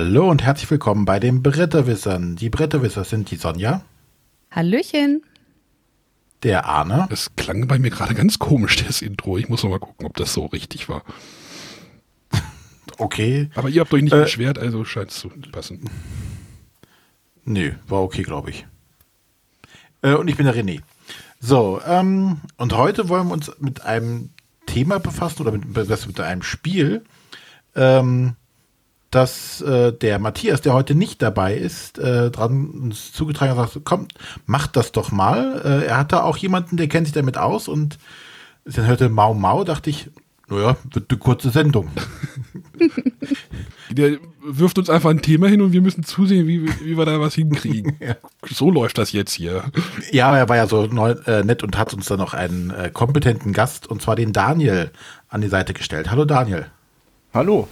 Hallo 0.00 0.30
und 0.30 0.44
herzlich 0.44 0.70
willkommen 0.70 1.06
bei 1.06 1.18
den 1.18 1.42
Bretterwissern. 1.42 2.36
Die 2.36 2.50
Bretterwisser 2.50 3.02
sind 3.02 3.32
die 3.32 3.34
Sonja. 3.34 3.82
Hallöchen. 4.52 5.24
Der 6.44 6.66
Arne. 6.66 7.08
Es 7.10 7.34
klang 7.34 7.66
bei 7.66 7.80
mir 7.80 7.90
gerade 7.90 8.14
ganz 8.14 8.38
komisch, 8.38 8.76
das 8.76 9.02
Intro. 9.02 9.38
Ich 9.38 9.48
muss 9.48 9.64
noch 9.64 9.70
mal 9.70 9.80
gucken, 9.80 10.06
ob 10.06 10.16
das 10.16 10.32
so 10.32 10.46
richtig 10.46 10.88
war. 10.88 11.02
Okay. 12.96 13.50
Aber 13.56 13.70
ihr 13.70 13.80
habt 13.80 13.92
euch 13.92 14.02
nicht 14.02 14.12
äh, 14.12 14.22
beschwert, 14.22 14.56
also 14.60 14.84
scheint 14.84 15.10
es 15.10 15.18
zu 15.18 15.30
passen. 15.50 15.90
Nö, 17.44 17.72
war 17.88 18.00
okay, 18.00 18.22
glaube 18.22 18.50
ich. 18.50 18.68
Äh, 20.02 20.14
und 20.14 20.28
ich 20.28 20.36
bin 20.36 20.46
der 20.46 20.54
René. 20.54 20.80
So, 21.40 21.80
ähm, 21.84 22.40
und 22.56 22.76
heute 22.76 23.08
wollen 23.08 23.26
wir 23.26 23.32
uns 23.32 23.50
mit 23.58 23.84
einem 23.84 24.30
Thema 24.64 25.00
befassen 25.00 25.42
oder 25.42 25.50
mit, 25.50 25.76
mit 25.76 26.20
einem 26.20 26.42
Spiel, 26.42 27.04
ähm, 27.74 28.36
dass 29.10 29.60
äh, 29.62 29.92
der 29.92 30.18
Matthias, 30.18 30.60
der 30.60 30.74
heute 30.74 30.94
nicht 30.94 31.22
dabei 31.22 31.54
ist, 31.54 31.98
äh, 31.98 32.30
dran 32.30 32.68
uns 32.68 33.12
zugetragen 33.12 33.56
hat, 33.56 33.72
sagt, 33.72 33.84
komm, 33.84 34.08
macht 34.46 34.76
das 34.76 34.92
doch 34.92 35.10
mal. 35.10 35.62
Äh, 35.64 35.86
er 35.86 35.96
hatte 35.96 36.24
auch 36.24 36.36
jemanden, 36.36 36.76
der 36.76 36.88
kennt 36.88 37.06
sich 37.06 37.14
damit 37.14 37.38
aus 37.38 37.68
und 37.68 37.98
dann 38.64 38.86
hörte 38.86 39.08
Mau 39.08 39.32
Mau, 39.32 39.64
dachte 39.64 39.88
ich, 39.88 40.10
naja, 40.50 40.76
wird 40.92 41.10
eine 41.10 41.18
kurze 41.18 41.50
Sendung. 41.50 41.90
Der 43.90 44.18
wirft 44.42 44.78
uns 44.78 44.88
einfach 44.88 45.10
ein 45.10 45.20
Thema 45.20 45.48
hin 45.48 45.60
und 45.60 45.72
wir 45.72 45.82
müssen 45.82 46.04
zusehen, 46.04 46.46
wie, 46.46 46.66
wie 46.82 46.96
wir 46.96 47.04
da 47.04 47.20
was 47.20 47.34
hinkriegen. 47.34 47.96
ja. 48.00 48.16
So 48.46 48.70
läuft 48.70 48.98
das 48.98 49.12
jetzt 49.12 49.32
hier. 49.32 49.64
Ja, 50.10 50.36
er 50.36 50.48
war 50.48 50.56
ja 50.56 50.66
so 50.66 50.86
neu, 50.86 51.12
äh, 51.26 51.42
nett 51.44 51.62
und 51.62 51.76
hat 51.76 51.92
uns 51.92 52.06
dann 52.06 52.18
noch 52.18 52.32
einen 52.34 52.70
äh, 52.70 52.90
kompetenten 52.92 53.52
Gast, 53.52 53.86
und 53.86 54.00
zwar 54.00 54.16
den 54.16 54.32
Daniel, 54.32 54.90
an 55.28 55.42
die 55.42 55.48
Seite 55.48 55.74
gestellt. 55.74 56.10
Hallo 56.10 56.24
Daniel. 56.24 56.66
Hallo. 57.34 57.68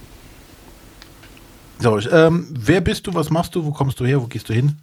So, 1.79 1.99
ähm, 1.99 2.47
wer 2.51 2.81
bist 2.81 3.05
du, 3.05 3.13
was 3.13 3.29
machst 3.29 3.53
du, 3.55 3.63
wo 3.63 3.71
kommst 3.71 3.99
du 3.99 4.05
her, 4.05 4.21
wo 4.21 4.25
gehst 4.25 4.49
du 4.49 4.53
hin? 4.53 4.77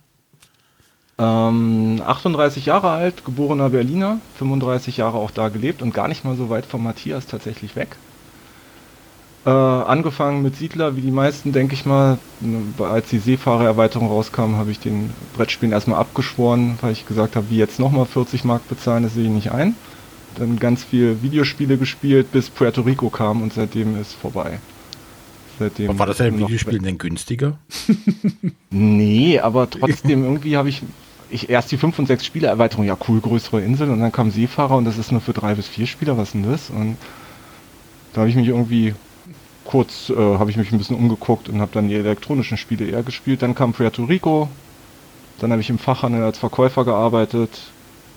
Ähm, 1.18 2.02
38 2.04 2.66
Jahre 2.66 2.90
alt, 2.90 3.24
geborener 3.24 3.70
Berliner, 3.70 4.18
35 4.38 4.96
Jahre 4.96 5.18
auch 5.18 5.30
da 5.30 5.48
gelebt 5.48 5.82
und 5.82 5.94
gar 5.94 6.08
nicht 6.08 6.24
mal 6.24 6.36
so 6.36 6.50
weit 6.50 6.66
von 6.66 6.82
Matthias 6.82 7.26
tatsächlich 7.26 7.76
weg. 7.76 7.96
Äh, 9.46 9.50
angefangen 9.50 10.42
mit 10.42 10.56
Siedler, 10.56 10.96
wie 10.96 11.02
die 11.02 11.10
meisten, 11.10 11.52
denke 11.52 11.74
ich 11.74 11.84
mal. 11.84 12.18
Als 12.78 13.08
die 13.08 13.18
Seefahrererweiterung 13.18 14.08
rauskam, 14.08 14.56
habe 14.56 14.70
ich 14.70 14.80
den 14.80 15.10
Brettspielen 15.36 15.72
erstmal 15.72 16.00
abgeschworen, 16.00 16.78
weil 16.80 16.92
ich 16.92 17.06
gesagt 17.06 17.36
habe, 17.36 17.50
wie 17.50 17.58
jetzt 17.58 17.78
nochmal 17.78 18.06
40 18.06 18.44
Mark 18.44 18.66
bezahlen, 18.68 19.02
das 19.02 19.14
sehe 19.14 19.24
ich 19.24 19.30
nicht 19.30 19.52
ein. 19.52 19.76
Dann 20.36 20.58
ganz 20.58 20.82
viel 20.82 21.22
Videospiele 21.22 21.76
gespielt, 21.76 22.32
bis 22.32 22.50
Puerto 22.50 22.82
Rico 22.82 23.10
kam 23.10 23.42
und 23.42 23.52
seitdem 23.52 24.00
ist 24.00 24.14
vorbei. 24.14 24.58
Seitdem 25.58 25.98
war 25.98 26.06
das 26.06 26.18
ja 26.18 26.26
im 26.26 26.38
Videospiel 26.38 26.78
denn 26.78 26.98
günstiger? 26.98 27.58
nee, 28.70 29.38
aber 29.38 29.70
trotzdem 29.70 30.24
irgendwie 30.24 30.56
habe 30.56 30.68
ich, 30.68 30.82
ich 31.30 31.48
erst 31.48 31.70
die 31.72 31.76
5 31.76 31.98
und 31.98 32.06
6 32.06 32.24
Spielerweiterung, 32.24 32.84
ja 32.84 32.96
cool, 33.08 33.20
größere 33.20 33.62
Insel 33.62 33.90
und 33.90 34.00
dann 34.00 34.12
kam 34.12 34.30
Seefahrer 34.30 34.76
und 34.76 34.84
das 34.84 34.98
ist 34.98 35.12
nur 35.12 35.20
für 35.20 35.32
drei 35.32 35.54
bis 35.54 35.68
vier 35.68 35.86
Spieler, 35.86 36.16
was 36.16 36.32
denn 36.32 36.42
das? 36.42 36.70
Und 36.70 36.96
da 38.12 38.20
habe 38.20 38.30
ich 38.30 38.36
mich 38.36 38.48
irgendwie 38.48 38.94
kurz, 39.64 40.10
äh, 40.10 40.14
habe 40.14 40.50
ich 40.50 40.56
mich 40.56 40.72
ein 40.72 40.78
bisschen 40.78 40.96
umgeguckt 40.96 41.48
und 41.48 41.60
habe 41.60 41.70
dann 41.72 41.88
die 41.88 41.94
elektronischen 41.94 42.56
Spiele 42.56 42.86
eher 42.86 43.02
gespielt. 43.02 43.42
Dann 43.42 43.54
kam 43.54 43.72
Puerto 43.72 44.04
Rico, 44.04 44.48
dann 45.38 45.50
habe 45.50 45.60
ich 45.60 45.70
im 45.70 45.78
Fachhandel 45.78 46.22
als 46.22 46.38
Verkäufer 46.38 46.84
gearbeitet, 46.84 47.50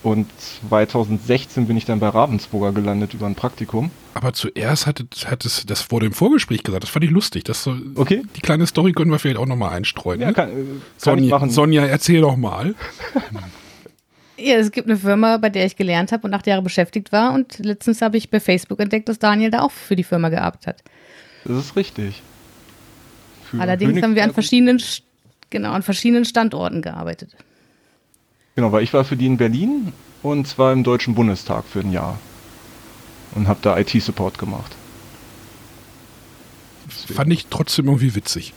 und 0.02 0.28
2016 0.68 1.66
bin 1.66 1.76
ich 1.76 1.84
dann 1.84 1.98
bei 1.98 2.08
Ravensburger 2.08 2.72
gelandet 2.72 3.14
über 3.14 3.26
ein 3.26 3.34
Praktikum. 3.34 3.90
Aber 4.14 4.32
zuerst 4.32 4.86
hat 4.86 5.04
es, 5.12 5.26
hat 5.26 5.44
es 5.44 5.66
das 5.66 5.82
vor 5.82 6.00
dem 6.00 6.12
Vorgespräch 6.12 6.62
gesagt. 6.62 6.84
Das 6.84 6.90
fand 6.90 7.04
ich 7.04 7.10
lustig. 7.10 7.44
Das 7.44 7.64
so, 7.64 7.76
okay. 7.96 8.22
Die 8.36 8.40
kleine 8.40 8.66
Story 8.66 8.92
können 8.92 9.10
wir 9.10 9.18
vielleicht 9.18 9.38
auch 9.38 9.46
nochmal 9.46 9.70
einstreuen. 9.70 10.20
Ja, 10.20 10.28
ne? 10.28 10.34
kann, 10.34 10.50
äh, 10.50 10.54
kann 10.54 10.80
Sonja, 10.98 11.48
Sonja, 11.48 11.86
erzähl 11.86 12.20
doch 12.20 12.36
mal. 12.36 12.76
ja, 14.36 14.56
es 14.56 14.70
gibt 14.70 14.88
eine 14.88 14.96
Firma, 14.96 15.36
bei 15.36 15.50
der 15.50 15.66
ich 15.66 15.76
gelernt 15.76 16.12
habe 16.12 16.26
und 16.26 16.34
acht 16.34 16.46
Jahre 16.46 16.62
beschäftigt 16.62 17.10
war. 17.10 17.32
Und 17.32 17.58
letztens 17.58 18.00
habe 18.00 18.16
ich 18.16 18.30
bei 18.30 18.38
Facebook 18.38 18.78
entdeckt, 18.78 19.08
dass 19.08 19.18
Daniel 19.18 19.50
da 19.50 19.62
auch 19.62 19.72
für 19.72 19.96
die 19.96 20.04
Firma 20.04 20.28
gearbeitet 20.28 20.66
hat. 20.68 20.82
Das 21.44 21.56
ist 21.56 21.76
richtig. 21.76 22.22
Für 23.50 23.60
Allerdings 23.60 23.90
König 23.90 24.04
haben 24.04 24.14
wir 24.14 24.24
an 24.24 24.32
verschiedenen, 24.32 24.80
genau, 25.50 25.72
an 25.72 25.82
verschiedenen 25.82 26.24
Standorten 26.24 26.82
gearbeitet. 26.82 27.36
Genau, 28.58 28.72
weil 28.72 28.82
ich 28.82 28.92
war 28.92 29.04
für 29.04 29.16
die 29.16 29.26
in 29.26 29.36
Berlin 29.36 29.92
und 30.20 30.48
zwar 30.48 30.72
im 30.72 30.82
Deutschen 30.82 31.14
Bundestag 31.14 31.64
für 31.64 31.78
ein 31.78 31.92
Jahr. 31.92 32.18
Und 33.36 33.46
habe 33.46 33.60
da 33.62 33.78
IT-Support 33.78 34.36
gemacht. 34.36 34.74
Das 36.88 37.04
fand 37.16 37.32
ich 37.32 37.46
trotzdem 37.46 37.86
irgendwie 37.86 38.16
witzig. 38.16 38.54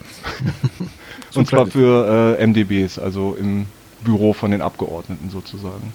und 1.36 1.48
zwar 1.48 1.68
für 1.68 2.36
äh, 2.40 2.48
MDBs, 2.48 2.98
also 2.98 3.38
im 3.40 3.68
Büro 4.04 4.34
von 4.34 4.50
den 4.50 4.64
Abgeordneten 4.64 5.30
sozusagen. 5.30 5.94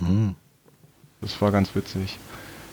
Mhm. 0.00 0.34
Das 1.22 1.40
war 1.40 1.50
ganz 1.50 1.74
witzig. 1.74 2.18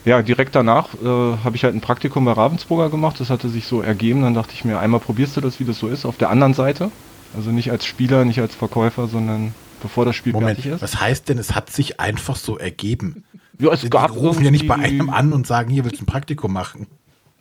Ja, 0.04 0.22
direkt 0.22 0.54
danach 0.54 0.96
äh, 0.96 1.06
habe 1.46 1.56
ich 1.56 1.64
halt 1.64 1.76
ein 1.76 1.82
Praktikum 1.82 2.26
bei 2.26 2.34
Ravensburger 2.34 2.90
gemacht. 2.90 3.22
Das 3.22 3.30
hatte 3.30 3.48
sich 3.48 3.68
so 3.68 3.82
ergeben. 3.82 4.22
Dann 4.22 4.34
dachte 4.34 4.52
ich 4.54 4.66
mir, 4.66 4.80
einmal 4.80 5.00
probierst 5.00 5.38
du 5.38 5.40
das, 5.40 5.62
wie 5.62 5.66
das 5.66 5.80
so 5.80 5.88
ist, 5.88 6.06
auf 6.06 6.18
der 6.18 6.30
anderen 6.30 6.54
Seite. 6.54 6.92
Also 7.38 7.52
nicht 7.52 7.72
als 7.72 7.86
Spieler, 7.86 8.26
nicht 8.26 8.42
als 8.42 8.54
Verkäufer, 8.54 9.08
sondern 9.08 9.56
bevor 9.82 10.06
das 10.06 10.16
Spiel 10.16 10.34
Moment, 10.34 10.58
fertig 10.58 10.74
ist. 10.74 10.82
Was 10.82 11.00
heißt 11.00 11.30
denn, 11.30 11.38
es 11.38 11.56
hat 11.56 11.70
sich 11.70 12.00
einfach 12.00 12.36
so 12.36 12.58
ergeben? 12.58 13.24
Ja, 13.60 13.72
es 13.72 13.82
die 13.82 13.90
gab 13.90 14.16
rufen 14.16 14.44
ja 14.44 14.52
nicht 14.52 14.68
bei 14.68 14.76
einem 14.76 15.10
an 15.10 15.34
und 15.34 15.48
sagen, 15.48 15.72
hier 15.72 15.84
willst 15.84 16.00
du 16.00 16.04
ein 16.04 16.08
Praktikum 16.08 16.54
machen. 16.54 16.88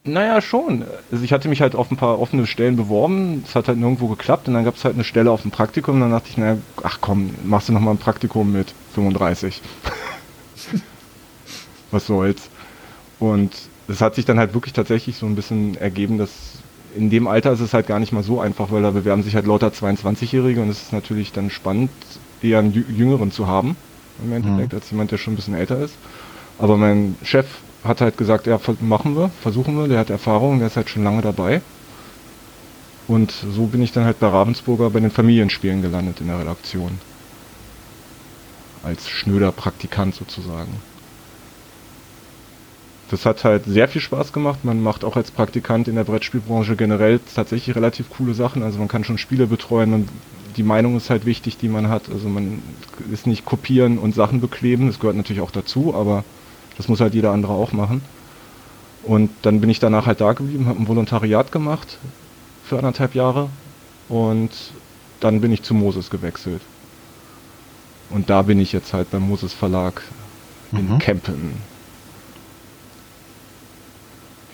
Naja, 0.04 0.40
schon. 0.40 0.84
Also 1.10 1.24
ich 1.24 1.32
hatte 1.32 1.48
mich 1.48 1.60
halt 1.60 1.74
auf 1.74 1.90
ein 1.90 1.96
paar 1.96 2.20
offene 2.20 2.46
Stellen 2.46 2.76
beworben, 2.76 3.42
es 3.44 3.54
hat 3.56 3.66
halt 3.66 3.78
nirgendwo 3.78 4.06
geklappt 4.06 4.46
und 4.46 4.54
dann 4.54 4.64
gab 4.64 4.76
es 4.76 4.84
halt 4.84 4.94
eine 4.94 5.04
Stelle 5.04 5.30
auf 5.30 5.42
dem 5.42 5.50
Praktikum 5.50 5.96
und 5.96 6.02
dann 6.02 6.12
dachte 6.12 6.28
ich, 6.30 6.36
naja, 6.36 6.58
ach 6.82 6.98
komm, 7.00 7.30
machst 7.44 7.68
du 7.68 7.72
nochmal 7.72 7.94
ein 7.94 7.98
Praktikum 7.98 8.52
mit 8.52 8.72
35. 8.94 9.60
Was 11.90 12.06
soll's. 12.06 12.50
Und 13.18 13.52
es 13.88 14.00
hat 14.00 14.14
sich 14.14 14.24
dann 14.24 14.38
halt 14.38 14.54
wirklich 14.54 14.74
tatsächlich 14.74 15.16
so 15.16 15.26
ein 15.26 15.34
bisschen 15.34 15.76
ergeben, 15.76 16.18
dass 16.18 16.30
in 16.96 17.10
dem 17.10 17.26
Alter 17.26 17.52
ist 17.52 17.60
es 17.60 17.74
halt 17.74 17.86
gar 17.86 17.98
nicht 17.98 18.12
mal 18.12 18.22
so 18.22 18.40
einfach, 18.40 18.70
weil 18.70 18.82
da 18.82 18.90
bewerben 18.90 19.22
sich 19.22 19.34
halt 19.34 19.46
lauter 19.46 19.68
22-Jährige 19.68 20.62
und 20.62 20.70
es 20.70 20.82
ist 20.82 20.92
natürlich 20.92 21.32
dann 21.32 21.50
spannend, 21.50 21.90
eher 22.42 22.58
einen 22.58 22.72
Jüngeren 22.72 23.30
zu 23.30 23.46
haben, 23.46 23.76
im 24.24 24.32
Endeffekt, 24.32 24.72
mhm. 24.72 24.78
als 24.78 24.90
jemand, 24.90 25.10
der 25.10 25.18
schon 25.18 25.34
ein 25.34 25.36
bisschen 25.36 25.54
älter 25.54 25.78
ist. 25.78 25.94
Aber 26.58 26.76
mein 26.76 27.16
Chef 27.22 27.46
hat 27.84 28.00
halt 28.00 28.16
gesagt, 28.16 28.46
ja, 28.46 28.58
machen 28.80 29.16
wir, 29.16 29.30
versuchen 29.42 29.76
wir, 29.76 29.88
der 29.88 29.98
hat 29.98 30.10
Erfahrung, 30.10 30.58
der 30.58 30.68
ist 30.68 30.76
halt 30.76 30.90
schon 30.90 31.04
lange 31.04 31.22
dabei. 31.22 31.60
Und 33.08 33.32
so 33.52 33.66
bin 33.66 33.82
ich 33.82 33.92
dann 33.92 34.04
halt 34.04 34.18
bei 34.18 34.28
Ravensburger 34.28 34.90
bei 34.90 35.00
den 35.00 35.10
Familienspielen 35.10 35.82
gelandet 35.82 36.20
in 36.20 36.26
der 36.26 36.40
Redaktion. 36.40 36.98
Als 38.82 39.08
schnöder 39.08 39.52
Praktikant 39.52 40.14
sozusagen. 40.14 40.72
Das 43.10 43.24
hat 43.24 43.44
halt 43.44 43.64
sehr 43.66 43.86
viel 43.86 44.00
Spaß 44.00 44.32
gemacht. 44.32 44.64
Man 44.64 44.82
macht 44.82 45.04
auch 45.04 45.16
als 45.16 45.30
Praktikant 45.30 45.86
in 45.86 45.94
der 45.94 46.02
Brettspielbranche 46.02 46.74
generell 46.74 47.20
tatsächlich 47.34 47.76
relativ 47.76 48.10
coole 48.10 48.34
Sachen. 48.34 48.64
Also 48.64 48.78
man 48.78 48.88
kann 48.88 49.04
schon 49.04 49.18
Spiele 49.18 49.46
betreuen 49.46 49.92
und 49.92 50.08
die 50.56 50.62
Meinung 50.62 50.96
ist 50.96 51.10
halt 51.10 51.26
wichtig, 51.26 51.56
die 51.58 51.68
man 51.68 51.88
hat. 51.88 52.08
Also 52.10 52.28
man 52.28 52.62
ist 53.12 53.26
nicht 53.26 53.44
kopieren 53.44 53.98
und 53.98 54.14
Sachen 54.14 54.40
bekleben, 54.40 54.86
das 54.86 54.98
gehört 54.98 55.16
natürlich 55.16 55.42
auch 55.42 55.50
dazu, 55.50 55.94
aber 55.94 56.24
das 56.76 56.88
muss 56.88 57.00
halt 57.00 57.14
jeder 57.14 57.32
andere 57.32 57.52
auch 57.52 57.72
machen. 57.72 58.02
Und 59.02 59.30
dann 59.42 59.60
bin 59.60 59.70
ich 59.70 59.78
danach 59.78 60.06
halt 60.06 60.20
da 60.20 60.32
geblieben, 60.32 60.66
habe 60.66 60.80
ein 60.80 60.88
Volontariat 60.88 61.52
gemacht 61.52 61.98
für 62.64 62.78
anderthalb 62.78 63.14
Jahre 63.14 63.48
und 64.08 64.50
dann 65.20 65.40
bin 65.40 65.52
ich 65.52 65.62
zu 65.62 65.74
Moses 65.74 66.10
gewechselt. 66.10 66.62
Und 68.10 68.30
da 68.30 68.42
bin 68.42 68.58
ich 68.60 68.72
jetzt 68.72 68.92
halt 68.92 69.10
beim 69.10 69.22
Moses 69.22 69.52
Verlag 69.52 70.02
in 70.72 70.94
mhm. 70.94 70.98
Kempen 70.98 71.54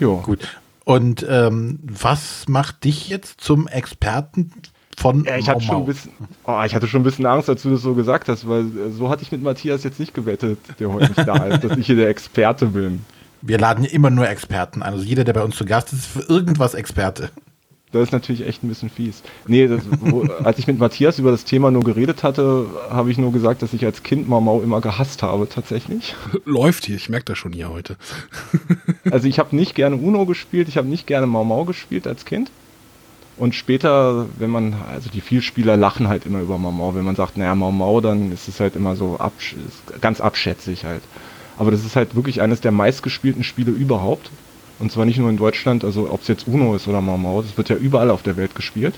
Jo. 0.03 0.17
Gut. 0.17 0.61
Und 0.85 1.25
ähm, 1.29 1.79
was 1.85 2.49
macht 2.49 2.83
dich 2.83 3.09
jetzt 3.09 3.41
zum 3.41 3.69
Experten 3.69 4.51
von 4.97 5.25
ja, 5.25 5.37
ich 5.37 5.49
hatte 5.49 5.63
schon 5.63 5.77
ein 5.77 5.87
bisschen, 5.87 6.13
oh, 6.45 6.63
ich 6.65 6.75
hatte 6.75 6.87
schon 6.87 7.01
ein 7.01 7.05
bisschen 7.05 7.27
Angst, 7.27 7.49
als 7.49 7.63
du 7.63 7.71
das 7.71 7.83
so 7.83 7.95
gesagt 7.95 8.29
hast, 8.29 8.49
weil 8.49 8.63
äh, 8.63 8.91
so 8.91 9.09
hatte 9.09 9.23
ich 9.23 9.33
mit 9.33 9.43
Matthias 9.43 9.85
jetzt 9.85 9.99
nicht 9.99 10.15
gewettet, 10.15 10.59
der 10.79 10.93
heute 10.93 11.09
nicht 11.09 11.27
da 11.27 11.45
ist, 11.47 11.65
dass 11.65 11.77
ich 11.77 11.87
hier 11.87 11.97
der 11.97 12.09
Experte 12.09 12.67
bin. 12.67 13.05
Wir 13.41 13.59
laden 13.59 13.85
immer 13.85 14.11
nur 14.11 14.29
Experten 14.29 14.83
ein. 14.83 14.93
Also 14.93 15.05
jeder, 15.05 15.25
der 15.25 15.33
bei 15.33 15.43
uns 15.43 15.57
zu 15.57 15.65
Gast 15.65 15.93
ist, 15.93 16.01
ist 16.01 16.07
für 16.07 16.33
irgendwas 16.33 16.75
Experte. 16.75 17.31
Das 17.93 18.05
ist 18.05 18.13
natürlich 18.13 18.47
echt 18.47 18.65
ein 18.65 18.69
bisschen 18.69 18.89
fies. 18.89 19.23
Nee, 19.47 19.67
das, 19.67 19.83
wo, 20.01 20.23
als 20.23 20.59
ich 20.59 20.67
mit 20.67 20.79
Matthias 20.79 21.19
über 21.19 21.31
das 21.31 21.45
Thema 21.45 21.71
nur 21.71 21.85
geredet 21.85 22.23
hatte, 22.23 22.67
habe 22.89 23.11
ich 23.11 23.19
nur 23.19 23.33
gesagt, 23.33 23.61
dass 23.61 23.75
ich 23.75 23.85
als 23.85 24.03
Kind 24.03 24.29
Mau 24.29 24.63
immer 24.63 24.81
gehasst 24.81 25.23
habe, 25.23 25.47
tatsächlich. 25.47 26.15
Läuft 26.47 26.87
hier, 26.87 26.97
ich 26.97 27.11
merke 27.11 27.27
das 27.27 27.39
schon 27.39 27.53
hier 27.53 27.69
heute. 27.69 27.97
also 29.11 29.29
ich 29.29 29.39
habe 29.39 29.55
nicht 29.55 29.75
gerne 29.75 29.97
Uno 29.97 30.25
gespielt, 30.25 30.69
ich 30.69 30.79
habe 30.79 30.89
nicht 30.89 31.07
gerne 31.07 31.27
Mau 31.27 31.45
Mau 31.45 31.65
gespielt 31.67 32.07
als 32.07 32.25
Kind. 32.25 32.51
Und 33.37 33.55
später, 33.55 34.27
wenn 34.39 34.51
man, 34.51 34.75
also 34.91 35.09
die 35.09 35.21
Vielspieler 35.21 35.77
lachen 35.77 36.09
halt 36.09 36.27
immer 36.27 36.41
über 36.41 36.59
Mau 36.59 36.71
Mau. 36.71 36.95
Wenn 36.95 37.05
man 37.05 37.17
sagt, 37.17 37.37
naja, 37.37 37.55
Mau 37.55 37.73
Mau, 37.73 38.01
dann 38.01 38.31
ist 38.31 38.49
es 38.49 38.61
halt 38.61 38.77
immer 38.77 38.95
so 38.95 39.17
absch 39.19 39.57
ganz 40.01 40.21
abschätzig 40.21 40.85
halt. 40.85 41.03
Aber 41.59 41.71
das 41.71 41.85
ist 41.85 41.97
halt 41.97 42.15
wirklich 42.15 42.43
eines 42.43 42.61
der 42.61 42.73
meistgespielten 42.73 43.45
Spiele 43.45 43.71
überhaupt. 43.71 44.31
Und 44.79 44.93
zwar 44.93 45.07
nicht 45.07 45.19
nur 45.19 45.31
in 45.31 45.37
Deutschland, 45.37 45.85
also 45.85 46.11
ob 46.11 46.23
es 46.23 46.29
jetzt 46.29 46.47
Uno 46.47 46.75
ist 46.75 46.89
oder 46.89 47.01
Mau 47.01 47.17
Mau, 47.17 47.43
das 47.43 47.57
wird 47.57 47.69
ja 47.69 47.77
überall 47.77 48.11
auf 48.11 48.23
der 48.23 48.37
Welt 48.37 48.55
gespielt. 48.55 48.95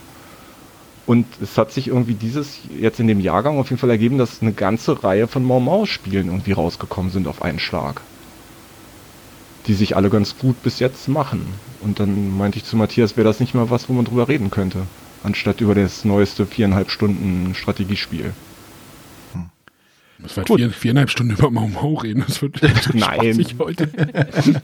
Und 1.06 1.26
es 1.42 1.58
hat 1.58 1.70
sich 1.70 1.88
irgendwie 1.88 2.14
dieses, 2.14 2.60
jetzt 2.80 2.98
in 2.98 3.06
dem 3.06 3.20
Jahrgang 3.20 3.58
auf 3.58 3.68
jeden 3.68 3.78
Fall 3.78 3.90
ergeben, 3.90 4.16
dass 4.16 4.40
eine 4.40 4.52
ganze 4.52 5.04
Reihe 5.04 5.28
von 5.28 5.44
Mau 5.44 5.60
Mau 5.60 5.84
Spielen 5.84 6.28
irgendwie 6.28 6.52
rausgekommen 6.52 7.12
sind 7.12 7.28
auf 7.28 7.42
einen 7.42 7.58
Schlag. 7.58 8.00
Die 9.66 9.74
sich 9.74 9.96
alle 9.96 10.08
ganz 10.08 10.38
gut 10.38 10.62
bis 10.62 10.78
jetzt 10.78 11.08
machen. 11.08 11.46
Und 11.84 12.00
dann 12.00 12.36
meinte 12.36 12.58
ich 12.58 12.64
zu 12.64 12.76
Matthias, 12.76 13.16
wäre 13.16 13.26
das 13.26 13.40
nicht 13.40 13.54
mal 13.54 13.70
was, 13.70 13.88
wo 13.88 13.92
man 13.92 14.04
drüber 14.06 14.28
reden 14.28 14.50
könnte. 14.50 14.86
Anstatt 15.22 15.60
über 15.60 15.74
das 15.74 16.04
neueste 16.04 16.46
viereinhalb 16.46 16.90
Stunden 16.90 17.54
Strategiespiel. 17.54 18.32
Das 20.18 20.36
war 20.36 20.44
vier, 20.46 20.70
viereinhalb 20.70 21.10
Stunden 21.10 21.34
über 21.34 21.50
Mau 21.50 21.68
Mau 21.68 21.94
reden. 21.94 22.24
Das 22.26 22.40
wird 22.40 22.60
Nein. 22.94 23.46
heute. 23.58 23.88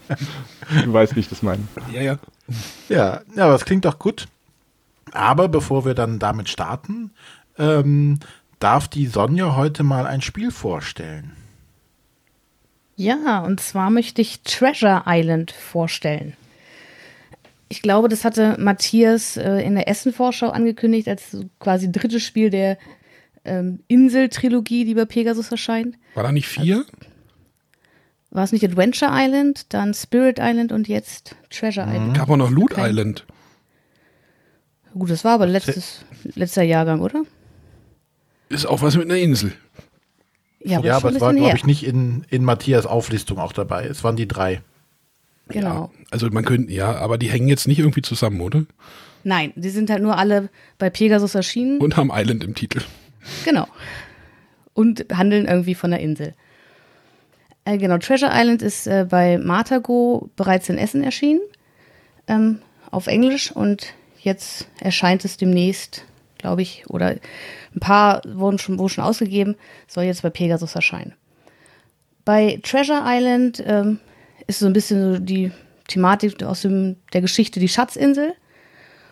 Du 0.85 0.93
weißt, 0.93 1.15
wie 1.15 1.19
ich 1.19 1.27
das 1.27 1.41
meine. 1.41 1.63
Ja, 1.91 2.01
ja. 2.01 2.19
Ja, 2.87 3.21
ja, 3.35 3.43
aber 3.43 3.55
es 3.55 3.65
klingt 3.65 3.83
doch 3.85 3.99
gut. 3.99 4.27
Aber 5.11 5.49
bevor 5.49 5.83
wir 5.83 5.93
dann 5.93 6.17
damit 6.17 6.47
starten, 6.47 7.11
ähm, 7.57 8.19
darf 8.59 8.87
die 8.87 9.07
Sonja 9.07 9.57
heute 9.57 9.83
mal 9.83 10.07
ein 10.07 10.21
Spiel 10.21 10.49
vorstellen. 10.49 11.33
Ja, 12.95 13.39
und 13.39 13.59
zwar 13.59 13.89
möchte 13.89 14.21
ich 14.21 14.41
Treasure 14.43 15.03
Island 15.05 15.51
vorstellen. 15.51 16.33
Ich 17.71 17.81
glaube, 17.81 18.09
das 18.09 18.25
hatte 18.25 18.57
Matthias 18.59 19.37
äh, 19.37 19.59
in 19.61 19.75
der 19.75 19.87
Essen-Vorschau 19.87 20.49
angekündigt 20.49 21.07
als 21.07 21.37
quasi 21.57 21.89
drittes 21.89 22.21
Spiel 22.21 22.49
der 22.49 22.77
ähm, 23.45 23.79
Insel-Trilogie, 23.87 24.83
die 24.83 24.93
bei 24.93 25.05
Pegasus 25.05 25.51
erscheint. 25.51 25.95
War 26.13 26.23
da 26.23 26.33
nicht 26.33 26.49
vier? 26.49 26.83
War 28.29 28.43
es 28.43 28.51
nicht 28.51 28.65
Adventure 28.65 29.11
Island, 29.13 29.73
dann 29.73 29.93
Spirit 29.93 30.37
Island 30.37 30.73
und 30.73 30.89
jetzt 30.89 31.37
Treasure 31.49 31.87
Island? 31.87 32.17
Gab 32.17 32.29
auch 32.29 32.35
noch 32.35 32.51
Loot 32.51 32.73
Okay. 32.73 32.89
Island. 32.89 33.25
Gut, 34.93 35.09
das 35.09 35.23
war 35.23 35.35
aber 35.35 35.45
letztes, 35.45 36.03
letzter 36.35 36.63
Jahrgang, 36.63 36.99
oder? 36.99 37.23
Ist 38.49 38.65
auch 38.65 38.81
was 38.81 38.97
mit 38.97 39.05
einer 39.05 39.15
Insel. 39.17 39.53
Ja, 40.59 40.79
aber, 40.79 40.87
ja, 40.87 40.97
aber 40.97 41.09
es 41.11 41.21
war, 41.21 41.33
glaube 41.33 41.55
ich, 41.55 41.65
nicht 41.65 41.85
in, 41.85 42.25
in 42.29 42.43
Matthias 42.43 42.85
Auflistung 42.85 43.37
auch 43.37 43.53
dabei. 43.53 43.85
Es 43.85 44.03
waren 44.03 44.17
die 44.17 44.27
drei. 44.27 44.61
Genau. 45.53 45.91
Also 46.09 46.27
man 46.29 46.45
könnte, 46.45 46.71
ja, 46.71 46.95
aber 46.95 47.17
die 47.17 47.29
hängen 47.29 47.47
jetzt 47.47 47.67
nicht 47.67 47.79
irgendwie 47.79 48.01
zusammen, 48.01 48.41
oder? 48.41 48.65
Nein, 49.23 49.53
die 49.55 49.69
sind 49.69 49.89
halt 49.89 50.01
nur 50.01 50.17
alle 50.17 50.49
bei 50.77 50.89
Pegasus 50.89 51.35
erschienen. 51.35 51.79
Und 51.79 51.97
haben 51.97 52.11
Island 52.13 52.43
im 52.43 52.55
Titel. 52.55 52.81
Genau. 53.45 53.67
Und 54.73 55.05
handeln 55.13 55.45
irgendwie 55.45 55.75
von 55.75 55.91
der 55.91 55.99
Insel. 55.99 56.33
Äh, 57.65 57.77
genau, 57.77 57.97
Treasure 57.97 58.31
Island 58.33 58.61
ist 58.61 58.87
äh, 58.87 59.05
bei 59.09 59.37
Martago 59.37 60.29
bereits 60.35 60.69
in 60.69 60.77
Essen 60.77 61.03
erschienen. 61.03 61.41
Ähm, 62.27 62.59
auf 62.89 63.07
Englisch 63.07 63.51
und 63.51 63.93
jetzt 64.19 64.67
erscheint 64.79 65.25
es 65.25 65.37
demnächst, 65.37 66.05
glaube 66.37 66.61
ich, 66.61 66.83
oder 66.87 67.15
ein 67.75 67.79
paar 67.79 68.21
wurden 68.25 68.59
schon, 68.59 68.79
wurden 68.79 68.89
schon 68.89 69.03
ausgegeben, 69.03 69.55
soll 69.87 70.05
jetzt 70.05 70.23
bei 70.23 70.29
Pegasus 70.29 70.75
erscheinen. 70.75 71.13
Bei 72.25 72.59
Treasure 72.63 73.01
Island 73.05 73.63
ähm, 73.65 73.99
ist 74.47 74.59
so 74.59 74.65
ein 74.65 74.73
bisschen 74.73 75.13
so 75.13 75.19
die 75.19 75.51
Thematik 75.87 76.41
aus 76.43 76.61
dem, 76.61 76.97
der 77.13 77.21
Geschichte 77.21 77.59
die 77.59 77.67
Schatzinsel. 77.67 78.33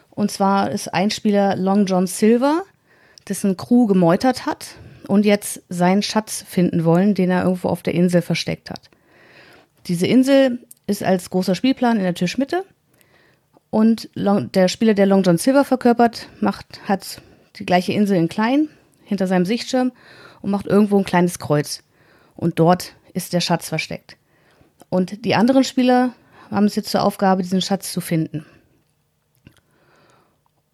Und 0.10 0.32
zwar 0.32 0.72
ist 0.72 0.94
ein 0.94 1.12
Spieler 1.12 1.56
Long 1.56 1.86
John 1.86 2.08
Silver, 2.08 2.64
dessen 3.28 3.58
Crew 3.58 3.86
gemeutert 3.86 4.46
hat 4.46 4.76
und 5.08 5.26
jetzt 5.26 5.62
seinen 5.70 6.02
Schatz 6.02 6.44
finden 6.48 6.86
wollen, 6.86 7.16
den 7.16 7.32
er 7.32 7.44
irgendwo 7.44 7.70
auf 7.70 7.84
der 7.84 7.94
Insel 7.94 8.22
versteckt 8.22 8.70
hat. 8.70 8.90
Diese 9.88 10.08
Insel 10.08 10.60
ist 10.88 11.04
als 11.04 11.30
großer 11.30 11.56
Spielplan 11.56 11.98
in 11.98 12.04
der 12.04 12.14
Tischmitte 12.14 12.64
und 13.70 14.10
Long, 14.14 14.52
der 14.52 14.68
Spieler, 14.68 14.94
der 14.94 15.06
Long 15.06 15.24
John 15.24 15.38
Silver 15.38 15.64
verkörpert, 15.64 16.28
macht, 16.42 16.82
hat 16.88 17.22
die 17.56 17.66
gleiche 17.66 17.94
Insel 17.94 18.18
in 18.18 18.30
klein 18.30 18.70
hinter 19.04 19.28
seinem 19.28 19.46
Sichtschirm 19.46 19.92
und 20.42 20.52
macht 20.52 20.68
irgendwo 20.68 20.98
ein 20.98 21.06
kleines 21.06 21.40
Kreuz. 21.40 21.84
Und 22.36 22.60
dort 22.60 22.96
ist 23.14 23.34
der 23.34 23.42
Schatz 23.42 23.70
versteckt. 23.70 24.19
Und 24.90 25.26
die 25.26 25.36
anderen 25.36 25.64
Spieler 25.64 26.14
haben 26.52 26.66
es 26.66 26.76
jetzt 26.76 26.90
zur 26.90 27.04
Aufgabe, 27.04 27.44
diesen 27.44 27.62
Schatz 27.62 27.92
zu 27.92 28.02
finden. 28.02 28.46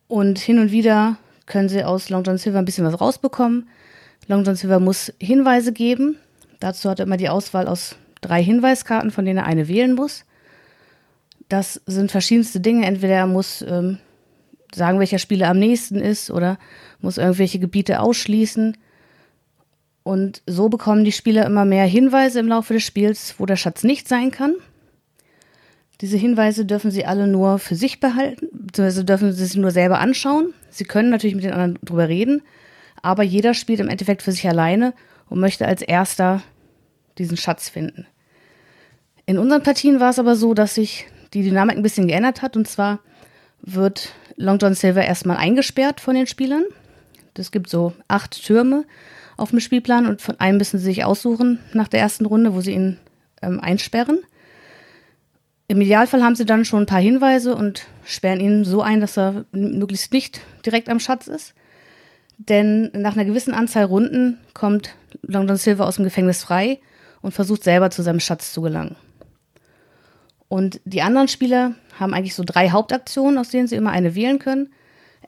Und 0.07 0.39
hin 0.39 0.59
und 0.59 0.71
wieder 0.71 1.17
können 1.45 1.69
sie 1.69 1.83
aus 1.83 2.09
Long 2.09 2.23
John 2.23 2.37
Silver 2.37 2.59
ein 2.59 2.65
bisschen 2.65 2.85
was 2.85 2.99
rausbekommen. 2.99 3.67
Long 4.27 4.43
John 4.43 4.55
Silver 4.55 4.79
muss 4.79 5.11
Hinweise 5.19 5.73
geben. 5.73 6.17
Dazu 6.59 6.89
hat 6.89 6.99
er 6.99 7.05
immer 7.05 7.17
die 7.17 7.29
Auswahl 7.29 7.67
aus 7.67 7.95
drei 8.21 8.43
Hinweiskarten, 8.43 9.11
von 9.11 9.25
denen 9.25 9.39
er 9.39 9.45
eine 9.45 9.67
wählen 9.67 9.93
muss. 9.93 10.25
Das 11.49 11.81
sind 11.85 12.11
verschiedenste 12.11 12.59
Dinge. 12.59 12.85
Entweder 12.85 13.15
er 13.15 13.27
muss 13.27 13.61
ähm, 13.61 13.99
sagen, 14.73 14.99
welcher 14.99 15.19
Spieler 15.19 15.49
am 15.49 15.59
nächsten 15.59 15.99
ist 15.99 16.31
oder 16.31 16.57
muss 17.01 17.17
irgendwelche 17.17 17.59
Gebiete 17.59 17.99
ausschließen. 17.99 18.77
Und 20.05 20.43
so 20.45 20.69
bekommen 20.69 21.03
die 21.03 21.11
Spieler 21.11 21.47
immer 21.47 21.65
mehr 21.65 21.87
Hinweise 21.87 22.39
im 22.39 22.47
Laufe 22.47 22.75
des 22.75 22.83
Spiels, 22.83 23.33
wo 23.39 23.47
der 23.47 23.55
Schatz 23.55 23.83
nicht 23.83 24.07
sein 24.07 24.29
kann. 24.29 24.53
Diese 25.99 26.15
Hinweise 26.15 26.63
dürfen 26.63 26.91
sie 26.91 27.07
alle 27.07 27.25
nur 27.25 27.57
für 27.57 27.73
sich 27.73 27.99
behalten, 27.99 28.47
beziehungsweise 28.51 29.03
dürfen 29.03 29.33
sie 29.33 29.43
sich 29.43 29.55
nur 29.55 29.71
selber 29.71 29.97
anschauen. 29.97 30.53
Sie 30.69 30.83
können 30.83 31.09
natürlich 31.09 31.33
mit 31.33 31.43
den 31.43 31.53
anderen 31.53 31.79
drüber 31.81 32.07
reden, 32.07 32.43
aber 33.01 33.23
jeder 33.23 33.55
spielt 33.55 33.79
im 33.79 33.89
Endeffekt 33.89 34.21
für 34.21 34.31
sich 34.31 34.47
alleine 34.47 34.93
und 35.27 35.39
möchte 35.39 35.65
als 35.65 35.81
erster 35.81 36.43
diesen 37.17 37.35
Schatz 37.35 37.67
finden. 37.67 38.05
In 39.25 39.39
unseren 39.39 39.63
Partien 39.63 39.99
war 39.99 40.11
es 40.11 40.19
aber 40.19 40.35
so, 40.35 40.53
dass 40.53 40.75
sich 40.75 41.07
die 41.33 41.41
Dynamik 41.41 41.77
ein 41.77 41.83
bisschen 41.83 42.07
geändert 42.07 42.43
hat 42.43 42.55
und 42.55 42.67
zwar 42.67 42.99
wird 43.63 44.13
Long 44.35 44.59
John 44.59 44.75
Silver 44.75 45.03
erstmal 45.03 45.37
eingesperrt 45.37 45.99
von 45.99 46.13
den 46.13 46.27
Spielern. 46.27 46.65
Es 47.35 47.51
gibt 47.51 47.71
so 47.71 47.93
acht 48.07 48.45
Türme 48.45 48.85
auf 49.37 49.49
dem 49.49 49.59
Spielplan 49.59 50.05
und 50.05 50.21
von 50.21 50.39
einem 50.39 50.57
müssen 50.57 50.79
sie 50.79 50.85
sich 50.85 51.03
aussuchen 51.03 51.59
nach 51.73 51.87
der 51.87 51.99
ersten 51.99 52.25
Runde, 52.25 52.53
wo 52.53 52.61
sie 52.61 52.73
ihn 52.73 52.97
ähm, 53.41 53.59
einsperren. 53.59 54.19
Im 55.67 55.81
Idealfall 55.81 56.23
haben 56.23 56.35
sie 56.35 56.45
dann 56.45 56.63
schon 56.63 56.83
ein 56.83 56.87
paar 56.87 57.01
Hinweise 57.01 57.55
und 57.55 57.87
sperren 58.05 58.39
ihn 58.39 58.65
so 58.65 58.81
ein, 58.81 59.01
dass 59.01 59.17
er 59.17 59.45
möglichst 59.51 60.13
nicht 60.13 60.41
direkt 60.65 60.89
am 60.89 60.99
Schatz 60.99 61.27
ist. 61.27 61.53
Denn 62.37 62.91
nach 62.93 63.15
einer 63.15 63.25
gewissen 63.25 63.53
Anzahl 63.53 63.85
Runden 63.85 64.37
kommt 64.53 64.93
Long 65.23 65.47
John 65.47 65.57
Silver 65.57 65.87
aus 65.87 65.95
dem 65.95 66.03
Gefängnis 66.05 66.43
frei 66.43 66.79
und 67.21 67.33
versucht 67.33 67.63
selber 67.63 67.89
zu 67.89 68.03
seinem 68.03 68.19
Schatz 68.19 68.53
zu 68.53 68.61
gelangen. 68.61 68.95
Und 70.47 70.79
die 70.85 71.01
anderen 71.01 71.27
Spieler 71.27 71.73
haben 71.99 72.13
eigentlich 72.13 72.35
so 72.35 72.43
drei 72.45 72.69
Hauptaktionen, 72.69 73.39
aus 73.39 73.49
denen 73.49 73.67
sie 73.67 73.75
immer 73.75 73.89
eine 73.89 74.13
wählen 74.13 74.37
können. 74.37 74.69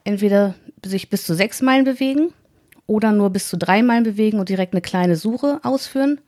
Entweder 0.04 0.54
sich 0.86 1.10
bis 1.10 1.24
zu 1.24 1.34
sechs 1.34 1.60
Meilen 1.60 1.84
bewegen 1.84 2.32
oder 2.88 3.12
nur 3.12 3.30
bis 3.30 3.48
zu 3.48 3.56
drei 3.56 3.82
Meilen 3.82 4.02
bewegen 4.02 4.40
und 4.40 4.48
direkt 4.48 4.72
eine 4.72 4.80
kleine 4.80 5.14
Suche 5.14 5.60
ausführen 5.62 6.20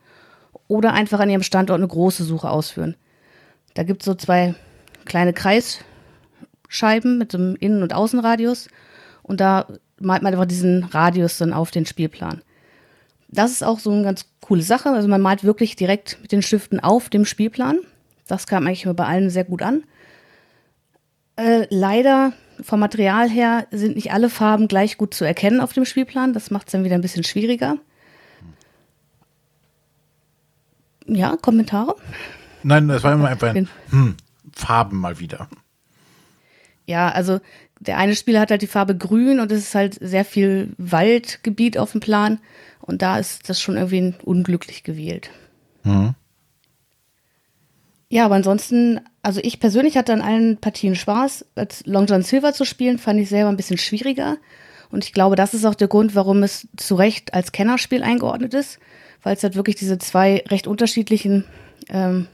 oder 0.69 0.93
einfach 0.93 1.19
an 1.19 1.29
ihrem 1.29 1.43
Standort 1.43 1.79
eine 1.79 1.87
große 1.87 2.23
Suche 2.23 2.49
ausführen. 2.49 2.95
Da 3.73 3.83
gibt 3.83 4.03
es 4.03 4.05
so 4.05 4.13
zwei 4.13 4.55
kleine 5.03 5.33
Kreisscheiben 5.33 7.17
mit 7.17 7.35
einem 7.35 7.57
Innen- 7.57 7.83
und 7.83 7.93
Außenradius 7.93 8.69
und 9.23 9.41
da 9.41 9.67
malt 9.99 10.21
man 10.21 10.33
einfach 10.33 10.45
diesen 10.45 10.83
Radius 10.85 11.39
dann 11.39 11.51
auf 11.51 11.71
den 11.71 11.85
Spielplan. 11.85 12.41
Das 13.27 13.51
ist 13.51 13.63
auch 13.63 13.79
so 13.79 13.91
eine 13.91 14.03
ganz 14.03 14.25
coole 14.39 14.61
Sache. 14.61 14.89
Also 14.89 15.07
man 15.07 15.21
malt 15.21 15.43
wirklich 15.43 15.75
direkt 15.75 16.19
mit 16.21 16.31
den 16.31 16.41
Stiften 16.41 16.79
auf 16.79 17.09
dem 17.09 17.25
Spielplan. 17.25 17.79
Das 18.27 18.45
kam 18.45 18.67
eigentlich 18.67 18.87
bei 18.95 19.05
allen 19.05 19.29
sehr 19.29 19.45
gut 19.45 19.61
an. 19.61 19.83
Äh, 21.37 21.65
leider 21.69 22.33
vom 22.61 22.79
Material 22.79 23.29
her 23.29 23.67
sind 23.71 23.95
nicht 23.95 24.11
alle 24.11 24.29
Farben 24.29 24.67
gleich 24.67 24.97
gut 24.97 25.13
zu 25.13 25.25
erkennen 25.25 25.61
auf 25.61 25.73
dem 25.73 25.85
Spielplan. 25.85 26.33
Das 26.33 26.51
macht 26.51 26.67
es 26.67 26.71
dann 26.71 26.83
wieder 26.83 26.95
ein 26.95 27.01
bisschen 27.01 27.23
schwieriger. 27.23 27.77
Ja, 31.07 31.35
Kommentare? 31.35 31.95
Nein, 32.63 32.87
das 32.87 33.03
war 33.03 33.13
immer 33.13 33.27
einfach 33.27 33.53
ein 33.53 33.69
hm, 33.89 34.15
Farben 34.53 34.97
mal 34.97 35.19
wieder. 35.19 35.49
Ja, 36.85 37.09
also 37.09 37.39
der 37.79 37.97
eine 37.97 38.15
Spieler 38.15 38.39
hat 38.39 38.51
halt 38.51 38.61
die 38.61 38.67
Farbe 38.67 38.95
grün 38.95 39.39
und 39.39 39.51
es 39.51 39.59
ist 39.59 39.75
halt 39.75 39.97
sehr 39.99 40.25
viel 40.25 40.73
Waldgebiet 40.77 41.77
auf 41.77 41.93
dem 41.93 42.01
Plan. 42.01 42.39
Und 42.79 43.01
da 43.01 43.17
ist 43.17 43.49
das 43.49 43.59
schon 43.61 43.77
irgendwie 43.77 44.13
unglücklich 44.23 44.83
gewählt. 44.83 45.31
Mhm. 45.83 46.13
Ja, 48.09 48.25
aber 48.25 48.35
ansonsten, 48.35 48.99
also 49.23 49.39
ich 49.43 49.59
persönlich 49.59 49.97
hatte 49.97 50.13
an 50.13 50.21
allen 50.21 50.57
Partien 50.57 50.95
Spaß. 50.95 51.45
Als 51.55 51.85
Long 51.85 52.05
John 52.07 52.23
Silver 52.23 52.53
zu 52.53 52.65
spielen, 52.65 52.97
fand 52.97 53.19
ich 53.19 53.29
selber 53.29 53.49
ein 53.49 53.57
bisschen 53.57 53.77
schwieriger. 53.77 54.37
Und 54.89 55.05
ich 55.05 55.13
glaube, 55.13 55.35
das 55.35 55.53
ist 55.53 55.65
auch 55.65 55.75
der 55.75 55.87
Grund, 55.87 56.15
warum 56.15 56.43
es 56.43 56.67
zu 56.75 56.95
Recht 56.95 57.33
als 57.33 57.51
Kennerspiel 57.51 58.03
eingeordnet 58.03 58.53
ist, 58.53 58.79
weil 59.23 59.35
es 59.35 59.43
halt 59.43 59.55
wirklich 59.55 59.75
diese 59.77 59.97
zwei 59.99 60.43
recht 60.49 60.67
unterschiedlichen 60.67 61.45
ähm, 61.89 62.27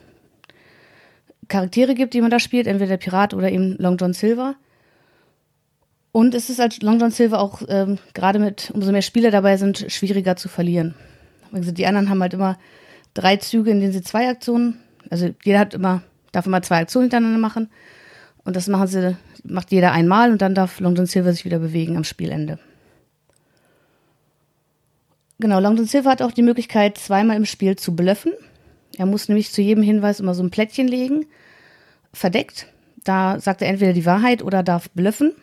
Charaktere 1.47 1.93
gibt, 1.93 2.13
die 2.13 2.21
man 2.21 2.31
da 2.31 2.39
spielt, 2.39 2.67
entweder 2.67 2.89
der 2.89 2.97
Pirat 2.97 3.33
oder 3.33 3.51
eben 3.51 3.75
Long 3.77 3.97
John 3.97 4.13
Silver. 4.13 4.55
Und 6.11 6.33
es 6.33 6.49
ist 6.49 6.59
als 6.59 6.81
Long 6.81 6.99
John 6.99 7.11
Silver 7.11 7.39
auch 7.39 7.61
ähm, 7.67 7.99
gerade 8.13 8.39
mit, 8.39 8.71
umso 8.73 8.91
mehr 8.91 9.03
Spieler 9.03 9.29
dabei 9.29 9.57
sind, 9.57 9.85
schwieriger 9.89 10.35
zu 10.35 10.49
verlieren. 10.49 10.95
Also 11.51 11.71
die 11.71 11.85
anderen 11.85 12.09
haben 12.09 12.21
halt 12.21 12.33
immer 12.33 12.57
drei 13.13 13.37
Züge, 13.37 13.71
in 13.71 13.79
denen 13.79 13.93
sie 13.93 14.01
zwei 14.01 14.27
Aktionen, 14.27 14.79
also 15.09 15.29
jeder 15.43 15.59
hat 15.59 15.73
immer, 15.73 16.01
darf 16.31 16.45
immer 16.45 16.61
zwei 16.61 16.79
Aktionen 16.79 17.05
hintereinander 17.05 17.39
machen. 17.39 17.69
Und 18.43 18.55
das 18.55 18.67
machen 18.67 18.87
sie, 18.87 19.17
macht 19.43 19.71
jeder 19.71 19.91
einmal 19.91 20.31
und 20.31 20.41
dann 20.41 20.55
darf 20.55 20.79
Long 20.79 20.95
John 20.95 21.05
Silver 21.05 21.33
sich 21.33 21.45
wieder 21.45 21.59
bewegen 21.59 21.97
am 21.97 22.03
Spielende. 22.03 22.59
Genau, 25.39 25.59
Long 25.59 25.75
John 25.75 25.85
Silver 25.85 26.09
hat 26.09 26.21
auch 26.21 26.31
die 26.31 26.41
Möglichkeit, 26.41 26.97
zweimal 26.97 27.37
im 27.37 27.45
Spiel 27.45 27.75
zu 27.75 27.95
blöffen. 27.95 28.31
Er 28.97 29.05
muss 29.05 29.27
nämlich 29.27 29.51
zu 29.51 29.61
jedem 29.61 29.83
Hinweis 29.83 30.19
immer 30.19 30.33
so 30.33 30.43
ein 30.43 30.49
Plättchen 30.49 30.87
legen, 30.87 31.25
verdeckt. 32.13 32.67
Da 33.03 33.39
sagt 33.39 33.61
er 33.61 33.67
entweder 33.67 33.93
die 33.93 34.05
Wahrheit 34.05 34.41
oder 34.41 34.63
darf 34.63 34.89
blöffen. 34.91 35.33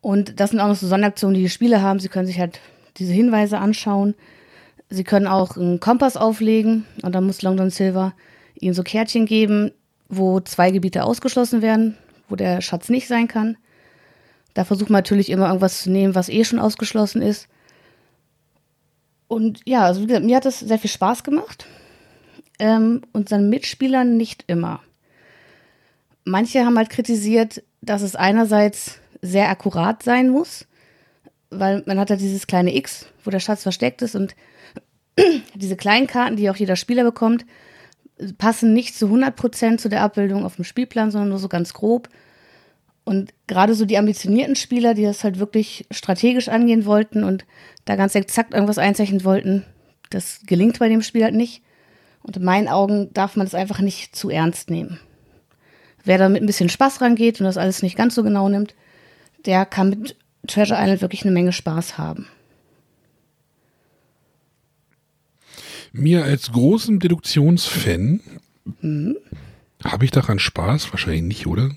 Und 0.00 0.40
das 0.40 0.50
sind 0.50 0.60
auch 0.60 0.68
noch 0.68 0.76
so 0.76 0.86
Sonderaktionen, 0.86 1.34
die 1.34 1.42
die 1.42 1.48
Spieler 1.48 1.82
haben. 1.82 2.00
Sie 2.00 2.08
können 2.08 2.26
sich 2.26 2.38
halt 2.38 2.60
diese 2.96 3.12
Hinweise 3.12 3.58
anschauen. 3.58 4.14
Sie 4.88 5.04
können 5.04 5.26
auch 5.26 5.56
einen 5.56 5.80
Kompass 5.80 6.16
auflegen 6.16 6.84
und 7.02 7.14
dann 7.14 7.24
muss 7.24 7.42
Long 7.42 7.56
John 7.56 7.70
Silver 7.70 8.14
ihnen 8.60 8.74
so 8.74 8.82
Kärtchen 8.82 9.26
geben, 9.26 9.72
wo 10.08 10.40
zwei 10.40 10.70
Gebiete 10.70 11.04
ausgeschlossen 11.04 11.62
werden, 11.62 11.96
wo 12.28 12.36
der 12.36 12.60
Schatz 12.60 12.88
nicht 12.88 13.08
sein 13.08 13.28
kann. 13.28 13.56
Da 14.54 14.64
versucht 14.64 14.90
man 14.90 14.98
natürlich 14.98 15.30
immer 15.30 15.46
irgendwas 15.46 15.82
zu 15.82 15.90
nehmen, 15.90 16.14
was 16.14 16.28
eh 16.28 16.44
schon 16.44 16.58
ausgeschlossen 16.58 17.22
ist. 17.22 17.48
Und 19.28 19.60
ja, 19.64 19.84
also 19.84 20.02
wie 20.02 20.06
gesagt, 20.06 20.26
mir 20.26 20.36
hat 20.36 20.44
das 20.44 20.58
sehr 20.60 20.78
viel 20.78 20.90
Spaß 20.90 21.22
gemacht. 21.22 21.66
Ähm, 22.58 23.02
unseren 23.12 23.48
Mitspielern 23.48 24.16
nicht 24.16 24.44
immer. 24.48 24.80
Manche 26.24 26.64
haben 26.64 26.76
halt 26.76 26.90
kritisiert, 26.90 27.62
dass 27.80 28.02
es 28.02 28.16
einerseits 28.16 28.98
sehr 29.22 29.48
akkurat 29.48 30.02
sein 30.02 30.30
muss, 30.30 30.66
weil 31.50 31.82
man 31.86 31.98
hat 31.98 32.10
halt 32.10 32.20
dieses 32.20 32.46
kleine 32.46 32.74
X, 32.74 33.06
wo 33.24 33.30
der 33.30 33.40
Schatz 33.40 33.62
versteckt 33.62 34.02
ist 34.02 34.16
und 34.16 34.34
diese 35.54 35.76
kleinen 35.76 36.06
Karten, 36.06 36.36
die 36.36 36.50
auch 36.50 36.56
jeder 36.56 36.76
Spieler 36.76 37.04
bekommt, 37.04 37.46
passen 38.38 38.72
nicht 38.72 38.96
zu 38.96 39.06
100% 39.06 39.78
zu 39.78 39.88
der 39.88 40.02
Abbildung 40.02 40.44
auf 40.44 40.56
dem 40.56 40.64
Spielplan, 40.64 41.10
sondern 41.10 41.30
nur 41.30 41.38
so 41.38 41.48
ganz 41.48 41.72
grob. 41.74 42.08
Und 43.04 43.32
gerade 43.46 43.74
so 43.74 43.84
die 43.84 43.98
ambitionierten 43.98 44.56
Spieler, 44.56 44.94
die 44.94 45.02
das 45.02 45.24
halt 45.24 45.38
wirklich 45.38 45.86
strategisch 45.90 46.48
angehen 46.48 46.84
wollten 46.84 47.24
und 47.24 47.44
da 47.84 47.96
ganz 47.96 48.14
exakt 48.14 48.54
irgendwas 48.54 48.78
einzeichnen 48.78 49.24
wollten, 49.24 49.64
das 50.10 50.40
gelingt 50.46 50.78
bei 50.78 50.88
dem 50.88 51.02
Spiel 51.02 51.24
halt 51.24 51.34
nicht. 51.34 51.62
Und 52.22 52.36
in 52.36 52.44
meinen 52.44 52.68
Augen 52.68 53.12
darf 53.14 53.36
man 53.36 53.46
das 53.46 53.54
einfach 53.54 53.80
nicht 53.80 54.14
zu 54.14 54.28
ernst 54.28 54.70
nehmen. 54.70 55.00
Wer 56.04 56.18
da 56.18 56.28
mit 56.28 56.42
ein 56.42 56.46
bisschen 56.46 56.68
Spaß 56.68 57.00
rangeht 57.00 57.40
und 57.40 57.44
das 57.46 57.56
alles 57.56 57.82
nicht 57.82 57.96
ganz 57.96 58.14
so 58.14 58.22
genau 58.22 58.48
nimmt, 58.48 58.74
der 59.46 59.64
kann 59.64 59.90
mit 59.90 60.16
Treasure 60.46 60.78
Island 60.80 61.00
wirklich 61.00 61.24
eine 61.24 61.32
Menge 61.32 61.52
Spaß 61.52 61.98
haben. 61.98 62.26
Mir 65.92 66.24
als 66.24 66.52
großem 66.52 67.00
Deduktionsfan 67.00 68.20
mhm. 68.80 69.16
habe 69.84 70.04
ich 70.04 70.10
daran 70.10 70.38
Spaß? 70.38 70.92
Wahrscheinlich 70.92 71.22
nicht, 71.22 71.46
oder? 71.46 71.70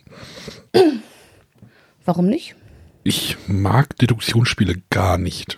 Warum 2.05 2.27
nicht? 2.27 2.55
Ich 3.03 3.37
mag 3.47 3.97
Deduktionsspiele 3.97 4.81
gar 4.89 5.17
nicht. 5.17 5.57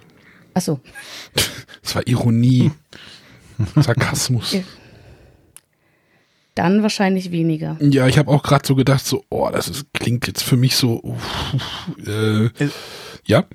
Ach 0.54 0.62
so. 0.62 0.80
Das 1.82 1.94
war 1.94 2.08
Ironie, 2.08 2.72
Sarkasmus. 3.76 4.56
Okay. 4.56 4.66
Dann 6.56 6.82
wahrscheinlich 6.82 7.32
weniger. 7.32 7.78
Ja, 7.80 8.08
ich 8.08 8.18
habe 8.18 8.32
auch 8.32 8.42
gerade 8.42 8.66
so 8.66 8.74
gedacht, 8.74 9.06
so, 9.06 9.24
oh, 9.30 9.52
das 9.52 9.68
ist, 9.68 9.94
klingt 9.94 10.26
jetzt 10.26 10.42
für 10.42 10.58
mich 10.58 10.76
so, 10.78 11.00
uh, 11.04 11.16
äh, 12.10 12.50
es, 12.58 12.72
ja. 13.26 13.46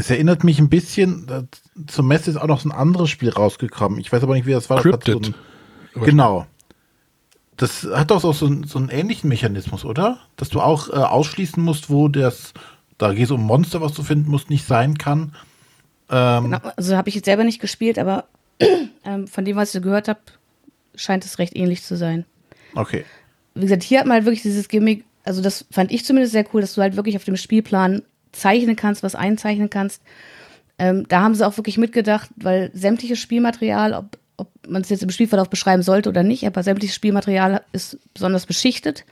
Es 0.00 0.08
erinnert 0.08 0.44
mich 0.44 0.58
ein 0.58 0.70
bisschen, 0.70 1.46
zur 1.86 2.04
Messe 2.06 2.30
ist 2.30 2.38
auch 2.38 2.46
noch 2.46 2.60
so 2.60 2.70
ein 2.70 2.72
anderes 2.72 3.10
Spiel 3.10 3.28
rausgekommen. 3.28 4.00
Ich 4.00 4.10
weiß 4.10 4.22
aber 4.22 4.32
nicht, 4.32 4.46
wie 4.46 4.52
das 4.52 4.70
war. 4.70 4.80
Cryptid. 4.80 5.26
Das 5.26 5.26
so 5.92 6.00
ein, 6.00 6.06
genau. 6.06 6.46
Das 7.58 7.84
hat 7.84 8.10
doch 8.10 8.22
so, 8.22 8.32
so, 8.32 8.46
einen, 8.46 8.64
so 8.64 8.78
einen 8.78 8.88
ähnlichen 8.88 9.28
Mechanismus, 9.28 9.84
oder? 9.84 10.18
Dass 10.36 10.48
du 10.48 10.62
auch 10.62 10.88
äh, 10.88 10.92
ausschließen 10.92 11.62
musst, 11.62 11.90
wo 11.90 12.08
das, 12.08 12.54
da 12.96 13.12
geht 13.12 13.24
es 13.24 13.30
um 13.30 13.42
Monster, 13.42 13.82
was 13.82 13.92
du 13.92 14.02
finden 14.02 14.30
musst, 14.30 14.48
nicht 14.48 14.66
sein 14.66 14.96
kann. 14.96 15.34
Ähm, 16.08 16.44
genau, 16.44 16.60
also 16.76 16.96
habe 16.96 17.10
ich 17.10 17.14
jetzt 17.14 17.26
selber 17.26 17.44
nicht 17.44 17.60
gespielt, 17.60 17.98
aber 17.98 18.24
ähm, 19.04 19.28
von 19.28 19.44
dem, 19.44 19.56
was 19.56 19.74
ich 19.74 19.82
gehört 19.82 20.08
habe, 20.08 20.20
scheint 20.94 21.26
es 21.26 21.38
recht 21.38 21.54
ähnlich 21.54 21.82
zu 21.82 21.98
sein. 21.98 22.24
Okay. 22.74 23.04
Wie 23.54 23.60
gesagt, 23.60 23.82
hier 23.82 24.00
hat 24.00 24.06
man 24.06 24.14
halt 24.14 24.24
wirklich 24.24 24.40
dieses 24.40 24.68
Gimmick, 24.68 25.04
also 25.24 25.42
das 25.42 25.66
fand 25.70 25.92
ich 25.92 26.06
zumindest 26.06 26.32
sehr 26.32 26.46
cool, 26.54 26.62
dass 26.62 26.74
du 26.74 26.80
halt 26.80 26.96
wirklich 26.96 27.16
auf 27.16 27.24
dem 27.24 27.36
Spielplan 27.36 28.00
zeichnen 28.32 28.76
kannst, 28.76 29.02
was 29.02 29.14
einzeichnen 29.14 29.70
kannst. 29.70 30.02
Ähm, 30.78 31.06
da 31.08 31.22
haben 31.22 31.34
sie 31.34 31.46
auch 31.46 31.56
wirklich 31.56 31.78
mitgedacht, 31.78 32.30
weil 32.36 32.70
sämtliches 32.72 33.18
Spielmaterial, 33.18 33.92
ob 33.94 34.18
ob 34.40 34.48
man 34.66 34.80
es 34.80 34.88
jetzt 34.88 35.02
im 35.02 35.10
Spielverlauf 35.10 35.50
beschreiben 35.50 35.82
sollte 35.82 36.08
oder 36.08 36.22
nicht, 36.22 36.46
aber 36.46 36.62
sämtliches 36.62 36.96
Spielmaterial 36.96 37.62
ist 37.72 37.98
besonders 38.14 38.46
beschichtet. 38.46 39.04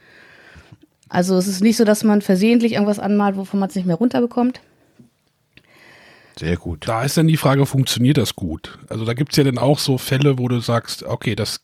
Also 1.10 1.36
es 1.36 1.46
ist 1.46 1.60
nicht 1.60 1.76
so, 1.76 1.84
dass 1.84 2.02
man 2.02 2.22
versehentlich 2.22 2.72
irgendwas 2.72 2.98
anmalt, 2.98 3.36
wovon 3.36 3.60
man 3.60 3.68
es 3.68 3.74
nicht 3.74 3.86
mehr 3.86 3.96
runterbekommt. 3.96 4.60
Sehr 6.38 6.56
gut. 6.56 6.86
Da 6.86 7.02
ist 7.02 7.16
dann 7.16 7.26
die 7.26 7.36
Frage, 7.36 7.66
funktioniert 7.66 8.16
das 8.16 8.36
gut? 8.36 8.78
Also 8.88 9.04
da 9.04 9.12
gibt 9.12 9.32
es 9.32 9.36
ja 9.36 9.44
dann 9.44 9.58
auch 9.58 9.78
so 9.78 9.98
Fälle, 9.98 10.38
wo 10.38 10.48
du 10.48 10.60
sagst, 10.60 11.02
okay, 11.02 11.34
das 11.34 11.60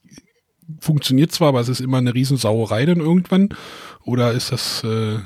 funktioniert 0.80 1.32
zwar, 1.32 1.48
aber 1.48 1.60
es 1.60 1.68
ist 1.68 1.80
immer 1.80 1.98
eine 1.98 2.14
Riesensauerei 2.14 2.84
dann 2.84 2.98
irgendwann. 2.98 3.50
Oder 4.04 4.32
ist 4.32 4.52
das 4.52 4.82
äh, 4.84 5.18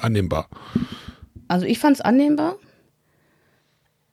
annehmbar? 0.00 0.48
Also 1.48 1.66
ich 1.66 1.78
fand 1.78 1.96
es 1.96 2.00
annehmbar 2.00 2.56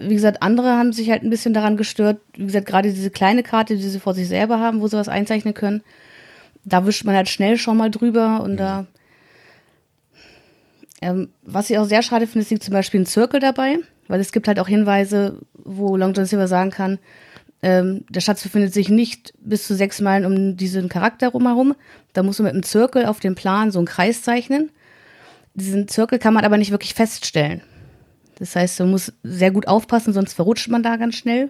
wie 0.08 0.15
gesagt, 0.15 0.41
andere 0.41 0.77
haben 0.77 0.93
sich 0.93 1.10
halt 1.10 1.24
ein 1.24 1.29
bisschen 1.29 1.53
daran 1.53 1.77
gestört. 1.77 2.20
Wie 2.36 2.46
gesagt, 2.46 2.65
gerade 2.65 2.91
diese 2.91 3.12
kleine 3.12 3.43
Karte, 3.43 3.75
die 3.75 3.88
sie 3.88 4.00
vor 4.00 4.13
sich 4.13 4.27
selber 4.27 4.60
haben, 4.60 4.81
wo 4.81 4.88
sie 4.88 4.98
was 4.98 5.10
einzeichnen 5.10 5.53
können, 5.53 5.84
da 6.63 6.86
wischt 6.86 7.05
man 7.05 7.15
halt 7.15 7.29
schnell 7.29 7.58
schon 7.58 7.77
mal 7.77 7.91
drüber 7.91 8.41
und 8.43 8.58
da. 8.58 8.88
Ähm, 11.01 11.29
was 11.41 11.70
ich 11.70 11.77
auch 11.79 11.86
sehr 11.86 12.03
schade 12.03 12.27
finde, 12.27 12.48
ist 12.48 12.63
zum 12.63 12.74
Beispiel 12.74 13.01
ein 13.01 13.08
Zirkel 13.08 13.39
dabei, 13.39 13.79
weil 14.08 14.20
es 14.20 14.31
gibt 14.31 14.48
halt 14.48 14.60
auch 14.60 14.67
Hinweise, 14.67 15.39
wo 15.53 15.98
Long 15.98 16.13
John 16.13 16.25
Silver 16.25 16.48
sagen 16.48 16.70
kann, 16.70 17.00
ähm, 17.63 18.05
der 18.10 18.22
Schatz 18.22 18.43
befindet 18.43 18.74
sich 18.74 18.89
nicht 18.89 19.34
bis 19.39 19.65
zu 19.65 19.75
sechs 19.75 20.00
Meilen 20.00 20.25
um 20.25 20.58
diesen 20.58 20.89
Charakter 20.89 21.29
rumherum. 21.29 21.75
Da 22.13 22.24
muss 22.24 22.39
man 22.39 22.46
mit 22.46 22.53
einem 22.53 22.63
Zirkel 22.63 23.05
auf 23.05 23.20
dem 23.20 23.36
Plan 23.36 23.72
so 23.72 23.79
einen 23.79 23.88
Kreis 23.88 24.22
zeichnen. 24.22 24.72
Diesen 25.53 25.88
Zirkel 25.88 26.20
kann 26.20 26.34
man 26.34 26.46
aber 26.46 26.58
nicht 26.58 26.72
wirklich 26.72 26.93
feststellen. 26.93 27.62
Das 28.39 28.55
heißt, 28.55 28.79
man 28.79 28.91
muss 28.91 29.13
sehr 29.24 29.51
gut 29.51 29.67
aufpassen, 29.67 30.13
sonst 30.13 30.34
verrutscht 30.34 30.70
man 30.70 30.84
da 30.84 30.96
ganz 30.96 31.15
schnell. 31.15 31.50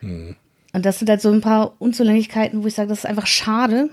Mhm. 0.00 0.36
Und 0.72 0.86
das 0.86 0.98
sind 0.98 1.08
halt 1.08 1.20
so 1.20 1.30
ein 1.30 1.40
paar 1.40 1.74
Unzulänglichkeiten, 1.78 2.62
wo 2.62 2.66
ich 2.66 2.74
sage, 2.74 2.88
das 2.88 2.98
ist 2.98 3.06
einfach 3.06 3.26
schade, 3.26 3.90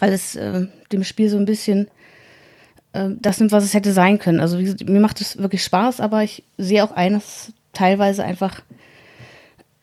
weil 0.00 0.12
es 0.12 0.34
äh, 0.36 0.66
dem 0.90 1.04
Spiel 1.04 1.28
so 1.28 1.36
ein 1.36 1.44
bisschen 1.44 1.88
äh, 2.94 3.10
das 3.20 3.38
nimmt, 3.38 3.52
was 3.52 3.64
es 3.64 3.74
hätte 3.74 3.92
sein 3.92 4.18
können. 4.18 4.40
Also 4.40 4.58
wie 4.58 4.64
gesagt, 4.64 4.88
mir 4.88 5.00
macht 5.00 5.20
es 5.20 5.36
wirklich 5.36 5.62
Spaß, 5.62 6.00
aber 6.00 6.22
ich 6.22 6.44
sehe 6.56 6.82
auch 6.82 6.92
eines 6.92 7.52
teilweise 7.72 8.24
einfach 8.24 8.62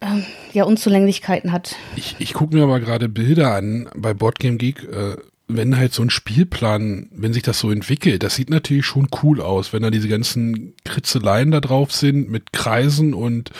ähm, 0.01 0.25
ja 0.53 0.63
Unzulänglichkeiten 0.63 1.51
hat. 1.51 1.75
Ich, 1.95 2.15
ich 2.19 2.33
gucke 2.33 2.55
mir 2.55 2.63
aber 2.63 2.79
gerade 2.79 3.07
Bilder 3.07 3.53
an 3.53 3.89
bei 3.95 4.13
Boardgame 4.13 4.57
Geek. 4.57 4.83
Äh, 4.83 5.17
wenn 5.57 5.77
halt 5.77 5.93
so 5.93 6.03
ein 6.03 6.09
Spielplan, 6.09 7.09
wenn 7.11 7.33
sich 7.33 7.43
das 7.43 7.59
so 7.59 7.71
entwickelt, 7.71 8.23
das 8.23 8.35
sieht 8.35 8.49
natürlich 8.49 8.85
schon 8.85 9.07
cool 9.23 9.41
aus, 9.41 9.73
wenn 9.73 9.83
da 9.83 9.89
diese 9.89 10.07
ganzen 10.07 10.73
Kritzeleien 10.83 11.51
da 11.51 11.59
drauf 11.59 11.91
sind 11.91 12.29
mit 12.29 12.53
Kreisen 12.53 13.13
und 13.13 13.51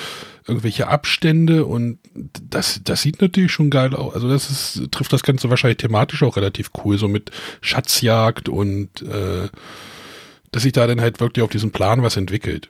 irgendwelche 0.47 0.87
Abstände 0.87 1.65
und 1.65 1.99
das, 2.49 2.81
das 2.83 3.01
sieht 3.01 3.21
natürlich 3.21 3.51
schon 3.51 3.69
geil 3.69 3.95
aus. 3.95 4.13
Also 4.13 4.27
das 4.27 4.49
ist, 4.49 4.91
trifft 4.91 5.13
das 5.13 5.23
Ganze 5.23 5.49
wahrscheinlich 5.49 5.77
thematisch 5.77 6.23
auch 6.23 6.35
relativ 6.35 6.71
cool, 6.83 6.97
so 6.97 7.07
mit 7.07 7.31
Schatzjagd 7.61 8.49
und 8.49 9.01
äh, 9.03 9.49
dass 10.51 10.63
sich 10.63 10.73
da 10.73 10.87
dann 10.87 11.01
halt 11.01 11.19
wirklich 11.19 11.43
auf 11.43 11.51
diesem 11.51 11.71
Plan 11.71 12.03
was 12.03 12.17
entwickelt. 12.17 12.69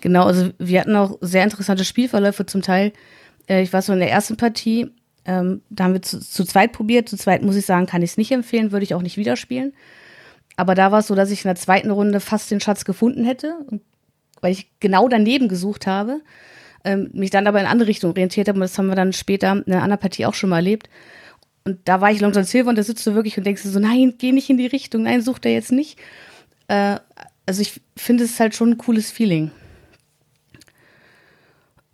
Genau, 0.00 0.24
also 0.24 0.50
wir 0.58 0.80
hatten 0.80 0.96
auch 0.96 1.18
sehr 1.20 1.44
interessante 1.44 1.84
Spielverläufe 1.84 2.44
zum 2.46 2.62
Teil. 2.62 2.92
Äh, 3.48 3.62
ich 3.62 3.72
war 3.72 3.82
so 3.82 3.92
in 3.92 4.00
der 4.00 4.10
ersten 4.10 4.36
Partie, 4.36 4.90
ähm, 5.24 5.62
da 5.70 5.84
haben 5.84 5.94
wir 5.94 6.02
zu, 6.02 6.20
zu, 6.20 6.44
zweit 6.44 6.72
probiert. 6.72 7.08
Zu 7.08 7.16
zweit 7.16 7.42
muss 7.42 7.56
ich 7.56 7.66
sagen, 7.66 7.86
kann 7.86 8.02
ich 8.02 8.10
es 8.10 8.16
nicht 8.16 8.32
empfehlen, 8.32 8.72
würde 8.72 8.84
ich 8.84 8.94
auch 8.94 9.02
nicht 9.02 9.16
wieder 9.16 9.36
spielen. 9.36 9.72
Aber 10.56 10.74
da 10.74 10.92
war 10.92 11.00
es 11.00 11.06
so, 11.06 11.14
dass 11.14 11.30
ich 11.30 11.44
in 11.44 11.48
der 11.48 11.56
zweiten 11.56 11.90
Runde 11.90 12.20
fast 12.20 12.50
den 12.50 12.60
Schatz 12.60 12.84
gefunden 12.84 13.24
hätte, 13.24 13.54
weil 14.40 14.52
ich 14.52 14.70
genau 14.80 15.08
daneben 15.08 15.48
gesucht 15.48 15.86
habe, 15.86 16.20
ähm, 16.84 17.10
mich 17.12 17.30
dann 17.30 17.46
aber 17.46 17.58
in 17.58 17.66
eine 17.66 17.72
andere 17.72 17.88
Richtung 17.88 18.10
orientiert 18.10 18.48
habe. 18.48 18.56
Und 18.56 18.62
das 18.62 18.76
haben 18.76 18.88
wir 18.88 18.96
dann 18.96 19.12
später 19.12 19.52
in 19.52 19.72
einer 19.72 19.82
anderen 19.82 20.00
Partie 20.00 20.26
auch 20.26 20.34
schon 20.34 20.50
mal 20.50 20.56
erlebt. 20.56 20.88
Und 21.64 21.78
da 21.84 22.00
war 22.00 22.10
ich 22.10 22.20
Long 22.20 22.32
John 22.32 22.44
Silver 22.44 22.70
und 22.70 22.76
da 22.76 22.82
sitzt 22.82 23.06
du 23.06 23.14
wirklich 23.14 23.38
und 23.38 23.44
denkst 23.44 23.62
so, 23.62 23.78
nein, 23.78 24.14
geh 24.18 24.32
nicht 24.32 24.50
in 24.50 24.56
die 24.56 24.66
Richtung, 24.66 25.04
nein, 25.04 25.22
such 25.22 25.38
der 25.38 25.52
jetzt 25.52 25.70
nicht. 25.70 25.98
Äh, 26.66 26.96
also 27.46 27.62
ich 27.62 27.80
finde 27.96 28.24
es 28.24 28.40
halt 28.40 28.54
schon 28.54 28.70
ein 28.70 28.78
cooles 28.78 29.10
Feeling. 29.10 29.52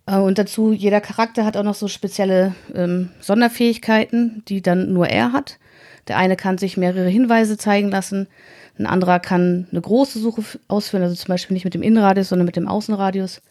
Äh, 0.09 0.17
und 0.17 0.38
dazu, 0.38 0.73
jeder 0.73 1.00
Charakter 1.00 1.45
hat 1.45 1.57
auch 1.57 1.62
noch 1.62 1.75
so 1.75 1.87
spezielle 1.87 2.55
ähm, 2.75 3.11
Sonderfähigkeiten, 3.21 4.43
die 4.49 4.62
dann 4.62 4.93
nur 4.93 5.09
er 5.09 5.33
hat. 5.33 5.59
Der 6.09 6.17
eine 6.17 6.37
kann 6.37 6.57
sich 6.57 6.77
mehrere 6.79 7.09
Hinweise 7.09 7.59
zeigen 7.59 7.91
lassen, 7.91 8.29
ein 8.79 8.87
anderer 8.87 9.19
kann 9.19 9.67
eine 9.71 9.81
große 9.81 10.21
Suche 10.21 10.43
ausführen, 10.69 11.03
also 11.03 11.15
zum 11.15 11.29
Beispiel 11.29 11.55
nicht 11.55 11.65
mit 11.65 11.75
dem 11.75 11.83
Innenradius, 11.83 12.29
sondern 12.29 12.47
mit 12.47 12.57
dem 12.57 12.69
Außenradius. 12.69 13.43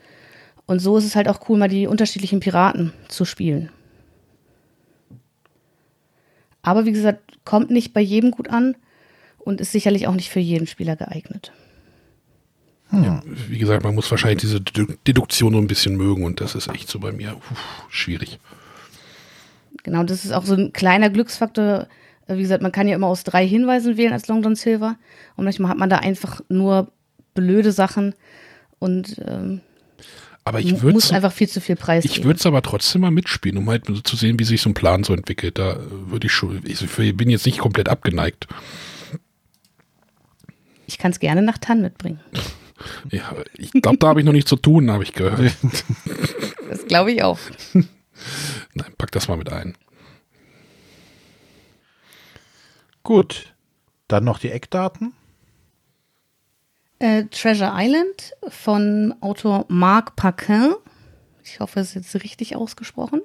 Und 0.65 0.79
so 0.79 0.97
ist 0.97 1.05
es 1.05 1.15
halt 1.15 1.27
auch 1.27 1.47
cool, 1.47 1.57
mal 1.57 1.67
die 1.67 1.85
unterschiedlichen 1.85 2.39
Piraten 2.39 2.93
zu 3.09 3.25
spielen. 3.25 3.69
Aber 6.61 6.85
wie 6.85 6.93
gesagt, 6.93 7.45
kommt 7.45 7.69
nicht 7.69 7.93
bei 7.93 8.01
jedem 8.01 8.31
gut 8.31 8.49
an 8.49 8.75
und 9.37 9.61
ist 9.61 9.73
sicherlich 9.73 10.07
auch 10.07 10.15
nicht 10.15 10.29
für 10.29 10.39
jeden 10.39 10.67
Spieler 10.67 10.95
geeignet. 10.95 11.51
Wie 12.89 13.57
gesagt, 13.57 13.83
man 13.83 13.95
muss 13.95 14.09
wahrscheinlich 14.09 14.41
diese 14.41 14.61
Deduktion 14.61 15.53
so 15.53 15.59
ein 15.59 15.67
bisschen 15.67 15.97
mögen 15.97 16.23
und 16.23 16.39
das 16.39 16.55
ist 16.55 16.69
echt 16.69 16.89
so 16.89 16.99
bei 16.99 17.11
mir 17.11 17.35
uff, 17.35 17.85
schwierig. 17.89 18.39
Genau, 19.83 20.03
das 20.03 20.25
ist 20.25 20.31
auch 20.31 20.45
so 20.45 20.55
ein 20.55 20.73
kleiner 20.73 21.09
Glücksfaktor. 21.09 21.87
Wie 22.27 22.41
gesagt, 22.41 22.61
man 22.61 22.71
kann 22.71 22.87
ja 22.87 22.95
immer 22.95 23.07
aus 23.07 23.23
drei 23.23 23.47
Hinweisen 23.47 23.97
wählen 23.97 24.13
als 24.13 24.27
Long 24.27 24.41
John 24.41 24.55
Silver 24.55 24.95
und 25.35 25.45
manchmal 25.45 25.71
hat 25.71 25.77
man 25.77 25.89
da 25.89 25.97
einfach 25.97 26.41
nur 26.49 26.91
blöde 27.33 27.71
Sachen 27.71 28.15
und 28.79 29.21
ähm, 29.25 29.61
aber 30.43 30.61
ich 30.61 30.81
muss 30.81 31.11
einfach 31.11 31.33
viel 31.33 31.49
zu 31.49 31.59
viel 31.59 31.75
Preis. 31.75 32.05
Ich 32.05 32.23
würde 32.23 32.39
es 32.39 32.45
aber 32.45 32.61
trotzdem 32.61 33.01
mal 33.01 33.11
mitspielen, 33.11 33.57
um 33.57 33.69
halt 33.69 33.85
zu 34.07 34.15
sehen, 34.15 34.39
wie 34.39 34.45
sich 34.45 34.61
so 34.61 34.69
ein 34.69 34.73
Plan 34.73 35.03
so 35.03 35.13
entwickelt. 35.13 35.57
Da 35.57 35.77
würde 35.89 36.27
ich 36.27 36.31
schon, 36.31 36.61
ich 36.65 37.17
bin 37.17 37.29
jetzt 37.29 37.45
nicht 37.45 37.57
komplett 37.57 37.89
abgeneigt. 37.89 38.47
Ich 40.85 40.97
kann 40.97 41.11
es 41.11 41.19
gerne 41.19 41.41
nach 41.41 41.57
Tann 41.57 41.81
mitbringen. 41.81 42.21
Ja, 43.09 43.35
ich 43.57 43.71
glaube, 43.71 43.97
da 43.97 44.07
habe 44.07 44.19
ich 44.19 44.25
noch 44.25 44.33
nichts 44.33 44.49
zu 44.49 44.55
tun, 44.55 44.91
habe 44.91 45.03
ich 45.03 45.13
gehört. 45.13 45.53
Das 46.69 46.85
glaube 46.85 47.13
ich 47.13 47.23
auch. 47.23 47.39
Nein, 47.73 48.93
pack 48.97 49.09
das 49.11 49.29
mal 49.29 49.37
mit 49.37 49.51
ein. 49.51 49.77
Gut. 53.03 53.53
Dann 54.09 54.25
noch 54.25 54.39
die 54.39 54.51
Eckdaten. 54.51 55.13
Äh, 56.99 57.25
Treasure 57.25 57.71
Island 57.73 58.33
von 58.49 59.15
Autor 59.21 59.65
Marc 59.69 60.15
Paquin. 60.15 60.73
Ich 61.43 61.59
hoffe, 61.59 61.79
es 61.79 61.95
ist 61.95 62.13
jetzt 62.13 62.23
richtig 62.23 62.55
ausgesprochen. 62.55 63.21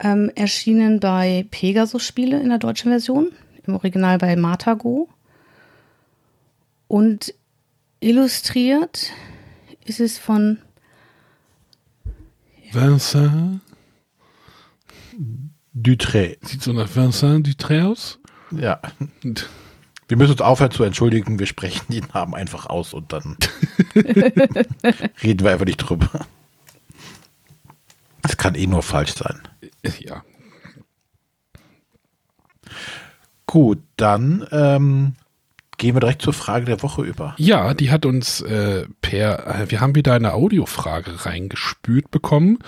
Ähm, 0.00 0.30
erschienen 0.34 1.00
bei 1.00 1.46
Pegasus 1.50 2.04
Spiele 2.04 2.40
in 2.40 2.50
der 2.50 2.58
deutschen 2.58 2.90
Version, 2.90 3.32
im 3.66 3.74
Original 3.74 4.18
bei 4.18 4.36
Matago. 4.36 5.08
Und 6.88 7.34
illustriert 8.04 9.12
ist 9.86 9.98
es 9.98 10.18
von 10.18 10.58
Vincent 12.70 13.62
Dutré. 15.74 16.36
Sieht 16.46 16.62
so 16.62 16.72
nach 16.72 16.94
Vincent 16.94 17.48
Dutré 17.48 17.84
aus? 17.84 18.18
Ja. 18.50 18.80
Wir 20.08 20.18
müssen 20.18 20.32
uns 20.32 20.42
aufhören 20.42 20.70
zu 20.70 20.84
entschuldigen. 20.84 21.38
Wir 21.38 21.46
sprechen 21.46 21.86
die 21.88 22.02
Namen 22.12 22.34
einfach 22.34 22.66
aus 22.66 22.92
und 22.92 23.12
dann 23.12 23.38
reden 23.94 25.40
wir 25.40 25.52
einfach 25.52 25.64
nicht 25.64 25.78
drüber. 25.78 26.26
Das 28.20 28.36
kann 28.36 28.54
eh 28.54 28.66
nur 28.66 28.82
falsch 28.82 29.14
sein. 29.14 29.40
Ja. 30.00 30.22
Gut, 33.46 33.82
dann 33.96 34.46
ähm, 34.50 35.14
gehen 35.76 35.94
wir 35.94 36.00
direkt 36.00 36.22
zur 36.22 36.32
Frage 36.32 36.64
der 36.66 36.82
Woche 36.82 37.02
über. 37.02 37.34
Ja, 37.38 37.74
die 37.74 37.90
hat 37.90 38.06
uns 38.06 38.40
äh, 38.40 38.86
per, 39.00 39.62
äh, 39.62 39.70
wir 39.70 39.80
haben 39.80 39.94
wieder 39.94 40.14
eine 40.14 40.34
Audiofrage 40.34 41.26
reingespült 41.26 42.10
bekommen 42.10 42.58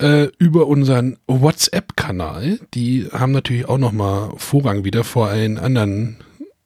äh, 0.00 0.28
über 0.38 0.66
unseren 0.66 1.18
WhatsApp-Kanal. 1.26 2.60
Die 2.74 3.08
haben 3.12 3.32
natürlich 3.32 3.68
auch 3.68 3.78
nochmal 3.78 4.32
Vorrang 4.36 4.84
wieder 4.84 5.04
vor 5.04 5.28
allen 5.28 5.58
anderen 5.58 6.16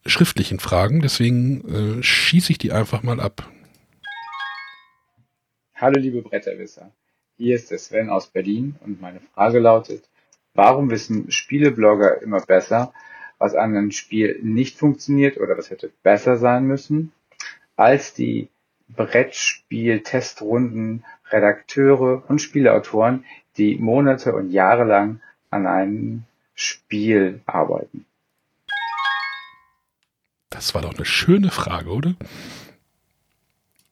schriftlichen 0.06 0.58
Fragen. 0.58 1.00
Deswegen 1.00 1.98
äh, 1.98 2.02
schieße 2.02 2.52
ich 2.52 2.58
die 2.58 2.72
einfach 2.72 3.02
mal 3.02 3.20
ab. 3.20 3.48
Hallo 5.76 6.00
liebe 6.00 6.22
Bretterwisser, 6.22 6.92
hier 7.36 7.56
ist 7.56 7.70
der 7.70 7.78
Sven 7.78 8.08
aus 8.08 8.28
Berlin 8.28 8.76
und 8.80 9.00
meine 9.00 9.20
Frage 9.34 9.58
lautet, 9.58 10.08
warum 10.54 10.88
wissen 10.88 11.30
Spieleblogger 11.30 12.22
immer 12.22 12.40
besser, 12.40 12.92
was 13.38 13.54
an 13.54 13.76
einem 13.76 13.90
Spiel 13.90 14.38
nicht 14.42 14.78
funktioniert 14.78 15.38
oder 15.38 15.58
was 15.58 15.70
hätte 15.70 15.90
besser 16.02 16.36
sein 16.36 16.66
müssen, 16.66 17.12
als 17.76 18.14
die 18.14 18.48
Brettspiel-Testrunden, 18.88 21.04
Redakteure 21.30 22.22
und 22.28 22.40
Spieleautoren, 22.40 23.24
die 23.56 23.76
Monate 23.76 24.34
und 24.34 24.50
Jahre 24.50 24.84
lang 24.84 25.20
an 25.50 25.66
einem 25.66 26.24
Spiel 26.54 27.40
arbeiten. 27.46 28.04
Das 30.50 30.74
war 30.74 30.82
doch 30.82 30.94
eine 30.94 31.04
schöne 31.04 31.50
Frage, 31.50 31.90
oder? 31.90 32.14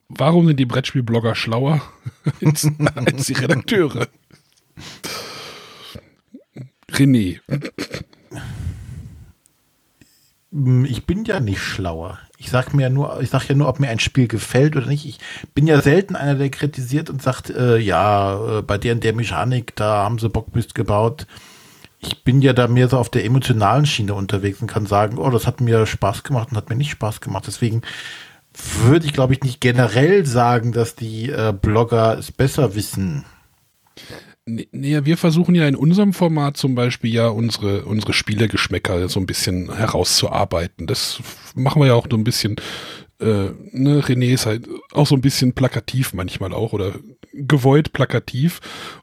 Warum 0.09 0.47
sind 0.47 0.61
die 0.61 0.67
Brettspielblogger 0.67 1.35
schlauer 1.35 1.83
als, 2.45 2.71
als 2.95 3.27
die 3.27 3.33
Redakteure? 3.33 4.07
René. 6.91 7.41
Hm, 10.53 10.85
ich 10.85 11.07
bin 11.07 11.25
ja 11.25 11.41
nicht 11.41 11.61
schlauer. 11.61 12.19
Ich 12.39 12.51
sag 12.51 12.75
mir 12.75 12.91
nur, 12.91 13.21
ich 13.21 13.31
sag 13.31 13.49
ja 13.49 13.55
nur, 13.55 13.69
ob 13.69 13.81
mir 13.81 13.89
ein 13.89 14.01
Spiel 14.01 14.29
gefällt 14.29 14.77
oder 14.77 14.87
nicht. 14.87 15.07
Ich 15.07 15.19
bin 15.55 15.67
ja 15.67 15.81
selten 15.81 16.17
einer, 16.17 16.35
der 16.35 16.51
kritisiert 16.51 17.09
und 17.09 17.23
sagt, 17.23 17.51
äh, 17.51 17.79
ja, 17.79 18.59
äh, 18.59 18.63
bei 18.63 18.79
der 18.79 18.95
und 18.95 19.05
der 19.05 19.15
Mechanik, 19.15 19.75
da 19.77 20.05
haben 20.05 20.19
sie 20.19 20.29
Bockmist 20.29 20.75
gebaut. 20.75 21.27
Ich 22.01 22.25
bin 22.25 22.43
ja 22.43 22.53
da 22.53 22.67
mehr 22.67 22.89
so 22.89 22.99
auf 22.99 23.11
der 23.11 23.25
emotionalen 23.25 23.87
Schiene 23.87 24.15
unterwegs 24.15 24.61
und 24.61 24.67
kann 24.67 24.87
sagen, 24.87 25.19
oh, 25.19 25.31
das 25.31 25.47
hat 25.47 25.61
mir 25.61 25.87
Spaß 25.87 26.25
gemacht 26.25 26.49
und 26.51 26.57
hat 26.57 26.69
mir 26.69 26.77
nicht 26.77 26.91
Spaß 26.91 27.21
gemacht. 27.21 27.45
Deswegen 27.47 27.83
würde 28.85 29.07
ich, 29.07 29.13
glaube 29.13 29.35
ich, 29.35 29.43
nicht 29.43 29.61
generell 29.61 30.27
sagen, 30.27 30.73
dass 30.73 30.97
die 30.97 31.31
äh, 31.31 31.55
Blogger 31.59 32.19
es 32.19 32.33
besser 32.33 32.75
wissen. 32.75 33.25
Nee, 34.45 34.67
wir 35.05 35.17
versuchen 35.17 35.55
ja 35.55 35.69
in 35.69 35.77
unserem 35.77 36.13
Format 36.13 36.57
zum 36.57 36.75
Beispiel 36.75 37.15
ja 37.15 37.29
unsere, 37.29 37.85
unsere 37.85 38.13
Spielegeschmäcker 38.13 39.09
so 39.09 39.21
ein 39.21 39.27
bisschen 39.27 39.73
herauszuarbeiten. 39.73 40.89
Das 40.89 41.21
machen 41.55 41.81
wir 41.81 41.87
ja 41.87 41.95
auch 41.95 42.09
so 42.11 42.17
ein 42.17 42.25
bisschen, 42.25 42.57
äh, 43.21 43.51
ne, 43.71 44.01
René 44.03 44.33
ist 44.33 44.47
halt 44.47 44.69
auch 44.91 45.07
so 45.07 45.15
ein 45.15 45.21
bisschen 45.21 45.53
plakativ 45.53 46.13
manchmal 46.13 46.53
auch 46.53 46.73
oder 46.73 46.95
gewollt 47.33 47.93
plakativ, 47.93 48.61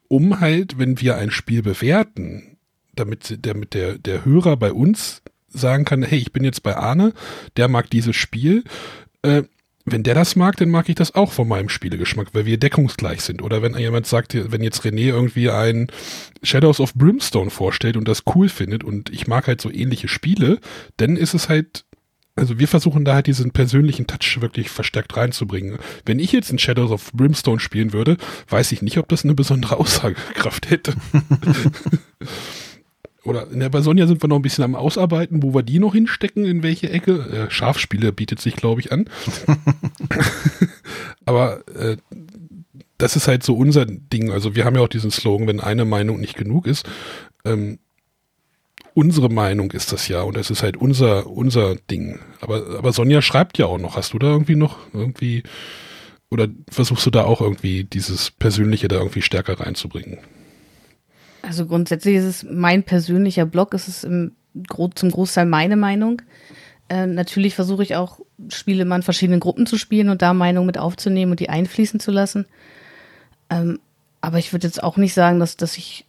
um 0.10 0.41
halt, 0.41 0.78
wenn 0.78 0.99
wir 0.99 1.15
ein 1.15 1.32
Spiel 1.32 1.62
bewerten, 1.62 2.58
damit, 2.93 3.39
damit 3.45 3.73
der, 3.73 3.97
der 3.97 4.25
Hörer 4.25 4.58
bei 4.58 4.73
uns 4.73 5.21
sagen 5.47 5.86
kann, 5.86 6.04
hey, 6.04 6.19
ich 6.19 6.34
bin 6.34 6.43
jetzt 6.43 6.63
bei 6.63 6.75
Arne, 6.75 7.13
der 7.56 7.69
mag 7.69 7.89
dieses 7.89 8.15
Spiel, 8.15 8.65
äh, 9.21 9.43
wenn 9.91 10.04
der 10.04 10.15
das 10.15 10.36
mag, 10.36 10.58
dann 10.58 10.69
mag 10.69 10.89
ich 10.89 10.95
das 10.95 11.15
auch 11.15 11.32
von 11.32 11.47
meinem 11.47 11.69
Spielegeschmack, 11.69 12.30
weil 12.34 12.45
wir 12.45 12.58
deckungsgleich 12.58 13.21
sind. 13.21 13.41
Oder 13.41 13.62
wenn 13.62 13.78
jemand 13.78 14.08
sagt, 14.08 14.36
wenn 14.52 14.63
jetzt 14.63 14.84
René 14.84 15.08
irgendwie 15.08 15.49
ein 15.49 15.88
Shadows 16.43 16.80
of 16.80 16.93
Brimstone 16.93 17.49
vorstellt 17.49 17.97
und 17.97 18.08
das 18.08 18.23
cool 18.36 18.49
findet 18.49 18.84
und 18.84 19.10
ich 19.10 19.28
mag 19.28 19.47
halt 19.47 19.62
so 19.62 19.71
ähnliche 19.71 20.08
Spiele, 20.08 20.60
dann 20.97 21.17
ist 21.17 21.34
es 21.34 21.49
halt, 21.49 21.86
also 22.36 22.60
wir 22.60 22.67
versuchen 22.67 23.06
da 23.06 23.15
halt 23.15 23.28
diesen 23.28 23.52
persönlichen 23.52 24.08
Touch 24.08 24.41
wirklich 24.41 24.69
verstärkt 24.69 25.17
reinzubringen. 25.17 25.78
Wenn 26.06 26.19
ich 26.19 26.32
jetzt 26.32 26.52
ein 26.52 26.60
Shadows 26.60 26.91
of 26.91 27.12
Brimstone 27.13 27.60
spielen 27.60 27.93
würde, 27.93 28.17
weiß 28.49 28.71
ich 28.71 28.82
nicht, 28.82 28.97
ob 28.97 29.08
das 29.10 29.23
eine 29.23 29.34
besondere 29.34 29.78
Aussagekraft 29.78 30.69
hätte. 30.69 30.93
oder 33.29 33.47
in 33.51 33.59
der 33.59 33.69
bei 33.69 33.81
Sonja 33.81 34.07
sind 34.07 34.23
wir 34.23 34.27
noch 34.27 34.37
ein 34.37 34.41
bisschen 34.41 34.63
am 34.63 34.75
Ausarbeiten, 34.75 35.43
wo 35.43 35.53
wir 35.53 35.63
die 35.63 35.79
noch 35.79 35.93
hinstecken, 35.93 36.45
in 36.45 36.63
welche 36.63 36.89
Ecke. 36.89 37.47
Äh, 37.47 37.51
Schafspiele 37.51 38.11
bietet 38.11 38.41
sich, 38.41 38.55
glaube 38.55 38.81
ich, 38.81 38.91
an. 38.91 39.05
Aber 41.25 41.65
äh, 41.75 41.97
das 42.97 43.15
ist 43.15 43.27
halt 43.27 43.43
so 43.43 43.55
unser 43.55 43.85
Ding. 43.85 44.31
Also 44.31 44.55
wir 44.55 44.65
haben 44.65 44.75
ja 44.75 44.81
auch 44.81 44.89
diesen 44.89 45.11
Slogan, 45.11 45.47
wenn 45.47 45.59
eine 45.59 45.85
Meinung 45.85 46.19
nicht 46.19 46.35
genug 46.35 46.67
ist. 46.67 46.89
Ähm, 47.45 47.79
unsere 48.93 49.29
Meinung 49.29 49.71
ist 49.71 49.93
das 49.93 50.07
ja 50.07 50.23
und 50.23 50.35
das 50.35 50.49
ist 50.49 50.63
halt 50.63 50.75
unser, 50.75 51.27
unser 51.27 51.75
Ding. 51.75 52.19
Aber, 52.41 52.77
aber 52.77 52.91
Sonja 52.91 53.21
schreibt 53.21 53.57
ja 53.57 53.67
auch 53.67 53.77
noch. 53.77 53.95
Hast 53.95 54.13
du 54.13 54.19
da 54.19 54.27
irgendwie 54.27 54.55
noch 54.55 54.77
irgendwie 54.91 55.43
oder 56.31 56.47
versuchst 56.69 57.05
du 57.05 57.09
da 57.09 57.23
auch 57.23 57.41
irgendwie 57.41 57.83
dieses 57.83 58.31
Persönliche 58.31 58.87
da 58.87 58.97
irgendwie 58.97 59.21
stärker 59.21 59.59
reinzubringen? 59.59 60.19
Also 61.49 61.65
grundsätzlich 61.65 62.17
ist 62.17 62.25
es 62.25 62.45
mein 62.47 62.83
persönlicher 62.83 63.47
Blog, 63.47 63.73
ist 63.73 63.88
es 63.88 64.03
im, 64.03 64.33
zum 64.93 65.09
Großteil 65.09 65.47
meine 65.47 65.77
Meinung. 65.77 66.21
Äh, 66.89 67.07
natürlich 67.07 67.55
versuche 67.55 67.81
ich 67.81 67.95
auch, 67.95 68.19
Spiele 68.49 68.85
mal 68.85 68.97
in 68.97 69.01
verschiedenen 69.01 69.39
Gruppen 69.39 69.65
zu 69.65 69.75
spielen 69.79 70.09
und 70.09 70.21
da 70.21 70.35
Meinungen 70.35 70.67
mit 70.67 70.77
aufzunehmen 70.77 71.31
und 71.31 71.39
die 71.39 71.49
einfließen 71.49 71.99
zu 71.99 72.12
lassen. 72.12 72.45
Ähm, 73.49 73.79
aber 74.21 74.38
ich 74.38 74.53
würde 74.53 74.67
jetzt 74.67 74.83
auch 74.83 74.97
nicht 74.97 75.15
sagen, 75.15 75.39
dass, 75.39 75.57
dass 75.57 75.75
ich 75.75 76.05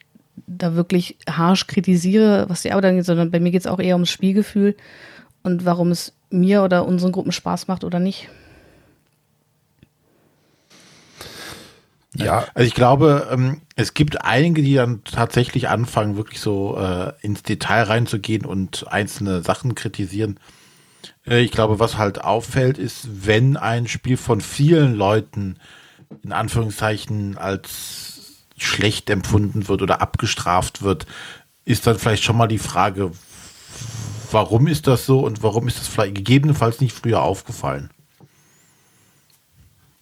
da 0.47 0.75
wirklich 0.75 1.17
harsch 1.27 1.67
kritisiere, 1.67 2.45
was 2.51 2.61
die 2.61 2.73
Arbeit 2.73 2.91
angeht, 2.91 3.07
sondern 3.07 3.31
bei 3.31 3.41
mir 3.41 3.51
geht 3.51 3.63
es 3.63 3.67
auch 3.67 3.81
eher 3.81 3.95
ums 3.95 4.11
Spielgefühl 4.11 4.77
und 5.43 5.65
warum 5.65 5.91
es 5.91 6.13
mir 6.29 6.63
oder 6.63 6.85
unseren 6.85 7.13
Gruppen 7.13 7.33
Spaß 7.33 7.67
macht 7.67 7.83
oder 7.83 7.99
nicht. 7.99 8.29
Ja, 12.15 12.47
also 12.55 12.67
ich 12.67 12.75
glaube, 12.75 13.29
ähm, 13.31 13.61
es 13.77 13.95
gibt 13.95 14.25
einige, 14.25 14.63
die 14.63 14.75
dann 14.75 15.05
tatsächlich 15.05 15.69
anfangen, 15.69 16.17
wirklich 16.17 16.41
so 16.41 16.77
äh, 16.77 17.13
ins 17.23 17.43
Detail 17.43 17.85
reinzugehen 17.85 18.45
und 18.45 18.87
einzelne 18.89 19.43
Sachen 19.43 19.77
kritisieren. 19.77 20.41
Äh, 21.27 21.41
ich 21.41 21.53
glaube, 21.53 21.79
was 21.79 21.99
halt 21.99 22.23
auffällt, 22.23 22.79
ist, 22.79 23.27
wenn 23.27 23.57
ein 23.57 23.87
Spiel 23.87 24.17
von 24.17 24.41
vielen 24.41 24.95
Leuten 24.95 25.57
in 26.25 26.33
Anführungszeichen 26.33 27.39
als 27.39 28.11
schlecht 28.57 29.09
empfunden 29.09 29.69
wird 29.69 29.81
oder 29.81 30.03
abgestraft 30.03 30.83
wird, 30.83 31.07
ist 31.65 31.87
dann 31.87 31.99
vielleicht 31.99 32.25
schon 32.25 32.37
mal 32.37 32.49
die 32.49 32.59
Frage, 32.59 33.13
warum 34.33 34.67
ist 34.67 34.87
das 34.87 35.07
so 35.07 35.21
und 35.21 35.43
warum 35.43 35.69
ist 35.69 35.79
das 35.79 35.87
vielleicht 35.87 36.17
gegebenenfalls 36.17 36.81
nicht 36.81 36.95
früher 36.95 37.23
aufgefallen? 37.23 37.91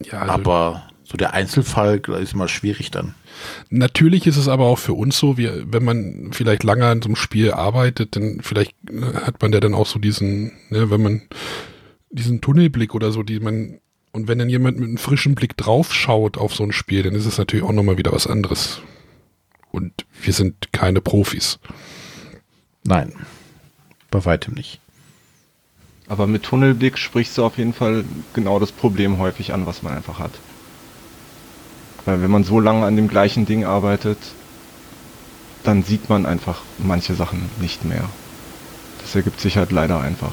Ja, 0.03 0.21
also 0.21 0.33
aber 0.33 0.83
so 1.09 1.17
der 1.17 1.33
Einzelfall 1.33 2.03
ist 2.21 2.35
immer 2.35 2.49
schwierig 2.49 2.91
dann. 2.91 3.15
Natürlich 3.71 4.27
ist 4.27 4.37
es 4.37 4.47
aber 4.47 4.67
auch 4.67 4.79
für 4.79 4.93
uns 4.93 5.19
so, 5.19 5.39
wie, 5.39 5.49
wenn 5.65 5.83
man 5.83 6.31
vielleicht 6.33 6.65
lange 6.65 6.85
an 6.85 7.01
so 7.01 7.07
einem 7.09 7.17
Spiel 7.17 7.53
arbeitet, 7.53 8.15
dann 8.15 8.41
vielleicht 8.43 8.75
äh, 8.91 9.15
hat 9.15 9.41
man 9.41 9.53
ja 9.53 9.61
dann 9.61 9.73
auch 9.73 9.87
so 9.87 9.99
diesen, 9.99 10.53
ne, 10.69 10.91
wenn 10.91 11.03
man 11.03 11.23
diesen 12.11 12.43
Tunnelblick 12.43 12.95
oder 12.95 13.11
so, 13.11 13.23
die 13.23 13.41
man, 13.41 13.81
und 14.13 14.29
wenn 14.29 14.39
dann 14.39 14.51
jemand 14.51 14.79
mit 14.79 14.87
einem 14.87 14.99
frischen 14.99 15.35
Blick 15.35 15.57
draufschaut 15.57 16.37
auf 16.37 16.55
so 16.55 16.63
ein 16.63 16.73
Spiel, 16.73 17.03
dann 17.03 17.15
ist 17.15 17.25
es 17.25 17.39
natürlich 17.39 17.65
auch 17.65 17.73
nochmal 17.73 17.97
wieder 17.97 18.13
was 18.13 18.27
anderes. 18.27 18.83
Und 19.71 20.05
wir 20.21 20.35
sind 20.35 20.73
keine 20.73 21.01
Profis. 21.01 21.59
Nein, 22.85 23.15
bei 24.11 24.23
weitem 24.27 24.53
nicht. 24.55 24.79
Aber 26.07 26.27
mit 26.27 26.43
Tunnelblick 26.43 26.99
sprichst 26.99 27.39
du 27.39 27.45
auf 27.45 27.57
jeden 27.57 27.73
Fall 27.73 28.05
genau 28.35 28.59
das 28.59 28.73
Problem 28.73 29.19
häufig 29.19 29.55
an, 29.55 29.65
was 29.65 29.83
man 29.83 29.95
einfach 29.95 30.19
hat. 30.19 30.33
Weil 32.09 32.23
wenn 32.23 32.31
man 32.31 32.43
so 32.43 32.59
lange 32.59 32.87
an 32.87 32.97
dem 32.97 33.07
gleichen 33.07 33.45
Ding 33.45 33.67
arbeitet, 33.67 34.17
dann 35.63 35.83
sieht 35.83 36.09
man 36.09 36.25
einfach 36.25 36.63
manche 36.79 37.13
Sachen 37.13 37.51
nicht 37.61 37.85
mehr. 37.85 38.09
Das 39.03 39.15
ergibt 39.15 39.39
sich 39.43 39.59
halt 39.59 39.73
leider 39.73 40.01
einfach. 40.01 40.31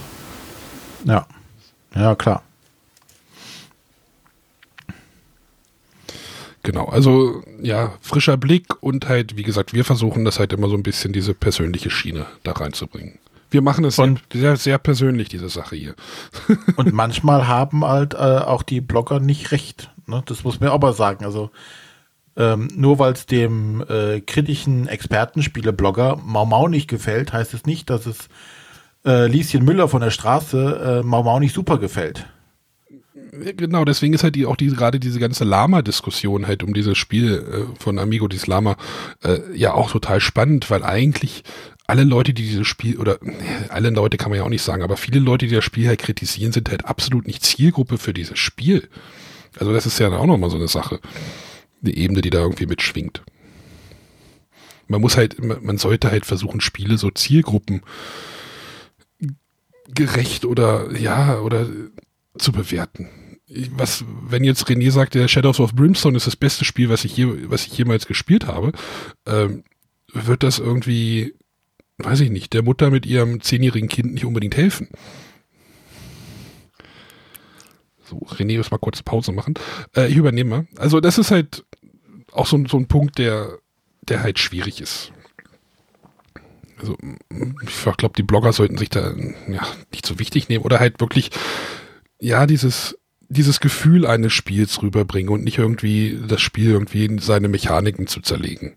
Ja, 1.03 1.27
ja 1.93 2.15
klar. 2.15 2.43
Genau, 6.63 6.85
also 6.85 7.43
ja, 7.61 7.91
frischer 7.99 8.37
Blick 8.37 8.81
und 8.81 9.09
halt, 9.09 9.35
wie 9.35 9.43
gesagt, 9.43 9.73
wir 9.73 9.83
versuchen 9.83 10.23
das 10.23 10.39
halt 10.39 10.53
immer 10.53 10.69
so 10.69 10.75
ein 10.75 10.83
bisschen 10.83 11.11
diese 11.11 11.33
persönliche 11.33 11.89
Schiene 11.89 12.25
da 12.43 12.53
reinzubringen. 12.53 13.19
Wir 13.51 13.61
machen 13.61 13.83
es 13.83 13.99
und, 13.99 14.21
sehr, 14.31 14.55
sehr 14.55 14.77
persönlich, 14.77 15.27
diese 15.27 15.49
Sache 15.49 15.75
hier. 15.75 15.95
und 16.77 16.93
manchmal 16.93 17.49
haben 17.49 17.83
halt 17.83 18.13
äh, 18.13 18.17
auch 18.17 18.63
die 18.63 18.79
Blogger 18.79 19.19
nicht 19.19 19.51
recht. 19.51 19.89
Ne? 20.07 20.23
Das 20.25 20.43
muss 20.43 20.59
man 20.59 20.79
mal 20.79 20.93
sagen. 20.93 21.25
Also 21.25 21.51
ähm, 22.37 22.67
nur 22.75 22.99
weil 22.99 23.13
es 23.13 23.25
dem 23.25 23.83
äh, 23.87 24.19
kritischen 24.21 24.87
Expertenspiele-Blogger 24.87 26.19
Mau 26.23 26.45
Mau 26.45 26.67
nicht 26.67 26.89
gefällt, 26.89 27.31
heißt 27.31 27.53
es 27.53 27.65
nicht, 27.65 27.89
dass 27.89 28.05
es 28.05 28.27
äh, 29.05 29.27
Lieschen 29.27 29.63
Müller 29.63 29.87
von 29.87 30.01
der 30.01 30.11
Straße 30.11 31.01
äh, 31.01 31.05
Mau 31.05 31.23
Mau 31.23 31.39
nicht 31.39 31.53
super 31.53 31.77
gefällt. 31.77 32.25
Genau, 33.31 33.83
deswegen 33.83 34.13
ist 34.13 34.23
halt 34.23 34.35
die, 34.35 34.45
auch 34.45 34.55
die, 34.55 34.67
gerade 34.67 34.99
diese 34.99 35.19
ganze 35.19 35.43
Lama-Diskussion 35.43 36.47
halt 36.47 36.63
um 36.63 36.73
dieses 36.73 36.97
Spiel 36.97 37.33
äh, 37.33 37.79
von 37.81 37.99
Amigo 37.99 38.27
dis 38.27 38.47
Lama 38.47 38.77
äh, 39.23 39.39
ja 39.53 39.73
auch 39.73 39.91
total 39.91 40.21
spannend, 40.21 40.69
weil 40.69 40.83
eigentlich 40.83 41.43
alle 41.87 42.03
Leute, 42.03 42.33
die 42.33 42.43
dieses 42.43 42.67
Spiel, 42.67 42.97
oder 42.97 43.19
alle 43.69 43.89
Leute 43.89 44.17
kann 44.17 44.29
man 44.29 44.39
ja 44.39 44.45
auch 44.45 44.49
nicht 44.49 44.63
sagen, 44.63 44.83
aber 44.83 44.97
viele 44.97 45.19
Leute, 45.19 45.47
die 45.47 45.55
das 45.55 45.63
Spiel 45.63 45.87
halt 45.87 45.99
kritisieren, 45.99 46.51
sind 46.51 46.69
halt 46.69 46.85
absolut 46.85 47.27
nicht 47.27 47.45
Zielgruppe 47.45 47.97
für 47.97 48.13
dieses 48.13 48.39
Spiel. 48.39 48.87
Also 49.59 49.73
das 49.73 49.85
ist 49.85 49.99
ja 49.99 50.11
auch 50.11 50.25
nochmal 50.25 50.49
so 50.49 50.57
eine 50.57 50.67
Sache. 50.67 50.99
Eine 51.81 51.95
Ebene, 51.95 52.21
die 52.21 52.29
da 52.29 52.39
irgendwie 52.39 52.65
mitschwingt. 52.65 53.23
Man 54.87 55.01
muss 55.01 55.17
halt, 55.17 55.43
man 55.43 55.77
sollte 55.77 56.11
halt 56.11 56.25
versuchen, 56.25 56.61
Spiele 56.61 56.97
so 56.97 57.09
Zielgruppen 57.09 57.81
gerecht 59.87 60.45
oder 60.45 60.95
ja, 60.97 61.39
oder 61.39 61.67
zu 62.37 62.51
bewerten. 62.51 63.09
Was, 63.71 64.03
wenn 64.27 64.43
jetzt 64.43 64.67
René 64.67 64.91
sagt, 64.91 65.13
der 65.13 65.27
Shadows 65.27 65.59
of 65.59 65.75
Brimstone 65.75 66.17
ist 66.17 66.27
das 66.27 66.35
beste 66.35 66.65
Spiel, 66.65 66.89
was 66.89 67.05
ich, 67.05 67.15
je, 67.15 67.27
was 67.49 67.65
ich 67.67 67.77
jemals 67.77 68.07
gespielt 68.07 68.47
habe, 68.47 68.71
ähm, 69.25 69.63
wird 70.11 70.43
das 70.43 70.59
irgendwie, 70.59 71.35
weiß 71.99 72.21
ich 72.21 72.31
nicht, 72.31 72.53
der 72.53 72.63
Mutter 72.63 72.89
mit 72.89 73.05
ihrem 73.05 73.41
zehnjährigen 73.41 73.89
Kind 73.89 74.13
nicht 74.13 74.25
unbedingt 74.25 74.57
helfen. 74.57 74.89
So, 78.07 78.17
René 78.35 78.57
muss 78.57 78.71
mal 78.71 78.77
kurz 78.77 79.01
Pause 79.01 79.31
machen. 79.31 79.55
Äh, 79.95 80.07
ich 80.07 80.15
übernehme. 80.15 80.67
Also 80.77 80.99
das 80.99 81.17
ist 81.17 81.31
halt 81.31 81.65
auch 82.31 82.45
so, 82.45 82.63
so 82.67 82.77
ein 82.77 82.87
Punkt, 82.87 83.17
der, 83.17 83.57
der 84.03 84.21
halt 84.21 84.39
schwierig 84.39 84.81
ist. 84.81 85.11
Also 86.77 86.97
ich 87.65 87.97
glaube, 87.97 88.15
die 88.17 88.23
Blogger 88.23 88.53
sollten 88.53 88.77
sich 88.77 88.89
da 88.89 89.13
ja, 89.47 89.65
nicht 89.91 90.05
so 90.05 90.19
wichtig 90.19 90.49
nehmen 90.49 90.65
oder 90.65 90.79
halt 90.79 90.99
wirklich, 90.99 91.31
ja, 92.19 92.45
dieses, 92.45 92.97
dieses 93.29 93.59
Gefühl 93.59 94.05
eines 94.05 94.33
Spiels 94.33 94.81
rüberbringen 94.81 95.31
und 95.31 95.43
nicht 95.43 95.57
irgendwie 95.57 96.19
das 96.27 96.41
Spiel 96.41 96.71
irgendwie 96.71 97.05
in 97.05 97.19
seine 97.19 97.47
Mechaniken 97.47 98.07
zu 98.07 98.21
zerlegen. 98.21 98.75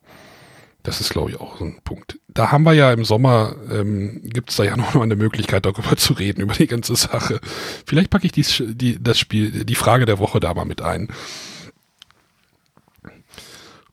Das 0.83 1.01
ist, 1.01 1.11
glaube 1.11 1.31
ich, 1.31 1.41
auch 1.41 1.59
so 1.59 1.65
ein 1.65 1.81
Punkt. 1.83 2.19
Da 2.29 2.53
haben 2.53 2.63
wir 2.63 2.73
ja 2.73 2.93
im 2.93 3.05
Sommer, 3.05 3.57
ähm, 3.71 4.21
gibt 4.23 4.51
es 4.51 4.57
da 4.57 4.65
ja 4.65 4.77
noch 4.77 4.95
mal 4.95 5.03
eine 5.03 5.17
Möglichkeit, 5.17 5.67
darüber 5.67 5.97
zu 5.97 6.13
reden, 6.13 6.41
über 6.41 6.55
die 6.55 6.67
ganze 6.67 6.95
Sache. 6.97 7.41
Vielleicht 7.85 8.11
packe 8.11 8.27
ich 8.27 8.33
dies, 8.33 8.63
die, 8.67 9.03
das 9.03 9.19
Spiel, 9.19 9.65
die 9.65 9.75
Frage 9.75 10.07
der 10.07 10.19
Woche 10.19 10.41
da 10.41 10.55
mal 10.55 10.65
mit 10.65 10.81
ein. 10.81 11.09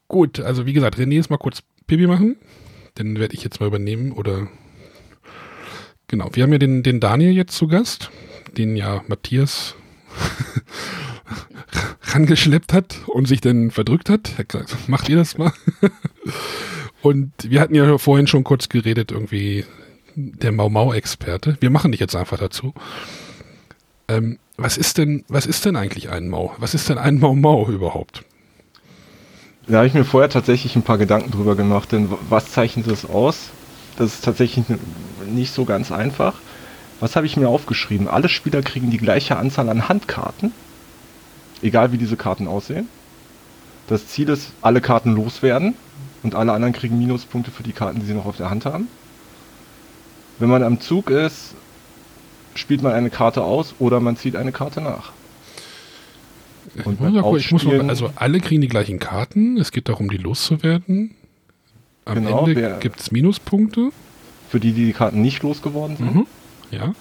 Gut, 0.08 0.40
also 0.40 0.66
wie 0.66 0.74
gesagt, 0.74 0.98
René 0.98 1.20
ist 1.20 1.30
mal 1.30 1.38
kurz 1.38 1.64
Pipi 1.88 2.08
machen. 2.08 2.38
Den 2.98 3.20
werde 3.20 3.34
ich 3.34 3.44
jetzt 3.44 3.60
mal 3.60 3.68
übernehmen 3.68 4.12
oder 4.12 4.48
genau. 6.08 6.30
Wir 6.34 6.44
haben 6.44 6.54
ja 6.54 6.60
den, 6.60 6.84
den 6.84 7.00
Daniel 7.00 7.32
jetzt 7.32 7.58
zu 7.58 7.68
Gast, 7.68 8.12
den 8.56 8.76
ja 8.78 9.04
Matthias 9.08 9.76
rangeschleppt 12.14 12.74
hat 12.74 12.98
und 13.08 13.28
sich 13.28 13.42
dann 13.42 13.72
verdrückt 13.72 14.10
hat. 14.10 14.32
Macht 14.88 15.10
ihr 15.10 15.18
das 15.18 15.38
mal? 15.38 15.54
und 17.02 17.32
wir 17.44 17.62
hatten 17.62 17.76
ja 17.76 17.98
vorhin 17.98 18.28
schon 18.28 18.44
kurz 18.44 18.70
geredet, 18.70 19.12
irgendwie 19.12 19.66
der 20.16 20.52
Mau-Mau-Experte. 20.52 21.58
Wir 21.60 21.70
machen 21.70 21.92
dich 21.92 22.00
jetzt 22.00 22.16
einfach 22.16 22.38
dazu. 22.38 22.74
Ähm, 24.08 24.40
was 24.58 24.78
ist 24.78 24.98
denn, 24.98 25.26
was 25.28 25.46
ist 25.46 25.66
denn 25.66 25.76
eigentlich 25.76 26.10
ein 26.10 26.30
Mau? 26.30 26.56
Was 26.58 26.74
ist 26.74 26.90
denn 26.90 26.98
ein 26.98 27.20
Mau-Mau 27.20 27.68
überhaupt? 27.68 28.24
Da 29.68 29.78
habe 29.78 29.88
ich 29.88 29.94
mir 29.94 30.06
vorher 30.06 30.30
tatsächlich 30.30 30.76
ein 30.76 30.84
paar 30.84 30.98
Gedanken 30.98 31.32
drüber 31.32 31.56
gemacht, 31.56 31.92
denn 31.92 32.10
was 32.30 32.52
zeichnet 32.52 32.88
es 32.88 33.06
aus? 33.06 33.50
Das 33.98 34.14
ist 34.14 34.24
tatsächlich 34.24 34.66
nicht 35.28 35.54
so 35.54 35.66
ganz 35.66 35.92
einfach. 35.92 36.36
Was 37.00 37.16
habe 37.16 37.26
ich 37.26 37.36
mir 37.36 37.50
aufgeschrieben? 37.50 38.08
Alle 38.08 38.30
Spieler 38.30 38.62
kriegen 38.62 38.92
die 38.92 38.98
gleiche 38.98 39.38
Anzahl 39.38 39.70
an 39.70 39.90
Handkarten, 39.90 40.54
egal 41.66 41.92
wie 41.92 41.98
diese 41.98 42.16
Karten 42.16 42.48
aussehen. 42.48 42.88
Das 43.88 44.08
Ziel 44.08 44.30
ist, 44.30 44.52
alle 44.62 44.82
Karten 44.82 45.14
loswerden 45.16 45.76
und 46.24 46.36
alle 46.36 46.54
anderen 46.54 46.74
kriegen 46.74 46.98
Minuspunkte 46.98 47.52
für 47.52 47.64
die 47.64 47.74
Karten, 47.74 48.00
die 48.00 48.06
sie 48.06 48.14
noch 48.14 48.26
auf 48.26 48.38
der 48.38 48.50
Hand 48.50 48.66
haben. 48.66 48.88
Wenn 50.40 50.50
man 50.50 50.64
am 50.64 50.80
Zug 50.80 51.10
ist, 51.10 51.54
spielt 52.56 52.82
man 52.82 52.94
eine 52.94 53.10
Karte 53.10 53.44
aus 53.44 53.76
oder 53.80 54.00
man 54.00 54.18
zieht 54.18 54.36
eine 54.36 54.52
Karte 54.52 54.82
nach. 54.82 55.12
Und 56.84 57.00
beim 57.00 57.36
ich 57.36 57.52
muss 57.52 57.64
noch, 57.64 57.88
also 57.88 58.12
alle 58.16 58.40
kriegen 58.40 58.62
die 58.62 58.68
gleichen 58.68 59.00
Karten, 59.00 59.58
es 59.58 59.72
geht 59.72 59.88
darum, 59.88 60.10
die 60.10 60.18
loszuwerden. 60.18 61.12
Am 62.06 62.16
genau, 62.16 62.48
Ende 62.48 62.78
gibt 62.80 63.00
es 63.00 63.12
Minuspunkte. 63.12 63.92
Für 64.50 64.60
die, 64.60 64.74
die 64.74 64.86
die 64.86 64.94
Karten 64.94 65.22
nicht 65.22 65.42
losgeworden 65.44 65.98
sind. 65.98 66.16
Mhm. 66.16 66.28
Ja. 66.72 66.94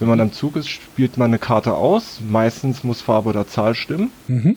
Wenn 0.00 0.08
man 0.08 0.20
am 0.20 0.32
Zug 0.32 0.56
ist, 0.56 0.68
spielt 0.68 1.18
man 1.18 1.30
eine 1.30 1.38
Karte 1.38 1.74
aus. 1.74 2.20
Meistens 2.26 2.82
muss 2.82 3.02
Farbe 3.02 3.28
oder 3.28 3.46
Zahl 3.46 3.74
stimmen. 3.74 4.10
Mhm. 4.26 4.56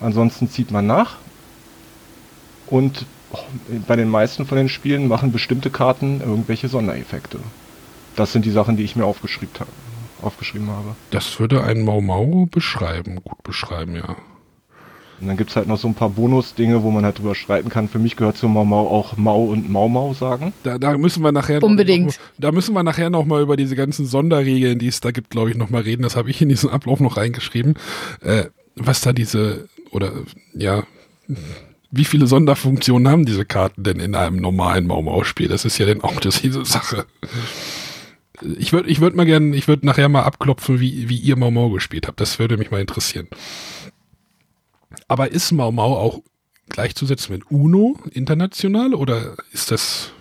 Ansonsten 0.00 0.50
zieht 0.50 0.72
man 0.72 0.86
nach. 0.86 1.16
Und 2.66 3.06
bei 3.86 3.94
den 3.94 4.08
meisten 4.08 4.46
von 4.46 4.58
den 4.58 4.68
Spielen 4.68 5.06
machen 5.06 5.30
bestimmte 5.30 5.70
Karten 5.70 6.20
irgendwelche 6.20 6.68
Sondereffekte. 6.68 7.38
Das 8.16 8.32
sind 8.32 8.44
die 8.44 8.50
Sachen, 8.50 8.76
die 8.76 8.82
ich 8.82 8.96
mir 8.96 9.04
aufgeschrieben 9.04 9.54
habe. 9.60 9.70
Aufgeschrieben 10.22 10.68
habe. 10.68 10.96
Das 11.10 11.38
würde 11.38 11.62
ein 11.62 11.82
Mau 11.82 12.00
Mau 12.00 12.48
beschreiben, 12.50 13.22
gut 13.22 13.42
beschreiben, 13.44 13.94
ja. 13.94 14.16
Und 15.20 15.28
dann 15.28 15.36
gibt 15.36 15.50
es 15.50 15.56
halt 15.56 15.68
noch 15.68 15.78
so 15.78 15.86
ein 15.86 15.94
paar 15.94 16.10
Bonus-Dinge, 16.10 16.82
wo 16.82 16.90
man 16.90 17.04
halt 17.04 17.18
drüber 17.18 17.34
streiten 17.34 17.68
kann. 17.68 17.88
Für 17.88 17.98
mich 17.98 18.16
gehört 18.16 18.36
zu 18.36 18.48
Mau 18.48 18.64
Mau 18.64 18.88
auch 18.88 19.16
Mau 19.16 19.44
und 19.44 19.68
Mau 19.70 19.88
Mau 19.88 20.14
sagen. 20.14 20.52
Da, 20.62 20.78
da 20.78 20.96
müssen 20.96 21.22
wir 21.22 21.32
nachher 21.32 21.62
Unbedingt. 21.62 22.06
Noch, 22.06 22.14
da 22.38 22.52
müssen 22.52 22.74
wir 22.74 22.82
nachher 22.82 23.10
noch 23.10 23.26
mal 23.26 23.42
über 23.42 23.56
diese 23.56 23.76
ganzen 23.76 24.06
Sonderregeln, 24.06 24.78
die 24.78 24.88
es 24.88 25.00
da 25.00 25.10
gibt, 25.10 25.30
glaube 25.30 25.50
ich, 25.50 25.56
noch 25.56 25.68
mal 25.70 25.82
reden. 25.82 26.02
Das 26.02 26.16
habe 26.16 26.30
ich 26.30 26.40
in 26.40 26.48
diesen 26.48 26.70
Ablauf 26.70 27.00
noch 27.00 27.18
reingeschrieben. 27.18 27.74
Äh, 28.22 28.44
was 28.76 29.02
da 29.02 29.12
diese, 29.12 29.68
oder 29.90 30.12
ja, 30.54 30.84
wie 31.90 32.04
viele 32.04 32.26
Sonderfunktionen 32.26 33.08
haben 33.08 33.26
diese 33.26 33.44
Karten 33.44 33.82
denn 33.82 34.00
in 34.00 34.14
einem 34.14 34.36
normalen 34.36 34.86
Mau 34.86 35.02
Mau 35.02 35.24
Spiel? 35.24 35.48
Das 35.48 35.64
ist 35.64 35.78
ja 35.78 35.86
dann 35.86 36.00
auch 36.02 36.20
das, 36.20 36.40
diese 36.40 36.64
Sache. 36.64 37.04
Ich 38.58 38.72
würde 38.72 38.88
ich 38.88 39.00
würd 39.00 39.14
mal 39.14 39.26
gerne, 39.26 39.54
ich 39.54 39.68
würde 39.68 39.84
nachher 39.84 40.08
mal 40.08 40.22
abklopfen, 40.22 40.80
wie, 40.80 41.08
wie 41.08 41.18
ihr 41.18 41.36
Mau 41.36 41.50
Mau 41.50 41.68
gespielt 41.70 42.06
habt. 42.06 42.20
Das 42.20 42.38
würde 42.38 42.56
mich 42.56 42.70
mal 42.70 42.80
interessieren. 42.80 43.28
Aber 45.10 45.32
ist 45.32 45.50
Mau 45.50 45.72
Mau 45.72 45.96
auch 45.96 46.22
gleichzusetzen 46.68 47.32
mit 47.32 47.50
UNO 47.50 47.98
international 48.12 48.94
oder 48.94 49.34
ist 49.50 49.72
das, 49.72 50.12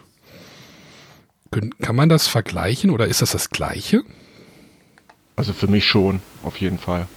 kann 1.80 1.95
man 1.95 2.10
das 2.10 2.28
vergleichen 2.28 2.89
oder 2.89 3.06
ist 3.06 3.21
das 3.21 3.34
das 3.34 3.52
Gleiche? 3.52 4.02
Also 5.36 5.54
für 5.54 5.67
mich 5.67 5.86
schon, 5.86 6.21
auf 6.41 6.60
jeden 6.60 6.80
Fall. 6.80 7.08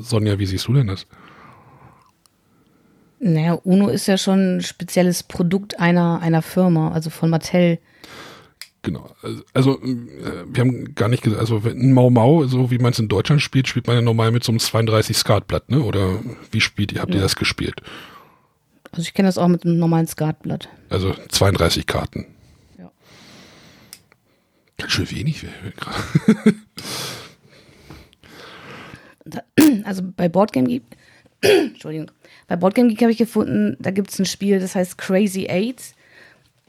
Sonja, 0.00 0.38
wie 0.38 0.46
siehst 0.46 0.66
du 0.66 0.72
denn 0.72 0.86
das? 0.86 1.06
Naja, 3.18 3.52
Uno 3.62 3.88
ist 3.88 4.06
ja 4.06 4.16
schon 4.16 4.56
ein 4.56 4.62
spezielles 4.62 5.24
Produkt 5.24 5.78
einer, 5.78 6.22
einer 6.22 6.40
Firma, 6.40 6.90
also 6.90 7.10
von 7.10 7.28
Mattel. 7.28 7.80
Genau. 8.86 9.10
Also, 9.52 9.82
äh, 9.82 10.44
wir 10.46 10.60
haben 10.60 10.94
gar 10.94 11.08
nicht 11.08 11.24
gesagt, 11.24 11.40
also 11.40 11.60
ein 11.64 11.92
Mau 11.92 12.08
Mau, 12.08 12.44
so 12.46 12.70
wie 12.70 12.78
man 12.78 12.92
es 12.92 13.00
in 13.00 13.08
Deutschland 13.08 13.42
spielt, 13.42 13.66
spielt 13.66 13.88
man 13.88 13.96
ja 13.96 14.00
normal 14.02 14.30
mit 14.30 14.44
so 14.44 14.52
einem 14.52 14.60
32 14.60 15.16
Skatblatt, 15.16 15.68
ne? 15.72 15.82
Oder 15.82 16.20
wie 16.52 16.60
spielt 16.60 16.92
ihr, 16.92 17.00
habt 17.00 17.10
ihr 17.10 17.16
Ja. 17.16 17.22
das 17.24 17.34
gespielt? 17.34 17.80
Also 18.92 19.02
ich 19.02 19.12
kenne 19.12 19.26
das 19.26 19.38
auch 19.38 19.48
mit 19.48 19.64
einem 19.64 19.78
normalen 19.80 20.06
Skatblatt. 20.06 20.68
Also 20.88 21.16
32 21.30 21.86
Karten. 21.88 22.26
Ja. 22.78 22.92
Ganz 24.78 24.92
schön 24.92 25.10
wenig. 25.10 25.44
Also 29.84 30.02
bei 30.16 30.28
Boardgame 30.28 30.68
Geek, 30.68 30.82
Entschuldigung, 31.40 32.10
bei 32.46 32.54
Boardgame 32.54 32.88
Geek 32.88 33.02
habe 33.02 33.10
ich 33.10 33.18
gefunden, 33.18 33.76
da 33.80 33.90
gibt 33.90 34.10
es 34.12 34.18
ein 34.20 34.24
Spiel, 34.26 34.60
das 34.60 34.76
heißt 34.76 34.96
Crazy 34.98 35.48
Eight. 35.50 35.82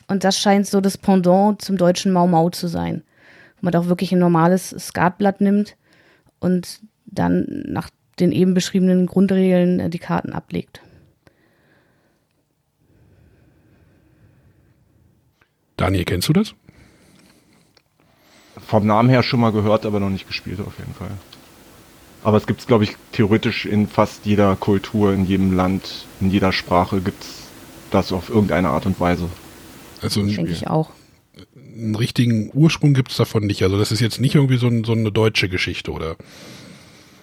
Und 0.07 0.23
das 0.23 0.37
scheint 0.37 0.67
so 0.67 0.81
das 0.81 0.97
Pendant 0.97 1.61
zum 1.61 1.77
deutschen 1.77 2.11
Mau 2.11 2.27
Mau 2.27 2.49
zu 2.49 2.67
sein. 2.67 3.03
Wo 3.59 3.65
man 3.65 3.75
auch 3.75 3.87
wirklich 3.87 4.11
ein 4.11 4.19
normales 4.19 4.69
Skatblatt 4.69 5.41
nimmt 5.41 5.75
und 6.39 6.81
dann 7.05 7.45
nach 7.67 7.89
den 8.19 8.31
eben 8.31 8.53
beschriebenen 8.53 9.05
Grundregeln 9.05 9.79
äh, 9.79 9.89
die 9.89 9.99
Karten 9.99 10.33
ablegt. 10.33 10.81
Daniel, 15.75 16.05
kennst 16.05 16.27
du 16.27 16.33
das? 16.33 16.55
Vom 18.65 18.87
Namen 18.87 19.09
her 19.09 19.21
schon 19.21 19.39
mal 19.39 19.51
gehört, 19.51 19.85
aber 19.85 19.99
noch 19.99 20.09
nicht 20.09 20.27
gespielt 20.27 20.59
auf 20.59 20.79
jeden 20.79 20.93
Fall. 20.95 21.11
Aber 22.23 22.37
es 22.37 22.47
gibt 22.47 22.61
es, 22.61 22.67
glaube 22.67 22.83
ich, 22.83 22.95
theoretisch 23.11 23.65
in 23.65 23.87
fast 23.87 24.25
jeder 24.25 24.55
Kultur, 24.55 25.13
in 25.13 25.25
jedem 25.25 25.55
Land, 25.55 26.07
in 26.19 26.31
jeder 26.31 26.51
Sprache 26.51 26.99
gibt 26.99 27.23
es 27.23 27.43
das 27.91 28.11
auf 28.11 28.29
irgendeine 28.29 28.69
Art 28.69 28.87
und 28.87 28.99
Weise. 28.99 29.29
Also 30.01 30.23
Denke 30.23 30.51
ich 30.51 30.67
auch. 30.67 30.89
einen 31.55 31.95
richtigen 31.95 32.51
Ursprung 32.53 32.93
gibt 32.93 33.11
es 33.11 33.17
davon 33.17 33.45
nicht. 33.45 33.63
Also 33.63 33.77
das 33.77 33.91
ist 33.91 33.99
jetzt 33.99 34.19
nicht 34.19 34.35
irgendwie 34.35 34.57
so, 34.57 34.67
ein, 34.67 34.83
so 34.83 34.93
eine 34.93 35.11
deutsche 35.11 35.49
Geschichte, 35.49 35.91
oder? 35.91 36.15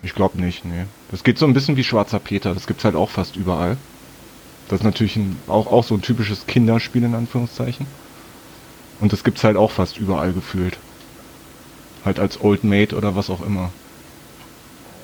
Ich 0.03 0.15
glaube 0.15 0.41
nicht, 0.41 0.65
nee. 0.65 0.85
Das 1.11 1.25
geht 1.25 1.39
so 1.39 1.47
ein 1.47 1.55
bisschen 1.55 1.77
wie 1.77 1.85
Schwarzer 1.85 2.19
Peter, 2.19 2.53
das 2.55 2.67
gibt's 2.67 2.85
halt 2.85 2.95
auch 2.95 3.11
fast 3.11 3.37
überall. 3.37 3.77
Das 4.69 4.81
ist 4.81 4.85
natürlich 4.85 5.17
ein, 5.17 5.37
auch, 5.47 5.67
auch 5.67 5.85
so 5.85 5.95
ein 5.95 6.03
typisches 6.03 6.47
Kinderspiel 6.47 7.05
in 7.05 7.15
Anführungszeichen. 7.15 7.87
Und 9.01 9.13
das 9.13 9.25
gibt's 9.25 9.45
halt 9.45 9.57
auch 9.57 9.71
fast 9.71 9.99
überall 9.99 10.33
gefühlt. 10.33 10.79
Halt 12.05 12.19
als 12.19 12.41
Old 12.41 12.65
Maid 12.65 12.93
oder 12.93 13.17
was 13.17 13.31
auch 13.31 13.45
immer. 13.45 13.73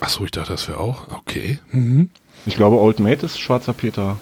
Achso, 0.00 0.24
ich 0.24 0.30
dachte, 0.30 0.52
das 0.52 0.68
wäre 0.68 0.78
auch. 0.78 1.08
Okay. 1.10 1.58
Mhm. 1.72 2.10
Ich 2.46 2.56
glaube, 2.56 2.78
Old 2.78 3.00
Maid 3.00 3.22
ist 3.22 3.38
Schwarzer 3.38 3.72
Peter. 3.72 4.18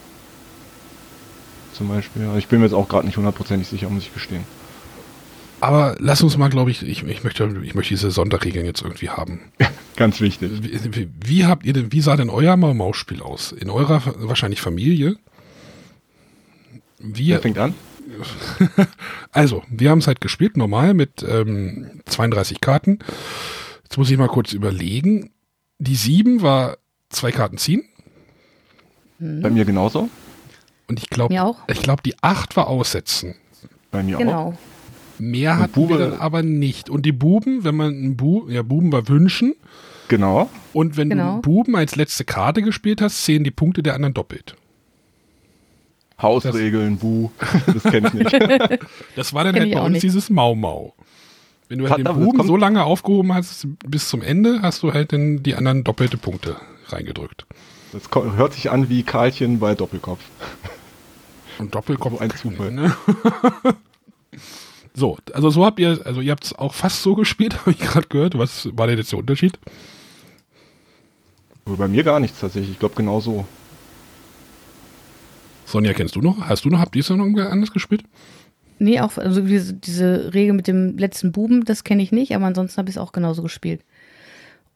Zum 1.78 1.86
Beispiel. 1.86 2.24
Aber 2.24 2.38
Ich 2.38 2.48
bin 2.48 2.58
mir 2.58 2.66
jetzt 2.66 2.74
auch 2.74 2.88
gerade 2.88 3.06
nicht 3.06 3.16
hundertprozentig 3.16 3.68
sicher, 3.68 3.88
muss 3.88 4.02
ich 4.02 4.12
gestehen. 4.12 4.42
Aber 5.60 5.94
lass 6.00 6.22
uns 6.22 6.36
mal, 6.36 6.48
glaube 6.48 6.72
ich, 6.72 6.82
ich, 6.82 7.04
ich, 7.04 7.22
möchte, 7.22 7.48
ich 7.62 7.74
möchte 7.76 7.94
diese 7.94 8.10
Sonderregeln 8.10 8.66
jetzt 8.66 8.82
irgendwie 8.82 9.10
haben. 9.10 9.52
Ganz 9.96 10.20
wichtig. 10.20 10.50
Wie, 10.60 10.94
wie, 10.94 11.08
wie 11.24 11.46
habt 11.46 11.64
ihr 11.64 11.72
denn, 11.72 11.92
wie 11.92 12.00
sah 12.00 12.16
denn 12.16 12.30
euer 12.30 12.56
Mau 12.56 12.74
Mau 12.74 12.92
Spiel 12.92 13.22
aus? 13.22 13.52
In 13.52 13.70
eurer 13.70 14.02
wahrscheinlich 14.16 14.60
Familie? 14.60 15.16
Wer 16.98 17.16
Wir, 17.16 17.40
fängt 17.40 17.58
an? 17.58 17.74
also, 19.32 19.62
wir 19.68 19.90
haben 19.90 19.98
es 19.98 20.08
halt 20.08 20.20
gespielt, 20.20 20.56
normal 20.56 20.94
mit 20.94 21.24
ähm, 21.28 22.02
32 22.06 22.60
Karten. 22.60 22.98
Jetzt 23.84 23.98
muss 23.98 24.10
ich 24.10 24.18
mal 24.18 24.26
kurz 24.26 24.52
überlegen. 24.52 25.30
Die 25.78 25.94
7 25.94 26.42
war 26.42 26.78
zwei 27.08 27.30
Karten 27.30 27.56
ziehen. 27.56 27.84
Bei 29.20 29.50
mir 29.50 29.64
genauso. 29.64 30.08
Und 30.88 30.98
ich 30.98 31.11
glaube, 31.11 31.33
Mir 31.35 31.44
auch. 31.44 31.59
ich 31.68 31.83
glaube, 31.83 32.03
die 32.03 32.14
8 32.22 32.57
war 32.57 32.66
aussetzen. 32.68 33.35
Bei 33.90 34.03
mir 34.03 34.16
auch. 34.16 34.20
Genau. 34.20 34.59
Mehr 35.18 35.53
Und 35.55 35.59
hatten 35.59 35.72
Bube- 35.72 35.98
wir 35.98 36.11
dann 36.11 36.20
aber 36.20 36.42
nicht. 36.42 36.88
Und 36.90 37.05
die 37.05 37.12
Buben, 37.12 37.64
wenn 37.64 37.74
man 37.77 37.88
einen 37.92 38.16
Bu 38.16 38.48
ja, 38.48 38.62
Buben 38.62 38.92
war 38.92 39.09
wünschen. 39.09 39.55
Genau. 40.09 40.48
Und 40.72 40.96
wenn 40.96 41.11
Genau. 41.11 41.37
du 41.37 41.42
Buben 41.42 41.77
als 41.77 41.96
letzte 41.96 42.24
Karte 42.24 42.62
gespielt 42.62 43.03
hast, 43.03 43.24
zählen 43.24 43.44
die 43.44 43.51
Punkte 43.51 43.83
der 43.83 43.94
anderen 43.94 44.14
doppelt. 44.14 44.55
Hausregeln, 46.20 46.96
Bu. 46.98 47.31
Das 47.72 47.83
kenn 47.85 48.07
ich 48.07 48.12
nicht. 48.14 48.33
Das 49.16 49.35
war 49.35 49.44
dann 49.44 49.55
halt 49.55 49.72
bei 49.72 49.81
auch 49.81 49.85
uns 49.85 49.94
nicht. 49.94 50.03
dieses 50.05 50.31
Mau 50.31 50.55
Mau. 50.55 50.94
Wenn 51.68 51.79
du 51.79 51.85
halt 51.85 51.92
Hat 51.92 51.98
den 51.98 52.05
das 52.07 52.14
Buben 52.16 52.46
so 52.46 52.57
lange 52.57 52.83
aufgehoben 52.85 53.35
hast 53.35 53.66
bis 53.87 54.09
zum 54.09 54.22
Ende, 54.22 54.62
hast 54.62 54.83
du 54.83 54.92
halt 54.94 55.12
dann 55.12 55.42
die 55.42 55.55
anderen 55.55 55.85
doppelte 55.85 56.16
Punkte 56.16 56.57
reingedrückt. 56.87 57.46
Das 57.92 58.03
hört 58.37 58.55
sich 58.55 58.70
an 58.70 58.88
wie 58.88 59.03
Karlchen 59.03 59.59
bei 59.61 59.74
Doppelkopf. 59.74 60.20
Und 61.58 61.74
Doppelkopf 61.74 62.20
Ein 62.20 62.30
Zufall. 62.30 62.70
Ne? 62.70 62.96
so, 64.94 65.18
also 65.32 65.50
so 65.50 65.64
habt 65.64 65.80
ihr, 65.80 66.00
also 66.04 66.20
ihr 66.20 66.30
habt 66.30 66.44
es 66.44 66.54
auch 66.54 66.74
fast 66.74 67.02
so 67.02 67.14
gespielt, 67.14 67.58
habe 67.60 67.72
ich 67.72 67.78
gerade 67.78 68.06
gehört. 68.08 68.38
Was 68.38 68.68
war 68.76 68.86
denn 68.86 68.98
jetzt 68.98 69.12
der 69.12 69.18
Unterschied? 69.18 69.58
Aber 71.66 71.76
Bei 71.76 71.88
mir 71.88 72.04
gar 72.04 72.20
nichts 72.20 72.40
tatsächlich. 72.40 72.72
Ich 72.72 72.78
glaube 72.78 72.94
genau 72.94 73.20
so. 73.20 73.44
Sonja, 75.66 75.92
kennst 75.92 76.16
du 76.16 76.22
noch? 76.22 76.40
Hast 76.40 76.64
du 76.64 76.70
noch, 76.70 76.78
habt 76.78 76.96
ihr 76.96 77.00
es 77.00 77.10
noch 77.10 77.26
anders 77.26 77.72
gespielt? 77.72 78.02
Nee, 78.78 79.00
auch 79.00 79.18
also 79.18 79.40
diese, 79.40 79.74
diese 79.74 80.32
Regel 80.32 80.54
mit 80.54 80.66
dem 80.66 80.96
letzten 80.96 81.32
Buben, 81.32 81.64
das 81.64 81.84
kenne 81.84 82.02
ich 82.02 82.12
nicht, 82.12 82.34
aber 82.34 82.46
ansonsten 82.46 82.78
habe 82.78 82.88
ich 82.88 82.96
es 82.96 83.02
auch 83.02 83.12
genauso 83.12 83.42
gespielt. 83.42 83.82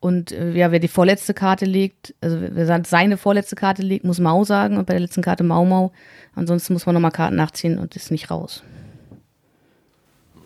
Und 0.02 0.32
äh, 0.32 0.50
ja, 0.50 0.72
wer 0.72 0.80
die 0.80 0.88
vorletzte 0.88 1.32
Karte 1.32 1.64
legt, 1.64 2.12
also 2.20 2.36
wer 2.40 2.82
seine 2.84 3.16
vorletzte 3.16 3.54
Karte 3.54 3.82
legt, 3.82 4.04
muss 4.04 4.18
Mau 4.18 4.42
sagen 4.42 4.76
und 4.76 4.84
bei 4.84 4.94
der 4.94 5.00
letzten 5.00 5.22
Karte 5.22 5.44
Mau 5.44 5.64
Mau. 5.64 5.92
Ansonsten 6.34 6.72
muss 6.72 6.86
man 6.86 6.96
nochmal 6.96 7.12
Karten 7.12 7.36
nachziehen 7.36 7.78
und 7.78 7.94
ist 7.94 8.10
nicht 8.10 8.28
raus. 8.28 8.64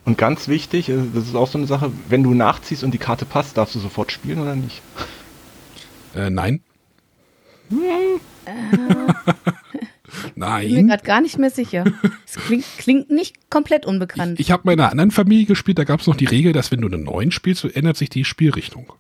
Und 0.05 0.19
ganz 0.19 0.47
wichtig, 0.49 0.91
äh, 0.91 0.99
das 1.15 1.25
ist 1.25 1.35
auch 1.35 1.49
so 1.49 1.57
eine 1.57 1.67
Sache, 1.67 1.91
wenn 2.11 2.23
du 2.23 2.35
nachziehst 2.35 2.85
und 2.85 2.93
die 2.93 2.99
Karte 2.99 3.25
passt, 3.25 3.57
darfst 3.57 3.75
du 3.75 3.79
sofort 3.79 4.13
spielen 4.13 4.41
oder 4.41 4.57
nicht? 4.57 4.83
Äh, 6.15 6.29
nein. 6.29 6.61
Bin 7.71 7.81
mir 7.81 8.21
Nein. 10.37 10.87
gerade 10.89 11.03
gar 11.03 11.23
nicht 11.23 11.39
mehr 11.39 11.51
sicher. 11.51 11.85
Es 12.27 12.35
klingt, 12.35 12.65
klingt 12.77 13.11
nicht 13.11 13.49
komplett 13.49 13.87
unbekannt. 13.87 14.39
Ich 14.39 14.51
habe 14.51 14.65
bei 14.65 14.73
einer 14.73 14.91
anderen 14.91 15.11
Familie 15.11 15.47
gespielt, 15.47 15.79
da 15.79 15.85
gab 15.85 16.01
es 16.01 16.07
noch 16.07 16.15
die 16.15 16.27
Regel, 16.27 16.53
dass 16.53 16.71
wenn 16.71 16.83
du 16.83 16.89
eine 16.89 16.99
9 16.99 17.31
spielst, 17.31 17.63
so 17.63 17.69
ändert 17.69 17.97
sich 17.97 18.11
die 18.11 18.25
Spielrichtung. 18.25 18.93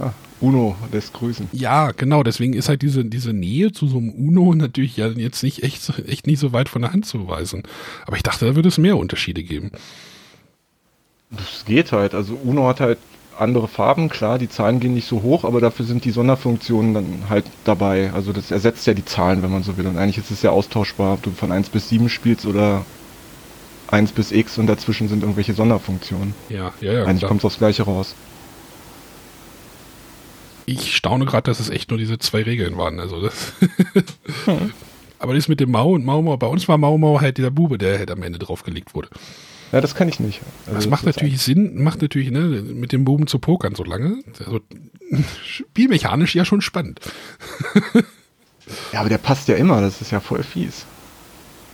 Ah, 0.00 0.12
Uno 0.40 0.76
lässt 0.92 1.12
grüßen. 1.12 1.48
Ja, 1.52 1.90
genau, 1.90 2.22
deswegen 2.22 2.52
ist 2.52 2.68
halt 2.68 2.82
diese, 2.82 3.04
diese 3.04 3.32
Nähe 3.32 3.72
zu 3.72 3.88
so 3.88 3.98
einem 3.98 4.10
Uno 4.10 4.54
natürlich 4.56 4.96
ja 4.96 5.08
jetzt 5.08 5.42
nicht 5.42 5.62
echt, 5.64 5.82
so- 5.82 5.94
echt 6.06 6.26
nicht 6.26 6.38
so 6.38 6.52
weit 6.52 6.68
von 6.68 6.82
der 6.82 6.92
Hand 6.92 7.06
zu 7.06 7.26
weisen. 7.28 7.62
Aber 8.06 8.16
ich 8.16 8.22
dachte, 8.22 8.46
da 8.46 8.54
würde 8.54 8.68
es 8.68 8.78
mehr 8.78 8.96
Unterschiede 8.96 9.42
geben. 9.42 9.72
Das 11.30 11.64
geht 11.66 11.92
halt. 11.92 12.14
Also 12.14 12.34
Uno 12.42 12.68
hat 12.68 12.80
halt 12.80 12.98
andere 13.38 13.68
Farben, 13.68 14.08
klar, 14.08 14.38
die 14.38 14.48
Zahlen 14.48 14.80
gehen 14.80 14.94
nicht 14.94 15.06
so 15.06 15.22
hoch, 15.22 15.44
aber 15.44 15.60
dafür 15.60 15.84
sind 15.84 16.04
die 16.04 16.10
Sonderfunktionen 16.10 16.94
dann 16.94 17.06
halt 17.28 17.44
dabei. 17.64 18.12
Also 18.12 18.32
das 18.32 18.50
ersetzt 18.50 18.86
ja 18.86 18.94
die 18.94 19.04
Zahlen, 19.04 19.42
wenn 19.42 19.50
man 19.52 19.62
so 19.62 19.76
will. 19.76 19.86
Und 19.86 19.96
eigentlich 19.96 20.18
ist 20.18 20.30
es 20.30 20.42
ja 20.42 20.50
austauschbar, 20.50 21.14
ob 21.14 21.22
du 21.22 21.30
von 21.30 21.52
1 21.52 21.68
bis 21.68 21.88
7 21.88 22.08
spielst 22.08 22.46
oder 22.46 22.84
1 23.88 24.12
bis 24.12 24.32
x 24.32 24.58
und 24.58 24.66
dazwischen 24.66 25.08
sind 25.08 25.22
irgendwelche 25.22 25.54
Sonderfunktionen. 25.54 26.34
Ja, 26.48 26.72
ja, 26.80 26.92
ja. 26.92 27.04
eigentlich 27.04 27.26
kommt 27.28 27.40
es 27.40 27.44
aufs 27.44 27.58
Gleiche 27.58 27.82
raus. 27.84 28.14
Ich 30.70 30.94
staune 30.94 31.24
gerade, 31.24 31.44
dass 31.50 31.60
es 31.60 31.70
echt 31.70 31.90
nur 31.90 31.98
diese 31.98 32.18
zwei 32.18 32.42
Regeln 32.42 32.76
waren. 32.76 33.00
Also 33.00 33.22
das 33.22 33.52
Aber 35.18 35.34
das 35.34 35.48
mit 35.48 35.60
dem 35.60 35.70
Mau 35.70 35.92
und 35.94 36.04
Mau 36.04 36.22
Mau, 36.22 36.36
bei 36.36 36.46
uns 36.46 36.68
war 36.68 36.78
Mau 36.78 36.98
Mau 36.98 37.20
halt 37.20 37.38
dieser 37.38 37.50
Bube, 37.50 37.78
der 37.78 37.98
halt 37.98 38.10
am 38.10 38.22
Ende 38.22 38.38
draufgelegt 38.38 38.94
wurde. 38.94 39.08
Ja, 39.72 39.80
das 39.80 39.94
kann 39.94 40.08
ich 40.08 40.20
nicht. 40.20 40.40
Also 40.66 40.76
Das 40.76 40.86
macht 40.88 41.04
ist- 41.04 41.16
natürlich 41.16 41.40
Sinn, 41.40 41.82
macht 41.82 42.00
natürlich, 42.02 42.30
ne, 42.30 42.40
mit 42.40 42.92
dem 42.92 43.04
Buben 43.04 43.26
zu 43.26 43.38
pokern 43.38 43.74
so 43.74 43.82
lange. 43.84 44.22
Also, 44.38 44.60
spielmechanisch 45.44 46.34
ja 46.34 46.44
schon 46.44 46.60
spannend. 46.60 47.00
Ja, 48.92 49.00
aber 49.00 49.08
der 49.08 49.16
passt 49.16 49.48
ja 49.48 49.54
immer, 49.56 49.80
das 49.80 50.02
ist 50.02 50.10
ja 50.10 50.20
voll 50.20 50.42
fies. 50.42 50.84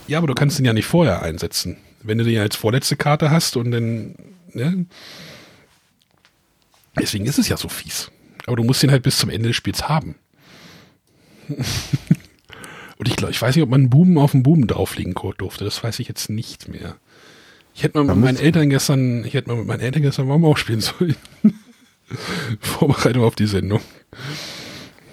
Ja, 0.07 0.19
aber 0.19 0.29
du 0.29 0.35
kannst 0.35 0.61
ihn 0.61 0.65
ja 0.65 0.73
nicht 0.73 0.87
vorher 0.87 1.23
einsetzen. 1.23 1.77
Wenn 2.05 2.19
du 2.19 2.25
den 2.25 2.35
ja 2.35 2.43
als 2.43 2.55
vorletzte 2.55 2.95
Karte 2.95 3.33
hast 3.33 3.57
und 3.57 3.73
dann, 3.73 4.15
ne? 4.53 4.87
Deswegen 6.97 7.27
ist 7.27 7.39
es 7.41 7.49
ja 7.49 7.57
so 7.57 7.69
fies. 7.69 8.13
Aber 8.47 8.57
du 8.57 8.65
musst 8.65 8.83
ihn 8.83 8.91
halt 8.91 9.03
bis 9.03 9.19
zum 9.19 9.31
Ende 9.31 9.49
des 9.49 9.57
Spiels 9.57 9.89
haben. 9.89 10.17
und 11.49 13.09
ich 13.09 13.17
glaube, 13.17 13.33
ich 13.33 13.41
weiß 13.41 13.55
nicht, 13.55 13.63
ob 13.63 13.71
man 13.71 13.83
einen 13.83 13.91
Buben 13.91 14.19
auf 14.19 14.33
den 14.33 14.43
Buben 14.43 14.67
drauflegen 14.67 15.15
durfte. 15.15 15.65
Das 15.65 15.83
weiß 15.83 15.99
ich 16.01 16.09
jetzt 16.09 16.29
nicht 16.31 16.69
mehr. 16.69 16.97
Ich 17.75 17.83
hätte 17.83 17.99
mal 17.99 18.07
Da 18.07 18.15
mit 18.15 18.25
meinen 18.25 18.39
Eltern 18.39 18.71
gestern, 18.71 19.25
ich 19.25 19.35
hätte 19.35 19.49
mal 19.49 19.57
mit 19.57 19.67
meinen 19.67 19.81
Eltern 19.81 20.03
gestern 20.03 20.29
Baum 20.29 20.45
auch 20.45 20.57
spielen 20.57 20.81
sollen. 20.81 21.17
Vorbereitung 22.61 23.25
auf 23.25 23.35
die 23.35 23.47
Sendung. 23.47 23.81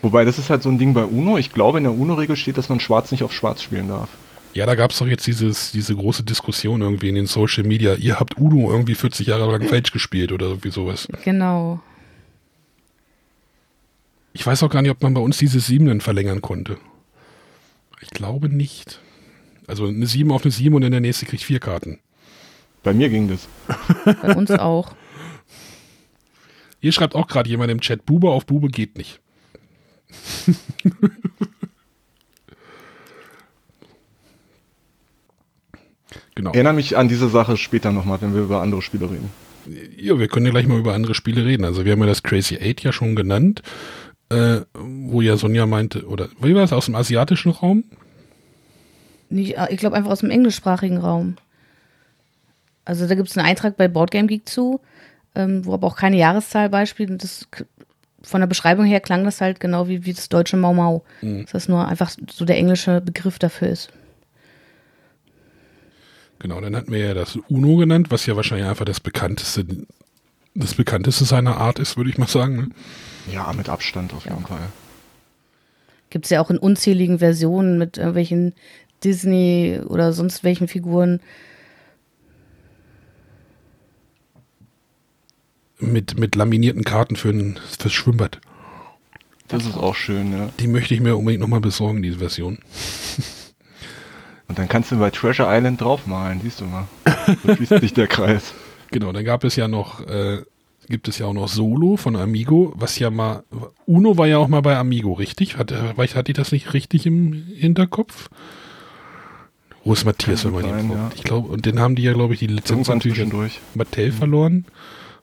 Wobei, 0.02 0.26
das 0.26 0.38
ist 0.38 0.50
halt 0.50 0.64
so 0.64 0.70
ein 0.70 0.78
Ding 0.78 0.94
bei 0.94 1.04
Uno. 1.04 1.38
Ich 1.38 1.52
glaube, 1.52 1.78
in 1.78 1.84
der 1.86 1.94
Uno-Regel 1.94 2.36
steht, 2.36 2.58
dass 2.58 2.70
man 2.70 2.80
Schwarz 2.80 3.12
nicht 3.12 3.24
auf 3.24 3.34
Schwarz 3.34 3.62
spielen 3.62 3.88
darf. 3.88 4.10
Ja, 4.54 4.66
da 4.66 4.76
gab 4.76 4.92
es 4.92 4.98
doch 4.98 5.08
jetzt 5.08 5.26
dieses, 5.28 5.72
diese 5.72 5.96
große 5.96 6.24
Diskussion 6.24 6.82
irgendwie 6.82 7.10
in 7.10 7.16
den 7.16 7.26
Social 7.28 7.64
Media. 7.64 7.96
Ihr 7.96 8.20
habt 8.20 8.38
Uno 8.38 8.70
irgendwie 8.72 8.96
40 8.96 9.28
Jahre 9.28 9.50
lang 9.50 9.68
falsch 9.68 9.92
gespielt 9.92 10.32
oder 10.32 10.48
irgendwie 10.48 10.72
sowas. 10.72 11.08
Genau. 11.24 11.80
Ich 14.34 14.46
weiß 14.46 14.64
auch 14.64 14.70
gar 14.70 14.82
nicht, 14.82 14.92
ob 14.92 15.02
man 15.04 15.14
bei 15.14 15.22
uns 15.22 15.38
diese 15.38 15.60
Siebenen 15.60 16.02
verlängern 16.02 16.42
konnte. 16.42 16.78
Ich 18.02 18.10
glaube 18.10 18.50
nicht. 18.50 19.00
Also 19.68 19.88
eine 19.88 20.08
7 20.08 20.32
auf 20.32 20.44
eine 20.44 20.52
7 20.52 20.74
und 20.76 20.82
dann 20.82 20.92
der 20.92 21.02
nächste 21.02 21.26
kriegt 21.26 21.44
vier 21.44 21.60
Karten. 21.60 22.00
Bei 22.84 22.94
mir 22.94 23.10
ging 23.10 23.28
das. 23.28 23.48
Bei 24.22 24.36
uns 24.36 24.52
auch. 24.60 24.96
Hier 26.80 26.92
schreibt 26.92 27.16
auch 27.16 27.28
gerade 27.28 27.50
jemand 27.50 27.72
im 27.72 27.80
Chat, 27.82 28.06
Bube 28.06 28.30
auf 28.32 28.46
Bube 28.48 28.70
geht 28.70 28.98
nicht. 28.98 29.20
genau. 36.36 36.52
Erinnere 36.52 36.74
mich 36.74 36.98
an 36.98 37.08
diese 37.08 37.30
Sache 37.30 37.56
später 37.58 37.92
nochmal, 37.92 38.20
wenn 38.22 38.34
wir 38.34 38.42
über 38.42 38.62
andere 38.62 38.82
Spiele 38.82 39.12
reden. 39.12 39.30
Ja, 39.96 40.18
wir 40.18 40.28
können 40.28 40.48
ja 40.48 40.52
gleich 40.52 40.66
mal 40.68 40.80
über 40.80 40.96
andere 40.96 41.14
Spiele 41.14 41.46
reden. 41.46 41.66
Also 41.66 41.86
wir 41.86 41.92
haben 41.92 42.00
ja 42.00 42.08
das 42.08 42.24
Crazy 42.24 42.58
Eight 42.58 42.82
ja 42.82 42.92
schon 42.92 43.16
genannt, 43.16 43.62
äh, 44.32 44.66
wo 44.74 45.22
ja 45.22 45.38
Sonja 45.38 45.66
meinte, 45.66 46.06
oder 46.08 46.30
wie 46.42 46.56
war 46.56 46.64
es, 46.64 46.74
aus 46.74 46.86
dem 46.86 46.96
asiatischen 46.96 47.52
Raum? 47.52 47.84
Nicht, 49.30 49.56
ich 49.70 49.78
glaube 49.78 49.96
einfach 49.96 50.12
aus 50.12 50.20
dem 50.20 50.32
englischsprachigen 50.32 50.98
Raum. 50.98 51.36
Also 52.86 53.08
da 53.08 53.16
gibt 53.16 53.30
es 53.30 53.38
einen 53.38 53.48
Eintrag 53.48 53.78
bei 53.78 53.88
Boardgame 53.88 54.28
Geek 54.28 54.48
zu, 54.48 54.82
ähm, 55.36 55.66
wo 55.66 55.74
aber 55.74 55.88
auch 55.88 55.96
keine 55.96 56.18
Jahreszahl 56.18 56.70
beispielt. 56.70 57.10
Und 57.10 57.24
das 57.24 57.48
von 58.24 58.42
der 58.42 58.48
Beschreibung 58.48 58.86
her 58.86 59.00
klang 59.00 59.24
das 59.24 59.42
halt 59.42 59.60
genau 59.60 59.88
wie, 59.88 60.06
wie 60.06 60.14
das 60.14 60.30
deutsche 60.30 60.58
Mau 60.58 60.74
Mau. 60.74 61.04
Mhm. 61.22 61.44
Dass 61.44 61.52
das 61.52 61.70
nur 61.70 61.88
einfach 61.88 62.12
so 62.30 62.46
der 62.46 62.58
englische 62.58 63.02
Begriff 63.02 63.40
dafür 63.40 63.70
ist. 63.70 63.92
Genau, 66.40 66.60
dann 66.60 66.76
hatten 66.76 66.92
wir 66.92 67.00
ja 67.00 67.14
das 67.14 67.38
UNO 67.50 67.78
genannt, 67.78 68.10
was 68.10 68.26
ja 68.26 68.36
wahrscheinlich 68.36 68.68
einfach 68.68 68.86
das 68.86 69.00
bekannteste, 69.00 69.66
das 70.56 70.74
bekannteste 70.74 71.24
seiner 71.24 71.58
Art 71.58 71.78
ist, 71.78 71.98
würde 71.98 72.10
ich 72.10 72.18
mal 72.18 72.28
sagen. 72.28 72.56
Ne? 72.56 72.70
Ja, 73.30 73.52
mit 73.54 73.70
Abstand 73.70 74.14
auf 74.14 74.26
Ja. 74.26 74.34
jeden 74.34 74.46
Fall. 74.46 74.70
Gibt 76.10 76.26
es 76.26 76.30
ja 76.32 76.42
auch 76.42 76.50
in 76.50 76.58
unzähligen 76.58 77.20
Versionen 77.20 77.78
mit 77.78 77.98
irgendwelchen 77.98 78.54
Disney 79.04 79.80
oder 79.86 80.14
sonst 80.14 80.44
welchen 80.44 80.68
Figuren. 80.68 81.20
Mit, 85.80 86.20
mit 86.20 86.36
laminierten 86.36 86.84
Karten 86.84 87.16
für 87.16 87.30
ein, 87.30 87.60
fürs 87.80 87.94
Schwimmbad. 87.94 88.40
Das 89.48 89.66
ist 89.66 89.76
auch 89.76 89.96
schön, 89.96 90.32
ja. 90.32 90.50
Die 90.60 90.68
möchte 90.68 90.94
ich 90.94 91.00
mir 91.02 91.18
unbedingt 91.18 91.42
nochmal 91.42 91.60
besorgen, 91.60 92.04
diese 92.04 92.20
Version. 92.20 92.60
Und 94.48 94.60
dann 94.60 94.68
kannst 94.68 94.92
du 94.92 94.98
bei 95.00 95.10
Treasure 95.10 95.48
Island 95.50 95.82
draufmalen, 95.82 96.42
siehst 96.42 96.60
du 96.62 96.66
mal. 96.66 96.88
So 97.44 97.56
schließt 97.56 97.80
sich 97.80 97.94
der 97.94 98.08
Kreis. 98.08 98.54
Genau, 98.94 99.14
dann 99.14 99.24
gab 99.24 99.46
es 99.46 99.56
ja 99.56 99.70
noch, 99.70 100.06
äh, 100.06 100.42
gibt 100.92 101.08
es 101.08 101.18
ja 101.18 101.26
auch 101.26 101.34
noch 101.34 101.48
Solo 101.48 101.98
von 101.98 102.16
Amigo, 102.16 102.74
was 102.76 103.00
ja 103.00 103.10
mal, 103.10 103.44
Uno 103.88 104.18
war 104.18 104.28
ja 104.28 104.38
auch 104.38 104.48
mal 104.48 104.62
bei 104.62 104.78
Amigo, 104.78 105.14
richtig? 105.14 105.58
Hat, 105.58 105.72
hatte 105.72 106.32
ich 106.32 106.38
das 106.38 106.52
nicht 106.52 106.74
richtig 106.74 107.08
im 107.08 107.34
Hinterkopf? 107.34 108.30
Wo 109.84 109.94
ist 109.94 110.06
Matthias, 110.06 110.46
wenn 110.46 110.52
man 110.52 110.66
ihn 110.66 110.70
sein, 110.70 110.88
fragt? 110.88 111.00
ja. 111.00 111.12
Ich 111.16 111.24
glaube, 111.24 111.48
und 111.48 111.66
den 111.66 111.80
haben 111.80 111.96
die 111.96 112.04
ja, 112.04 112.14
glaube 112.14 112.36
ich, 112.36 112.40
die 112.40 112.48
Lizenz 112.48 112.88
natürlich 112.88 113.18
zwischendurch. 113.18 113.60
Mattel 113.74 114.12
verloren. 114.12 114.66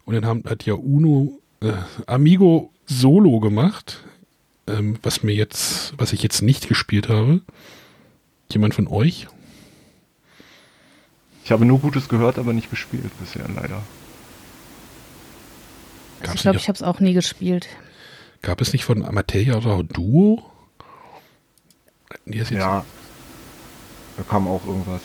Und 0.05 0.15
dann 0.15 0.27
haben, 0.27 0.43
hat 0.49 0.65
ja 0.65 0.75
Uno, 0.75 1.39
äh, 1.61 1.73
Amigo 2.07 2.73
Solo 2.87 3.39
gemacht, 3.39 4.03
ähm, 4.67 4.97
was 5.03 5.23
mir 5.23 5.35
jetzt, 5.35 5.95
was 5.97 6.13
ich 6.13 6.23
jetzt 6.23 6.43
nicht 6.43 6.67
gespielt 6.69 7.09
habe. 7.09 7.43
Jemand 8.51 8.75
von 8.75 8.89
euch? 8.89 9.29
Ich 11.45 11.53
habe 11.53 11.65
nur 11.65 11.79
Gutes 11.79 12.09
gehört, 12.09 12.39
aber 12.39 12.53
nicht 12.53 12.71
gespielt 12.71 13.11
bisher, 13.21 13.47
leider. 13.55 13.83
Gab's 16.23 16.35
ich 16.37 16.43
glaube, 16.43 16.59
ich 16.59 16.69
habe 16.69 16.77
es 16.77 16.83
auch 16.83 17.01
nie 17.01 17.13
gespielt. 17.13 17.69
Gab 18.43 18.61
es 18.61 18.73
nicht 18.73 18.85
von 18.85 19.03
ja 19.03 19.55
auch 19.57 19.83
Duo? 19.83 20.43
Die 22.27 22.39
ist 22.39 22.51
jetzt 22.51 22.61
Ja. 22.61 22.85
Da 24.17 24.23
kam 24.25 24.49
auch 24.49 24.67
irgendwas. 24.67 25.03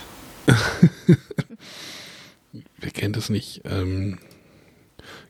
Wer 2.79 2.91
kennt 2.91 3.15
es 3.15 3.29
nicht? 3.29 3.61
Ähm, 3.63 4.17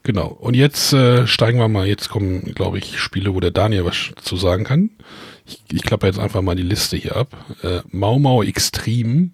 genau. 0.03 0.27
Und 0.27 0.55
jetzt 0.55 0.93
äh, 0.93 1.27
steigen 1.27 1.59
wir 1.59 1.67
mal. 1.67 1.85
Jetzt 1.85 2.09
kommen, 2.09 2.53
glaube 2.55 2.77
ich, 2.77 2.99
Spiele, 2.99 3.35
wo 3.35 3.39
der 3.39 3.51
Daniel 3.51 3.85
was 3.85 4.11
zu 4.21 4.37
sagen 4.37 4.63
kann. 4.63 4.89
Ich, 5.45 5.61
ich 5.71 5.83
klappe 5.83 6.07
jetzt 6.07 6.19
einfach 6.19 6.41
mal 6.41 6.55
die 6.55 6.63
Liste 6.63 6.95
hier 6.95 7.17
ab. 7.17 7.35
Äh, 7.61 7.81
Mau 7.91 8.19
Mau 8.19 8.41
Extreme. 8.41 9.31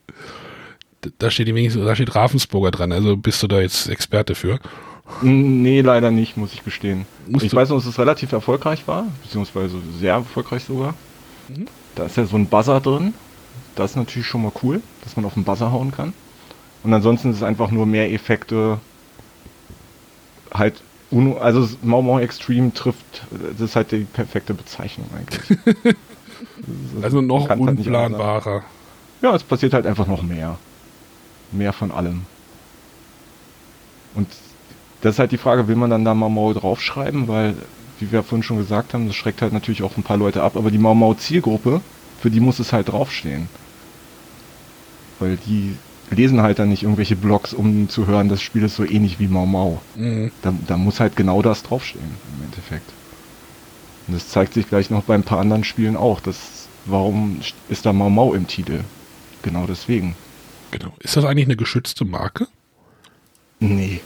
da 1.18 1.30
steht 1.30 1.48
die 1.48 1.54
wenigstens, 1.54 1.84
da 1.84 1.94
steht 1.94 2.14
Ravensburger 2.14 2.70
dran. 2.70 2.92
Also 2.92 3.16
bist 3.16 3.42
du 3.42 3.48
da 3.48 3.60
jetzt 3.60 3.88
Experte 3.88 4.34
für? 4.34 4.60
Nee, 5.22 5.80
leider 5.82 6.10
nicht, 6.10 6.36
muss 6.36 6.52
ich 6.52 6.64
gestehen. 6.64 7.06
Musst 7.26 7.44
ich 7.44 7.50
du- 7.52 7.56
weiß 7.56 7.68
nur, 7.70 7.78
dass 7.78 7.86
es 7.86 7.98
relativ 7.98 8.32
erfolgreich 8.32 8.86
war, 8.88 9.06
beziehungsweise 9.22 9.76
sehr 9.98 10.14
erfolgreich 10.14 10.64
sogar. 10.64 10.94
Mhm. 11.48 11.66
Da 11.94 12.06
ist 12.06 12.16
ja 12.16 12.24
so 12.26 12.36
ein 12.36 12.46
Buzzer 12.46 12.80
drin. 12.80 13.14
Das 13.74 13.92
ist 13.92 13.96
natürlich 13.96 14.26
schon 14.26 14.42
mal 14.42 14.52
cool, 14.62 14.80
dass 15.04 15.16
man 15.16 15.24
auf 15.24 15.34
den 15.34 15.44
Buzzer 15.44 15.70
hauen 15.72 15.90
kann. 15.92 16.12
Und 16.82 16.92
ansonsten 16.92 17.30
ist 17.30 17.36
es 17.36 17.42
einfach 17.42 17.70
nur 17.70 17.86
mehr 17.86 18.12
Effekte. 18.12 18.78
Halt, 20.52 20.82
Uno, 21.10 21.38
also 21.38 21.68
Mau 21.82 22.02
Mau 22.02 22.18
Extreme 22.18 22.72
trifft, 22.74 23.22
das 23.30 23.60
ist 23.60 23.76
halt 23.76 23.92
die 23.92 24.04
perfekte 24.04 24.54
Bezeichnung 24.54 25.06
eigentlich. 25.16 25.58
Also 27.00 27.22
noch 27.22 27.48
halt 27.48 27.60
unplanbarer. 27.60 28.62
Ja, 29.22 29.34
es 29.34 29.42
passiert 29.42 29.72
halt 29.72 29.86
einfach 29.86 30.06
noch 30.06 30.22
mehr. 30.22 30.58
Mehr 31.52 31.72
von 31.72 31.90
allem. 31.90 32.22
Und 34.14 34.26
das 35.00 35.14
ist 35.14 35.18
halt 35.18 35.32
die 35.32 35.38
Frage, 35.38 35.68
will 35.68 35.76
man 35.76 35.90
dann 35.90 36.04
da 36.04 36.14
Mau 36.14 36.28
Mau 36.28 36.52
draufschreiben, 36.52 37.28
weil, 37.28 37.54
wie 37.98 38.10
wir 38.12 38.22
vorhin 38.22 38.42
schon 38.42 38.58
gesagt 38.58 38.94
haben, 38.94 39.06
das 39.06 39.16
schreckt 39.16 39.42
halt 39.42 39.52
natürlich 39.52 39.82
auch 39.82 39.96
ein 39.96 40.02
paar 40.02 40.16
Leute 40.16 40.42
ab, 40.42 40.56
aber 40.56 40.70
die 40.70 40.78
Mau 40.78 40.94
Mau 40.94 41.14
Zielgruppe, 41.14 41.80
für 42.20 42.30
die 42.30 42.40
muss 42.40 42.58
es 42.58 42.72
halt 42.72 42.88
draufstehen. 42.88 43.48
Weil 45.18 45.36
die 45.46 45.76
lesen 46.10 46.40
halt 46.42 46.58
dann 46.58 46.68
nicht 46.68 46.82
irgendwelche 46.82 47.16
Blogs, 47.16 47.52
um 47.52 47.88
zu 47.88 48.06
hören, 48.06 48.28
das 48.28 48.42
Spiel 48.42 48.62
ist 48.62 48.76
so 48.76 48.84
ähnlich 48.84 49.18
wie 49.18 49.28
Mau 49.28 49.46
Mau. 49.46 49.80
Mhm. 49.94 50.30
Da, 50.42 50.52
da 50.66 50.76
muss 50.76 51.00
halt 51.00 51.16
genau 51.16 51.42
das 51.42 51.62
draufstehen, 51.62 52.04
im 52.38 52.44
Endeffekt. 52.44 52.90
Und 54.06 54.14
das 54.14 54.28
zeigt 54.28 54.54
sich 54.54 54.68
gleich 54.68 54.90
noch 54.90 55.04
bei 55.04 55.14
ein 55.14 55.24
paar 55.24 55.40
anderen 55.40 55.64
Spielen 55.64 55.96
auch. 55.96 56.20
Das, 56.20 56.68
warum 56.84 57.40
ist 57.68 57.86
da 57.86 57.92
Mau 57.92 58.10
Mau 58.10 58.34
im 58.34 58.46
Titel? 58.46 58.80
Genau 59.42 59.66
deswegen. 59.66 60.14
Genau. 60.70 60.92
Ist 61.00 61.16
das 61.16 61.24
eigentlich 61.24 61.46
eine 61.46 61.56
geschützte 61.56 62.04
Marke? 62.04 62.46
Nee. 63.58 64.00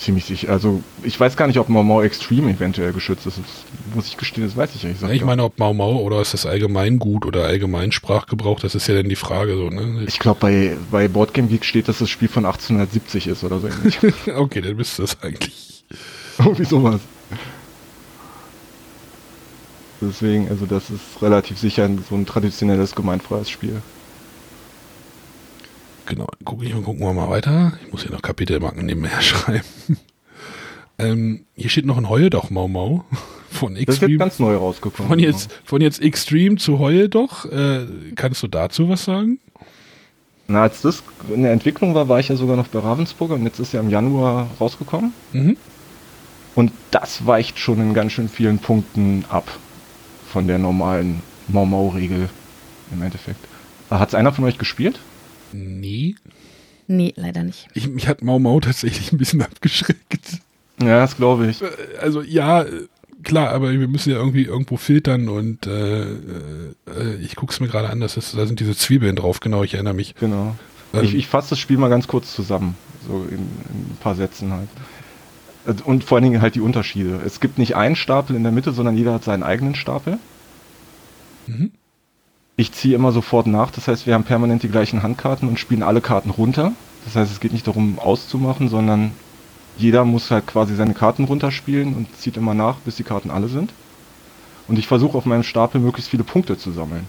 Ziemlich 0.00 0.24
sicher. 0.24 0.48
Also, 0.48 0.82
ich 1.02 1.20
weiß 1.20 1.36
gar 1.36 1.46
nicht, 1.46 1.58
ob 1.58 1.68
Mau 1.68 1.82
Mau 1.82 2.00
Extreme 2.00 2.52
eventuell 2.52 2.94
geschützt 2.94 3.26
ist. 3.26 3.36
Das 3.36 3.94
muss 3.94 4.06
ich 4.06 4.16
gestehen, 4.16 4.46
das 4.46 4.56
weiß 4.56 4.70
ich 4.74 4.80
gesagt 4.80 5.12
ich 5.12 5.24
meine, 5.24 5.44
ob 5.44 5.58
Mau 5.58 5.74
Mau 5.74 5.96
oder 5.98 6.22
ist 6.22 6.32
das 6.32 6.46
Allgemeingut 6.46 7.26
oder 7.26 7.44
Allgemeinsprachgebrauch, 7.44 8.60
das 8.60 8.74
ist 8.74 8.86
ja 8.86 8.94
dann 8.94 9.10
die 9.10 9.16
Frage 9.16 9.56
so, 9.56 9.68
ne? 9.68 10.02
Ich 10.06 10.18
glaube, 10.18 10.40
bei, 10.40 10.76
bei 10.90 11.06
Boardgame 11.06 11.48
Geek 11.48 11.66
steht, 11.66 11.86
dass 11.86 11.98
das 11.98 12.08
Spiel 12.08 12.28
von 12.28 12.46
1870 12.46 13.26
ist 13.26 13.44
oder 13.44 13.60
so. 13.60 13.68
okay, 14.36 14.62
dann 14.62 14.78
bist 14.78 14.98
du 14.98 15.02
das 15.02 15.22
eigentlich. 15.22 15.84
Irgendwie 16.38 16.64
sowas. 16.64 17.00
Deswegen, 20.00 20.48
also 20.48 20.64
das 20.64 20.88
ist 20.88 21.20
relativ 21.20 21.58
sicher 21.58 21.90
so 22.08 22.14
ein 22.14 22.24
traditionelles 22.24 22.94
gemeinfreies 22.94 23.50
Spiel. 23.50 23.82
Genau, 26.10 26.26
guck 26.44 26.64
ich, 26.64 26.72
gucken 26.72 26.98
wir 26.98 27.12
mal 27.14 27.30
weiter. 27.30 27.72
Ich 27.86 27.92
muss 27.92 28.02
hier 28.02 28.10
noch 28.10 28.20
Kapitelmarken 28.20 28.84
nebenher 28.84 29.22
schreiben. 29.22 29.62
ähm, 30.98 31.44
hier 31.54 31.70
steht 31.70 31.86
noch 31.86 31.96
ein 31.98 32.08
Heul 32.08 32.30
doch 32.30 32.50
Mau 32.50 32.66
Mau 32.66 33.04
von 33.50 33.74
Das 33.74 33.80
ist 33.82 33.86
jetzt 33.86 33.88
Extreme. 34.02 34.18
ganz 34.18 34.38
neu 34.40 34.56
rausgekommen. 34.56 35.08
Von 35.08 35.18
jetzt, 35.20 35.52
von 35.64 35.80
jetzt 35.80 36.02
Extreme 36.02 36.56
zu 36.56 36.80
Heul 36.80 37.08
doch. 37.08 37.44
Äh, 37.44 37.86
kannst 38.16 38.42
du 38.42 38.48
dazu 38.48 38.88
was 38.88 39.04
sagen? 39.04 39.38
Na, 40.48 40.62
als 40.62 40.82
das 40.82 41.04
in 41.32 41.44
der 41.44 41.52
Entwicklung 41.52 41.94
war, 41.94 42.08
war 42.08 42.18
ich 42.18 42.26
ja 42.28 42.34
sogar 42.34 42.56
noch 42.56 42.66
bei 42.66 42.80
Ravensburger 42.80 43.34
und 43.34 43.44
jetzt 43.44 43.60
ist 43.60 43.72
ja 43.72 43.78
im 43.78 43.88
Januar 43.88 44.48
rausgekommen. 44.60 45.12
Mhm. 45.32 45.56
Und 46.56 46.72
das 46.90 47.24
weicht 47.24 47.60
schon 47.60 47.80
in 47.80 47.94
ganz 47.94 48.10
schön 48.10 48.28
vielen 48.28 48.58
Punkten 48.58 49.24
ab 49.28 49.46
von 50.32 50.48
der 50.48 50.58
normalen 50.58 51.22
Mau 51.46 51.64
Mau-Regel 51.66 52.28
im 52.92 53.00
Endeffekt. 53.02 53.38
Hat 53.90 54.08
es 54.08 54.14
einer 54.16 54.32
von 54.32 54.44
euch 54.44 54.58
gespielt? 54.58 54.98
Nee. 55.52 56.14
Nee, 56.86 57.12
leider 57.16 57.44
nicht. 57.44 57.68
Ich, 57.74 57.88
mich 57.88 58.08
hat 58.08 58.22
Mau 58.22 58.38
Mau 58.38 58.60
tatsächlich 58.60 59.12
ein 59.12 59.18
bisschen 59.18 59.42
abgeschreckt. 59.42 60.40
Ja, 60.80 61.00
das 61.00 61.16
glaube 61.16 61.46
ich. 61.48 61.62
Äh, 61.62 61.68
Also 62.00 62.22
ja, 62.22 62.62
äh, 62.62 62.86
klar, 63.22 63.50
aber 63.50 63.70
wir 63.72 63.88
müssen 63.88 64.10
ja 64.10 64.16
irgendwie 64.16 64.44
irgendwo 64.44 64.76
filtern 64.76 65.28
und 65.28 65.66
äh, 65.66 66.02
äh, 66.02 67.16
ich 67.20 67.36
gucke 67.36 67.52
es 67.52 67.60
mir 67.60 67.68
gerade 67.68 67.90
an, 67.90 68.00
das 68.00 68.16
ist, 68.16 68.36
da 68.36 68.46
sind 68.46 68.60
diese 68.60 68.76
Zwiebeln 68.76 69.16
drauf, 69.16 69.40
genau, 69.40 69.62
ich 69.62 69.74
erinnere 69.74 69.94
mich. 69.94 70.14
Genau. 70.16 70.56
Ähm. 70.92 71.04
ich 71.04 71.14
ich 71.14 71.26
fasse 71.28 71.50
das 71.50 71.58
Spiel 71.58 71.78
mal 71.78 71.90
ganz 71.90 72.08
kurz 72.08 72.34
zusammen. 72.34 72.74
So 73.06 73.24
in, 73.30 73.36
in 73.38 73.40
ein 73.40 73.98
paar 74.00 74.14
Sätzen 74.14 74.52
halt. 74.52 74.68
Und 75.84 76.04
vor 76.04 76.16
allen 76.16 76.24
Dingen 76.24 76.42
halt 76.42 76.54
die 76.54 76.60
Unterschiede. 76.60 77.20
Es 77.24 77.38
gibt 77.40 77.58
nicht 77.58 77.76
einen 77.76 77.94
Stapel 77.94 78.34
in 78.34 78.42
der 78.42 78.52
Mitte, 78.52 78.72
sondern 78.72 78.96
jeder 78.96 79.12
hat 79.12 79.24
seinen 79.24 79.42
eigenen 79.42 79.74
Stapel. 79.74 80.18
Mhm. 81.46 81.70
Ich 82.60 82.72
ziehe 82.72 82.94
immer 82.94 83.10
sofort 83.10 83.46
nach, 83.46 83.70
das 83.70 83.88
heißt, 83.88 84.06
wir 84.06 84.12
haben 84.12 84.24
permanent 84.24 84.62
die 84.62 84.68
gleichen 84.68 85.02
Handkarten 85.02 85.48
und 85.48 85.58
spielen 85.58 85.82
alle 85.82 86.02
Karten 86.02 86.28
runter. 86.28 86.72
Das 87.06 87.16
heißt, 87.16 87.32
es 87.32 87.40
geht 87.40 87.54
nicht 87.54 87.66
darum 87.66 87.98
auszumachen, 87.98 88.68
sondern 88.68 89.12
jeder 89.78 90.04
muss 90.04 90.30
halt 90.30 90.46
quasi 90.46 90.76
seine 90.76 90.92
Karten 90.92 91.24
runterspielen 91.24 91.94
und 91.94 92.14
zieht 92.18 92.36
immer 92.36 92.52
nach, 92.52 92.76
bis 92.80 92.96
die 92.96 93.02
Karten 93.02 93.30
alle 93.30 93.48
sind. 93.48 93.72
Und 94.68 94.78
ich 94.78 94.86
versuche 94.86 95.16
auf 95.16 95.24
meinem 95.24 95.42
Stapel 95.42 95.80
möglichst 95.80 96.10
viele 96.10 96.22
Punkte 96.22 96.58
zu 96.58 96.70
sammeln. 96.70 97.08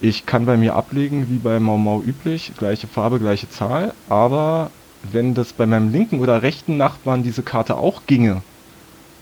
Ich 0.00 0.24
kann 0.24 0.46
bei 0.46 0.56
mir 0.56 0.76
ablegen, 0.76 1.28
wie 1.28 1.38
bei 1.38 1.58
Mau 1.58 1.76
Mau 1.76 2.00
üblich, 2.00 2.52
gleiche 2.56 2.86
Farbe, 2.86 3.18
gleiche 3.18 3.50
Zahl, 3.50 3.92
aber 4.08 4.70
wenn 5.02 5.34
das 5.34 5.52
bei 5.52 5.66
meinem 5.66 5.90
linken 5.90 6.20
oder 6.20 6.42
rechten 6.42 6.76
Nachbarn 6.76 7.24
diese 7.24 7.42
Karte 7.42 7.76
auch 7.76 8.02
ginge, 8.06 8.42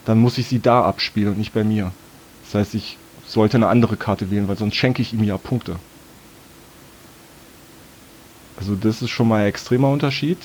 dann 0.04 0.18
muss 0.18 0.36
ich 0.36 0.46
sie 0.46 0.60
da 0.60 0.82
abspielen 0.84 1.30
und 1.30 1.38
nicht 1.38 1.54
bei 1.54 1.64
mir. 1.64 1.90
Das 2.44 2.54
heißt, 2.54 2.74
ich 2.74 2.98
sollte 3.32 3.56
eine 3.56 3.68
andere 3.68 3.96
Karte 3.96 4.30
wählen, 4.30 4.48
weil 4.48 4.56
sonst 4.56 4.76
schenke 4.76 5.02
ich 5.02 5.12
ihm 5.12 5.24
ja 5.24 5.38
Punkte. 5.38 5.76
Also 8.58 8.76
das 8.76 9.02
ist 9.02 9.10
schon 9.10 9.28
mal 9.28 9.42
ein 9.42 9.48
extremer 9.48 9.90
Unterschied. 9.90 10.38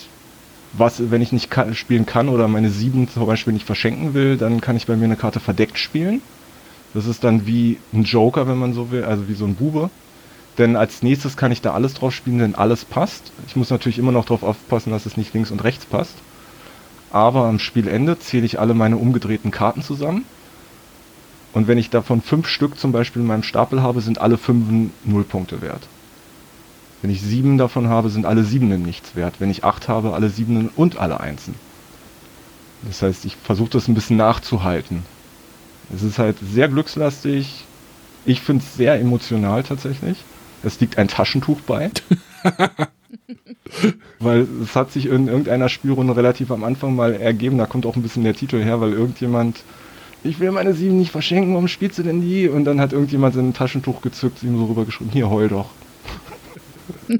Was, 0.74 1.12
wenn 1.12 1.22
ich 1.22 1.32
nicht 1.32 1.50
kann, 1.50 1.76
spielen 1.76 2.06
kann 2.06 2.30
oder 2.30 2.48
meine 2.48 2.70
sieben 2.70 3.08
zum 3.10 3.26
Beispiel 3.26 3.54
nicht 3.54 3.66
verschenken 3.66 4.14
will, 4.14 4.38
dann 4.38 4.62
kann 4.62 4.76
ich 4.76 4.88
bei 4.88 4.96
mir 4.96 5.06
eine 5.06 5.16
Karte 5.16 5.40
verdeckt 5.40 5.78
spielen. 5.78 6.22
Das 6.94 7.06
ist 7.06 7.24
dann 7.24 7.46
wie 7.46 7.78
ein 7.94 8.04
Joker, 8.04 8.48
wenn 8.48 8.58
man 8.58 8.74
so 8.74 8.92
will, 8.92 9.04
also 9.04 9.28
wie 9.28 9.34
so 9.34 9.46
ein 9.46 9.56
Bube. 9.56 9.90
Denn 10.58 10.76
als 10.76 11.04
nächstes 11.04 11.38
kann 11.38 11.52
ich 11.52 11.62
da 11.62 11.74
alles 11.74 11.94
drauf 11.94 12.14
spielen, 12.14 12.40
wenn 12.40 12.56
alles 12.56 12.86
passt. 12.86 13.32
Ich 13.48 13.56
muss 13.56 13.70
natürlich 13.70 14.00
immer 14.00 14.12
noch 14.12 14.26
darauf 14.26 14.44
aufpassen, 14.44 14.92
dass 14.92 15.06
es 15.06 15.18
nicht 15.18 15.34
links 15.34 15.52
und 15.52 15.64
rechts 15.64 15.86
passt. 15.86 16.16
Aber 17.12 17.46
am 17.46 17.60
Spielende 17.60 18.18
zähle 18.20 18.46
ich 18.46 18.60
alle 18.60 18.74
meine 18.74 18.98
umgedrehten 18.98 19.52
Karten 19.52 19.84
zusammen. 19.84 20.26
Und 21.58 21.68
wenn 21.68 21.80
ich 21.80 21.89
davon 21.89 22.22
fünf 22.22 22.47
Stück 22.47 22.78
zum 22.78 22.91
Beispiel 22.91 23.24
in 23.24 23.28
meinem 23.28 23.41
Stapel 23.41 23.82
habe, 23.82 23.99
sind 24.01 24.22
alle 24.22 24.38
fünf 24.38 24.91
null 25.03 25.24
Punkte 25.24 25.60
wert. 25.60 25.88
Wenn 27.01 27.10
ich 27.10 27.20
sieben 27.20 27.58
davon 27.58 27.88
habe, 27.88 28.12
sind 28.12 28.28
alle 28.28 28.43
Siebenen 28.43 28.84
nichts 28.84 29.16
wert. 29.16 29.38
Wenn 29.39 29.49
ich 29.49 29.64
acht 29.64 29.88
habe, 29.88 30.14
alle 30.14 30.30
Siebenen 30.30 30.70
und 30.76 30.99
alle 30.99 31.20
Einsen. 31.20 31.55
Das 32.84 33.01
heißt, 33.01 33.26
ich 33.26 33.36
versuche 33.38 33.72
das 33.72 33.88
ein 33.88 33.95
bisschen 33.95 34.18
nachzuhalten. 34.18 35.01
Es 35.91 36.03
ist 36.03 36.20
halt 36.20 36.38
sehr 36.39 36.68
glückslastig. 36.68 37.66
Ich 38.24 38.41
finde 38.41 38.64
es 38.64 38.76
sehr 38.76 38.99
emotional 38.99 39.64
tatsächlich. 39.64 40.20
Es 40.62 40.80
liegt 40.80 40.99
ein 40.99 41.08
Taschentuch 41.08 41.62
bei. 41.62 41.89
weil 44.20 44.47
es 44.62 44.76
hat 44.76 44.91
sich 44.91 45.08
in 45.08 45.28
irgendeiner 45.28 45.70
Spielrunde 45.70 46.16
relativ 46.16 46.51
am 46.51 46.64
Anfang 46.64 46.95
mal 46.95 47.16
ergeben, 47.16 47.58
da 47.58 47.66
kommt 47.66 47.88
auch 47.88 47.95
ein 47.95 48.03
bisschen 48.03 48.24
der 48.24 48.36
Titel 48.36 48.64
her, 48.64 48.80
weil 48.80 48.93
irgendjemand, 48.93 49.64
ich 50.24 50.39
will 50.39 50.51
meine 50.51 50.74
sieben 50.74 50.97
nicht 50.97 51.11
verschenken, 51.11 51.53
warum 51.53 51.68
spielst 51.68 51.99
du 51.99 52.03
denn 52.03 52.22
die? 52.22 52.47
Und 52.47 52.65
dann 52.65 52.82
hat 52.82 52.93
irgendjemand 52.93 53.36
sein 53.36 53.53
Taschentuch 53.53 54.01
gezückt, 54.01 54.43
ihm 54.43 54.57
so 54.57 54.65
rübergeschrieben, 54.65 55.11
hier 55.11 55.30
heul 55.30 55.49
doch. 55.49 55.70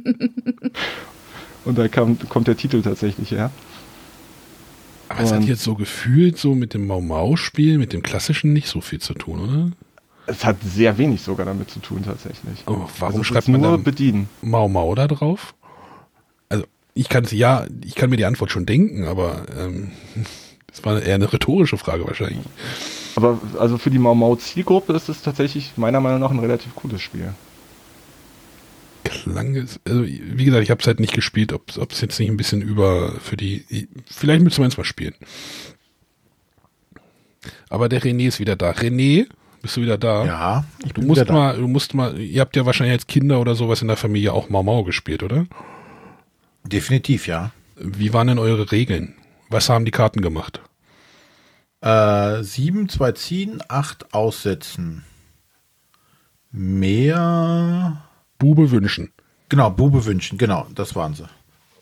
Und 1.66 1.78
da 1.78 1.88
kam, 1.88 2.18
kommt 2.30 2.48
der 2.48 2.58
Titel 2.58 2.82
tatsächlich 2.82 3.32
her. 3.32 3.52
Aber 5.10 5.22
es 5.22 5.32
hat 5.32 5.44
jetzt 5.44 5.64
so 5.64 5.76
gefühlt 5.76 6.38
so 6.38 6.56
mit 6.56 6.74
dem 6.74 6.88
Mau-Mau-Spiel, 6.88 7.78
mit 7.78 7.94
dem 7.94 8.04
klassischen 8.04 8.54
nicht 8.54 8.68
so 8.68 8.82
viel 8.82 9.00
zu 9.00 9.14
tun, 9.14 9.40
oder? 9.40 9.72
Es 10.28 10.44
hat 10.44 10.58
sehr 10.62 10.98
wenig 10.98 11.22
sogar 11.22 11.46
damit 11.46 11.72
zu 11.72 11.80
tun 11.80 12.04
tatsächlich. 12.04 12.64
Oh, 12.68 12.88
warum 13.00 13.16
also 13.16 13.24
schreibt 13.24 13.48
man 13.48 13.62
nur 13.62 13.78
bedienen? 13.78 14.28
Mau 14.42 14.68
Mau 14.68 14.94
da 14.96 15.08
drauf? 15.08 15.56
Also 16.50 16.66
ich 16.94 17.08
kann 17.08 17.26
ja, 17.32 17.66
ich 17.86 17.96
kann 17.96 18.10
mir 18.10 18.18
die 18.18 18.26
Antwort 18.26 18.52
schon 18.52 18.66
denken, 18.66 19.06
aber 19.06 19.46
ähm, 19.58 19.92
das 20.68 20.84
war 20.84 21.02
eher 21.02 21.16
eine 21.16 21.32
rhetorische 21.32 21.78
Frage 21.78 22.06
wahrscheinlich. 22.06 22.46
Aber 23.16 23.40
also 23.60 23.78
für 23.78 23.90
die 23.90 24.00
Mau 24.00 24.14
Mau 24.14 24.36
Zielgruppe 24.36 24.94
ist 24.94 25.10
es 25.10 25.22
tatsächlich 25.22 25.74
meiner 25.78 26.00
Meinung 26.00 26.20
nach 26.20 26.32
ein 26.32 26.40
relativ 26.40 26.76
cooles 26.76 27.02
Spiel. 27.02 27.34
Klang 29.04 29.56
es, 29.56 29.80
also 29.88 30.04
wie 30.04 30.46
gesagt, 30.46 30.64
ich 30.64 30.70
habe 30.70 30.82
es 30.82 30.88
halt 30.88 31.00
nicht 31.00 31.14
gespielt, 31.14 31.54
ob 31.54 31.92
es 31.92 32.02
jetzt 32.02 32.20
nicht 32.20 32.30
ein 32.30 32.38
bisschen 32.38 32.62
über 32.62 33.14
für 33.20 33.38
die, 33.38 33.88
vielleicht 34.06 34.44
müssen 34.44 34.62
wir 34.62 34.68
es 34.68 34.78
mal 34.78 34.84
spielen. 34.84 35.16
Aber 37.70 37.90
der 37.90 38.02
René 38.02 38.28
ist 38.28 38.40
wieder 38.40 38.56
da. 38.56 38.72
René, 38.72 39.28
bist 39.62 39.78
du 39.78 39.82
wieder 39.82 39.98
da? 39.98 40.26
Ja, 40.26 40.66
ich 40.86 40.94
bin 40.94 41.04
du 41.04 41.08
musst 41.08 41.22
wieder 41.22 41.34
mal, 41.34 41.54
da. 41.54 41.60
du 41.60 41.68
musst 41.68 41.94
mal, 41.94 42.20
ihr 42.20 42.42
habt 42.42 42.56
ja 42.56 42.66
wahrscheinlich 42.66 42.94
als 42.94 43.08
Kinder 43.08 43.40
oder 43.40 43.56
sowas 43.56 43.82
in 43.82 43.88
der 43.88 43.98
Familie 43.98 44.34
auch 44.34 44.50
Mau 44.50 44.64
Mau 44.64 44.84
gespielt, 44.84 45.24
oder? 45.24 45.48
Definitiv, 46.64 47.28
ja. 47.28 47.52
Wie 47.76 48.14
waren 48.14 48.28
denn 48.28 48.40
eure 48.40 48.72
Regeln? 48.72 49.16
Was 49.50 49.70
haben 49.70 49.86
die 49.86 49.92
Karten 49.92 50.22
gemacht? 50.22 50.62
Äh, 51.82 52.44
sieben, 52.44 52.90
zwei 52.90 53.14
ziehen, 53.14 53.62
acht 53.68 54.14
aussetzen. 54.14 55.06
Mehr. 56.52 58.04
Bube 58.40 58.72
wünschen. 58.72 59.12
Genau, 59.50 59.70
Bube 59.70 60.06
wünschen, 60.06 60.38
genau, 60.38 60.68
das 60.76 60.96
waren 60.96 61.14
sie. 61.14 61.30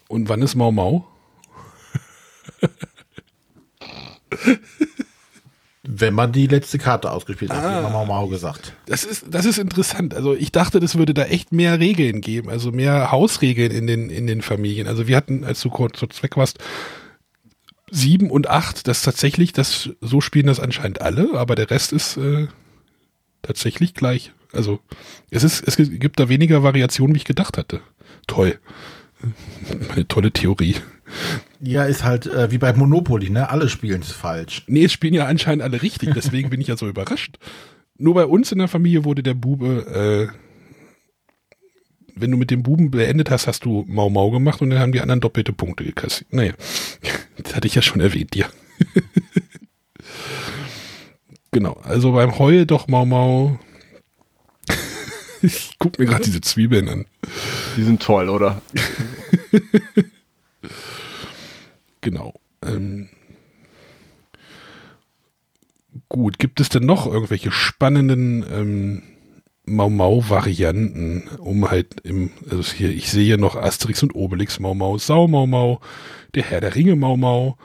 Und 0.07 0.29
wann 0.29 0.41
ist 0.41 0.55
Mau 0.55 0.71
Mau? 0.71 1.07
Wenn 5.87 6.13
man 6.13 6.31
die 6.31 6.47
letzte 6.47 6.77
Karte 6.77 7.11
ausgespielt 7.11 7.51
hat, 7.51 7.63
ah, 7.63 7.87
wie 7.87 7.91
Mau 7.91 8.05
Mau 8.05 8.27
gesagt. 8.27 8.73
Das 8.85 9.03
ist, 9.03 9.25
das 9.29 9.45
ist 9.45 9.57
interessant. 9.57 10.13
Also 10.13 10.35
ich 10.35 10.51
dachte, 10.51 10.79
das 10.79 10.95
würde 10.95 11.13
da 11.13 11.23
echt 11.23 11.51
mehr 11.51 11.79
Regeln 11.79 12.21
geben, 12.21 12.49
also 12.49 12.71
mehr 12.71 13.11
Hausregeln 13.11 13.71
in 13.71 13.87
den, 13.87 14.09
in 14.09 14.27
den 14.27 14.41
Familien. 14.41 14.87
Also 14.87 15.07
wir 15.07 15.15
hatten, 15.15 15.43
als 15.43 15.61
du 15.61 15.69
kurz 15.69 15.97
zu 15.99 16.07
Zweck 16.07 16.37
warst, 16.37 16.59
sieben 17.95 18.29
und 18.29 18.49
acht, 18.49 18.87
das 18.87 19.01
tatsächlich, 19.01 19.53
das, 19.53 19.89
so 20.01 20.21
spielen 20.21 20.47
das 20.47 20.59
anscheinend 20.59 21.01
alle, 21.01 21.33
aber 21.35 21.55
der 21.55 21.69
Rest 21.71 21.93
ist 21.93 22.17
äh, 22.17 22.47
tatsächlich 23.41 23.93
gleich. 23.93 24.33
Also 24.51 24.79
es 25.29 25.43
ist, 25.43 25.67
es 25.67 25.77
gibt 25.77 26.19
da 26.19 26.29
weniger 26.29 26.63
Variationen, 26.63 27.15
wie 27.15 27.19
ich 27.19 27.25
gedacht 27.25 27.57
hatte. 27.57 27.81
Toll. 28.27 28.59
Eine 29.89 30.07
tolle 30.07 30.31
Theorie. 30.31 30.75
Ja, 31.61 31.85
ist 31.85 32.03
halt 32.03 32.25
äh, 32.27 32.51
wie 32.51 32.57
bei 32.57 32.73
Monopoly, 32.73 33.29
ne? 33.29 33.49
Alle 33.49 33.69
spielen 33.69 34.01
es 34.01 34.11
falsch. 34.11 34.63
Nee, 34.67 34.85
es 34.85 34.93
spielen 34.93 35.13
ja 35.13 35.25
anscheinend 35.25 35.63
alle 35.63 35.81
richtig, 35.81 36.13
deswegen 36.13 36.49
bin 36.49 36.61
ich 36.61 36.67
ja 36.67 36.77
so 36.77 36.87
überrascht. 36.87 37.37
Nur 37.97 38.15
bei 38.15 38.25
uns 38.25 38.51
in 38.51 38.57
der 38.57 38.67
Familie 38.67 39.05
wurde 39.05 39.23
der 39.23 39.35
Bube, 39.35 40.31
äh, 40.31 40.44
wenn 42.15 42.31
du 42.31 42.37
mit 42.37 42.51
dem 42.51 42.63
Buben 42.63 42.91
beendet 42.91 43.29
hast, 43.29 43.47
hast 43.47 43.65
du 43.65 43.85
Mau 43.87 44.09
Mau 44.09 44.31
gemacht 44.31 44.61
und 44.61 44.69
dann 44.69 44.79
haben 44.79 44.91
die 44.91 45.01
anderen 45.01 45.21
doppelte 45.21 45.53
Punkte 45.53 45.83
gekassiert. 45.83 46.33
Naja, 46.33 46.53
das 47.37 47.55
hatte 47.55 47.67
ich 47.67 47.75
ja 47.75 47.81
schon 47.81 48.01
erwähnt, 48.01 48.35
ja. 48.35 48.47
genau, 51.51 51.73
also 51.83 52.13
beim 52.13 52.37
Heu 52.39 52.65
doch 52.65 52.87
Mau 52.87 53.05
Mau. 53.05 53.59
ich 55.41 55.75
guck 55.77 55.99
mir 55.99 56.05
gerade 56.05 56.23
diese 56.23 56.41
Zwiebeln 56.41 56.89
an. 56.89 57.05
Die 57.77 57.83
sind 57.83 58.01
toll, 58.01 58.29
oder? 58.29 58.61
Genau. 62.05 62.35
Ähm, 62.63 63.09
gut, 66.07 66.37
gibt 66.37 66.59
es 66.59 66.69
denn 66.69 66.85
noch 66.85 67.07
irgendwelche 67.07 67.51
spannenden 67.51 68.45
ähm, 68.47 69.03
Mau 69.65 69.89
Mau 69.89 70.29
Varianten, 70.29 71.23
um 71.39 71.69
halt 71.69 72.01
im, 72.01 72.31
also 72.49 72.61
hier, 72.73 72.89
ich 72.89 73.09
sehe 73.09 73.25
hier 73.25 73.37
noch 73.37 73.55
Asterix 73.55 74.03
und 74.03 74.13
Obelix 74.15 74.59
Mau 74.59 74.75
Mau, 74.75 74.97
Sau 74.97 75.27
Mau 75.27 75.47
Mau, 75.47 75.79
der 76.35 76.43
Herr 76.43 76.61
der 76.61 76.75
Ringe 76.75 76.95
Mau 76.95 77.17
Mau, 77.17 77.57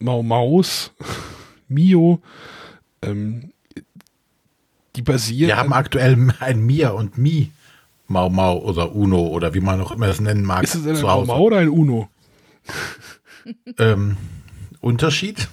Mau 0.00 0.22
Maus, 0.22 0.92
Mio, 1.68 2.20
ähm, 3.02 3.52
die 4.96 5.02
basieren. 5.02 5.48
Wir 5.48 5.56
haben 5.56 5.72
aktuell 5.72 6.16
ein 6.40 6.66
Mia 6.66 6.90
und 6.90 7.18
Mi 7.18 7.50
Mau 8.06 8.28
Mau 8.28 8.58
oder 8.58 8.94
Uno 8.94 9.28
oder 9.28 9.54
wie 9.54 9.60
man 9.60 9.80
auch 9.80 9.92
immer 9.92 10.06
das 10.06 10.20
nennen 10.20 10.44
mag. 10.44 10.62
Ist 10.62 10.74
es 10.74 10.86
ein 10.86 11.02
Mau 11.02 11.24
Mau 11.24 11.40
oder 11.40 11.58
ein 11.58 11.68
Uno? 11.68 12.08
ähm, 13.78 14.16
Unterschied? 14.84 15.48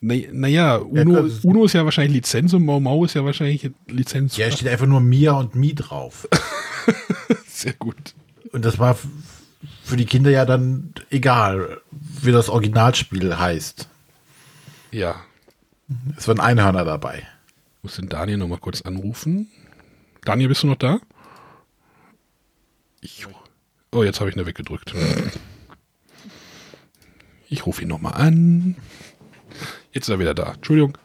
Naja, 0.00 0.76
Uno, 0.76 1.26
ja, 1.26 1.34
Uno 1.42 1.64
ist 1.64 1.72
ja 1.72 1.84
wahrscheinlich 1.84 2.14
Lizenz 2.14 2.52
und 2.52 2.64
Mau 2.64 2.78
Mau 2.78 3.04
ist 3.04 3.14
ja 3.14 3.24
wahrscheinlich 3.24 3.70
Lizenz. 3.88 4.36
Ja, 4.36 4.50
steht 4.50 4.68
einfach 4.68 4.86
nur 4.86 5.00
Mia 5.00 5.32
und 5.32 5.54
Mi 5.54 5.74
drauf. 5.74 6.28
Sehr 7.48 7.72
gut. 7.72 8.14
Und 8.52 8.64
das 8.64 8.78
war 8.78 8.98
für 9.82 9.96
die 9.96 10.04
Kinder 10.04 10.30
ja 10.30 10.44
dann 10.44 10.92
egal, 11.10 11.80
wie 11.90 12.32
das 12.32 12.50
Originalspiel 12.50 13.38
heißt. 13.38 13.88
Ja. 14.92 15.16
Es 16.16 16.28
waren 16.28 16.40
Einhörner 16.40 16.84
dabei. 16.84 17.26
Ich 17.78 17.82
muss 17.82 17.96
den 17.96 18.08
Daniel 18.08 18.36
nochmal 18.36 18.58
kurz 18.58 18.82
anrufen. 18.82 19.48
Daniel, 20.24 20.48
bist 20.48 20.64
du 20.64 20.66
noch 20.66 20.76
da? 20.76 20.98
Ich, 23.00 23.26
oh, 23.92 24.02
jetzt 24.02 24.20
habe 24.20 24.28
ich 24.28 24.36
eine 24.36 24.46
weggedrückt. 24.46 24.92
Ich 27.48 27.66
rufe 27.66 27.82
ihn 27.82 27.88
nochmal 27.88 28.14
an. 28.14 28.76
Jetzt 29.92 30.04
ist 30.04 30.10
er 30.10 30.18
wieder 30.18 30.34
da. 30.34 30.54
Entschuldigung. 30.54 30.98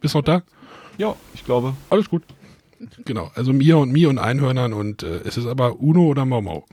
Bist 0.00 0.14
du 0.14 0.18
noch 0.18 0.24
da? 0.24 0.42
Ja, 0.98 1.14
ich 1.34 1.44
glaube. 1.44 1.74
Alles 1.90 2.08
gut. 2.08 2.22
Genau, 3.04 3.30
also 3.34 3.52
mir 3.52 3.78
und 3.78 3.92
mir 3.92 4.08
und 4.08 4.18
Einhörnern 4.18 4.72
und 4.72 5.02
äh, 5.02 5.20
es 5.24 5.36
ist 5.36 5.46
aber 5.46 5.80
Uno 5.80 6.02
oder 6.06 6.24
Mau 6.24 6.40
Mau. 6.40 6.66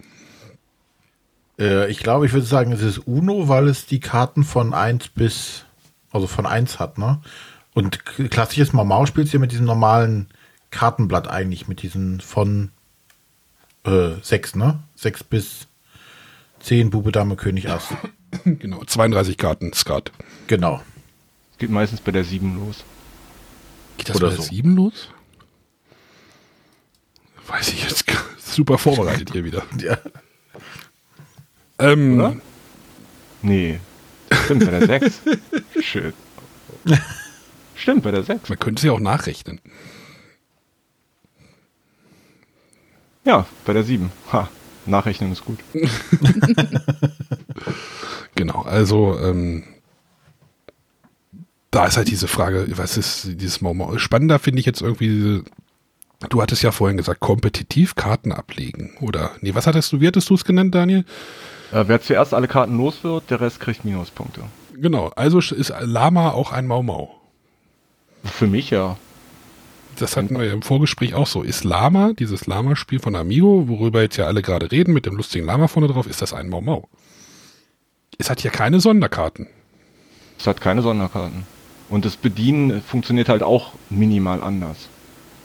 Äh, 1.57 1.89
ich 1.89 1.99
glaube, 1.99 2.25
ich 2.25 2.33
würde 2.33 2.45
sagen, 2.45 2.71
es 2.71 2.81
ist 2.81 2.99
Uno, 2.99 3.47
weil 3.47 3.67
es 3.67 3.85
die 3.85 3.99
Karten 3.99 4.43
von 4.43 4.73
1 4.73 5.09
bis, 5.09 5.65
also 6.11 6.27
von 6.27 6.45
1 6.45 6.79
hat, 6.79 6.97
ne? 6.97 7.21
Und 7.73 8.03
klassisches 8.05 8.73
Mau 8.73 8.83
Mau 8.83 9.05
spielt 9.05 9.31
ja 9.31 9.39
mit 9.39 9.51
diesem 9.51 9.65
normalen 9.65 10.27
Kartenblatt 10.71 11.29
eigentlich, 11.29 11.67
mit 11.67 11.81
diesen 11.81 12.19
von 12.19 12.71
äh, 13.85 14.15
6, 14.21 14.55
ne? 14.55 14.79
6 14.95 15.23
bis 15.23 15.67
10 16.63 16.89
Bube, 16.89 17.11
Dame, 17.11 17.35
König, 17.35 17.69
Ass. 17.69 17.87
genau, 18.45 18.83
32 18.83 19.37
Karten, 19.37 19.73
Skat. 19.73 20.11
Genau. 20.47 20.81
Geht 21.57 21.69
meistens 21.69 22.01
bei 22.01 22.11
der 22.11 22.23
7 22.23 22.55
los. 22.55 22.83
Geht 23.97 24.09
das 24.09 24.15
Oder 24.17 24.27
bei 24.29 24.35
der 24.35 24.43
so. 24.43 24.49
7 24.49 24.75
los? 24.75 25.09
Weiß 27.47 27.69
ich 27.69 27.83
jetzt. 27.83 28.07
gar- 28.07 28.17
Super 28.37 28.77
vorbereitet 28.77 29.31
hier 29.31 29.43
wieder. 29.43 29.63
Ja. 29.79 29.97
Ähm, 31.79 32.19
Oder? 32.19 32.35
Nee. 33.41 33.79
Stimmt, 34.45 34.65
bei 34.65 34.79
der 34.79 34.99
6. 34.99 35.21
Schön. 35.81 36.13
Stimmt, 37.75 38.03
bei 38.03 38.11
der 38.11 38.23
6. 38.23 38.49
Man 38.49 38.59
könnte 38.59 38.81
sie 38.81 38.89
auch 38.91 38.99
nachrechnen. 38.99 39.59
Ja, 43.23 43.45
bei 43.65 43.73
der 43.73 43.83
7. 43.83 44.11
Ha. 44.31 44.49
Nachrechnen 44.85 45.31
ist 45.31 45.45
gut. 45.45 45.59
Genau, 48.35 48.61
also 48.61 49.19
ähm, 49.19 49.63
da 51.69 51.85
ist 51.85 51.97
halt 51.97 52.09
diese 52.09 52.27
Frage, 52.27 52.65
was 52.75 52.97
ist 52.97 53.39
dieses 53.39 53.61
Mau 53.61 53.73
Mau? 53.73 53.97
Spannender 53.97 54.39
finde 54.39 54.59
ich 54.59 54.65
jetzt 54.65 54.81
irgendwie 54.81 55.07
diese, 55.07 55.43
du 56.29 56.41
hattest 56.41 56.63
ja 56.63 56.71
vorhin 56.71 56.97
gesagt, 56.97 57.19
kompetitiv 57.19 57.95
Karten 57.95 58.31
ablegen, 58.31 58.93
oder? 59.01 59.31
Nee, 59.41 59.53
was 59.53 59.67
hattest 59.67 59.91
du, 59.91 60.01
wie 60.01 60.07
hattest 60.07 60.29
du 60.29 60.35
es 60.35 60.45
genannt, 60.45 60.73
Daniel? 60.73 61.05
Äh, 61.71 61.83
wer 61.87 62.01
zuerst 62.01 62.33
alle 62.33 62.47
Karten 62.47 62.77
los 62.77 63.03
wird, 63.03 63.29
der 63.29 63.41
Rest 63.41 63.59
kriegt 63.59 63.85
Minuspunkte. 63.85 64.41
Genau, 64.75 65.11
also 65.15 65.39
ist 65.39 65.73
Lama 65.81 66.31
auch 66.31 66.51
ein 66.51 66.67
Mau 66.67 66.83
Mau. 66.83 67.15
Für 68.23 68.47
mich 68.47 68.69
ja. 68.69 68.97
Das 69.97 70.17
hatten 70.17 70.37
wir 70.37 70.45
ja 70.45 70.53
im 70.53 70.61
Vorgespräch 70.61 71.13
auch 71.13 71.27
so. 71.27 71.43
Ist 71.43 71.63
Lama, 71.63 72.13
dieses 72.13 72.47
Lama-Spiel 72.47 72.99
von 72.99 73.15
Amigo, 73.15 73.67
worüber 73.67 74.01
jetzt 74.01 74.17
ja 74.17 74.25
alle 74.25 74.41
gerade 74.41 74.71
reden, 74.71 74.93
mit 74.93 75.05
dem 75.05 75.15
lustigen 75.15 75.45
Lama 75.45 75.67
vorne 75.67 75.87
drauf, 75.87 76.07
ist 76.07 76.21
das 76.21 76.33
ein 76.33 76.49
Mau 76.49 76.61
Mau? 76.61 76.87
Es 78.17 78.29
hat 78.29 78.41
hier 78.41 78.51
keine 78.51 78.79
Sonderkarten. 78.79 79.47
Es 80.37 80.47
hat 80.47 80.61
keine 80.61 80.81
Sonderkarten. 80.81 81.45
Und 81.89 82.05
das 82.05 82.15
Bedienen 82.15 82.81
funktioniert 82.81 83.29
halt 83.29 83.43
auch 83.43 83.73
minimal 83.89 84.41
anders. 84.41 84.89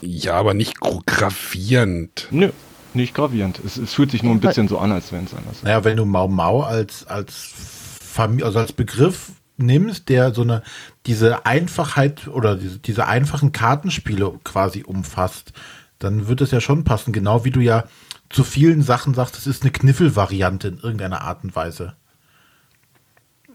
Ja, 0.01 0.35
aber 0.35 0.53
nicht 0.53 0.79
gravierend. 0.79 2.27
Nö, 2.31 2.51
nicht 2.93 3.13
gravierend. 3.13 3.59
Es, 3.65 3.77
es 3.77 3.93
fühlt 3.93 4.11
sich 4.11 4.23
nur 4.23 4.33
ein 4.33 4.39
bisschen 4.39 4.67
so 4.67 4.77
an, 4.77 4.91
als 4.91 5.11
wenn 5.11 5.25
es 5.25 5.33
anders 5.33 5.57
ist. 5.57 5.63
Naja, 5.63 5.83
wenn 5.83 5.97
du 5.97 6.05
Mau 6.05 6.27
Mau 6.27 6.61
als, 6.61 7.05
als, 7.07 7.53
Fam 7.99 8.41
also 8.43 8.59
als 8.59 8.73
Begriff 8.73 9.31
nimmst, 9.57 10.09
der 10.09 10.33
so 10.33 10.43
eine, 10.43 10.63
diese 11.07 11.45
Einfachheit 11.45 12.27
oder 12.27 12.55
diese, 12.55 12.79
diese 12.79 13.07
einfachen 13.07 13.51
Kartenspiele 13.51 14.39
quasi 14.43 14.83
umfasst, 14.83 15.53
dann 15.99 16.27
wird 16.27 16.41
es 16.41 16.51
ja 16.51 16.61
schon 16.61 16.83
passen, 16.83 17.13
genau 17.13 17.45
wie 17.45 17.51
du 17.51 17.61
ja 17.61 17.85
zu 18.29 18.43
vielen 18.43 18.81
Sachen 18.81 19.13
sagst, 19.13 19.37
es 19.37 19.47
ist 19.47 19.63
eine 19.63 19.71
Kniffelvariante 19.71 20.67
in 20.67 20.77
irgendeiner 20.77 21.21
Art 21.21 21.43
und 21.43 21.55
Weise. 21.55 21.95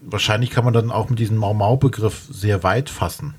Wahrscheinlich 0.01 0.51
kann 0.51 0.65
man 0.65 0.73
dann 0.73 0.91
auch 0.91 1.11
mit 1.11 1.19
diesem 1.19 1.37
Mau 1.37 1.55
Mau 1.55 1.77
Begriff 1.77 2.27
sehr 2.31 2.63
weit 2.63 2.91
fassen. 2.91 3.35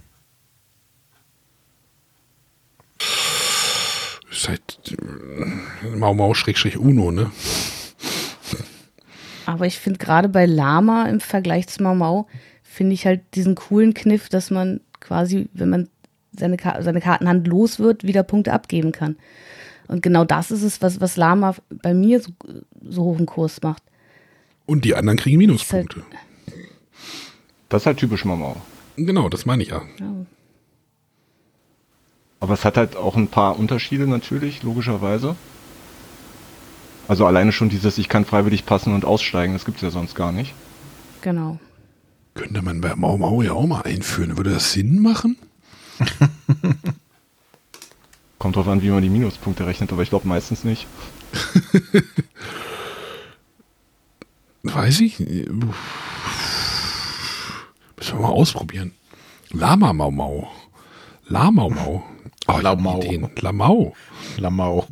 Ist 4.32 4.48
halt 4.48 4.80
äh, 4.92 5.96
Mau 5.96 6.14
Mau 6.14 6.34
Schrägstrich 6.34 6.78
Uno, 6.78 7.12
ne? 7.12 7.32
Aber 9.46 9.66
ich 9.66 9.78
finde 9.78 10.00
gerade 10.00 10.30
bei 10.30 10.46
Lama 10.46 11.06
im 11.06 11.20
Vergleich 11.20 11.68
zu 11.68 11.84
Mau 11.84 11.96
Mau, 11.96 12.28
finde 12.74 12.96
ich 12.96 13.06
halt 13.06 13.22
diesen 13.36 13.54
coolen 13.54 13.94
Kniff, 13.94 14.30
dass 14.30 14.50
man 14.50 14.82
quasi, 15.00 15.48
wenn 15.54 15.70
man 15.70 15.90
seine, 16.38 16.58
Ka 16.58 16.82
seine 16.82 17.02
Kartenhand 17.02 17.48
los 17.48 17.80
wird, 17.80 18.04
wieder 18.04 18.24
Punkte 18.24 18.52
abgeben 18.52 18.92
kann. 18.92 19.16
Und 19.88 20.02
genau 20.02 20.26
das 20.26 20.50
ist 20.50 20.64
es, 20.64 20.82
was, 20.82 21.00
was 21.00 21.16
Lama 21.16 21.56
bei 21.70 21.94
mir 21.94 22.20
so, 22.20 22.32
so 22.82 23.04
hoch 23.04 23.20
im 23.20 23.28
Kurs 23.28 23.62
macht. 23.62 23.84
Und 24.66 24.86
die 24.86 24.96
anderen 24.96 25.20
kriegen 25.20 25.38
Minuspunkte. 25.38 26.04
Das 27.70 27.84
ist 27.84 27.86
halt 27.86 27.98
typisch 27.98 28.26
Mamau. 28.26 28.56
Genau, 28.96 29.30
das 29.30 29.46
meine 29.46 29.62
ich 29.62 29.70
ja. 29.70 29.84
Ja. 30.00 30.26
Aber 32.40 32.54
es 32.56 32.66
hat 32.66 32.78
halt 32.78 32.96
auch 32.96 33.16
ein 33.16 33.28
paar 33.28 33.60
Unterschiede 33.60 34.08
natürlich, 34.08 34.64
logischerweise. 34.64 35.36
Also 37.08 37.26
alleine 37.28 37.52
schon 37.52 37.70
dieses, 37.70 37.98
ich 37.98 38.10
kann 38.10 38.26
freiwillig 38.26 38.66
passen 38.66 38.96
und 38.96 39.06
aussteigen, 39.06 39.54
das 39.54 39.66
gibt's 39.66 39.82
ja 39.82 39.92
sonst 39.92 40.16
gar 40.16 40.32
nicht. 40.32 40.54
Genau. 41.22 41.60
Könnte 42.34 42.62
man 42.62 42.82
bei 42.82 42.96
Mau 42.96 43.18
Mau 43.18 43.42
ja 43.42 43.54
auch 43.54 43.68
mal 43.68 43.82
einführen. 43.82 44.38
Würde 44.38 44.52
das 44.52 44.74
Sinn 44.74 45.02
machen? 45.02 45.38
Kommt 48.40 48.56
drauf 48.56 48.68
an, 48.68 48.82
wie 48.82 48.90
man 48.90 49.04
die 49.04 49.10
Minuspunkte 49.10 49.66
rechnet, 49.66 49.92
aber 49.94 50.02
ich 50.02 50.10
glaube 50.10 50.28
meistens 50.28 50.64
nicht. 50.64 50.88
Weiß 54.64 55.00
ich. 55.02 55.20
Müssen 55.20 55.74
wir 58.02 58.20
mal 58.20 58.30
ausprobieren. 58.30 58.94
Lama 59.52 59.94
Mau 59.94 60.12
Mau. 60.12 60.52
Lamau 61.28 61.70
Mau. 61.70 62.04
Oh, 62.48 62.60
ich 62.60 62.66
hab 62.66 62.82
Lamau. 62.82 63.24
Lamau. 63.42 63.96
Lamau. 64.38 64.88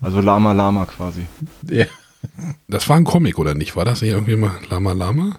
Also 0.00 0.20
Lama 0.20 0.52
Lama 0.52 0.86
quasi. 0.86 1.26
Ja. 1.68 1.86
Das 2.68 2.88
war 2.88 2.96
ein 2.96 3.04
Comic, 3.04 3.38
oder 3.38 3.54
nicht? 3.54 3.76
War 3.76 3.84
das 3.84 4.02
nicht 4.02 4.12
irgendwie 4.12 4.36
mal 4.36 4.52
Lama 4.70 4.92
Lama? 4.92 5.38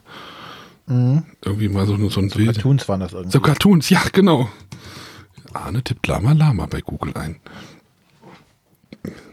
Irgendwie 0.87 1.69
mal 1.69 1.87
so, 1.87 2.09
so 2.09 2.19
ein 2.19 2.29
Bild. 2.29 2.55
Cartoons 2.55 2.89
waren 2.89 2.99
das 2.99 3.13
irgendwie. 3.13 3.31
So 3.31 3.39
Cartoons, 3.39 3.89
ja, 3.89 4.01
genau. 4.11 4.49
Arne 5.53 5.83
tippt 5.83 6.05
Lama 6.07 6.33
Lama 6.33 6.65
bei 6.65 6.81
Google 6.81 7.13
ein. 7.15 7.37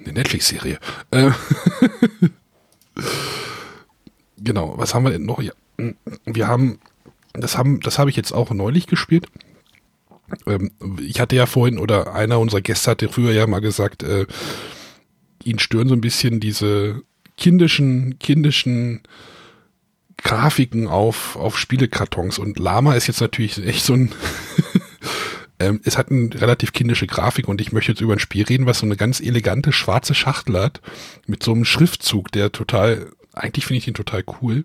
Eine 0.04 0.12
Netflix-Serie. 0.12 0.78
Äh, 1.10 1.30
genau, 4.38 4.74
was 4.76 4.94
haben 4.94 5.04
wir 5.04 5.10
denn 5.10 5.26
noch? 5.26 5.42
Ja, 5.42 5.52
wir 6.24 6.46
haben, 6.46 6.78
das 7.32 7.58
haben, 7.58 7.80
das 7.80 7.98
habe 7.98 8.10
ich 8.10 8.16
jetzt 8.16 8.32
auch 8.32 8.50
neulich 8.50 8.86
gespielt. 8.86 9.26
Ähm, 10.46 10.70
ich 11.00 11.20
hatte 11.20 11.36
ja 11.36 11.46
vorhin, 11.46 11.78
oder 11.78 12.14
einer 12.14 12.38
unserer 12.38 12.60
Gäste 12.60 12.92
hatte 12.92 13.08
früher 13.08 13.32
ja 13.32 13.46
mal 13.46 13.60
gesagt, 13.60 14.02
äh, 14.02 14.26
ihn 15.42 15.58
stören 15.58 15.88
so 15.88 15.94
ein 15.94 16.00
bisschen 16.00 16.38
diese 16.38 17.02
kindischen, 17.40 18.18
kindischen 18.20 19.00
Grafiken 20.18 20.86
auf, 20.86 21.34
auf 21.34 21.58
Spielekartons. 21.58 22.38
Und 22.38 22.58
Lama 22.60 22.94
ist 22.94 23.08
jetzt 23.08 23.20
natürlich 23.20 23.58
echt 23.66 23.84
so 23.84 23.94
ein. 23.94 24.12
ähm, 25.58 25.80
es 25.84 25.98
hat 25.98 26.10
eine 26.10 26.30
relativ 26.40 26.72
kindische 26.72 27.08
Grafik 27.08 27.48
und 27.48 27.60
ich 27.60 27.72
möchte 27.72 27.92
jetzt 27.92 28.00
über 28.00 28.12
ein 28.12 28.20
Spiel 28.20 28.44
reden, 28.44 28.66
was 28.66 28.78
so 28.78 28.86
eine 28.86 28.96
ganz 28.96 29.20
elegante 29.20 29.72
schwarze 29.72 30.14
Schachtel 30.14 30.60
hat. 30.60 30.80
Mit 31.26 31.42
so 31.42 31.52
einem 31.52 31.64
Schriftzug, 31.64 32.30
der 32.30 32.52
total. 32.52 33.10
Eigentlich 33.32 33.66
finde 33.66 33.78
ich 33.78 33.84
den 33.86 33.94
total 33.94 34.24
cool. 34.40 34.64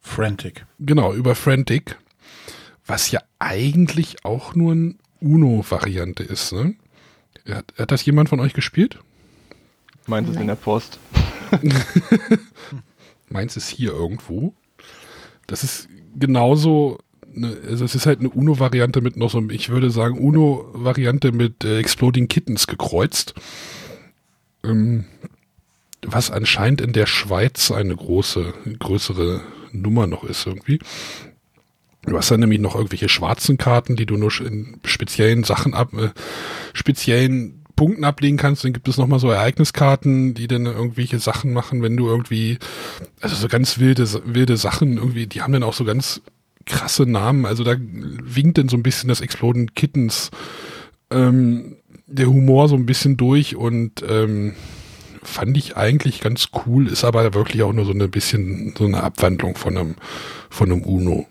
Frantic. 0.00 0.66
Genau, 0.78 1.14
über 1.14 1.34
Frantic. 1.34 1.96
Was 2.86 3.10
ja 3.10 3.20
eigentlich 3.38 4.24
auch 4.24 4.54
nur 4.54 4.72
eine 4.72 4.94
Uno-Variante 5.20 6.24
ist, 6.24 6.52
ne? 6.52 6.74
Hat, 7.48 7.72
hat 7.78 7.90
das 7.92 8.04
jemand 8.04 8.28
von 8.28 8.40
euch 8.40 8.52
gespielt? 8.52 8.98
Meint 10.06 10.28
es 10.28 10.36
in 10.36 10.48
der 10.48 10.56
Post. 10.56 10.98
Meins 13.28 13.56
ist 13.56 13.68
hier 13.68 13.92
irgendwo. 13.92 14.54
Das 15.46 15.64
ist 15.64 15.88
genauso, 16.18 16.98
eine, 17.34 17.56
also 17.68 17.84
es 17.84 17.94
ist 17.94 18.06
halt 18.06 18.20
eine 18.20 18.30
Uno-Variante 18.30 19.00
mit 19.00 19.16
noch 19.16 19.30
so, 19.30 19.38
einem- 19.38 19.50
ich 19.50 19.68
würde 19.70 19.90
sagen, 19.90 20.18
Uno-Variante 20.18 21.32
mit 21.32 21.64
äh, 21.64 21.78
Exploding 21.78 22.28
Kittens 22.28 22.66
gekreuzt. 22.66 23.34
Ähm, 24.64 25.04
was 26.04 26.30
anscheinend 26.30 26.80
in 26.80 26.92
der 26.92 27.06
Schweiz 27.06 27.70
eine 27.70 27.94
große, 27.94 28.52
größere 28.78 29.40
Nummer 29.72 30.06
noch 30.06 30.24
ist 30.24 30.46
irgendwie. 30.46 30.80
Du 32.04 32.16
hast 32.16 32.30
dann 32.32 32.40
nämlich 32.40 32.58
noch 32.60 32.74
irgendwelche 32.74 33.08
schwarzen 33.08 33.58
Karten, 33.58 33.94
die 33.94 34.06
du 34.06 34.16
nur 34.16 34.32
in 34.40 34.80
speziellen 34.84 35.44
Sachen 35.44 35.72
ab, 35.72 35.92
äh, 35.94 36.10
speziellen 36.72 37.61
Punkten 37.82 38.04
ablegen 38.04 38.36
kannst. 38.36 38.62
Dann 38.62 38.72
gibt 38.72 38.86
es 38.86 38.96
nochmal 38.96 39.18
so 39.18 39.28
Ereigniskarten, 39.28 40.34
die 40.34 40.46
dann 40.46 40.66
irgendwelche 40.66 41.18
Sachen 41.18 41.52
machen, 41.52 41.82
wenn 41.82 41.96
du 41.96 42.06
irgendwie, 42.06 42.58
also 43.20 43.34
so 43.34 43.48
ganz 43.48 43.80
wilde, 43.80 44.06
wilde 44.24 44.56
Sachen 44.56 44.98
irgendwie, 44.98 45.26
die 45.26 45.42
haben 45.42 45.52
dann 45.52 45.64
auch 45.64 45.74
so 45.74 45.84
ganz 45.84 46.20
krasse 46.64 47.06
Namen. 47.06 47.44
Also 47.44 47.64
da 47.64 47.74
winkt 47.76 48.58
dann 48.58 48.68
so 48.68 48.76
ein 48.76 48.84
bisschen 48.84 49.08
das 49.08 49.20
Exploden 49.20 49.74
Kittens, 49.74 50.30
ähm, 51.10 51.74
der 52.06 52.26
Humor 52.26 52.68
so 52.68 52.76
ein 52.76 52.86
bisschen 52.86 53.16
durch 53.16 53.56
und 53.56 54.04
ähm, 54.08 54.54
fand 55.24 55.56
ich 55.56 55.76
eigentlich 55.76 56.20
ganz 56.20 56.50
cool, 56.64 56.86
ist 56.86 57.02
aber 57.02 57.34
wirklich 57.34 57.64
auch 57.64 57.72
nur 57.72 57.84
so 57.84 57.90
ein 57.90 58.10
bisschen 58.12 58.74
so 58.78 58.84
eine 58.84 59.02
Abwandlung 59.02 59.56
von 59.56 59.76
einem, 59.76 59.94
von 60.50 60.70
einem 60.70 60.82
Uno. 60.82 61.26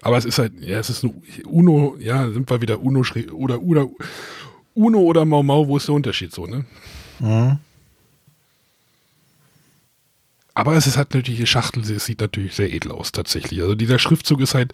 Aber 0.00 0.16
es 0.16 0.24
ist 0.24 0.38
halt, 0.38 0.52
ja, 0.60 0.78
es 0.78 0.88
ist 0.88 1.04
ein 1.04 1.22
Uno, 1.44 1.96
ja, 1.98 2.30
sind 2.30 2.48
wir 2.48 2.62
wieder 2.62 2.80
Uno 2.80 3.02
oder, 3.32 3.60
oder 3.60 3.88
Uno 4.76 4.98
oder 5.00 5.24
Mau 5.24 5.42
Mau, 5.42 5.66
wo 5.66 5.76
ist 5.78 5.88
der 5.88 5.94
Unterschied 5.96 6.32
so, 6.32 6.46
ne? 6.46 6.64
Mhm. 7.18 7.58
Aber 10.54 10.74
es 10.74 10.86
ist 10.86 10.96
halt 10.96 11.12
natürlich, 11.12 11.40
die 11.40 11.46
Schachtel, 11.46 11.84
sie- 11.84 11.94
es 11.94 12.06
sieht 12.06 12.20
natürlich 12.20 12.54
sehr 12.54 12.72
edel 12.72 12.92
aus, 12.92 13.12
tatsächlich. 13.12 13.60
Also 13.60 13.74
dieser 13.74 13.98
Schriftzug 13.98 14.40
ist 14.40 14.54
halt 14.54 14.72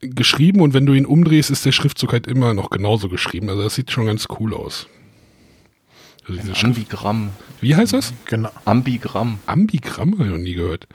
geschrieben 0.00 0.60
und 0.60 0.72
wenn 0.74 0.86
du 0.86 0.94
ihn 0.94 1.06
umdrehst, 1.06 1.50
ist 1.50 1.64
der 1.66 1.72
Schriftzug 1.72 2.12
halt 2.12 2.26
immer 2.26 2.54
noch 2.54 2.70
genauso 2.70 3.08
geschrieben. 3.08 3.48
Also 3.50 3.62
das 3.62 3.74
sieht 3.74 3.90
schon 3.90 4.06
ganz 4.06 4.26
cool 4.40 4.54
aus. 4.54 4.86
Also 6.26 6.40
diese 6.40 6.54
Schrift, 6.54 6.64
Ambigramm. 6.78 7.30
wie 7.60 7.74
heißt 7.76 7.92
das? 7.92 8.12
Genau. 8.26 8.50
Ambigramm. 8.64 9.38
Ambigramm 9.46 10.12
habe 10.14 10.24
ich 10.24 10.30
noch 10.30 10.38
nie 10.38 10.54
gehört. 10.54 10.86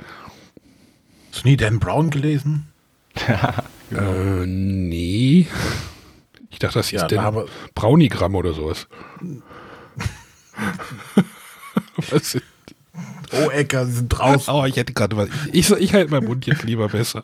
Hast 1.31 1.43
du 1.43 1.49
nie 1.49 1.57
Dan 1.57 1.79
Brown 1.79 2.09
gelesen? 2.09 2.67
Äh, 3.89 4.45
nee. 4.45 5.47
Ich 6.57 6.59
dachte, 6.59 6.79
das 6.79 6.87
hieß 6.89 7.01
Ja, 7.01 7.07
ja, 7.07 7.17
da 7.17 7.21
haben 7.21 7.35
wir- 7.37 7.45
Braunigramm 7.75 8.33
oder 8.33 8.51
sowas. 8.51 8.87
Was? 12.09 12.35
Oh, 13.31 13.51
Ecker, 13.51 13.85
sie 13.85 13.91
sind 13.91 14.09
draußen. 14.09 14.51
Oh, 14.51 14.65
ich 14.65 14.75
hätte 14.75 14.91
gerade 14.93 15.15
was. 15.17 15.29
Ich, 15.51 15.69
ich 15.69 15.93
halte 15.93 16.09
meinen 16.09 16.25
Mund 16.25 16.47
jetzt 16.47 16.63
lieber 16.63 16.87
besser. 16.89 17.23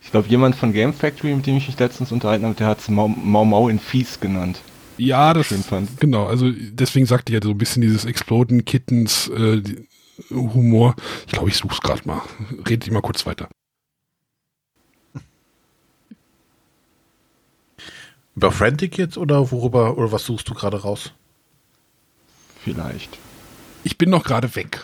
Ich 0.00 0.10
glaube, 0.10 0.26
jemand 0.28 0.56
von 0.56 0.72
Game 0.72 0.92
Factory, 0.92 1.32
mit 1.36 1.46
dem 1.46 1.56
ich 1.58 1.68
mich 1.68 1.78
letztens 1.78 2.10
unterhalten 2.10 2.46
habe, 2.46 2.56
der 2.56 2.66
hat 2.66 2.80
es 2.80 2.88
Mau, 2.88 3.06
Mau 3.06 3.44
Mau 3.44 3.68
in 3.68 3.78
Fies 3.78 4.18
genannt. 4.18 4.60
Ja, 4.96 5.32
das 5.34 5.46
Schön 5.46 5.62
fand. 5.62 6.00
Genau, 6.00 6.26
also 6.26 6.50
deswegen 6.50 7.06
sagte 7.06 7.30
ich 7.32 7.34
ja 7.34 7.40
so 7.46 7.50
ein 7.50 7.58
bisschen 7.58 7.82
dieses 7.82 8.06
Exploden 8.06 8.64
Kittens 8.64 9.28
äh, 9.28 9.62
Humor. 10.30 10.96
Ich 11.26 11.32
glaube, 11.32 11.48
ich 11.50 11.56
suche 11.56 11.74
es 11.74 11.80
gerade 11.80 12.02
mal. 12.08 12.22
Redet 12.68 12.90
mal 12.90 13.02
kurz 13.02 13.24
weiter. 13.24 13.48
Über 18.40 18.52
Frantic 18.52 18.96
jetzt 18.96 19.18
oder 19.18 19.50
worüber, 19.50 19.98
oder 19.98 20.12
was 20.12 20.24
suchst 20.24 20.48
du 20.48 20.54
gerade 20.54 20.80
raus? 20.80 21.12
Vielleicht. 22.64 23.18
Ich 23.84 23.98
bin 23.98 24.08
noch 24.08 24.24
gerade 24.24 24.56
weg. 24.56 24.82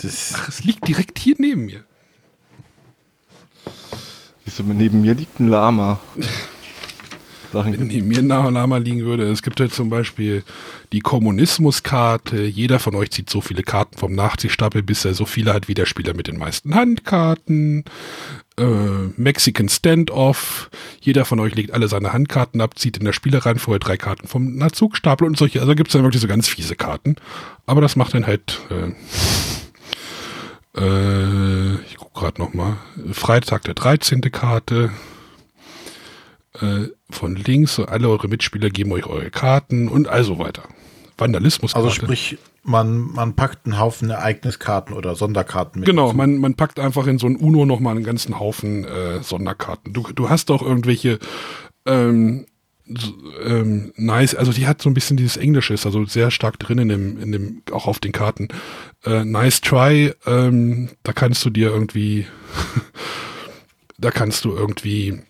Das, 0.00 0.34
Ach, 0.36 0.46
es 0.46 0.62
liegt 0.62 0.86
direkt 0.86 1.18
hier 1.18 1.34
neben 1.38 1.66
mir. 1.66 1.82
Du, 4.56 4.62
neben 4.62 5.00
mir 5.00 5.14
liegt 5.14 5.40
ein 5.40 5.48
Lama. 5.48 5.98
Sachen 7.52 7.72
Wenn 7.72 7.88
neben 7.88 8.06
mir 8.06 8.20
ein 8.20 8.28
Lama 8.28 8.76
liegen 8.76 9.00
würde. 9.00 9.28
Es 9.28 9.42
gibt 9.42 9.58
halt 9.58 9.74
zum 9.74 9.90
Beispiel 9.90 10.44
die 10.92 11.00
Kommunismuskarte. 11.00 12.44
Jeder 12.44 12.78
von 12.78 12.94
euch 12.94 13.10
zieht 13.10 13.28
so 13.28 13.40
viele 13.40 13.64
Karten 13.64 13.98
vom 13.98 14.12
Nachziehstapel, 14.12 14.84
bis 14.84 15.04
er 15.04 15.14
so 15.14 15.24
viele 15.24 15.52
hat 15.52 15.66
wie 15.66 15.74
der 15.74 15.86
Spieler 15.86 16.14
mit 16.14 16.28
den 16.28 16.38
meisten 16.38 16.76
Handkarten. 16.76 17.84
Äh, 18.60 19.12
Mexican 19.16 19.70
Standoff. 19.70 20.70
Jeder 21.00 21.24
von 21.24 21.40
euch 21.40 21.54
legt 21.54 21.72
alle 21.72 21.88
seine 21.88 22.12
Handkarten 22.12 22.60
ab, 22.60 22.78
zieht 22.78 22.98
in 22.98 23.06
der 23.06 23.14
Spielereihenfolge 23.14 23.80
drei 23.80 23.96
Karten 23.96 24.28
vom 24.28 24.56
Nachzugstapel 24.56 25.26
und 25.26 25.38
solche. 25.38 25.60
Also 25.60 25.74
gibt 25.74 25.88
es 25.88 25.94
dann 25.94 26.02
wirklich 26.02 26.20
so 26.20 26.28
ganz 26.28 26.46
fiese 26.46 26.76
Karten. 26.76 27.16
Aber 27.64 27.80
das 27.80 27.96
macht 27.96 28.12
dann 28.12 28.26
halt. 28.26 28.60
Äh, 28.70 28.92
äh, 30.78 31.74
ich 31.86 31.96
gucke 31.96 32.20
gerade 32.20 32.38
nochmal. 32.38 32.76
Freitag 33.12 33.62
der 33.62 33.74
13. 33.74 34.20
Karte 34.30 34.90
äh, 36.60 36.88
von 37.08 37.36
links, 37.36 37.80
alle 37.80 38.10
eure 38.10 38.28
Mitspieler 38.28 38.68
geben 38.68 38.92
euch 38.92 39.06
eure 39.06 39.30
Karten 39.30 39.88
und 39.88 40.06
also 40.06 40.38
weiter. 40.38 40.64
Vandalismus. 41.20 41.74
also 41.74 41.90
sprich, 41.90 42.38
man, 42.62 43.12
man 43.12 43.34
packt 43.34 43.66
einen 43.66 43.78
Haufen 43.78 44.10
Ereigniskarten 44.10 44.94
oder 44.94 45.14
Sonderkarten 45.14 45.80
mit. 45.80 45.88
Genau, 45.88 46.06
dazu. 46.06 46.16
man, 46.16 46.38
man 46.38 46.54
packt 46.54 46.80
einfach 46.80 47.06
in 47.06 47.18
so 47.18 47.26
ein 47.26 47.36
Uno 47.36 47.64
nochmal 47.64 47.96
einen 47.96 48.04
ganzen 48.04 48.38
Haufen 48.38 48.84
äh, 48.84 49.22
Sonderkarten. 49.22 49.92
Du, 49.92 50.02
du 50.14 50.28
hast 50.28 50.50
auch 50.50 50.62
irgendwelche 50.62 51.18
ähm, 51.86 52.46
so, 52.98 53.12
ähm, 53.44 53.92
nice, 53.96 54.34
also 54.34 54.52
die 54.52 54.66
hat 54.66 54.82
so 54.82 54.90
ein 54.90 54.94
bisschen 54.94 55.16
dieses 55.16 55.36
Englische, 55.36 55.74
ist 55.74 55.86
also 55.86 56.04
sehr 56.04 56.30
stark 56.30 56.58
drin 56.58 56.78
in 56.78 56.88
dem, 56.88 57.20
in 57.20 57.32
dem, 57.32 57.62
auch 57.70 57.86
auf 57.86 58.00
den 58.00 58.12
Karten. 58.12 58.48
Äh, 59.04 59.24
nice 59.24 59.60
try, 59.60 60.12
ähm, 60.26 60.90
da 61.02 61.12
kannst 61.12 61.44
du 61.44 61.50
dir 61.50 61.70
irgendwie, 61.70 62.26
da 63.98 64.10
kannst 64.10 64.44
du 64.44 64.52
irgendwie 64.54 65.20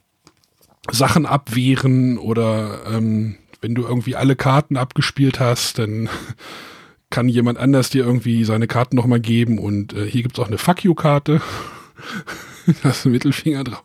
Sachen 0.91 1.26
abwehren 1.26 2.18
oder 2.18 2.80
ähm, 2.91 3.36
wenn 3.61 3.75
du 3.75 3.83
irgendwie 3.83 4.17
alle 4.17 4.37
Karten 4.37 4.77
abgespielt 4.77 5.41
hast, 5.41 5.79
dann 5.79 6.09
kann 7.11 7.29
jemand 7.29 7.59
anders 7.59 7.91
dir 7.91 8.05
irgendwie 8.05 8.45
seine 8.45 8.67
Karten 8.67 8.97
nochmal 8.97 9.21
geben 9.21 9.59
und 9.59 9.93
äh, 9.93 10.07
hier 10.07 10.23
gibt's 10.23 10.39
auch 10.39 10.47
eine 10.47 10.59
Fuck 10.59 10.85
You-Karte. 10.85 11.41
da 12.83 12.91
du 12.91 12.99
einen 13.05 13.13
Mittelfinger 13.13 13.65
drauf. 13.65 13.85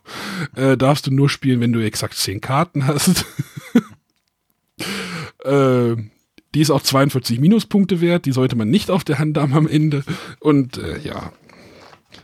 Äh, 0.54 0.76
darfst 0.76 1.06
du 1.06 1.10
nur 1.10 1.28
spielen, 1.28 1.60
wenn 1.60 1.72
du 1.72 1.84
exakt 1.84 2.14
zehn 2.14 2.40
Karten 2.40 2.86
hast. 2.86 3.24
äh, 5.44 5.96
die 6.54 6.60
ist 6.60 6.70
auch 6.70 6.82
42 6.82 7.40
Minuspunkte 7.40 8.00
wert, 8.00 8.24
die 8.24 8.32
sollte 8.32 8.56
man 8.56 8.70
nicht 8.70 8.90
auf 8.90 9.04
der 9.04 9.18
Hand 9.18 9.36
haben 9.38 9.54
am 9.54 9.68
Ende. 9.68 10.04
Und 10.40 10.78
äh, 10.78 10.98
ja, 11.00 11.32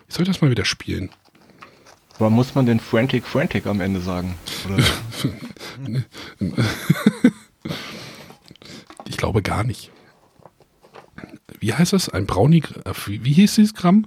ich 0.09 0.15
soll 0.15 0.25
das 0.25 0.41
mal 0.41 0.51
wieder 0.51 0.65
spielen. 0.65 1.11
Aber 2.19 2.31
muss 2.31 2.55
man 2.55 2.67
denn 2.67 2.79
Frantic 2.81 3.25
Frantic 3.27 3.67
am 3.67 3.81
Ende 3.81 4.01
sagen? 4.01 4.37
Oder? 4.67 4.83
Ich 9.07 9.19
glaube 9.19 9.43
gar 9.43 9.63
nicht. 9.63 9.91
Wie 11.61 11.75
heißt 11.75 11.93
das? 11.93 12.09
Ein 12.09 12.27
Brownie, 12.27 12.63
äh, 12.85 12.93
wie, 13.07 13.25
wie 13.25 13.33
hieß 13.33 13.55
dieses 13.57 13.75
Gramm? 13.75 14.07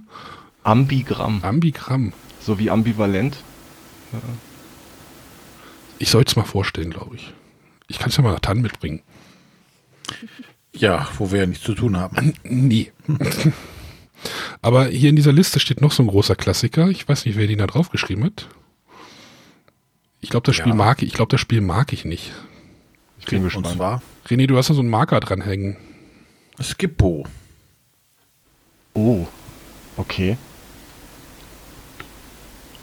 Ambigramm. 0.62 1.42
Ambigramm. 1.42 2.12
So 2.40 2.58
wie 2.58 2.70
ambivalent. 2.70 3.36
Ich 5.98 6.10
soll 6.10 6.24
es 6.26 6.36
mal 6.36 6.44
vorstellen, 6.44 6.90
glaube 6.90 7.16
ich. 7.16 7.32
Ich 7.88 7.98
kann 7.98 8.10
es 8.10 8.16
ja 8.16 8.22
mal 8.22 8.32
nach 8.32 8.40
Tann 8.40 8.60
mitbringen. 8.60 9.02
Ja, 10.74 11.08
wo 11.18 11.30
wir 11.30 11.40
ja 11.40 11.46
nichts 11.46 11.64
zu 11.64 11.74
tun 11.74 11.96
haben. 11.96 12.34
Nee. 12.42 12.92
Aber 14.62 14.86
hier 14.86 15.10
in 15.10 15.16
dieser 15.16 15.32
Liste 15.32 15.60
steht 15.60 15.80
noch 15.80 15.92
so 15.92 16.02
ein 16.02 16.08
großer 16.08 16.36
Klassiker. 16.36 16.88
Ich 16.88 17.08
weiß 17.08 17.24
nicht, 17.24 17.36
wer 17.36 17.46
den 17.46 17.58
da 17.58 17.66
draufgeschrieben 17.66 18.24
hat. 18.24 18.48
Ich 20.20 20.30
glaube, 20.30 20.44
das 20.46 20.56
Spiel 20.56 20.70
Ja. 20.70 20.74
mag 20.74 21.02
ich. 21.02 21.08
Ich 21.08 21.14
glaube, 21.14 21.30
das 21.30 21.40
Spiel 21.40 21.60
mag 21.60 21.92
ich 21.92 22.04
nicht. 22.04 22.32
Ich 23.20 23.26
bin 23.26 23.38
Und 23.38 23.44
gespannt. 23.44 23.68
zwar 23.76 24.02
René, 24.28 24.46
du 24.46 24.56
hast 24.56 24.70
da 24.70 24.74
so 24.74 24.80
einen 24.80 24.90
Marker 24.90 25.20
dranhängen. 25.20 25.76
Skippo. 26.60 27.26
Oh. 28.94 29.26
Okay. 29.96 30.36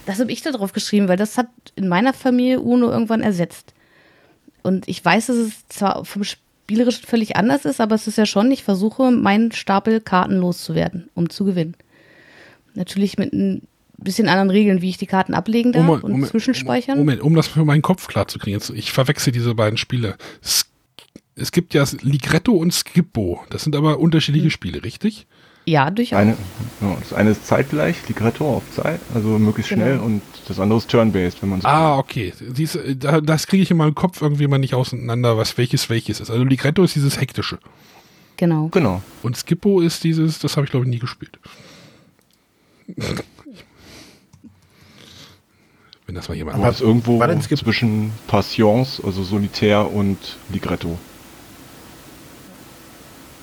Das 0.05 0.19
habe 0.19 0.31
ich 0.31 0.41
da 0.41 0.51
drauf 0.51 0.73
geschrieben, 0.73 1.07
weil 1.07 1.17
das 1.17 1.37
hat 1.37 1.47
in 1.75 1.87
meiner 1.87 2.13
Familie 2.13 2.59
Uno 2.59 2.89
irgendwann 2.89 3.21
ersetzt. 3.21 3.73
Und 4.61 4.87
ich 4.87 5.03
weiß, 5.03 5.27
dass 5.27 5.35
es 5.37 5.67
zwar 5.69 6.05
vom 6.05 6.23
Spielerischen 6.63 7.05
völlig 7.05 7.35
anders 7.35 7.65
ist, 7.65 7.81
aber 7.81 7.95
es 7.95 8.07
ist 8.07 8.17
ja 8.17 8.25
schon, 8.25 8.49
ich 8.49 8.63
versuche, 8.63 9.11
meinen 9.11 9.51
Stapel 9.51 9.99
Karten 9.99 10.37
loszuwerden, 10.37 11.09
um 11.13 11.29
zu 11.29 11.43
gewinnen. 11.43 11.75
Natürlich 12.73 13.17
mit 13.17 13.33
ein 13.33 13.67
bisschen 13.97 14.29
anderen 14.29 14.49
Regeln, 14.49 14.81
wie 14.81 14.89
ich 14.89 14.97
die 14.97 15.05
Karten 15.05 15.33
ablegen 15.33 15.73
darf 15.73 16.03
und 16.03 16.25
zwischenspeichern. 16.25 16.97
Moment, 16.97 17.21
um 17.21 17.35
das 17.35 17.47
für 17.47 17.65
meinen 17.65 17.81
Kopf 17.81 18.07
klar 18.07 18.27
zu 18.29 18.39
kriegen. 18.39 18.55
Jetzt, 18.55 18.69
ich 18.69 18.91
verwechsel 18.93 19.33
diese 19.33 19.53
beiden 19.55 19.77
Spiele. 19.77 20.15
Es, 20.41 20.65
es 21.35 21.51
gibt 21.51 21.73
ja 21.73 21.85
Ligretto 22.01 22.53
und 22.53 22.73
Skippo. 22.73 23.43
Das 23.49 23.63
sind 23.63 23.75
aber 23.75 23.95
Hm. 23.95 24.01
unterschiedliche 24.01 24.49
Spiele, 24.49 24.83
richtig? 24.83 25.27
Ja, 25.65 25.89
durchaus. 25.91 26.19
Eine, 26.19 26.37
ja, 26.81 26.97
das 26.99 27.13
eine 27.13 27.29
ist 27.31 27.47
zeitgleich, 27.47 27.95
Ligretto 28.07 28.57
auf 28.57 28.63
Zeit, 28.71 28.99
also 29.13 29.39
möglichst 29.39 29.69
Genau. 29.69 29.85
schnell 29.85 29.99
und 29.99 30.21
das 30.47 30.59
andere 30.59 30.77
ist 30.79 30.89
Turn-Based, 30.89 31.41
wenn 31.41 31.49
man 31.49 31.61
so 31.61 31.67
Ah, 31.67 31.97
okay. 31.97 32.33
Da, 32.99 33.21
das 33.21 33.47
kriege 33.47 33.63
ich 33.63 33.71
in 33.71 33.77
meinem 33.77 33.95
Kopf 33.95 34.21
irgendwie 34.21 34.47
mal 34.47 34.57
nicht 34.57 34.73
auseinander, 34.73 35.37
was 35.37 35.57
welches 35.57 35.89
welches 35.89 36.19
ist. 36.19 36.29
Also 36.31 36.43
Ligretto 36.43 36.83
ist 36.83 36.95
dieses 36.95 37.19
hektische. 37.19 37.59
Genau. 38.35 38.67
Genau. 38.69 39.01
Und 39.21 39.37
Skippo 39.37 39.79
ist 39.79 40.03
dieses, 40.03 40.39
das 40.39 40.57
habe 40.57 40.65
ich 40.65 40.71
glaube 40.71 40.85
ich 40.85 40.89
nie 40.91 40.99
gespielt. 40.99 41.39
Wenn 46.05 46.15
das 46.15 46.27
mal 46.27 46.35
jemand 46.35 46.57
Aber 46.57 46.75
irgendwo 46.81 47.19
war 47.19 47.39
zwischen 47.39 48.11
Passions, 48.27 49.01
also 49.03 49.23
Solitär 49.23 49.89
und 49.89 50.17
Ligretto. 50.51 50.97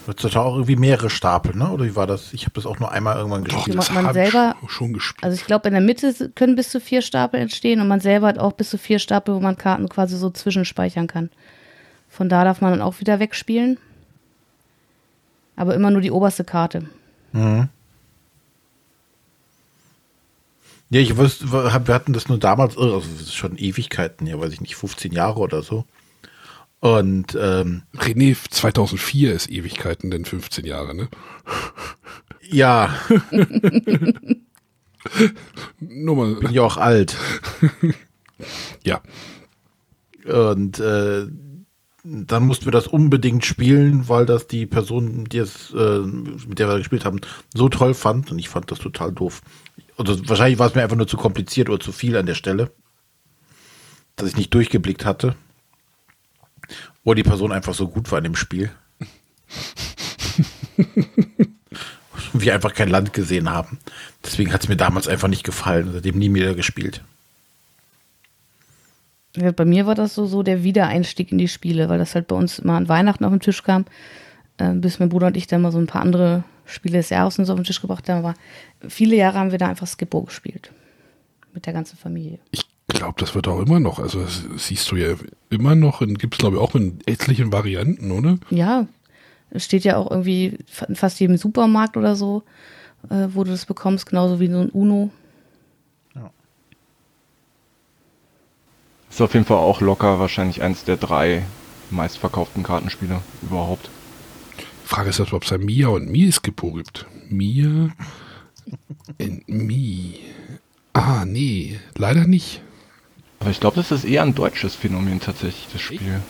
Heutzutage 0.07 0.45
auch 0.45 0.55
irgendwie 0.55 0.77
mehrere 0.77 1.11
Stapel, 1.11 1.55
ne? 1.57 1.71
Oder 1.71 1.85
wie 1.85 1.95
war 1.97 2.07
das? 2.07 2.33
Ich 2.33 2.43
habe 2.43 2.53
das 2.55 2.67
auch 2.67 2.79
nur 2.79 2.91
einmal 2.91 3.17
irgendwann 3.17 3.45
Doch, 3.45 3.57
gespielt. 3.57 3.79
das 3.79 3.93
man 3.93 4.13
selber- 4.13 4.57
schon, 4.61 4.69
schon 4.69 4.93
gespielt. 4.93 5.23
Also 5.25 5.35
ich 5.37 5.45
glaube, 5.47 5.69
in 5.69 5.75
der 5.75 5.83
Mitte 5.83 6.31
können 6.35 6.57
bis 6.57 6.71
zu 6.71 6.81
vier 6.81 7.03
Stapel 7.03 7.39
entstehen 7.41 7.81
und 7.81 7.89
man 7.89 8.01
selber 8.01 8.27
hat 8.29 8.39
auch 8.39 8.53
bis 8.53 8.71
zu 8.71 8.79
vier 8.79 8.99
Stapel, 8.99 9.35
wo 9.35 9.41
man 9.41 9.57
Karten 9.57 9.89
quasi 9.89 10.17
so 10.17 10.31
zwischenspeichern 10.31 11.07
kann. 11.07 11.31
Von 12.09 12.29
da 12.29 12.45
darf 12.45 12.61
man 12.61 12.71
dann 12.73 12.83
auch 12.83 12.99
wieder 13.01 13.21
wegspielen. 13.21 13.79
Aber 15.57 15.75
immer 15.75 15.91
nur 15.91 16.01
die 16.01 16.11
oberste 16.11 16.43
Karte. 16.45 16.85
Ja, 17.33 17.69
ich 20.99 21.17
wusste, 21.17 21.53
wir 21.53 21.73
hatten 21.95 22.13
das 22.13 22.29
nur 22.29 22.39
damals, 22.39 22.77
also 22.77 22.99
das 22.99 23.07
ist 23.21 23.35
schon 23.35 23.57
Ewigkeiten, 23.57 24.27
ja, 24.27 24.41
weiß 24.41 24.53
ich 24.53 24.61
nicht, 24.61 24.75
15 24.75 25.13
Jahre 25.13 25.39
oder 25.39 25.63
so. 25.63 25.85
Und 26.81 27.37
ähm, 27.39 27.83
René 27.95 28.37
2004 28.51 29.35
ist 29.35 29.51
Ewigkeiten, 29.51 30.11
denn 30.11 30.25
15 30.25 30.65
Jahre, 30.65 30.95
ne? 30.95 31.09
ja, 32.43 32.95
Nur 35.81 36.17
mal, 36.17 36.35
bin 36.37 36.53
ja 36.53 36.63
auch 36.63 36.77
alt. 36.77 37.17
ja. 38.85 39.01
Und 40.25 40.79
äh, 40.81 41.27
dann 42.03 42.47
mussten 42.47 42.67
wir 42.67 42.73
das 42.73 42.87
unbedingt 42.87 43.45
spielen, 43.45 44.09
weil 44.09 44.27
das 44.27 44.47
die 44.47 44.67
Person, 44.67 45.25
die 45.25 45.39
es, 45.39 45.73
äh, 45.73 46.01
mit 46.01 46.59
der 46.59 46.69
wir 46.69 46.79
gespielt 46.79 47.05
haben, 47.05 47.21
so 47.55 47.69
toll 47.69 47.95
fand. 47.95 48.31
Und 48.31 48.39
ich 48.39 48.49
fand 48.49 48.71
das 48.71 48.79
total 48.79 49.13
doof. 49.13 49.43
Also 49.97 50.29
wahrscheinlich 50.29 50.59
war 50.59 50.69
es 50.69 50.75
mir 50.75 50.83
einfach 50.83 50.97
nur 50.97 51.09
zu 51.09 51.17
kompliziert 51.17 51.69
oder 51.69 51.81
zu 51.81 51.93
viel 51.93 52.17
an 52.17 52.27
der 52.27 52.35
Stelle, 52.35 52.73
dass 54.17 54.29
ich 54.29 54.37
nicht 54.37 54.55
durchgeblickt 54.55 55.05
hatte. 55.05 55.35
Oder 57.05 57.17
die 57.17 57.23
Person 57.23 57.53
einfach 57.53 57.75
so 57.75 57.89
gut 57.89 58.11
war 58.11 58.19
in 58.19 58.25
dem 58.25 58.37
Spiel. 58.37 58.71
wir 62.33 62.55
einfach 62.55 62.75
kein 62.75 62.89
Land 62.89 63.13
gesehen 63.13 63.51
haben. 63.51 63.79
Deswegen 64.25 64.53
hat 64.53 64.63
es 64.63 64.69
mir 64.69 64.77
damals 64.77 65.09
einfach 65.09 65.29
nicht 65.29 65.45
gefallen. 65.45 65.91
Seitdem 65.93 66.19
nie 66.19 66.29
mehr 66.29 66.55
gespielt. 66.55 67.03
Ja, 69.37 69.53
bei 69.53 69.65
mir 69.65 69.87
war 69.87 69.95
das 69.95 70.15
so, 70.15 70.27
so 70.27 70.43
der 70.43 70.65
Wiedereinstieg 70.65 71.31
in 71.31 71.39
die 71.39 71.49
Spiele, 71.49 71.89
weil 71.89 71.99
das 71.99 72.15
halt 72.15 72.27
bei 72.27 72.35
uns 72.35 72.59
immer 72.59 72.75
an 72.75 72.89
Weihnachten 72.89 73.25
auf 73.25 73.31
den 73.31 73.41
Tisch 73.41 73.63
kam, 73.63 73.85
äh, 74.59 74.73
bis 74.73 74.99
mein 74.99 75.09
Bruder 75.09 75.29
und 75.29 75.37
ich 75.37 75.47
dann 75.47 75.63
mal 75.63 75.71
so 75.71 75.79
ein 75.79 75.87
paar 75.87 76.03
andere 76.03 76.43
Spiele 76.67 76.99
des 76.99 77.11
Jahres 77.11 77.39
und 77.39 77.45
so 77.45 77.53
auf 77.53 77.59
den 77.59 77.65
Tisch 77.65 77.81
gebracht 77.81 78.09
haben. 78.09 78.25
Aber 78.25 78.35
viele 78.89 79.17
Jahre 79.17 79.39
haben 79.39 79.53
wir 79.53 79.59
da 79.59 79.69
einfach 79.69 79.87
Skippo 79.87 80.23
gespielt. 80.23 80.73
Mit 81.53 81.67
der 81.67 81.73
ganzen 81.73 81.97
Familie. 81.97 82.39
Ich 82.51 82.65
glaube, 82.95 83.15
das 83.19 83.35
wird 83.35 83.49
auch 83.49 83.61
immer 83.61 83.81
noch. 83.81 83.99
Also 83.99 84.23
das 84.23 84.45
siehst 84.57 84.91
du 84.91 84.97
ja 84.97 85.15
immer 85.51 85.75
noch. 85.75 86.01
Gibt 86.01 86.35
es, 86.35 86.39
glaube 86.39 86.57
ich, 86.57 86.63
auch 86.63 86.75
in 86.75 86.99
etlichen 87.07 87.53
Varianten, 87.53 88.11
oder? 88.11 88.39
Ja, 88.51 88.87
es 89.51 89.65
steht 89.65 89.85
ja 89.85 89.97
auch 89.97 90.11
irgendwie 90.11 90.59
in 90.89 90.97
fast 90.97 91.21
jedem 91.21 91.37
Supermarkt 91.37 91.97
oder 91.97 92.17
so, 92.17 92.43
äh, 93.11 93.29
wo 93.33 93.45
du 93.45 93.51
das 93.51 93.67
bekommst, 93.67 94.07
genauso 94.07 94.41
wie 94.41 94.49
so 94.49 94.61
ein 94.61 94.71
Uno. 94.71 95.11
Ist 99.11 99.21
auf 99.21 99.35
jeden 99.35 99.45
Fall 99.45 99.59
auch 99.59 99.81
locker 99.81 100.21
wahrscheinlich 100.21 100.63
eins 100.63 100.85
der 100.85 100.97
drei 100.97 101.43
meistverkauften 101.91 102.63
Kartenspiele 102.63 103.21
überhaupt. 103.43 103.91
Frage 104.85 105.11
ist, 105.11 105.21
ob 105.21 105.43
es 105.45 105.53
ein 105.53 105.65
Mia 105.65 105.89
und 105.89 106.09
Mi 106.09 106.31
Skippo 106.31 106.73
gibt. 106.73 107.07
Mia 107.29 107.91
und 109.21 109.49
Mi. 109.49 110.21
Ah, 110.93 111.25
nee, 111.25 111.79
leider 111.97 112.27
nicht. 112.27 112.63
Aber 113.41 113.51
ich 113.51 113.59
glaube, 113.59 113.77
das 113.77 113.91
ist 113.91 114.05
eher 114.05 114.23
ein 114.23 114.35
deutsches 114.35 114.75
Phänomen 114.75 115.19
tatsächlich, 115.19 115.67
das 115.73 115.81
Spiel. 115.81 116.21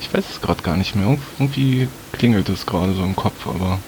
Ich 0.00 0.12
weiß 0.12 0.28
es 0.30 0.42
gerade 0.42 0.62
gar 0.62 0.76
nicht 0.76 0.94
mehr. 0.94 1.08
Irg 1.08 1.20
irgendwie 1.38 1.88
klingelt 2.12 2.50
es 2.50 2.66
gerade 2.66 2.92
so 2.92 3.02
im 3.02 3.16
Kopf, 3.16 3.46
aber. 3.46 3.78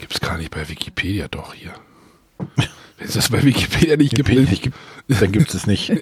Gibt 0.00 0.12
es 0.12 0.20
gar 0.20 0.38
nicht 0.38 0.50
bei 0.50 0.68
Wikipedia 0.68 1.28
doch 1.28 1.54
hier. 1.54 1.74
Wenn 2.98 3.06
es 3.06 3.14
das 3.14 3.30
bei 3.30 3.44
Wikipedia 3.44 3.96
nicht 3.96 4.16
gibt, 4.16 4.28
Wikipedia 4.28 4.50
nicht 4.50 4.62
gibt 4.62 4.76
dann 5.22 5.30
gibt 5.30 5.50
es 5.50 5.54
es 5.54 5.66
nicht. 5.68 5.88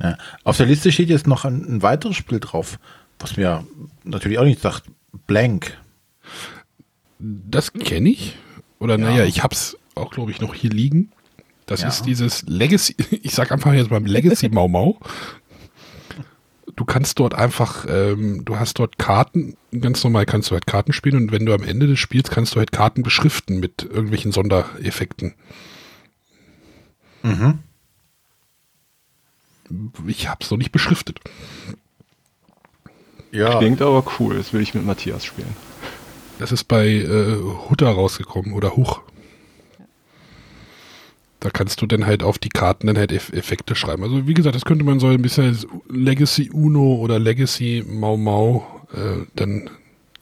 ja. 0.00 0.18
Auf 0.42 0.56
der 0.56 0.66
Liste 0.66 0.90
steht 0.90 1.08
jetzt 1.08 1.28
noch 1.28 1.44
ein, 1.44 1.76
ein 1.76 1.82
weiteres 1.82 2.16
Spiel 2.16 2.40
drauf, 2.40 2.80
was 3.20 3.36
mir 3.36 3.64
natürlich 4.02 4.40
auch 4.40 4.44
nicht 4.44 4.60
sagt. 4.60 4.82
Blank. 5.28 5.78
Das 7.26 7.72
kenne 7.72 8.10
ich. 8.10 8.36
Oder 8.78 8.98
naja, 8.98 9.18
Ja. 9.18 9.24
ich 9.24 9.42
habe 9.42 9.54
es 9.54 9.78
auch, 9.94 10.10
glaube 10.10 10.30
ich, 10.30 10.40
noch 10.40 10.54
hier 10.54 10.70
liegen. 10.70 11.10
Das 11.66 11.80
Ja. 11.80 11.88
ist 11.88 12.02
dieses 12.02 12.42
Legacy, 12.42 12.94
ich 13.22 13.34
sag 13.34 13.50
einfach 13.52 13.72
jetzt 13.72 13.90
mal 13.90 14.02
Legacy 14.04 14.48
Mau 14.50 14.68
Mau. 14.68 14.98
Du 16.76 16.84
kannst 16.84 17.18
dort 17.20 17.34
einfach, 17.34 17.86
ähm, 17.88 18.44
du 18.44 18.58
hast 18.58 18.78
dort 18.80 18.98
Karten, 18.98 19.56
ganz 19.78 20.02
normal 20.02 20.26
kannst 20.26 20.50
du 20.50 20.54
halt 20.54 20.66
Karten 20.66 20.92
spielen 20.92 21.16
und 21.16 21.32
wenn 21.32 21.46
du 21.46 21.54
am 21.54 21.62
Ende 21.62 21.86
des 21.86 22.00
Spiels 22.00 22.30
kannst 22.30 22.54
du 22.54 22.58
halt 22.58 22.72
Karten 22.72 23.02
beschriften 23.04 23.60
mit 23.60 23.84
irgendwelchen 23.84 24.32
Sondereffekten. 24.32 25.34
Mhm. 27.22 27.60
Ich 30.06 30.28
habe 30.28 30.42
es 30.44 30.50
noch 30.50 30.58
nicht 30.58 30.72
beschriftet. 30.72 31.20
Ja, 33.30 33.58
Klingt 33.58 33.80
aber 33.80 34.04
cool, 34.18 34.36
das 34.36 34.52
will 34.52 34.60
ich 34.60 34.74
mit 34.74 34.84
Matthias 34.84 35.24
spielen. 35.24 35.54
Das 36.38 36.52
ist 36.52 36.64
bei 36.64 36.88
äh, 36.88 37.36
Hutter 37.68 37.88
rausgekommen 37.88 38.52
oder 38.52 38.76
Huch. 38.76 39.00
Da 41.40 41.50
kannst 41.50 41.82
du 41.82 41.86
dann 41.86 42.06
halt 42.06 42.22
auf 42.22 42.38
die 42.38 42.48
Karten 42.48 42.86
dann 42.86 42.96
halt 42.96 43.12
Eff 43.12 43.32
Effekte 43.32 43.74
schreiben. 43.74 44.02
Also 44.02 44.26
wie 44.26 44.34
gesagt, 44.34 44.56
das 44.56 44.64
könnte 44.64 44.84
man 44.84 44.98
so 44.98 45.08
ein 45.08 45.22
bisschen 45.22 45.44
als 45.44 45.66
Legacy 45.88 46.50
Uno 46.50 46.94
oder 46.94 47.18
Legacy 47.18 47.84
Mau 47.86 48.16
Mau 48.16 48.66
äh, 48.92 49.26
dann 49.36 49.70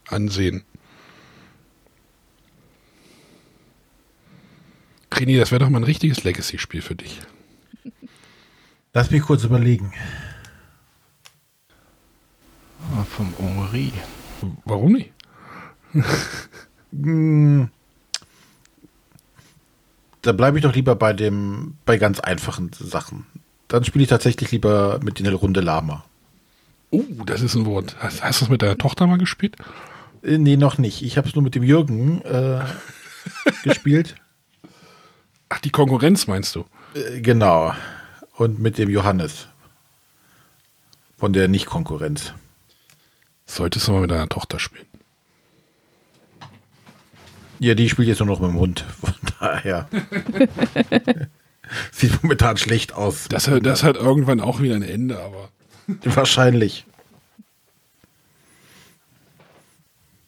ansehen. 0.09 0.65
René, 5.13 5.39
das 5.39 5.51
wäre 5.51 5.61
doch 5.61 5.71
mal 5.71 5.79
ein 5.79 5.85
richtiges 5.85 6.25
Legacy-Spiel 6.25 6.83
für 6.83 6.97
dich. 6.97 7.21
lass 8.93 9.11
mich 9.11 9.23
kurz 9.23 9.45
überlegen. 9.45 9.93
Ah, 12.97 13.05
vom 13.05 13.33
Henri. 13.39 13.93
Warum 14.65 14.93
nicht? 14.93 15.13
Hm, 15.93 17.69
Da 20.23 20.31
bleibe 20.31 20.57
ich 20.57 20.63
doch 20.63 20.75
lieber 20.75 20.95
bei 20.95 21.13
dem, 21.13 21.75
bei 21.85 21.99
ganz 21.99 22.21
einfachen 22.21 22.71
Sachen. 22.79 23.27
Dann 23.67 23.85
spiele 23.85 24.05
ich 24.05 24.09
tatsächlich 24.09 24.53
lieber 24.53 25.01
mit 25.03 25.19
der 25.19 25.35
Runde 25.35 25.61
Lama. 25.61 26.05
Oh, 26.91 27.03
das 27.27 27.43
ist 27.43 27.57
ein 27.57 27.67
Wort. 27.67 27.97
Hast, 27.99 28.23
hast 28.23 28.41
du 28.41 28.45
es 28.45 28.51
mit 28.51 28.63
deiner 28.63 28.79
Tochter 28.79 29.07
mal 29.09 29.19
gespielt? 29.19 29.57
Äh, 30.23 30.39
Nee, 30.39 30.57
noch 30.57 30.79
nicht. 30.79 31.03
Ich 31.03 31.17
habe 31.19 31.29
es 31.29 31.35
nur 31.35 31.43
mit 31.43 31.57
dem 31.57 31.65
Jürgen 31.65 32.23
äh, 32.23 32.61
gespielt. 33.65 34.15
Ach, 35.49 35.59
die 35.59 35.71
Konkurrenz 35.71 36.29
meinst 36.29 36.55
du? 36.55 36.67
Äh, 36.95 37.21
genau. 37.21 37.75
Und 38.37 38.61
mit 38.61 38.79
dem 38.79 38.91
Johannes. 38.91 39.49
Von 41.19 41.33
der 41.33 41.49
Nicht-Konkurrenz. 41.49 42.33
Solltest 43.47 43.89
du 43.89 43.93
mal 43.93 44.03
mit 44.03 44.11
deiner 44.11 44.29
Tochter 44.29 44.61
spielen. 44.61 44.87
Ja, 47.63 47.75
die 47.77 47.89
spielt 47.89 48.09
jetzt 48.09 48.19
nur 48.19 48.27
noch 48.27 48.41
mit 48.41 48.51
dem 48.51 48.59
Hund. 48.59 48.85
Von 49.01 49.15
daher. 49.39 49.89
Sieht 51.93 52.21
momentan 52.23 52.57
schlecht 52.57 52.93
aus. 52.93 53.29
Das, 53.29 53.47
hat- 53.47 53.65
das 53.65 53.85
hat 53.85 53.97
irgendwann 53.97 54.41
auch 54.41 54.61
wieder 54.61 54.75
ein 54.75 54.83
Ende, 54.83 55.21
aber. 55.21 55.49
Wahrscheinlich. 56.03 56.85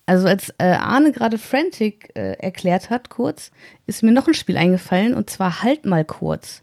Also 0.06 0.28
als 0.28 0.50
äh, 0.58 0.64
Arne 0.74 1.12
gerade 1.12 1.38
Frantic 1.38 2.10
äh, 2.14 2.34
erklärt 2.34 2.90
hat, 2.90 3.08
kurz, 3.10 3.50
ist 3.86 4.02
mir 4.02 4.12
noch 4.12 4.28
ein 4.28 4.34
Spiel 4.34 4.56
eingefallen 4.56 5.14
und 5.14 5.30
zwar 5.30 5.62
Halt 5.62 5.86
mal 5.86 6.04
kurz. 6.04 6.62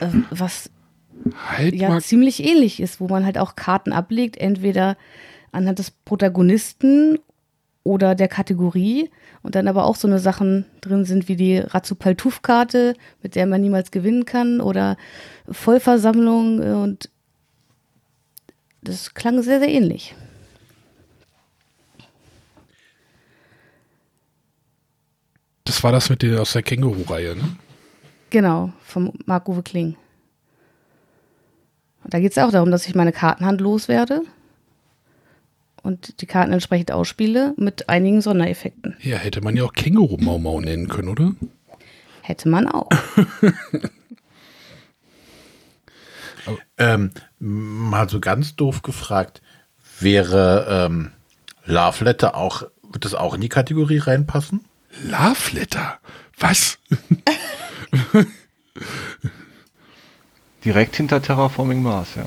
Äh, 0.00 0.08
was 0.30 0.70
Halt 1.48 1.74
ja 1.74 1.88
mal. 1.88 2.02
ziemlich 2.02 2.44
ähnlich 2.44 2.80
ist, 2.80 3.00
wo 3.00 3.08
man 3.08 3.24
halt 3.24 3.38
auch 3.38 3.56
Karten 3.56 3.92
ablegt, 3.92 4.36
entweder 4.36 4.96
anhand 5.50 5.78
des 5.78 5.90
Protagonisten 5.90 7.18
oder 7.88 8.14
der 8.14 8.28
Kategorie 8.28 9.10
und 9.42 9.54
dann 9.54 9.66
aber 9.66 9.86
auch 9.86 9.96
so 9.96 10.06
eine 10.06 10.18
Sachen 10.18 10.66
drin 10.82 11.06
sind 11.06 11.26
wie 11.26 11.36
die 11.36 11.56
Razzupaltuf-Karte, 11.56 12.92
mit 13.22 13.34
der 13.34 13.46
man 13.46 13.62
niemals 13.62 13.90
gewinnen 13.90 14.26
kann 14.26 14.60
oder 14.60 14.98
Vollversammlung 15.50 16.62
äh, 16.62 16.72
und 16.72 17.08
das 18.82 19.14
klang 19.14 19.40
sehr, 19.42 19.58
sehr 19.58 19.70
ähnlich. 19.70 20.14
Das 25.64 25.82
war 25.82 25.90
das 25.90 26.10
mit 26.10 26.20
der 26.20 26.42
aus 26.42 26.52
der 26.52 26.62
Känguru-Reihe, 26.62 27.36
ne? 27.36 27.56
Genau, 28.28 28.70
vom 28.84 29.14
Marc-Uwe 29.24 29.62
Kling. 29.62 29.96
Und 32.04 32.12
da 32.12 32.20
geht 32.20 32.32
es 32.32 32.38
auch 32.38 32.50
darum, 32.50 32.70
dass 32.70 32.86
ich 32.86 32.94
meine 32.94 33.12
Kartenhand 33.12 33.62
loswerde 33.62 34.24
und 35.88 36.20
die 36.20 36.26
Karten 36.26 36.52
entsprechend 36.52 36.92
ausspiele 36.92 37.54
mit 37.56 37.88
einigen 37.88 38.20
Sondereffekten. 38.20 38.94
Ja, 39.00 39.16
hätte 39.16 39.40
man 39.40 39.56
ja 39.56 39.64
auch 39.64 39.72
Känguru-Mau-Mau 39.72 40.60
nennen 40.60 40.86
können, 40.86 41.08
oder? 41.08 41.32
Hätte 42.22 42.48
man 42.48 42.68
auch. 42.68 42.90
Ähm, 46.78 47.10
mal 47.38 48.08
so 48.08 48.20
ganz 48.20 48.56
doof 48.56 48.80
gefragt, 48.80 49.42
wäre 50.00 50.86
ähm, 50.86 51.10
Love 51.66 52.04
Letter 52.04 52.34
auch, 52.36 52.62
wird 52.90 53.04
das 53.04 53.14
auch 53.14 53.34
in 53.34 53.42
die 53.42 53.50
Kategorie 53.50 53.98
reinpassen? 53.98 54.64
Love 55.04 55.52
Letter? 55.52 55.98
Was? 56.38 56.78
Direkt 60.64 60.96
hinter 60.96 61.20
Terraforming 61.20 61.82
Mars, 61.82 62.08
ja. 62.16 62.24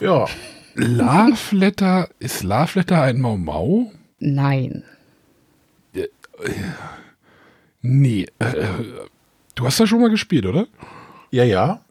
Ja. 0.00 0.26
Love 0.74 1.56
Letter? 1.56 2.08
Ist 2.18 2.42
Love 2.42 2.78
Letter 2.78 3.02
ein 3.02 3.20
Mau-Mau? 3.20 3.92
Nein. 4.18 4.84
Nee. 7.82 8.26
Äh, 8.38 8.54
du 9.54 9.66
hast 9.66 9.78
das 9.78 9.88
schon 9.88 10.00
mal 10.00 10.10
gespielt, 10.10 10.46
oder? 10.46 10.66
Ja, 11.30 11.44
ja. 11.44 11.84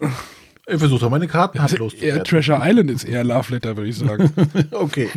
Ich 0.67 0.77
versuche 0.79 1.01
doch 1.01 1.09
meine 1.09 1.27
Karten 1.27 1.59
Also 1.59 1.73
handlos 1.73 1.97
zu 1.97 2.03
eher 2.03 2.15
werden. 2.15 2.25
Treasure 2.25 2.59
Island 2.63 2.89
ist 2.91 3.03
eher 3.03 3.23
Love 3.23 3.53
Letter, 3.53 3.77
würde 3.77 3.89
ich 3.89 3.97
sagen. 3.97 4.31
Okay. 4.71 5.09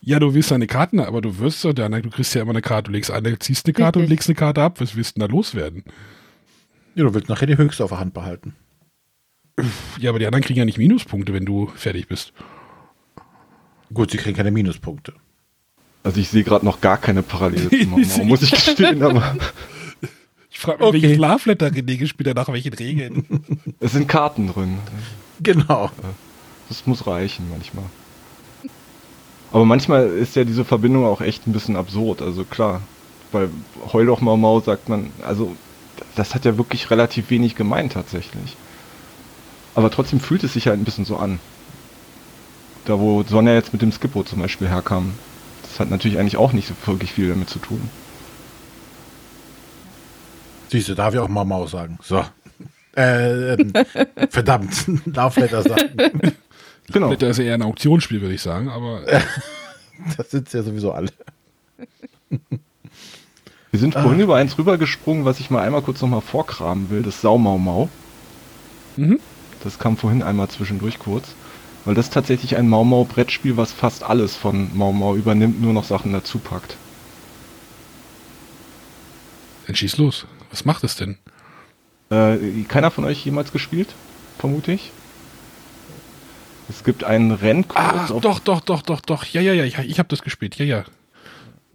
ja, 0.00 0.18
du 0.18 0.34
willst 0.34 0.50
deine 0.50 0.66
Karten, 0.66 1.00
aber 1.00 1.20
du 1.20 1.38
wirst 1.38 1.64
doch 1.64 1.72
dann, 1.72 1.92
du 1.92 2.10
kriegst 2.10 2.34
ja 2.34 2.42
immer 2.42 2.50
eine 2.50 2.62
Karte, 2.62 2.90
du 2.90 2.92
legst 2.92 3.10
eine, 3.10 3.38
ziehst 3.38 3.66
eine 3.66 3.74
Karte 3.74 3.98
und 3.98 4.04
Richtig. 4.04 4.10
legst 4.18 4.28
eine 4.28 4.34
Karte 4.36 4.62
ab. 4.62 4.80
Was 4.80 4.96
willst 4.96 5.16
du 5.16 5.20
denn 5.20 5.28
da 5.28 5.34
loswerden? 5.34 5.84
Ja, 6.94 7.04
du 7.04 7.14
willst 7.14 7.28
nachher 7.28 7.46
die 7.46 7.56
höchste 7.56 7.84
auf 7.84 7.90
der 7.90 8.00
Hand 8.00 8.12
behalten. 8.14 8.54
Ja, 9.98 10.10
aber 10.10 10.18
die 10.18 10.26
anderen 10.26 10.42
kriegen 10.42 10.58
ja 10.58 10.64
nicht 10.64 10.78
Minuspunkte, 10.78 11.32
wenn 11.34 11.44
du 11.44 11.66
fertig 11.74 12.08
bist. 12.08 12.32
Gut, 13.92 14.10
sie 14.10 14.16
kriegen 14.18 14.36
keine 14.36 14.50
Minuspunkte. 14.50 15.12
Also 16.02 16.20
ich 16.20 16.28
sehe 16.28 16.44
gerade 16.44 16.64
noch 16.64 16.80
gar 16.80 16.96
keine 16.96 17.22
Parallele 17.22 17.68
zu 17.68 17.86
Mau 17.86 17.98
Mau, 17.98 18.24
muss 18.24 18.42
ich 18.42 18.50
gestehen, 18.50 19.02
aber 19.02 19.36
Ich 20.50 20.58
frage 20.58 20.78
mich, 20.78 20.88
Okay. 20.88 21.02
welches 21.02 21.18
Love 21.18 21.42
Letter 21.46 21.66
René 21.68 21.96
gespielt 21.98 22.28
hat, 22.30 22.36
nach 22.36 22.48
welchen 22.52 22.72
Regeln. 22.72 23.26
es 23.80 23.92
sind 23.92 24.08
Karten 24.08 24.48
drin. 24.48 24.78
Genau. 25.42 25.90
Das 26.68 26.86
muss 26.86 27.06
reichen 27.06 27.50
manchmal. 27.50 27.84
Aber 29.52 29.64
manchmal 29.64 30.06
ist 30.06 30.36
ja 30.36 30.44
diese 30.44 30.64
Verbindung 30.64 31.04
auch 31.04 31.20
echt 31.20 31.46
ein 31.46 31.52
bisschen 31.52 31.76
absurd. 31.76 32.22
Also 32.22 32.44
klar, 32.44 32.80
bei 33.32 33.48
Heul 33.92 34.06
doch 34.06 34.20
Mau 34.20 34.36
Mau 34.36 34.60
sagt 34.60 34.88
man, 34.88 35.10
also 35.22 35.54
das 36.14 36.34
hat 36.34 36.44
ja 36.44 36.56
wirklich 36.56 36.90
relativ 36.90 37.30
wenig 37.30 37.56
gemeint 37.56 37.92
tatsächlich. 37.92 38.56
Aber 39.74 39.90
trotzdem 39.90 40.20
fühlt 40.20 40.44
es 40.44 40.54
sich 40.54 40.66
halt 40.66 40.80
ein 40.80 40.84
bisschen 40.84 41.04
so 41.04 41.16
an. 41.16 41.38
Da 42.84 42.98
wo 42.98 43.22
Sonja 43.22 43.54
jetzt 43.54 43.72
mit 43.72 43.82
dem 43.82 43.92
Skippo 43.92 44.22
zum 44.24 44.40
Beispiel 44.40 44.68
herkam. 44.68 45.12
Das 45.62 45.78
hat 45.80 45.90
natürlich 45.90 46.18
eigentlich 46.18 46.36
auch 46.36 46.52
nicht 46.52 46.68
so 46.68 46.74
wirklich 46.86 47.12
viel 47.12 47.28
damit 47.28 47.48
zu 47.48 47.58
tun. 47.58 47.80
Siehst 50.70 50.88
du, 50.88 50.94
darf 50.94 51.14
ich 51.14 51.20
auch 51.20 51.28
mal 51.28 51.44
Mau 51.44 51.66
sagen. 51.66 51.98
So. 52.02 52.24
Äh, 52.96 53.54
ähm, 53.54 53.72
verdammt, 54.30 54.84
darf 55.06 55.36
Letter 55.36 55.62
sagen. 55.62 55.90
Genau. 56.92 57.14
Das 57.14 57.38
ist 57.38 57.44
eher 57.44 57.54
ein 57.54 57.62
Auktionsspiel, 57.62 58.20
würde 58.20 58.34
ich 58.34 58.42
sagen, 58.42 58.68
aber. 58.68 59.02
das 60.16 60.30
sind 60.30 60.52
ja 60.52 60.62
sowieso 60.62 60.92
alle. 60.92 61.10
Wir 63.70 63.80
sind 63.80 63.96
ah. 63.96 64.02
vorhin 64.02 64.20
über 64.20 64.36
eins 64.36 64.58
rübergesprungen, 64.58 65.24
was 65.24 65.38
ich 65.38 65.50
mal 65.50 65.62
einmal 65.62 65.82
kurz 65.82 66.00
nochmal 66.00 66.20
vorkramen 66.20 66.90
will, 66.90 67.02
das 67.02 67.20
Saumaumau. 67.20 67.88
Mhm. 68.96 69.20
Das 69.62 69.78
kam 69.78 69.96
vorhin 69.96 70.22
einmal 70.22 70.48
zwischendurch 70.48 70.98
kurz. 70.98 71.34
Weil 71.84 71.94
das 71.94 72.06
ist 72.06 72.14
tatsächlich 72.14 72.56
ein 72.56 72.68
Mau 72.68 72.84
Mau 72.84 73.04
Brettspiel, 73.04 73.56
was 73.56 73.72
fast 73.72 74.02
alles 74.02 74.36
von 74.36 74.76
Mau 74.76 74.92
Mau 74.92 75.16
übernimmt, 75.16 75.60
nur 75.60 75.72
noch 75.72 75.84
Sachen 75.84 76.12
dazu 76.12 76.38
packt. 76.38 76.76
Dann 79.66 79.76
schieß 79.76 79.96
los. 79.96 80.26
Was 80.50 80.64
macht 80.64 80.84
es 80.84 80.96
denn? 80.96 81.16
Äh, 82.10 82.64
keiner 82.68 82.90
von 82.90 83.04
euch 83.04 83.24
jemals 83.24 83.52
gespielt? 83.52 83.88
Vermute 84.38 84.72
ich. 84.72 84.90
Es 86.68 86.84
gibt 86.84 87.04
einen 87.04 87.30
Rennkurs. 87.30 87.80
Ach, 87.82 88.08
doch, 88.20 88.40
doch, 88.40 88.60
doch, 88.60 88.82
doch, 88.82 89.00
doch. 89.00 89.24
Ja, 89.24 89.40
ja, 89.40 89.52
ja, 89.52 89.64
ich, 89.64 89.78
ich 89.78 89.98
habe 89.98 90.08
das 90.08 90.22
gespielt. 90.22 90.56
Ja, 90.56 90.64
ja. 90.64 90.84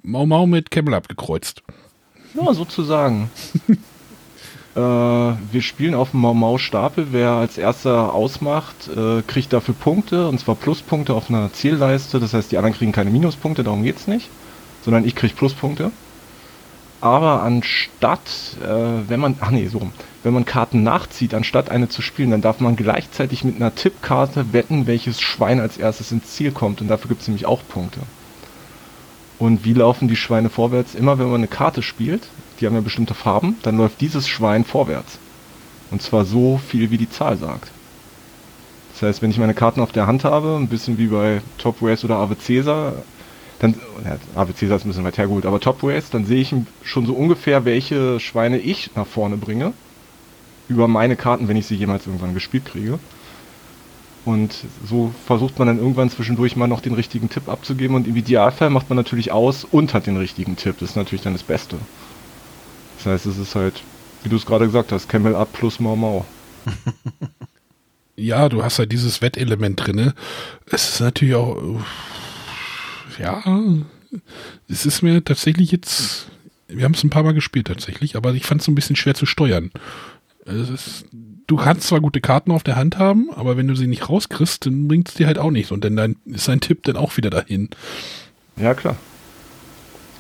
Mau 0.04 0.26
Mau 0.26 0.46
mit 0.46 0.72
Camel 0.72 0.94
abgekreuzt. 0.94 1.64
Ja, 2.34 2.54
sozusagen. 2.54 3.32
äh, 4.76 4.80
wir 4.80 5.62
spielen 5.62 5.96
auf 5.96 6.12
dem 6.12 6.20
Mau 6.20 6.34
Mau 6.34 6.58
Stapel. 6.58 7.08
Wer 7.12 7.32
als 7.32 7.58
erster 7.58 8.14
ausmacht, 8.14 8.90
äh, 8.90 9.22
kriegt 9.22 9.54
dafür 9.54 9.74
Punkte. 9.74 10.28
Und 10.28 10.40
zwar 10.40 10.56
Pluspunkte 10.56 11.14
auf 11.14 11.30
einer 11.30 11.52
Zielleiste. 11.54 12.20
Das 12.20 12.34
heißt, 12.34 12.52
die 12.52 12.58
anderen 12.58 12.76
kriegen 12.76 12.92
keine 12.92 13.10
Minuspunkte, 13.10 13.64
darum 13.64 13.84
geht's 13.84 14.08
nicht. 14.08 14.30
Sondern 14.84 15.06
ich 15.06 15.16
kriege 15.16 15.34
Pluspunkte. 15.34 15.92
Aber 17.02 17.44
anstatt, 17.44 18.58
äh, 18.64 19.10
wenn 19.10 19.20
man, 19.20 19.36
ach 19.40 19.52
nee, 19.52 19.68
so 19.68 19.82
wenn 20.24 20.34
man 20.34 20.44
Karten 20.44 20.82
nachzieht, 20.82 21.36
anstatt 21.36 21.70
eine 21.70 21.88
zu 21.88 22.02
spielen, 22.02 22.32
dann 22.32 22.42
darf 22.42 22.60
man 22.60 22.76
gleichzeitig 22.76 23.44
mit 23.44 23.58
einer 23.58 23.76
Tippkarte 23.76 24.54
wetten, 24.54 24.88
welches 24.88 25.22
Schwein 25.22 25.60
als 25.60 25.78
erstes 25.78 26.12
ins 26.12 26.34
Ziel 26.34 26.52
kommt. 26.52 26.82
Und 26.82 26.88
dafür 26.88 27.10
gibt 27.10 27.22
es 27.22 27.28
nämlich 27.28 27.46
auch 27.46 27.62
Punkte. 27.68 28.00
Und 29.38 29.66
wie 29.66 29.74
laufen 29.74 30.08
die 30.08 30.16
Schweine 30.16 30.50
vorwärts? 30.50 30.96
Immer 30.96 31.20
wenn 31.20 31.28
man 31.28 31.36
eine 31.36 31.48
Karte 31.48 31.84
spielt, 31.84 32.28
die 32.60 32.66
haben 32.66 32.76
ja 32.76 32.82
bestimmte 32.82 33.14
Farben, 33.14 33.58
dann 33.64 33.78
läuft 33.78 34.02
dieses 34.02 34.28
Schwein 34.28 34.64
vorwärts. 34.64 35.20
Und 35.92 36.02
zwar 36.02 36.26
so 36.26 36.60
viel, 36.70 36.92
wie 36.92 36.98
die 36.98 37.10
Zahl 37.10 37.38
sagt. 37.38 37.72
Das 38.94 39.02
heißt, 39.02 39.22
wenn 39.22 39.30
ich 39.30 39.38
meine 39.38 39.54
Karten 39.54 39.82
auf 39.82 39.92
der 39.92 40.08
Hand 40.08 40.24
habe, 40.24 40.56
ein 40.56 40.70
bisschen 40.70 40.98
wie 40.98 41.08
bei 41.08 41.42
Top 41.58 41.78
Race 41.82 42.06
oder 42.06 42.16
Ave 42.16 42.36
Caesar, 42.36 42.94
dann, 43.60 43.76
ja, 44.04 44.18
Ave 44.36 44.54
Caesar 44.54 44.78
ist 44.78 44.86
ein 44.86 44.90
bisschen 44.90 45.04
weit 45.04 45.18
hergeholt, 45.18 45.46
aber 45.46 45.60
Top 45.60 45.84
Race, 45.84 46.10
dann 46.10 46.26
sehe 46.26 46.42
ich 46.42 46.54
schon 46.84 47.06
so 47.06 47.14
ungefähr, 47.14 47.66
welche 47.66 48.20
Schweine 48.20 48.58
ich 48.58 48.92
nach 48.96 49.08
vorne 49.08 49.38
bringe. 49.38 49.74
Über 50.68 50.88
meine 50.88 51.16
Karten, 51.16 51.48
wenn 51.48 51.58
ich 51.58 51.68
sie 51.68 51.76
jemals 51.76 52.08
irgendwann 52.08 52.34
gespielt 52.34 52.66
kriege. 52.66 53.00
Und 54.26 54.56
so 54.84 55.14
versucht 55.28 55.60
man 55.60 55.68
dann 55.68 55.78
irgendwann 55.78 56.10
zwischendurch 56.10 56.56
mal 56.56 56.68
noch 56.68 56.82
den 56.82 56.94
richtigen 56.94 57.30
Tipp 57.30 57.48
abzugeben 57.48 57.96
und 57.96 58.08
im 58.08 58.16
Idealfall 58.16 58.72
macht 58.72 58.90
man 58.90 58.98
natürlich 58.98 59.32
aus 59.32 59.64
und 59.64 59.94
hat 59.94 60.08
den 60.08 60.18
richtigen 60.18 60.56
Tipp. 60.56 60.78
Das 60.80 60.92
ist 60.92 60.96
natürlich 60.96 61.22
dann 61.22 61.34
das 61.34 61.44
Beste. 61.44 61.78
Das 63.06 63.14
heißt, 63.14 63.26
es 63.28 63.38
ist 63.38 63.54
halt, 63.54 63.84
wie 64.24 64.30
du 64.30 64.36
es 64.36 64.48
gerade 64.48 64.66
gesagt 64.66 64.92
hast, 64.92 65.08
Camel 65.08 65.36
Up 65.36 65.54
plus 65.54 65.80
Mau 65.80 65.96
Mau. 65.96 66.26
ja, 68.16 68.50
du 68.50 68.64
hast 68.64 68.80
halt 68.80 68.92
dieses 68.92 69.22
Wettelement 69.22 69.86
drin. 69.86 70.14
Es 70.72 70.90
ist 70.90 71.02
natürlich 71.02 71.36
auch, 71.36 71.84
ja, 73.20 73.44
es 74.68 74.88
ist 74.88 75.04
mir 75.04 75.24
tatsächlich 75.24 75.72
jetzt, 75.72 76.32
wir 76.68 76.84
haben 76.84 76.96
es 76.96 77.04
ein 77.04 77.12
paar 77.12 77.22
Mal 77.22 77.36
gespielt 77.36 77.68
tatsächlich, 77.68 78.16
aber 78.16 78.34
ich 78.34 78.44
fand 78.44 78.62
es 78.62 78.68
ein 78.68 78.76
bisschen 78.76 78.96
schwer 78.96 79.14
zu 79.14 79.28
steuern. 79.28 79.70
Ist, 80.46 81.06
du 81.46 81.58
kannst 81.58 81.88
zwar 81.88 82.02
gute 82.02 82.22
Karten 82.22 82.50
auf 82.50 82.64
der 82.64 82.76
Hand 82.76 82.98
haben, 82.98 83.30
aber 83.36 83.56
wenn 83.56 83.68
du 83.68 83.76
sie 83.76 83.86
nicht 83.86 84.10
rauskriegst, 84.10 84.66
dann 84.66 84.88
bringt 84.88 85.10
es 85.10 85.14
dir 85.14 85.28
halt 85.28 85.38
auch 85.38 85.52
nichts. 85.52 85.72
Und 85.72 85.86
dann 85.86 86.16
ist 86.26 86.48
dein 86.48 86.60
Tipp 86.60 86.82
dann 86.84 86.98
auch 86.98 87.18
wieder 87.18 87.30
dahin. 87.30 87.70
Ja, 88.58 88.74
klar. 88.74 88.98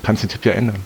Kannst 0.04 0.22
den 0.22 0.30
Tipp 0.30 0.46
ja 0.46 0.52
ändern. 0.52 0.86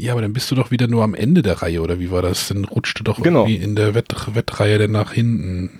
Ja, 0.00 0.12
aber 0.12 0.22
dann 0.22 0.32
bist 0.32 0.50
du 0.50 0.54
doch 0.54 0.70
wieder 0.70 0.88
nur 0.88 1.04
am 1.04 1.14
Ende 1.14 1.42
der 1.42 1.60
Reihe, 1.60 1.82
oder 1.82 2.00
wie 2.00 2.10
war 2.10 2.22
das? 2.22 2.48
Dann 2.48 2.64
rutscht 2.64 2.98
du 2.98 3.04
doch 3.04 3.22
genau. 3.22 3.40
irgendwie 3.40 3.62
in 3.62 3.76
der 3.76 3.94
Wett 3.94 4.14
Wettreihe 4.34 4.78
dann 4.78 4.92
nach 4.92 5.12
hinten. 5.12 5.78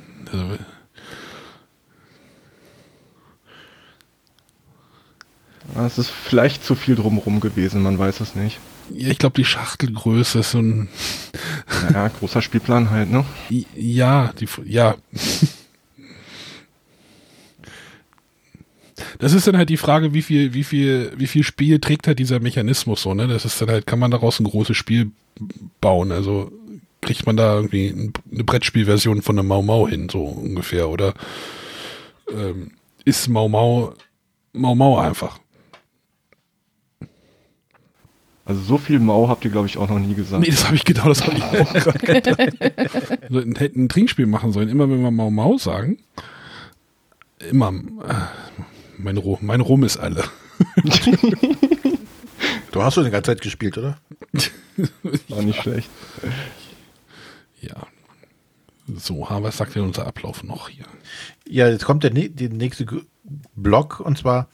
Also, 5.74 5.86
es 5.86 5.96
ist 5.96 6.10
vielleicht 6.10 6.62
zu 6.62 6.74
viel 6.74 6.96
drumherum 6.96 7.40
gewesen, 7.40 7.82
man 7.82 7.98
weiß 7.98 8.20
es 8.20 8.34
nicht. 8.34 8.58
Ja, 8.90 9.08
ich 9.08 9.18
glaube, 9.18 9.36
die 9.36 9.46
Schachtelgröße 9.46 10.40
ist 10.40 10.50
so 10.50 10.58
ein. 10.58 10.88
Ja, 11.94 12.08
großer 12.08 12.42
Spielplan 12.42 12.90
halt, 12.90 13.10
ne? 13.10 13.24
Ja, 13.74 14.34
die, 14.38 14.48
ja. 14.66 14.96
Das 19.18 19.32
ist 19.32 19.46
dann 19.46 19.56
halt 19.56 19.68
die 19.68 19.76
Frage, 19.76 20.14
wie 20.14 20.22
viel, 20.22 20.54
wie 20.54 20.64
viel, 20.64 21.12
wie 21.16 21.26
viel 21.26 21.42
Spiel 21.42 21.78
trägt 21.78 22.06
halt 22.06 22.18
dieser 22.18 22.40
Mechanismus 22.40 23.02
so, 23.02 23.14
ne? 23.14 23.28
Das 23.28 23.44
ist 23.44 23.60
dann 23.60 23.70
halt, 23.70 23.86
kann 23.86 23.98
man 23.98 24.10
daraus 24.10 24.40
ein 24.40 24.44
großes 24.44 24.76
Spiel 24.76 25.10
bauen? 25.80 26.12
Also 26.12 26.52
kriegt 27.00 27.26
man 27.26 27.36
da 27.36 27.56
irgendwie 27.56 28.12
eine 28.32 28.44
Brettspielversion 28.44 29.22
von 29.22 29.36
der 29.36 29.42
Mau 29.44 29.62
Mau 29.62 29.88
hin, 29.88 30.08
so 30.08 30.24
ungefähr, 30.24 30.88
oder 30.88 31.14
ähm, 32.32 32.72
ist 33.04 33.28
Mau 33.28 33.48
Mau 33.48 33.94
Mau 34.52 34.74
Mau 34.74 34.98
einfach? 34.98 35.38
Also 38.44 38.62
so 38.62 38.78
viel 38.78 38.98
Mau 38.98 39.28
habt 39.28 39.44
ihr, 39.44 39.50
glaube 39.50 39.68
ich, 39.68 39.78
auch 39.78 39.88
noch 39.88 40.00
nie 40.00 40.14
gesagt. 40.14 40.42
Nee, 40.42 40.50
das 40.50 40.64
habe 40.64 40.74
ich 40.74 40.84
genau, 40.84 41.04
das 41.04 41.24
habe 41.24 41.36
ich 41.36 41.44
auch 41.44 41.72
gerade 41.72 41.98
gedacht. 42.20 43.60
hätten 43.60 43.84
ein 43.84 43.88
Trinkspiel 43.88 44.26
machen 44.26 44.52
sollen. 44.52 44.68
Immer 44.68 44.90
wenn 44.90 45.02
wir 45.02 45.12
Mau 45.12 45.30
Mau 45.30 45.56
sagen, 45.56 45.98
immer, 47.48 47.68
äh, 47.68 48.14
mein, 49.02 49.16
Rum, 49.16 49.38
mein 49.40 49.60
Rum 49.60 49.84
ist 49.84 49.96
alle. 49.96 50.24
du 52.72 52.82
hast 52.82 52.94
schon 52.94 53.04
die 53.04 53.10
ganze 53.10 53.30
Zeit 53.32 53.40
gespielt, 53.40 53.78
oder? 53.78 53.98
War 55.28 55.42
nicht 55.42 55.62
schlecht. 55.62 55.90
Ja. 57.60 57.86
So, 58.96 59.26
was 59.28 59.56
sagt 59.56 59.74
denn 59.74 59.82
unser 59.82 60.06
Ablauf 60.06 60.42
noch 60.42 60.68
hier? 60.68 60.84
Ja, 61.48 61.68
jetzt 61.68 61.84
kommt 61.84 62.02
der, 62.02 62.10
der 62.10 62.48
nächste 62.50 62.86
Block 63.54 64.00
und 64.00 64.18
zwar 64.18 64.48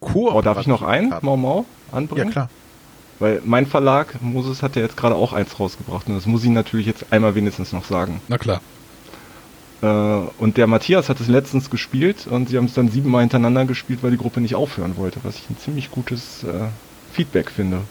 Koop. 0.00 0.34
Oh, 0.34 0.42
darf 0.42 0.60
ich 0.60 0.66
noch 0.66 0.82
einen 0.82 1.12
Mau 1.22 1.36
Mau 1.36 1.64
anbringen? 1.90 2.26
Ja, 2.26 2.32
klar. 2.32 2.50
Weil 3.18 3.40
mein 3.44 3.66
Verlag, 3.66 4.20
Moses, 4.20 4.62
hat 4.62 4.76
ja 4.76 4.82
jetzt 4.82 4.96
gerade 4.96 5.14
auch 5.14 5.32
eins 5.32 5.58
rausgebracht 5.58 6.06
und 6.08 6.14
das 6.14 6.26
muss 6.26 6.44
ich 6.44 6.50
natürlich 6.50 6.86
jetzt 6.86 7.12
einmal 7.12 7.34
wenigstens 7.34 7.72
noch 7.72 7.84
sagen. 7.84 8.20
Na 8.28 8.36
klar. 8.36 8.60
Äh, 9.82 9.86
und 9.86 10.56
der 10.56 10.66
Matthias 10.66 11.08
hat 11.08 11.20
es 11.20 11.28
letztens 11.28 11.70
gespielt 11.70 12.26
und 12.26 12.48
sie 12.48 12.56
haben 12.56 12.66
es 12.66 12.74
dann 12.74 12.88
siebenmal 12.88 13.22
hintereinander 13.22 13.64
gespielt, 13.64 14.02
weil 14.02 14.10
die 14.10 14.16
Gruppe 14.16 14.40
nicht 14.40 14.54
aufhören 14.54 14.96
wollte, 14.96 15.20
was 15.22 15.36
ich 15.36 15.50
ein 15.50 15.58
ziemlich 15.58 15.90
gutes 15.90 16.44
äh, 16.44 16.68
Feedback 17.12 17.50
finde 17.50 17.82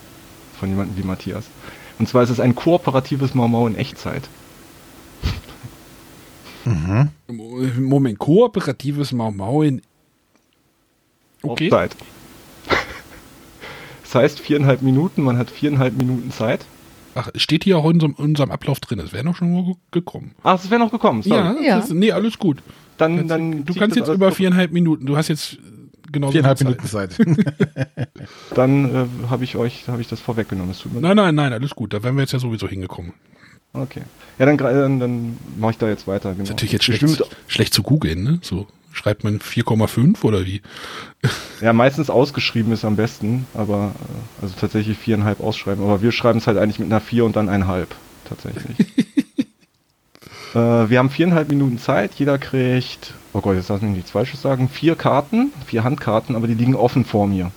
von 0.59 0.69
jemandem 0.69 0.97
wie 0.97 1.07
Matthias. 1.07 1.45
Und 1.99 2.09
zwar 2.09 2.23
ist 2.23 2.29
es 2.29 2.39
ein 2.39 2.55
kooperatives 2.55 3.33
Mau 3.33 3.47
Mau 3.47 3.67
in 3.67 3.75
Echtzeit. 3.75 4.23
Mhm. 6.65 7.09
Moment, 7.77 8.17
kooperatives 8.17 9.11
Mau 9.11 9.31
Mau 9.31 9.61
in 9.61 9.81
okay. 11.43 11.65
Echtzeit 11.65 11.95
heißt 14.15 14.39
viereinhalb 14.39 14.81
Minuten, 14.81 15.23
man 15.23 15.37
hat 15.37 15.51
viereinhalb 15.51 15.97
Minuten 15.97 16.31
Zeit. 16.31 16.65
Ach, 17.15 17.29
steht 17.35 17.63
hier 17.63 17.77
auch 17.77 17.85
in 17.85 17.93
unserem, 17.93 18.15
in 18.17 18.25
unserem 18.25 18.51
Ablauf 18.51 18.81
drin. 18.81 18.99
Es 18.99 19.13
wäre 19.13 19.23
noch 19.23 19.37
schon 19.37 19.77
gekommen. 19.91 20.35
Ach, 20.43 20.61
es 20.61 20.69
wäre 20.69 20.79
noch 20.79 20.91
gekommen. 20.91 21.23
Sorry. 21.23 21.63
Ja, 21.63 21.77
ja. 21.77 21.79
Ist, 21.79 21.93
nee, 21.93 22.11
alles 22.11 22.37
gut. 22.37 22.61
Dann, 22.97 23.17
jetzt, 23.17 23.29
dann 23.29 23.63
du 23.63 23.73
kannst 23.73 23.95
jetzt 23.95 24.09
über 24.09 24.31
viereinhalb 24.33 24.71
Minuten. 24.71 25.05
Du 25.05 25.15
hast 25.15 25.29
jetzt 25.29 25.57
genau 26.11 26.31
viereinhalb 26.31 26.59
Minuten 26.59 26.85
Zeit. 26.85 27.17
dann 28.55 28.93
äh, 28.93 29.05
habe 29.29 29.45
ich 29.45 29.55
euch, 29.55 29.87
habe 29.87 30.01
ich 30.01 30.09
das 30.09 30.19
vorweggenommen. 30.19 30.75
nein, 30.99 31.15
nein, 31.15 31.35
nein, 31.35 31.53
alles 31.53 31.73
gut. 31.73 31.93
Da 31.93 32.03
wären 32.03 32.15
wir 32.15 32.21
jetzt 32.21 32.33
ja 32.33 32.39
sowieso 32.39 32.67
hingekommen. 32.67 33.13
Okay. 33.71 34.01
Ja, 34.37 34.45
dann, 34.45 34.57
dann, 34.57 34.99
dann 34.99 35.37
mache 35.57 35.71
ich 35.71 35.77
da 35.77 35.87
jetzt 35.87 36.07
weiter. 36.07 36.31
Genau. 36.31 36.43
Ist 36.43 36.49
natürlich 36.49 36.73
jetzt 36.73 36.85
schlecht, 36.85 37.23
schlecht 37.47 37.73
zu 37.73 37.81
googeln, 37.81 38.23
ne? 38.23 38.39
So 38.41 38.67
schreibt 38.95 39.23
man 39.23 39.39
4,5 39.39 40.23
oder 40.23 40.45
wie? 40.45 40.61
Ja, 41.61 41.73
meistens 41.73 42.09
ausgeschrieben 42.09 42.71
ist 42.71 42.85
am 42.85 42.95
besten, 42.95 43.45
aber 43.53 43.93
äh, 43.95 44.43
also 44.43 44.55
tatsächlich 44.59 44.97
viereinhalb 44.97 45.39
ausschreiben. 45.39 45.83
Aber 45.83 46.01
wir 46.01 46.11
schreiben 46.11 46.39
es 46.39 46.47
halt 46.47 46.57
eigentlich 46.57 46.79
mit 46.79 46.91
einer 46.91 47.01
4 47.01 47.25
und 47.25 47.35
dann 47.35 47.49
einhalb 47.49 47.95
tatsächlich. 48.27 48.77
Äh, 50.53 50.89
wir 50.89 50.99
haben 50.99 51.09
viereinhalb 51.09 51.49
Minuten 51.49 51.79
Zeit. 51.79 52.13
Jeder 52.13 52.37
kriegt, 52.37 53.13
oh 53.33 53.41
Gott, 53.41 53.57
jetzt 53.57 53.67
lass 53.67 53.81
mich 53.81 53.93
nichts 53.93 54.11
Falsches 54.11 54.41
sagen, 54.41 54.69
vier 54.69 54.95
Karten, 54.95 55.51
vier 55.65 55.83
Handkarten, 55.83 56.33
aber 56.33 56.47
die 56.47 56.53
liegen 56.53 56.75
offen 56.75 57.03
vor 57.03 57.27
mir. 57.27 57.51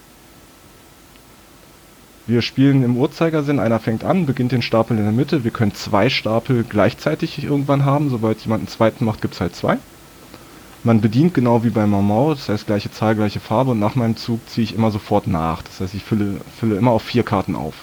Wir 2.27 2.43
spielen 2.43 2.83
im 2.83 2.97
Uhrzeigersinn, 2.97 3.61
einer 3.61 3.79
fängt 3.79 4.03
an, 4.03 4.27
beginnt 4.27 4.51
den 4.51 4.63
Stapel 4.63 4.99
in 4.99 5.05
der 5.05 5.13
Mitte. 5.13 5.45
Wir 5.45 5.53
können 5.53 5.75
zwei 5.75 6.11
Stapel 6.11 6.65
gleichzeitig 6.69 7.43
irgendwann 7.45 7.85
haben. 7.85 8.11
Sobald 8.11 8.41
jemand 8.41 8.63
einen 8.63 8.69
zweiten 8.69 9.05
macht, 9.05 9.23
gibt 9.23 9.35
es 9.35 9.41
halt 9.41 9.55
zwei. 9.55 9.79
Man 10.85 11.01
bedient 11.01 11.35
genau 11.35 11.65
wie 11.65 11.71
beim 11.71 11.91
Mau, 11.91 12.35
das 12.35 12.49
heißt 12.49 12.67
gleiche 12.67 12.91
Zahl, 12.91 13.17
gleiche 13.17 13.41
Farbe 13.41 13.73
und 13.73 13.81
nach 13.81 13.97
meinem 13.97 14.17
Zug 14.17 14.41
ziehe 14.49 14.65
ich 14.65 14.75
immer 14.75 14.91
sofort 14.91 15.27
nach. 15.27 15.63
Das 15.63 15.81
heißt, 15.81 15.95
ich 15.95 16.05
fülle, 16.05 16.41
fülle 16.59 16.77
immer 16.77 16.93
auf 16.93 17.03
vier 17.03 17.25
Karten 17.25 17.57
auf. 17.57 17.75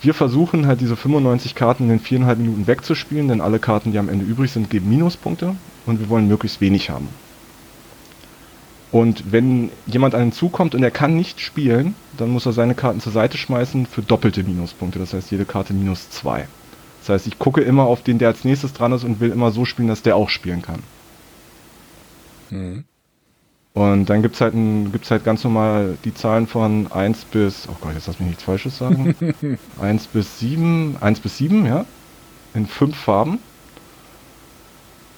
Wir 0.00 0.14
versuchen 0.14 0.66
halt 0.66 0.80
diese 0.80 0.94
95 0.94 1.54
Karten 1.54 1.84
in 1.84 1.88
den 1.88 2.00
viereinhalb 2.00 2.38
Minuten 2.38 2.66
wegzuspielen, 2.66 3.28
denn 3.28 3.40
alle 3.40 3.58
Karten, 3.58 3.90
die 3.90 3.98
am 3.98 4.08
Ende 4.08 4.24
übrig 4.24 4.52
sind, 4.52 4.70
geben 4.70 4.88
Minuspunkte 4.88 5.56
und 5.84 5.98
wir 5.98 6.08
wollen 6.08 6.28
möglichst 6.28 6.60
wenig 6.60 6.90
haben. 6.90 7.08
Und 8.92 9.32
wenn 9.32 9.70
jemand 9.86 10.14
an 10.14 10.20
den 10.20 10.32
Zug 10.32 10.52
kommt 10.52 10.74
und 10.74 10.82
er 10.82 10.92
kann 10.92 11.16
nicht 11.16 11.40
spielen, 11.40 11.96
dann 12.16 12.30
muss 12.30 12.46
er 12.46 12.52
seine 12.52 12.74
Karten 12.74 13.00
zur 13.00 13.12
Seite 13.12 13.36
schmeißen 13.36 13.86
für 13.86 14.02
doppelte 14.02 14.44
Minuspunkte. 14.44 14.98
Das 14.98 15.12
heißt, 15.12 15.30
jede 15.32 15.44
Karte 15.44 15.74
minus 15.74 16.08
zwei. 16.10 16.46
Das 17.00 17.08
heißt, 17.08 17.26
ich 17.26 17.38
gucke 17.38 17.62
immer 17.62 17.84
auf 17.84 18.02
den, 18.02 18.18
der 18.18 18.28
als 18.28 18.44
nächstes 18.44 18.72
dran 18.72 18.92
ist 18.92 19.04
und 19.04 19.20
will 19.20 19.30
immer 19.30 19.50
so 19.50 19.64
spielen, 19.64 19.88
dass 19.88 20.02
der 20.02 20.16
auch 20.16 20.28
spielen 20.28 20.62
kann. 20.62 20.82
Mhm. 22.50 22.84
Und 23.74 24.06
dann 24.06 24.22
gibt's 24.22 24.40
halt, 24.40 24.54
halt 24.54 25.24
ganz 25.24 25.44
normal 25.44 25.98
die 26.04 26.14
Zahlen 26.14 26.46
von 26.46 26.90
1 26.90 27.26
bis, 27.26 27.68
oh 27.70 27.76
Gott, 27.80 27.92
jetzt 27.92 28.06
lass 28.06 28.18
mich 28.18 28.28
nichts 28.28 28.44
Falsches 28.44 28.78
sagen. 28.78 29.14
1 29.80 30.06
bis 30.06 30.38
7, 30.38 30.96
1 30.98 31.20
bis 31.20 31.36
7, 31.36 31.66
ja. 31.66 31.84
In 32.54 32.66
fünf 32.66 32.96
Farben. 32.96 33.38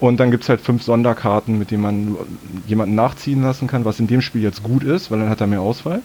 Und 0.01 0.19
dann 0.19 0.33
gibt 0.33 0.43
es 0.43 0.49
halt 0.49 0.61
fünf 0.61 0.83
Sonderkarten, 0.83 1.57
mit 1.59 1.71
denen 1.71 1.83
man 1.83 2.17
jemanden 2.67 2.97
nachziehen 2.97 3.43
lassen 3.43 3.69
kann, 3.69 3.85
was 3.85 4.01
in 4.01 4.07
dem 4.09 4.23
Spiel 4.23 4.43
jetzt 4.43 4.63
gut 4.63 4.83
ist, 4.83 5.11
weil 5.11 5.21
dann 5.21 5.29
hat 5.29 5.41
er 5.41 5.47
mehr 5.47 5.61
Auswahl. 5.61 6.03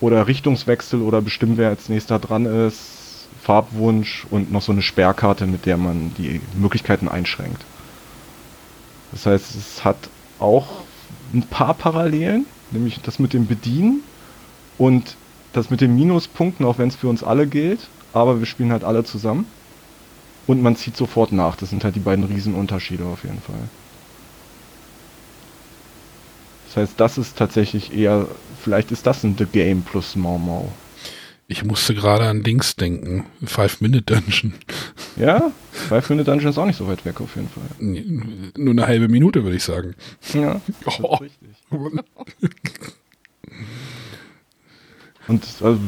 Oder 0.00 0.26
Richtungswechsel 0.26 1.02
oder 1.02 1.20
bestimmen, 1.22 1.56
wer 1.56 1.70
als 1.70 1.88
nächster 1.88 2.18
dran 2.18 2.46
ist, 2.46 3.28
Farbwunsch 3.42 4.26
und 4.30 4.52
noch 4.52 4.62
so 4.62 4.72
eine 4.72 4.82
Sperrkarte, 4.82 5.46
mit 5.46 5.66
der 5.66 5.76
man 5.76 6.12
die 6.18 6.40
Möglichkeiten 6.54 7.08
einschränkt. 7.08 7.64
Das 9.12 9.26
heißt, 9.26 9.54
es 9.56 9.84
hat 9.84 9.96
auch 10.38 10.68
ein 11.32 11.42
paar 11.42 11.74
Parallelen, 11.74 12.46
nämlich 12.70 13.00
das 13.02 13.18
mit 13.18 13.32
dem 13.32 13.46
Bedienen 13.46 14.02
und 14.78 15.16
das 15.52 15.70
mit 15.70 15.80
den 15.80 15.94
Minuspunkten, 15.96 16.64
auch 16.64 16.78
wenn 16.78 16.88
es 16.88 16.96
für 16.96 17.08
uns 17.08 17.24
alle 17.24 17.46
gilt, 17.46 17.88
aber 18.12 18.38
wir 18.38 18.46
spielen 18.46 18.72
halt 18.72 18.84
alle 18.84 19.04
zusammen. 19.04 19.46
Und 20.46 20.62
man 20.62 20.74
zieht 20.74 20.96
sofort 20.96 21.32
nach. 21.32 21.54
Das 21.56 21.70
sind 21.70 21.84
halt 21.84 21.94
die 21.94 22.00
beiden 22.00 22.24
Riesenunterschiede 22.24 23.04
auf 23.04 23.22
jeden 23.22 23.40
Fall. 23.40 23.68
Das 26.66 26.76
heißt, 26.76 26.92
das 26.96 27.18
ist 27.18 27.36
tatsächlich 27.36 27.92
eher, 27.92 28.26
vielleicht 28.60 28.90
ist 28.90 29.06
das 29.06 29.22
ein 29.22 29.36
The 29.38 29.44
Game 29.44 29.82
plus 29.82 30.16
Mau 30.16 30.38
Mau. 30.38 30.72
Ich 31.46 31.64
musste 31.64 31.94
gerade 31.94 32.28
an 32.28 32.44
Dings 32.44 32.76
denken. 32.76 33.26
Five-Minute-Dungeon. 33.44 34.54
Ja, 35.16 35.50
Five-Minute-Dungeon 35.80 36.50
ist 36.50 36.58
auch 36.58 36.66
nicht 36.66 36.76
so 36.76 36.86
weit 36.88 37.04
weg 37.04 37.20
auf 37.20 37.36
jeden 37.36 37.48
Fall. 37.48 37.64
Nur 38.56 38.72
eine 38.72 38.86
halbe 38.86 39.08
Minute, 39.08 39.42
würde 39.44 39.56
ich 39.56 39.64
sagen. 39.64 39.94
Ja, 40.34 40.60
das 40.84 41.00
oh. 41.00 41.14
ist 41.14 41.20
richtig. 41.22 41.48
Und 45.28 45.44
also, 45.62 45.78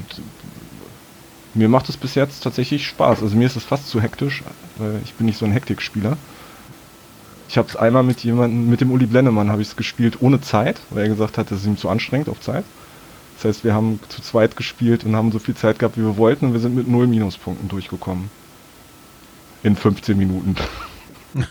mir 1.55 1.68
macht 1.68 1.88
es 1.88 1.97
bis 1.97 2.14
jetzt 2.14 2.43
tatsächlich 2.43 2.86
Spaß. 2.86 3.22
Also 3.22 3.36
mir 3.36 3.47
ist 3.47 3.57
es 3.57 3.64
fast 3.64 3.88
zu 3.88 4.01
hektisch, 4.01 4.43
weil 4.76 5.01
ich 5.05 5.14
bin 5.14 5.26
nicht 5.26 5.38
so 5.38 5.45
ein 5.45 5.53
Hektikspieler. 5.53 6.16
Ich 7.49 7.59
habe 7.59 7.68
es 7.68 7.76
einmal 7.76 8.03
mit 8.03 8.24
jemandem, 8.24 8.70
mit 8.70 8.80
dem 8.80 8.90
Uli 8.90 9.07
Blennemann 9.07 9.51
habe 9.51 9.61
ich 9.61 9.68
es 9.68 9.76
gespielt 9.76 10.22
ohne 10.22 10.40
Zeit, 10.40 10.80
weil 10.90 11.03
er 11.03 11.09
gesagt 11.09 11.36
hat, 11.36 11.51
das 11.51 11.61
ist 11.61 11.66
ihm 11.66 11.76
zu 11.76 11.88
anstrengend 11.88 12.28
auf 12.28 12.40
Zeit. 12.40 12.64
Das 13.36 13.45
heißt, 13.45 13.64
wir 13.64 13.74
haben 13.74 14.01
zu 14.09 14.22
zweit 14.22 14.57
gespielt 14.57 15.05
und 15.05 15.16
haben 15.16 15.32
so 15.32 15.38
viel 15.38 15.55
Zeit 15.55 15.78
gehabt, 15.78 15.97
wie 15.99 16.03
wir 16.03 16.16
wollten 16.16 16.47
und 16.47 16.53
wir 16.53 16.61
sind 16.61 16.74
mit 16.74 16.88
null 16.88 17.07
Minuspunkten 17.07 17.68
durchgekommen. 17.68 18.30
In 19.62 19.76
15 19.76 20.18
Minuten. 20.18 20.56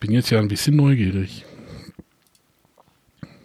Bin 0.00 0.10
jetzt 0.10 0.30
ja 0.30 0.38
ein 0.38 0.48
bisschen 0.48 0.76
neugierig. 0.76 1.44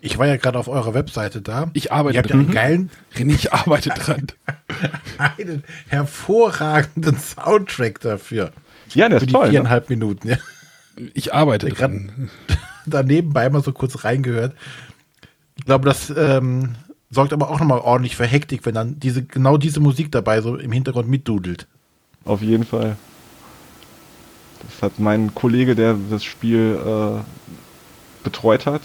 Ich 0.02 0.18
war 0.18 0.28
ja 0.28 0.38
gerade 0.38 0.58
auf 0.58 0.70
eurer 0.70 0.94
Webseite 0.94 1.42
da. 1.42 1.70
Ich 1.74 1.92
arbeite 1.92 2.16
Ihr 2.16 2.20
habt 2.20 2.30
dran. 2.30 2.40
Ja 2.40 2.46
einen 2.46 2.54
geilen 2.54 2.90
René, 3.16 3.36
ich 3.36 3.54
arbeite 3.54 3.90
dran. 3.90 4.28
einen 5.18 5.64
hervorragenden 5.88 7.18
Soundtrack 7.18 8.00
dafür. 8.00 8.52
Ja, 8.94 9.10
der 9.10 9.18
ist 9.18 9.24
Für 9.24 9.28
die 9.28 9.34
toll. 9.34 9.46
Ne? 9.48 9.52
Viereinhalb 9.52 9.90
ne? 9.90 9.96
Minuten. 9.96 10.30
Ja. 10.30 10.38
Ich 11.14 11.34
arbeite 11.34 11.68
ich 11.68 11.76
dran. 11.76 12.30
Da 12.86 13.04
nebenbei 13.04 13.48
mal 13.50 13.62
so 13.62 13.72
kurz 13.72 14.04
reingehört. 14.04 14.56
Ich 15.58 15.66
glaube, 15.66 15.86
das 15.86 16.12
ähm, 16.16 16.76
sorgt 17.12 17.34
aber 17.34 17.52
auch 17.52 17.60
nochmal 17.60 17.80
ordentlich 17.80 18.16
für 18.16 18.26
Hektik, 18.26 18.66
wenn 18.66 18.74
dann 18.74 19.00
diese 19.00 19.24
genau 19.24 19.58
diese 19.58 19.80
Musik 19.80 20.12
dabei 20.12 20.42
so 20.42 20.56
im 20.56 20.72
Hintergrund 20.72 21.08
mitdudelt. 21.08 21.68
Auf 22.26 22.42
jeden 22.42 22.66
Fall. 22.66 22.98
Das 24.64 24.82
hat 24.82 25.00
mein 25.00 25.34
Kollege, 25.34 25.76
der 25.76 25.96
das 26.10 26.24
Spiel 26.24 26.80
äh, 26.86 27.22
betreut 28.24 28.66
hat, 28.66 28.82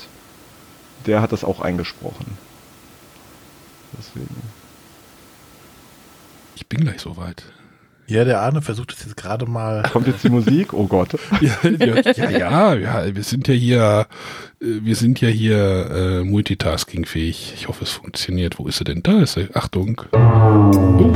der 1.06 1.20
hat 1.20 1.32
das 1.32 1.44
auch 1.44 1.60
eingesprochen. 1.60 2.38
Deswegen. 3.98 4.34
Ich 6.56 6.66
bin 6.66 6.80
gleich 6.80 7.00
soweit. 7.00 7.44
Ja, 8.06 8.24
der 8.24 8.42
Arne 8.42 8.60
versucht 8.60 8.92
es 8.92 9.02
jetzt 9.04 9.16
gerade 9.16 9.46
mal. 9.46 9.82
Kommt 9.90 10.06
jetzt 10.06 10.22
die 10.24 10.28
Musik? 10.28 10.74
Oh 10.74 10.86
Gott. 10.86 11.18
ja, 11.40 11.56
ja, 11.62 12.30
ja, 12.30 12.74
ja, 12.74 13.14
wir 13.14 13.22
sind 13.22 13.48
ja 13.48 13.54
hier, 13.54 14.06
äh, 14.60 14.66
wir 14.82 14.94
sind 14.94 15.20
ja 15.22 15.28
hier 15.28 15.90
äh, 15.90 16.24
multitaskingfähig. 16.24 17.54
Ich 17.56 17.68
hoffe, 17.68 17.84
es 17.84 17.90
funktioniert. 17.90 18.58
Wo 18.58 18.66
ist 18.66 18.80
er 18.80 18.84
denn? 18.84 19.02
Da 19.02 19.22
ist 19.22 19.38
er. 19.38 19.48
Achtung. 19.56 20.02
Oh, 20.12 21.12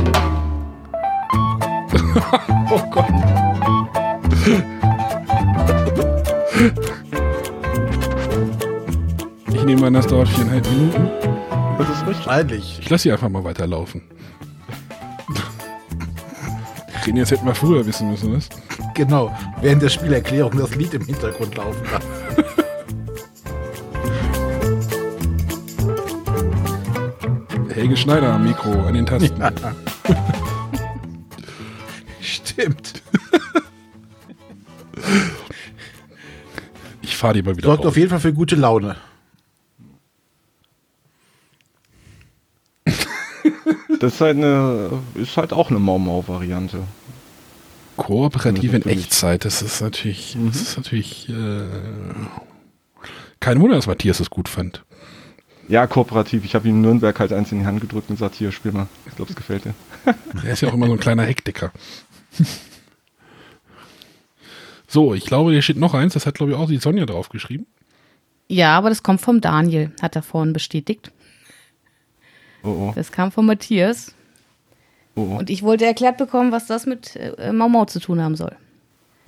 oh 2.69 2.81
Gott. 2.91 3.05
Ich 9.53 9.63
nehme 9.63 9.87
an, 9.87 9.93
das 9.93 10.07
dauert 10.07 10.27
viereinhalb 10.27 10.67
Minuten. 10.69 11.09
Das 11.77 11.89
ist 11.89 12.05
wahrscheinlich. 12.05 12.79
Ich 12.81 12.89
lasse 12.89 13.03
sie 13.03 13.11
einfach 13.11 13.29
mal 13.29 13.43
weiterlaufen. 13.43 14.01
Den 17.05 17.17
jetzt 17.17 17.31
hätten 17.31 17.45
wir 17.47 17.55
früher 17.55 17.85
wissen 17.85 18.11
müssen, 18.11 18.35
was? 18.35 18.49
Genau, 18.93 19.35
während 19.61 19.81
der 19.81 19.89
Spielerklärung 19.89 20.57
das 20.57 20.75
Lied 20.75 20.93
im 20.93 21.05
Hintergrund 21.05 21.55
laufen 21.55 21.81
darf. 21.91 22.03
Helge 27.73 27.97
Schneider 27.97 28.33
am 28.33 28.43
Mikro, 28.43 28.71
an 28.85 28.93
den 28.93 29.05
Tasten. 29.05 29.39
Ja. 29.39 29.51
Stimmt. 32.59 33.01
Ich 37.01 37.15
fahre 37.15 37.33
die 37.33 37.41
mal 37.41 37.57
wieder 37.57 37.67
Sorgt 37.67 37.85
auf 37.85 37.97
jeden 37.97 38.09
Fall 38.09 38.19
für 38.19 38.33
gute 38.33 38.55
Laune. 38.55 38.95
Das 43.99 44.13
ist 44.13 44.21
halt 44.21 44.37
eine, 44.37 45.01
ist 45.15 45.35
halt 45.35 45.51
auch 45.51 45.69
eine 45.69 45.79
Mau 45.79 45.97
Mau 45.97 46.23
Variante. 46.27 46.83
Kooperativ 47.97 48.73
in 48.73 48.85
Echtzeit, 48.85 49.43
das 49.43 49.61
ist 49.61 49.81
natürlich, 49.81 50.35
mhm. 50.35 50.51
das 50.51 50.61
ist 50.61 50.77
natürlich, 50.77 51.27
äh, 51.29 51.63
kein 53.39 53.59
Wunder, 53.59 53.75
dass 53.75 53.87
Matthias 53.87 54.19
es 54.19 54.29
gut 54.29 54.47
fand. 54.47 54.83
Ja, 55.69 55.85
kooperativ. 55.85 56.45
Ich 56.45 56.55
habe 56.55 56.67
ihm 56.67 56.81
Nürnberg 56.81 57.19
halt 57.19 57.31
eins 57.31 57.51
in 57.51 57.59
die 57.59 57.65
Hand 57.65 57.79
gedrückt 57.79 58.09
und 58.09 58.15
gesagt, 58.15 58.35
hier, 58.35 58.51
spiel 58.51 58.71
mal. 58.71 58.87
Ich 59.05 59.15
glaube, 59.15 59.29
es 59.29 59.35
gefällt 59.35 59.65
dir. 59.65 59.75
Er 60.43 60.53
ist 60.53 60.61
ja 60.61 60.69
auch 60.69 60.73
immer 60.73 60.87
so 60.87 60.93
ein 60.93 60.99
kleiner 60.99 61.23
Hektiker. 61.23 61.71
so, 64.87 65.13
ich 65.13 65.25
glaube, 65.25 65.51
hier 65.51 65.61
steht 65.61 65.77
noch 65.77 65.93
eins, 65.93 66.13
das 66.13 66.25
hat, 66.25 66.35
glaube 66.35 66.51
ich, 66.51 66.57
auch 66.57 66.67
die 66.67 66.77
Sonja 66.77 67.05
draufgeschrieben. 67.05 67.67
Ja, 68.47 68.77
aber 68.77 68.89
das 68.89 69.03
kommt 69.03 69.21
vom 69.21 69.41
Daniel, 69.41 69.91
hat 70.01 70.15
er 70.15 70.23
vorhin 70.23 70.53
bestätigt. 70.53 71.11
Oh, 72.63 72.69
oh. 72.69 72.91
Das 72.95 73.11
kam 73.11 73.31
von 73.31 73.45
Matthias. 73.45 74.13
Oh, 75.15 75.21
oh. 75.21 75.37
Und 75.37 75.49
ich 75.49 75.63
wollte 75.63 75.85
erklärt 75.85 76.17
bekommen, 76.17 76.51
was 76.51 76.65
das 76.65 76.85
mit 76.85 77.15
äh, 77.15 77.51
Mau 77.53 77.69
Mau 77.69 77.85
zu 77.85 77.99
tun 77.99 78.21
haben 78.21 78.35
soll. 78.35 78.55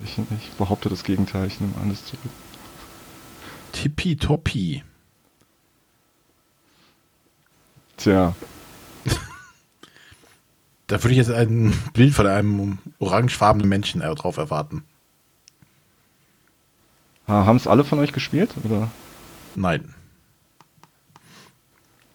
Ich, 0.04 0.18
ich 0.18 0.50
behaupte 0.58 0.88
das 0.88 1.04
Gegenteil, 1.04 1.46
ich 1.46 1.60
nehme 1.60 1.74
alles 1.82 2.04
zurück. 2.06 2.20
Tippitoppi. 3.72 4.82
Tja. 7.96 8.34
Da 10.92 11.02
würde 11.02 11.12
ich 11.12 11.16
jetzt 11.16 11.30
ein 11.30 11.72
Bild 11.94 12.12
von 12.12 12.26
einem 12.26 12.76
orangefarbenen 12.98 13.66
Menschen 13.66 14.02
drauf 14.02 14.36
erwarten. 14.36 14.84
Haben 17.26 17.56
es 17.56 17.66
alle 17.66 17.82
von 17.82 17.98
euch 17.98 18.12
gespielt? 18.12 18.50
Oder? 18.62 18.90
Nein. 19.54 19.94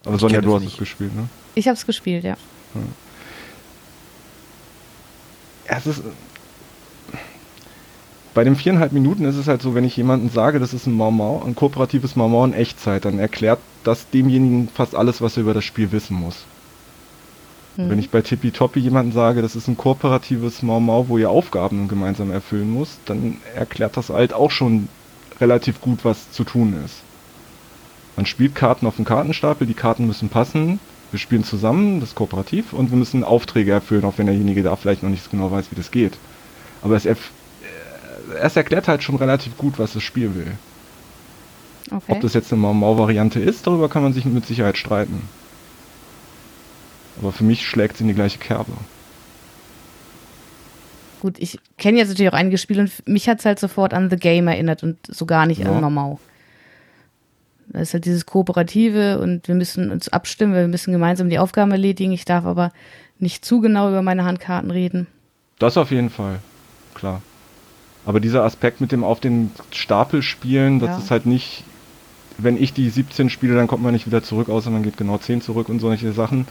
Aber 0.06 0.20
Sonja, 0.20 0.42
du 0.42 0.54
hast 0.54 0.64
es 0.64 0.78
gespielt, 0.78 1.16
ne? 1.16 1.28
Ich 1.56 1.68
habe 1.68 1.76
es 1.76 1.88
gespielt, 1.88 2.24
ja. 2.24 2.38
ja. 2.76 2.82
Es 5.66 5.88
ist, 5.88 6.04
bei 8.36 8.44
den 8.44 8.56
viereinhalb 8.56 8.92
Minuten 8.92 9.26
ist 9.26 9.38
es 9.38 9.48
halt 9.48 9.64
so, 9.64 9.74
wenn 9.74 9.86
ich 9.86 9.98
jemandem 9.98 10.30
sage, 10.30 10.60
das 10.60 10.76
ist 10.76 10.86
ein 10.86 10.94
Mau 10.94 11.10
Mau, 11.10 11.42
ein 11.44 11.56
kooperatives 11.56 12.16
Mau 12.16 12.28
Mau 12.28 12.46
in 12.46 12.54
Echtzeit, 12.54 13.06
dann 13.06 13.18
erklärt 13.18 13.58
das 13.84 14.08
demjenigen 14.12 14.70
fast 14.70 14.94
alles, 14.94 15.20
was 15.20 15.36
er 15.36 15.42
über 15.42 15.56
das 15.56 15.66
Spiel 15.66 15.92
wissen 15.92 16.16
muss. 16.16 16.46
Hm. 17.78 17.90
Wenn 17.90 18.00
ich 18.00 18.10
bei 18.10 18.22
Tippitoppi 18.22 18.80
jemandem 18.80 19.14
sage, 19.14 19.42
das 19.42 19.56
ist 19.56 19.68
ein 19.68 19.78
kooperatives 19.78 20.62
Mau 20.64 20.80
Mau, 20.80 21.08
wo 21.08 21.18
ihr 21.18 21.30
Aufgaben 21.30 21.88
gemeinsam 21.88 22.32
erfüllen 22.32 22.70
muss, 22.70 22.98
dann 23.06 23.38
erklärt 23.56 23.96
das 23.96 24.10
halt 24.10 24.34
auch 24.34 24.52
schon 24.52 24.90
relativ 25.40 25.80
gut, 25.80 26.00
was 26.04 26.32
zu 26.32 26.44
tun 26.44 26.76
ist. 26.84 26.98
Man 28.16 28.26
spielt 28.26 28.56
Karten 28.56 28.88
auf 28.88 28.96
dem 28.96 29.06
Kartenstapel, 29.06 29.68
die 29.68 29.76
Karten 29.76 30.08
müssen 30.08 30.30
passen, 30.30 30.80
wir 31.12 31.20
spielen 31.20 31.44
zusammen, 31.44 32.00
das 32.00 32.10
ist 32.10 32.16
kooperativ, 32.16 32.74
und 32.74 32.90
wir 32.90 32.98
müssen 32.98 33.24
Aufträge 33.24 33.72
erfüllen, 33.72 34.04
auch 34.04 34.18
wenn 34.18 34.26
derjenige 34.26 34.64
da 34.64 34.76
vielleicht 34.76 35.04
noch 35.04 35.10
nicht 35.10 35.24
so 35.24 35.30
genau 35.30 35.52
weiß, 35.52 35.68
wie 35.72 35.76
das 35.76 35.92
geht. 35.92 36.18
Aber 36.82 36.96
es, 36.96 37.06
erf 37.06 37.32
äh, 38.34 38.40
es 38.40 38.56
erklärt 38.56 38.88
halt 38.88 39.04
schon 39.04 39.16
relativ 39.16 39.56
gut, 39.58 39.78
was 39.78 39.94
das 39.94 40.04
Spiel 40.04 40.36
will. 40.36 40.52
Okay. 41.90 42.12
Ob 42.12 42.22
das 42.22 42.34
jetzt 42.34 42.52
eine 42.52 42.62
Mau 42.62 42.74
Mau-Variante 42.74 43.40
ist, 43.40 43.66
darüber 43.66 43.88
kann 43.88 44.04
man 44.04 44.14
sich 44.14 44.26
mit 44.26 44.46
Sicherheit 44.46 44.78
streiten. 44.78 45.22
Aber 47.22 47.32
für 47.32 47.44
mich 47.44 47.66
schlägt 47.68 47.98
sie 47.98 48.04
in 48.04 48.08
die 48.10 48.14
gleiche 48.14 48.38
Kerbe. 48.38 48.72
Gut, 51.20 51.38
ich 51.40 51.60
kenne 51.78 51.98
jetzt 51.98 52.10
natürlich 52.10 52.32
auch 52.32 52.38
einige 52.38 52.58
Spiele 52.60 52.82
und 52.82 52.92
mich 53.08 53.28
hat 53.28 53.40
es 53.40 53.46
halt 53.46 53.60
sofort 53.60 53.94
an 53.94 54.10
The 54.10 54.18
Game 54.18 54.48
erinnert 54.48 54.84
und 54.84 54.98
so 55.08 55.26
gar 55.26 55.46
nicht 55.48 55.60
Ja. 55.62 55.72
an 55.72 55.82
Normal. 55.82 56.18
Das 57.70 57.90
ist 57.90 57.94
halt 57.96 58.06
dieses 58.06 58.26
Kooperative 58.26 59.20
und 59.20 59.48
wir 59.48 59.56
müssen 59.56 59.92
uns 59.92 60.10
abstimmen, 60.10 60.54
wir 60.54 60.68
müssen 60.68 60.92
gemeinsam 60.94 61.30
die 61.30 61.40
Aufgaben 61.40 61.72
erledigen. 61.72 62.12
Ich 62.14 62.24
darf 62.24 62.46
aber 62.46 62.72
nicht 63.20 63.44
zu 63.44 63.60
genau 63.62 63.90
über 63.90 64.02
meine 64.04 64.26
Handkarten 64.26 64.72
reden. 64.72 65.08
Das 65.60 65.76
auf 65.76 65.92
jeden 65.92 66.10
Fall, 66.12 66.40
klar. 66.94 67.22
Aber 68.06 68.20
dieser 68.20 68.44
Aspekt 68.44 68.80
mit 68.80 68.92
dem 68.92 69.04
auf 69.04 69.20
den 69.20 69.52
Stapel 69.72 70.22
spielen, 70.22 70.80
das 70.80 70.90
Ja. 70.92 70.98
ist 71.00 71.12
halt 71.12 71.26
nicht, 71.26 71.64
wenn 72.38 72.62
ich 72.62 72.72
die 72.74 72.90
17 72.90 73.30
spiele, 73.32 73.56
dann 73.56 73.68
kommt 73.68 73.84
man 73.84 73.92
nicht 73.92 74.06
wieder 74.06 74.24
zurück, 74.24 74.48
außer 74.50 74.70
man 74.70 74.84
geht 74.84 74.96
genau 74.96 75.18
10 75.18 75.42
zurück 75.42 75.68
und 75.68 75.80
solche 75.80 76.14
Sachen. 76.14 76.48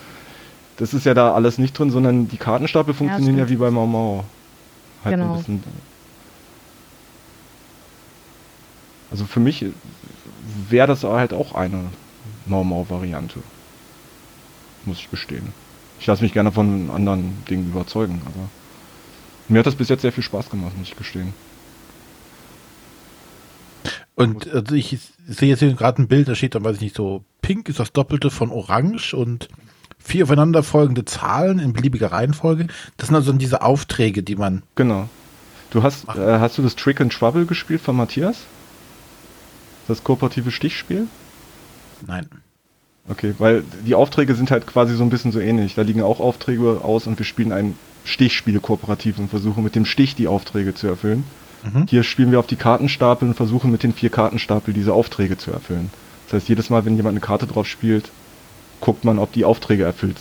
Das 0.76 0.92
ist 0.92 1.06
ja 1.06 1.14
da 1.14 1.32
alles 1.32 1.58
nicht 1.58 1.78
drin, 1.78 1.90
sondern 1.90 2.28
die 2.28 2.36
Kartenstapel 2.36 2.92
funktionieren 2.92 3.38
ja, 3.38 3.44
stimmt. 3.44 3.58
wie 3.58 3.62
bei 3.62 3.70
Mau 3.70 3.86
Mau. 3.86 4.24
Halt 5.04 5.16
Genau. 5.16 5.32
ein 5.34 5.38
bisschen. 5.38 5.64
Also 9.10 9.24
für 9.24 9.40
mich 9.40 9.64
wäre 10.68 10.86
das 10.86 11.04
halt 11.04 11.32
auch 11.32 11.54
eine 11.54 11.84
Mau 12.46 12.64
Mau 12.64 12.86
Variante. 12.88 13.40
Muss 14.84 14.98
ich 14.98 15.10
gestehen. 15.10 15.52
Ich 15.98 16.06
lasse 16.06 16.22
mich 16.22 16.32
gerne 16.32 16.52
von 16.52 16.90
anderen 16.90 17.42
Dingen 17.48 17.68
überzeugen, 17.70 18.20
aber 18.26 18.48
mir 19.48 19.60
hat 19.60 19.66
das 19.66 19.76
bis 19.76 19.88
jetzt 19.88 20.02
sehr 20.02 20.12
viel 20.12 20.24
Spaß 20.24 20.50
gemacht, 20.50 20.76
muss 20.76 20.88
ich 20.88 20.96
gestehen. 20.96 21.32
Und 24.14 24.48
also 24.50 24.74
ich 24.74 24.98
sehe 25.26 25.48
jetzt 25.48 25.60
hier 25.60 25.72
gerade 25.74 26.02
ein 26.02 26.08
Bild, 26.08 26.28
da 26.28 26.34
steht 26.34 26.54
dann, 26.54 26.64
weiß 26.64 26.76
ich 26.76 26.82
nicht, 26.82 26.96
so 26.96 27.24
pink 27.42 27.68
ist 27.68 27.78
das 27.78 27.92
Doppelte 27.92 28.30
von 28.30 28.50
orange 28.50 29.14
und 29.14 29.48
vier 29.98 30.24
aufeinanderfolgende 30.24 31.04
Zahlen 31.04 31.58
in 31.58 31.72
beliebiger 31.72 32.12
Reihenfolge. 32.12 32.68
Das 32.96 33.08
sind 33.08 33.16
also 33.16 33.32
diese 33.32 33.62
Aufträge, 33.62 34.22
die 34.22 34.36
man. 34.36 34.62
Genau. 34.74 35.08
Du 35.70 35.82
hast, 35.82 36.08
äh, 36.08 36.38
hast 36.38 36.58
du 36.58 36.62
das 36.62 36.76
Trick 36.76 37.00
and 37.00 37.12
Trouble 37.12 37.46
gespielt 37.46 37.80
von 37.80 37.96
Matthias? 37.96 38.44
Das 39.88 40.04
kooperative 40.04 40.50
Stichspiel? 40.50 41.06
Nein. 42.06 42.26
Okay, 43.08 43.34
weil 43.38 43.62
die 43.86 43.94
Aufträge 43.94 44.34
sind 44.34 44.50
halt 44.50 44.66
quasi 44.66 44.96
so 44.96 45.04
ein 45.04 45.10
bisschen 45.10 45.32
so 45.32 45.38
ähnlich. 45.38 45.74
Da 45.74 45.82
liegen 45.82 46.02
auch 46.02 46.18
Aufträge 46.18 46.80
aus 46.82 47.06
und 47.06 47.18
wir 47.18 47.26
spielen 47.26 47.52
ein 47.52 47.78
Stichspiel 48.04 48.58
kooperativ 48.60 49.18
und 49.18 49.28
versuchen 49.28 49.62
mit 49.62 49.74
dem 49.74 49.84
Stich 49.84 50.14
die 50.14 50.28
Aufträge 50.28 50.74
zu 50.74 50.86
erfüllen. 50.86 51.24
Mhm. 51.62 51.86
Hier 51.88 52.02
spielen 52.02 52.32
wir 52.32 52.38
auf 52.40 52.46
die 52.46 52.56
Kartenstapel 52.56 53.28
und 53.28 53.34
versuchen 53.34 53.70
mit 53.70 53.82
den 53.82 53.92
vier 53.92 54.10
Kartenstapel 54.10 54.74
diese 54.74 54.92
Aufträge 54.92 55.38
zu 55.38 55.52
erfüllen. 55.52 55.90
Das 56.26 56.34
heißt, 56.34 56.48
jedes 56.48 56.70
Mal, 56.70 56.84
wenn 56.84 56.96
jemand 56.96 57.12
eine 57.12 57.20
Karte 57.20 57.46
drauf 57.46 57.66
spielt, 57.66 58.10
guckt 58.80 59.04
man, 59.04 59.18
ob 59.18 59.32
die 59.32 59.44
Aufträge 59.44 59.84
erfüllt 59.84 60.16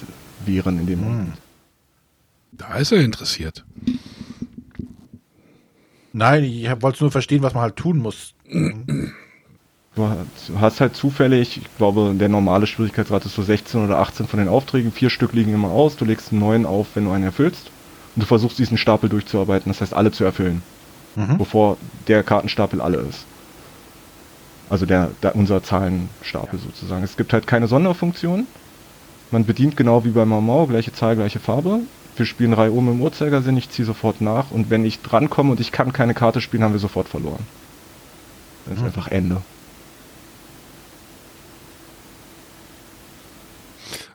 wären 0.45 0.79
in 0.79 0.85
dem 0.87 1.01
Moment. 1.01 1.33
Da 2.51 2.75
ist 2.75 2.91
er 2.91 2.99
interessiert. 3.01 3.63
Nein, 6.13 6.43
ich 6.45 6.69
wollte 6.81 7.03
nur 7.03 7.11
verstehen, 7.11 7.43
was 7.43 7.53
man 7.53 7.63
halt 7.63 7.75
tun 7.75 7.97
muss. 7.99 8.33
Du 9.95 10.03
hast- 10.07 10.49
du 10.49 10.59
hast 10.59 10.81
halt 10.81 10.95
zufällig, 10.95 11.57
ich 11.57 11.77
glaube, 11.77 12.13
der 12.17 12.29
normale 12.29 12.67
Schwierigkeitsgrad 12.67 13.25
ist 13.25 13.35
so 13.35 13.43
16 13.43 13.83
oder 13.83 13.99
18 13.99 14.27
von 14.27 14.39
den 14.39 14.47
Aufträgen. 14.49 14.91
Vier 14.91 15.09
Stück 15.09 15.33
liegen 15.33 15.53
immer 15.53 15.69
aus. 15.69 15.95
Du 15.97 16.05
legst 16.05 16.31
einen 16.31 16.39
neuen 16.41 16.65
auf, 16.65 16.87
wenn 16.95 17.05
du 17.05 17.11
einen 17.11 17.23
erfüllst. 17.25 17.69
Und 18.15 18.21
du 18.21 18.25
versuchst 18.27 18.57
diesen 18.59 18.77
Stapel 18.77 19.09
durchzuarbeiten. 19.09 19.69
Das 19.71 19.81
heißt, 19.81 19.93
alle 19.93 20.11
zu 20.11 20.23
erfüllen. 20.23 20.61
Mhm. 21.15 21.37
Bevor 21.37 21.77
der 22.07 22.23
Kartenstapel 22.23 22.79
alle 22.81 22.97
ist. 22.97 23.25
Also 24.69 24.85
der, 24.85 25.11
der 25.21 25.35
unser 25.35 25.61
Zahlenstapel 25.63 26.59
sozusagen. 26.59 27.03
Es 27.03 27.17
gibt 27.17 27.33
halt 27.33 27.45
keine 27.47 27.67
Sonderfunktion. 27.67 28.47
Man 29.31 29.45
bedient 29.45 29.77
genau 29.77 30.05
wie 30.05 30.09
bei 30.09 30.25
Mau 30.25 30.41
Mau, 30.41 30.65
gleiche 30.65 30.93
Zahl, 30.93 31.15
gleiche 31.15 31.39
Farbe. 31.39 31.81
Wir 32.17 32.25
spielen 32.25 32.53
Reihe 32.53 32.71
oben 32.71 32.89
im 32.91 33.01
Uhrzeigersinn, 33.01 33.57
ich 33.57 33.69
ziehe 33.69 33.85
sofort 33.85 34.21
nach 34.21 34.51
und 34.51 34.69
wenn 34.69 34.85
ich 34.85 35.01
drankomme 35.01 35.51
und 35.51 35.59
ich 35.59 35.71
kann 35.73 35.91
keine 35.91 36.13
Karte 36.13 36.39
spielen, 36.39 36.63
haben 36.63 36.71
wir 36.71 36.79
sofort 36.79 37.09
verloren. 37.09 37.45
Dann 38.65 38.75
ist 38.75 38.79
Mhm. 38.81 38.85
einfach 38.87 39.07
Ende. 39.09 39.41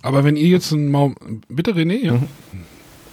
Aber 0.03 0.25
wenn 0.25 0.37
ihr 0.37 0.49
jetzt 0.49 0.73
ein 0.73 0.89
Mau... 0.89 1.13
Bitte, 1.49 1.73
René? 1.73 2.05
Ja? 2.07 2.13
Mhm. 2.15 2.29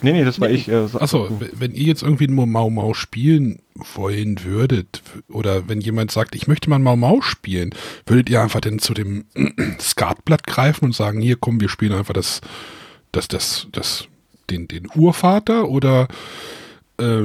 Nee, 0.02 0.14
nee, 0.14 0.24
das 0.24 0.39
war 0.39 0.50
Nee, 0.50 0.56
ich. 0.56 0.68
Äh, 0.68 0.88
Achso, 0.93 1.30
wenn 1.54 1.74
ihr 1.74 1.86
jetzt 1.86 2.04
irgendwie 2.04 2.28
ein 2.28 2.34
Mau 2.34 2.70
Mau 2.70 2.93
spielen 2.93 3.60
wollen 3.95 4.43
würdet, 4.43 5.02
oder 5.30 5.68
wenn 5.68 5.82
jemand 5.82 6.12
sagt, 6.12 6.36
ich 6.36 6.48
möchte 6.48 6.70
mal 6.70 6.80
Mau 6.80 6.95
Mau 6.95 7.22
spielen, 7.22 7.72
würdet 8.06 8.30
ihr 8.30 8.41
einfach 8.41 8.62
dann 8.62 8.80
zu 8.80 8.93
dem 8.93 9.26
Skatblatt 9.80 10.45
greifen 10.45 10.86
und 10.86 10.95
sagen, 10.95 11.22
hier 11.22 11.38
komm, 11.38 11.60
wir 11.60 11.70
spielen 11.70 11.93
einfach 11.93 12.14
das, 12.14 12.41
das, 13.12 13.28
das, 13.28 13.68
das, 13.72 14.08
den, 14.50 14.68
den 14.68 14.88
Urvater 14.93 15.70
oder 15.70 16.08
äh, 16.98 17.24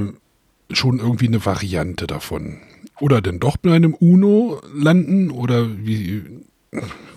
schon 0.70 0.98
irgendwie 0.98 1.28
eine 1.28 1.44
Variante 1.44 2.06
davon? 2.06 2.58
Oder 3.00 3.20
denn 3.20 3.40
doch 3.40 3.56
bei 3.56 3.74
einem 3.74 3.94
Uno 3.94 4.60
landen? 4.74 5.30
Oder 5.30 5.68
wie, 5.84 6.22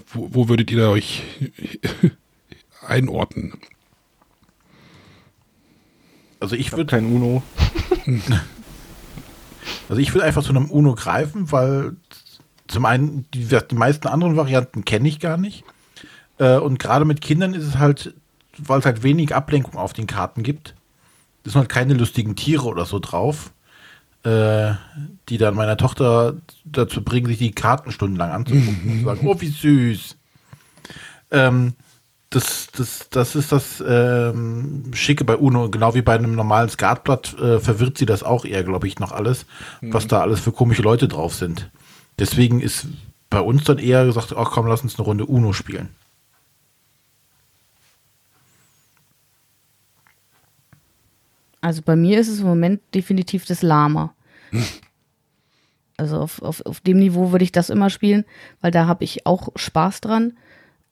wo, 0.08 0.30
wo 0.34 0.50
würdet 0.50 0.72
ihr 0.72 0.78
da 0.78 0.90
euch 0.90 1.24
einordnen? 2.88 3.54
Also 6.46 6.58
ich 6.58 6.72
würde 6.74 6.86
kein 6.86 7.08
Uno. 7.08 7.42
also 9.90 10.00
ich 10.00 10.14
würde 10.14 10.26
einfach 10.26 10.44
zu 10.44 10.52
einem 10.52 10.70
Uno 10.70 10.94
greifen, 10.94 11.52
weil 11.52 11.96
zum 12.68 12.86
einen 12.86 13.26
die, 13.34 13.48
die 13.48 13.76
meisten 13.76 14.08
anderen 14.08 14.38
Varianten 14.38 14.86
kenne 14.86 15.08
ich 15.08 15.20
gar 15.20 15.38
nicht. 15.38 15.64
Äh, 16.38 16.58
und 16.58 16.78
gerade 16.78 17.04
mit 17.04 17.22
Kindern 17.22 17.56
ist 17.56 17.64
es 17.64 17.80
halt, 17.80 18.14
weil 18.60 18.78
es 18.78 18.86
halt 18.86 19.02
wenig 19.02 19.34
Ablenkung 19.34 19.74
auf 19.74 19.94
den 19.94 20.06
Karten 20.06 20.44
gibt. 20.44 20.76
Es 21.44 21.54
sind 21.54 21.62
halt 21.62 21.70
keine 21.70 21.96
lustigen 21.96 22.36
Tiere 22.36 22.68
oder 22.68 22.86
so 22.86 23.00
drauf, 23.00 23.52
äh, 24.24 24.74
die 25.30 25.40
dann 25.40 25.56
meiner 25.56 25.78
Tochter 25.78 26.36
dazu 26.64 27.04
bringen, 27.04 27.26
sich 27.26 27.40
die 27.40 27.54
Karten 27.54 27.92
stundenlang 27.92 28.30
anzugucken 28.30 28.82
und 28.86 29.00
zu 29.00 29.06
sagen, 29.06 29.22
oh, 29.28 29.42
wie 29.42 29.48
süß. 29.48 30.16
Ähm, 31.32 31.74
das, 32.36 32.68
das, 32.76 33.10
das 33.10 33.36
ist 33.36 33.52
das 33.52 33.84
ähm, 33.88 34.92
Schicke 34.94 35.24
bei 35.24 35.38
Uno, 35.38 35.70
genau 35.70 35.96
wie 35.96 36.02
bei 36.02 36.16
einem 36.16 36.36
normalen 36.36 36.70
Skatblatt 36.70 37.34
äh, 37.40 37.60
verwirrt 37.60 37.98
sie 37.98 38.06
das 38.06 38.24
auch 38.24 38.44
eher, 38.44 38.64
glaube 38.64 38.88
ich, 38.88 39.00
noch 39.00 39.12
alles, 39.12 39.46
was 39.82 40.08
da 40.08 40.22
alles 40.22 40.42
für 40.42 40.52
komische 40.52 40.82
Leute 40.82 41.08
drauf 41.08 41.34
sind. 41.34 41.70
Deswegen 42.20 42.60
ist 42.60 42.88
bei 43.30 43.40
uns 43.40 43.64
dann 43.64 43.78
eher 43.78 44.06
gesagt, 44.06 44.34
ach 44.36 44.52
komm, 44.52 44.68
lass 44.68 44.82
uns 44.82 44.98
eine 44.98 45.06
Runde 45.06 45.26
Uno 45.26 45.54
spielen. 45.54 45.90
Also 51.62 51.82
bei 51.82 51.96
mir 51.96 52.20
ist 52.20 52.28
es 52.28 52.42
im 52.42 52.48
Moment 52.48 52.82
definitiv 52.94 53.46
das 53.46 53.62
Lama. 53.62 54.14
Also 55.98 56.20
auf, 56.20 56.42
auf, 56.42 56.60
auf 56.66 56.82
dem 56.82 57.00
Niveau 57.00 57.32
würde 57.32 57.46
ich 57.46 57.54
das 57.54 57.70
immer 57.70 57.90
spielen, 57.90 58.26
weil 58.60 58.70
da 58.70 58.86
habe 58.86 59.06
ich 59.06 59.26
auch 59.26 59.48
Spaß 59.56 60.02
dran. 60.02 60.34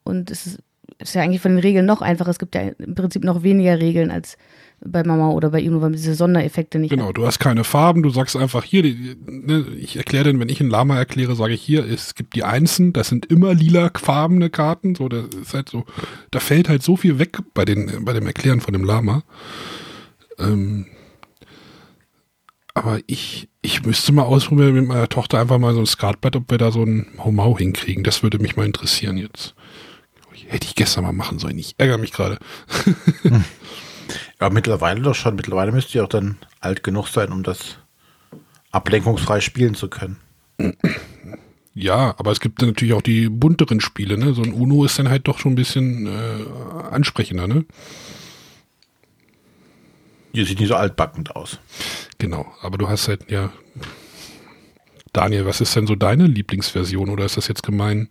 Und 0.06 0.32
es 0.32 0.48
ist, 0.48 0.60
ist 1.10 1.16
ja 1.16 1.22
eigentlich 1.22 1.42
von 1.42 1.52
den 1.52 1.60
Regeln 1.60 1.86
noch 1.86 2.02
einfacher. 2.02 2.30
Es 2.32 2.40
gibt 2.40 2.56
ja 2.56 2.62
im 2.62 2.96
Prinzip 2.96 3.24
noch 3.24 3.44
weniger 3.44 3.80
Regeln 3.80 4.12
als 4.12 4.38
bei 4.86 5.04
Mama 5.04 5.30
oder 5.30 5.50
bei 5.52 5.62
Inu, 5.62 5.76
weil 5.76 5.84
man 5.84 5.94
diese 5.94 6.14
Sondereffekte 6.14 6.78
nicht 6.78 6.90
Genau, 6.90 7.08
hat. 7.10 7.18
du 7.18 7.26
hast 7.26 7.40
keine 7.40 7.64
Farben, 7.64 8.04
du 8.04 8.10
sagst 8.10 8.36
einfach 8.36 8.66
hier, 8.66 8.84
die, 8.84 9.16
ne, 9.26 9.66
ich 9.80 9.96
erkläre 9.96 10.26
denn, 10.26 10.40
wenn 10.42 10.50
ich 10.50 10.60
ein 10.60 10.70
Lama 10.70 10.98
erkläre, 10.98 11.36
sage 11.36 11.54
ich 11.54 11.62
hier, 11.62 11.86
es 11.90 12.16
gibt 12.16 12.36
die 12.36 12.44
Einsen, 12.44 12.92
das 12.92 13.08
sind 13.08 13.26
immer 13.28 13.54
lila 13.54 13.92
farbene 13.96 14.50
Karten, 14.50 14.96
so, 14.96 15.08
das 15.08 15.26
ist 15.42 15.54
halt 15.54 15.70
so, 15.70 15.86
da 16.32 16.42
fällt 16.42 16.68
halt 16.68 16.84
so 16.84 16.98
viel 16.98 17.18
weg 17.18 17.38
bei 17.54 17.64
den, 17.64 18.04
bei 18.04 18.12
dem 18.12 18.28
Erklären 18.28 18.60
von 18.60 18.74
dem 18.74 18.84
Lama. 18.84 19.24
Ähm, 20.38 20.88
aber 22.74 23.00
ich, 23.06 23.48
ich 23.62 23.86
müsste 23.86 24.12
mal 24.12 24.24
ausprobieren 24.24 24.74
mit 24.74 24.88
meiner 24.88 25.08
Tochter 25.08 25.40
einfach 25.40 25.60
mal 25.60 25.74
so 25.74 25.80
ein 25.80 25.86
Skatblatt, 25.86 26.36
ob 26.36 26.50
wir 26.50 26.58
da 26.58 26.72
so 26.72 26.84
ein 26.84 27.06
Mau 27.24 27.58
hinkriegen. 27.58 28.04
Das 28.04 28.24
würde 28.24 28.40
mich 28.40 28.56
mal 28.56 28.66
interessieren 28.66 29.16
jetzt. 29.18 29.54
Hätte 30.54 30.68
ich 30.68 30.76
gestern 30.76 31.04
mal 31.04 31.14
machen 31.14 31.40
sollen. 31.40 31.58
Ich 31.58 31.74
ärgere 31.80 31.98
mich 31.98 32.14
gerade. 32.14 32.38
Ja, 34.40 34.50
mittlerweile 34.50 35.00
doch 35.02 35.16
schon. 35.16 35.36
Mittlerweile 35.36 35.72
müsst 35.72 35.96
ihr 35.96 36.04
auch 36.04 36.10
dann 36.10 36.38
alt 36.60 36.84
genug 36.84 37.08
sein, 37.08 37.32
um 37.32 37.42
das 37.44 37.78
ablenkungsfrei 38.72 39.40
spielen 39.40 39.74
zu 39.74 39.88
können. 39.88 40.18
Ja, 41.74 42.14
aber 42.18 42.32
es 42.32 42.42
gibt 42.42 42.62
natürlich 42.62 42.94
auch 42.94 43.02
die 43.02 43.30
bunteren 43.30 43.80
Spiele, 43.80 44.18
ne? 44.18 44.34
So 44.34 44.44
ein 44.44 44.52
Uno 44.52 44.84
ist 44.84 45.00
dann 45.00 45.10
halt 45.10 45.30
doch 45.30 45.40
schon 45.40 45.54
ein 45.54 45.56
bisschen 45.56 46.08
äh, 46.08 46.92
ansprechender, 46.92 47.48
ne? 47.48 47.66
Hier 50.34 50.46
sieht 50.46 50.60
nicht 50.60 50.70
so 50.70 50.76
altbackend 50.76 51.36
aus. 51.36 51.60
Genau, 52.18 52.54
aber 52.62 52.78
du 52.78 52.90
hast 52.90 53.08
halt, 53.08 53.32
ja. 53.32 53.54
Daniel, 55.14 55.46
was 55.46 55.62
ist 55.62 55.76
denn 55.78 55.88
so 55.88 55.96
deine 55.96 56.28
Lieblingsversion 56.28 57.10
oder 57.10 57.24
ist 57.24 57.38
das 57.38 57.48
jetzt 57.48 57.64
gemein? 57.64 58.10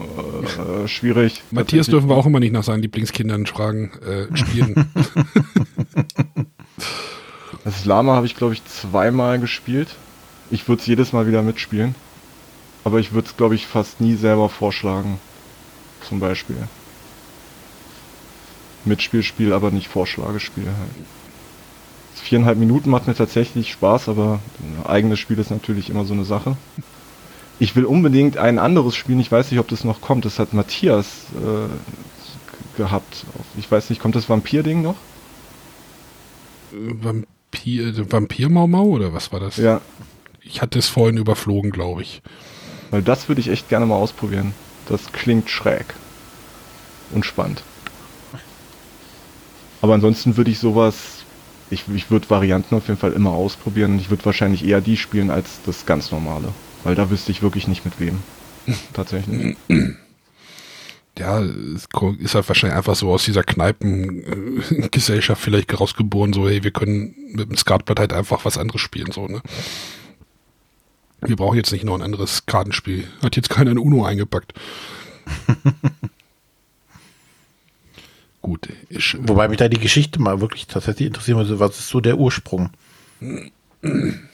Äh, 0.00 0.88
schwierig. 0.88 1.42
Matthias 1.50 1.86
dürfen 1.86 2.08
wir 2.08 2.16
auch 2.16 2.26
immer 2.26 2.40
nicht 2.40 2.52
nach 2.52 2.64
seinen 2.64 2.82
Lieblingskindern 2.82 3.46
fragen, 3.46 3.90
äh, 4.06 4.36
spielen. 4.36 4.90
Das 7.64 7.84
Lama 7.84 8.14
habe 8.14 8.26
ich, 8.26 8.36
glaube 8.36 8.54
ich, 8.54 8.64
zweimal 8.64 9.38
gespielt. 9.38 9.94
Ich 10.50 10.66
würde 10.66 10.80
es 10.80 10.86
jedes 10.86 11.12
Mal 11.12 11.26
wieder 11.26 11.42
mitspielen. 11.42 11.94
Aber 12.84 12.98
ich 12.98 13.12
würde 13.12 13.28
es, 13.28 13.36
glaube 13.36 13.54
ich, 13.54 13.66
fast 13.66 14.00
nie 14.00 14.14
selber 14.14 14.48
vorschlagen. 14.48 15.18
Zum 16.08 16.20
Beispiel. 16.20 16.56
Mitspielspiel, 18.84 19.52
aber 19.52 19.70
nicht 19.70 19.88
Vorschlagespiel 19.88 20.64
halt. 20.64 21.06
Viereinhalb 22.14 22.58
Minuten 22.58 22.90
macht 22.90 23.06
mir 23.06 23.14
tatsächlich 23.14 23.72
Spaß, 23.72 24.08
aber 24.08 24.40
ein 24.60 24.86
eigenes 24.86 25.18
Spiel 25.18 25.38
ist 25.38 25.50
natürlich 25.50 25.90
immer 25.90 26.04
so 26.04 26.14
eine 26.14 26.24
Sache. 26.24 26.56
Ich 27.60 27.76
will 27.76 27.84
unbedingt 27.84 28.36
ein 28.38 28.58
anderes 28.58 28.96
spielen. 28.96 29.20
Ich 29.20 29.30
weiß 29.30 29.50
nicht, 29.50 29.60
ob 29.60 29.68
das 29.68 29.84
noch 29.84 30.00
kommt. 30.00 30.24
Das 30.24 30.38
hat 30.38 30.54
Matthias 30.54 31.26
äh, 31.36 32.76
gehabt. 32.78 33.24
Ich 33.58 33.70
weiß 33.70 33.90
nicht, 33.90 34.00
kommt 34.00 34.16
das 34.16 34.28
Vampir-Ding 34.28 34.80
noch? 34.82 34.96
Vampir, 36.72 38.10
Vampir 38.12 38.48
Mau 38.48 38.66
Mau 38.66 38.84
oder 38.86 39.12
was 39.12 39.32
war 39.32 39.40
das? 39.40 39.56
Ja, 39.56 39.80
Ich 40.42 40.62
hatte 40.62 40.78
es 40.78 40.88
vorhin 40.88 41.16
überflogen, 41.18 41.70
glaube 41.70 42.02
ich. 42.02 42.22
weil 42.90 43.02
das 43.02 43.28
würde 43.28 43.40
ich 43.40 43.48
echt 43.48 43.68
gerne 43.68 43.86
mal 43.86 43.96
ausprobieren. 43.96 44.54
Das 44.88 45.12
klingt 45.12 45.50
schräg. 45.50 45.94
Und 47.12 47.26
spannend. 47.26 47.62
Aber 49.82 49.94
ansonsten 49.94 50.36
würde 50.36 50.50
ich 50.50 50.58
sowas, 50.58 51.24
ich, 51.70 51.84
ich 51.94 52.10
würde 52.10 52.30
Varianten 52.30 52.74
auf 52.76 52.86
jeden 52.88 53.00
Fall 53.00 53.12
immer 53.12 53.30
ausprobieren. 53.32 53.98
Ich 53.98 54.10
würde 54.10 54.24
wahrscheinlich 54.24 54.64
eher 54.64 54.80
die 54.80 54.96
spielen 54.96 55.30
als 55.30 55.60
das 55.66 55.86
ganz 55.86 56.10
normale. 56.12 56.48
Weil 56.84 56.94
da 56.94 57.10
wüsste 57.10 57.32
ich 57.32 57.42
wirklich 57.42 57.68
nicht 57.68 57.84
mit 57.84 58.00
wem. 58.00 58.22
Tatsächlich. 58.92 59.56
Ja, 61.18 61.40
es 61.40 61.88
ist 62.18 62.34
halt 62.34 62.48
wahrscheinlich 62.48 62.76
einfach 62.76 62.94
so 62.94 63.12
aus 63.12 63.24
dieser 63.24 63.42
Kneipengesellschaft 63.42 65.42
vielleicht 65.42 65.78
rausgeboren, 65.78 66.32
so, 66.32 66.48
hey, 66.48 66.62
wir 66.62 66.70
können 66.70 67.14
mit 67.34 67.50
dem 67.50 67.56
Skatblatt 67.56 68.00
halt 68.00 68.12
einfach 68.12 68.44
was 68.44 68.56
anderes 68.56 68.80
spielen, 68.80 69.12
so, 69.12 69.26
ne? 69.26 69.42
Wir 71.20 71.36
brauchen 71.36 71.56
jetzt 71.56 71.72
nicht 71.72 71.84
noch 71.84 71.94
ein 71.94 72.02
anderes 72.02 72.46
Kartenspiel. 72.46 73.06
Hat 73.22 73.36
jetzt 73.36 73.50
keiner 73.50 73.72
ein 73.72 73.78
Uno 73.78 74.06
eingepackt. 74.06 74.54
Gut, 78.40 78.70
ich, 78.88 79.18
Wobei 79.20 79.48
mich 79.48 79.58
da 79.58 79.68
die 79.68 79.78
Geschichte 79.78 80.18
mal 80.18 80.40
wirklich 80.40 80.66
tatsächlich 80.66 81.08
interessieren 81.08 81.36
würde, 81.36 81.60
was 81.60 81.78
ist 81.78 81.88
so 81.88 82.00
der 82.00 82.16
Ursprung? 82.16 82.70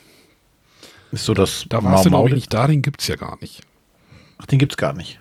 Ist 1.16 1.24
so 1.24 1.32
das 1.34 1.64
da 1.68 1.82
warst 1.82 2.05
du 2.05 2.10
Mau 2.10 2.18
glaube 2.18 2.28
ich 2.28 2.32
Mau- 2.32 2.36
nicht 2.36 2.52
da, 2.55 2.66
den 2.66 2.82
gibt's 2.82 3.06
ja 3.09 3.16
gar 3.16 3.38
nicht. 3.40 3.62
Ach, 4.38 4.44
den 4.47 4.59
gibt's 4.59 4.76
gar 4.76 4.93
nicht. 4.93 5.18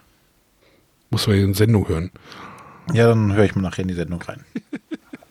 Muss 1.10 1.26
man 1.26 1.38
in 1.38 1.54
Sendung 1.54 1.88
hören. 1.88 2.12
Ja, 2.94 3.08
dann 3.08 3.34
höre 3.34 3.46
ich 3.46 3.56
mal 3.56 3.62
nachher 3.62 3.84
in 3.84 3.88
die 3.88 3.94
Sendung 3.96 4.22
rein. 4.22 4.44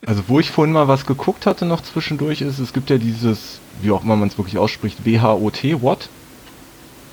Also 0.07 0.25
wo 0.29 0.39
ich 0.39 0.51
vorhin 0.51 0.75
mal 0.75 0.87
was 0.87 1.07
geguckt 1.07 1.47
hatte 1.47 1.65
noch 1.65 1.81
zwischendurch 1.81 2.43
ist, 2.43 2.59
es 2.59 2.75
gibt 2.75 2.91
ja 2.91 2.99
dieses, 2.99 3.59
wie 3.81 3.91
auch 3.91 4.05
immer 4.05 4.17
man 4.17 4.29
es 4.29 4.37
wirklich 4.37 4.59
ausspricht, 4.59 5.07
WHOT, 5.07 5.81
What? 5.81 6.11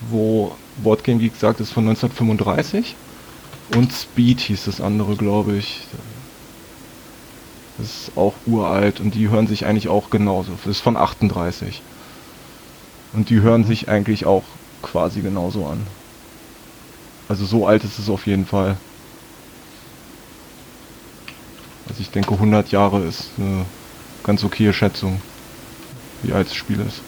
Wo 0.10 0.58
Boardgame 0.84 1.20
Geek 1.20 1.38
sagt, 1.40 1.62
ist 1.62 1.72
von 1.72 1.88
1935. 1.88 2.96
Und 3.78 3.94
Speed 3.94 4.42
hieß 4.42 4.66
das 4.66 4.82
andere, 4.82 5.16
glaube 5.16 5.56
ich. 5.56 5.88
Das 7.78 7.88
ist 7.88 8.18
auch 8.18 8.34
uralt 8.46 9.00
und 9.00 9.16
die 9.16 9.30
hören 9.30 9.48
sich 9.48 9.66
eigentlich 9.66 9.88
auch 9.88 10.10
genauso. 10.10 10.52
Das 10.58 10.68
ist 10.68 10.82
von 10.82 10.98
38. 10.98 11.82
Und 13.14 13.30
die 13.30 13.42
hören 13.42 13.66
sich 13.66 13.90
eigentlich 13.90 14.26
auch 14.26 14.44
quasi 14.82 15.22
genauso 15.22 15.66
an. 15.66 15.86
Also 17.28 17.46
so 17.46 17.68
alt 17.68 17.84
ist 17.84 18.00
es 18.00 18.10
auf 18.10 18.26
jeden 18.26 18.46
Fall. 18.46 18.78
Also 21.88 22.02
ich 22.02 22.10
denke 22.10 22.34
100 22.34 22.72
Jahre 22.72 23.04
ist 23.04 23.32
eine 23.38 23.66
ganz 24.24 24.44
okaye 24.44 24.74
Schätzung, 24.74 25.22
wie 26.24 26.34
alt 26.34 26.48
das 26.48 26.56
Spiel 26.56 26.80
ist. 26.80 27.02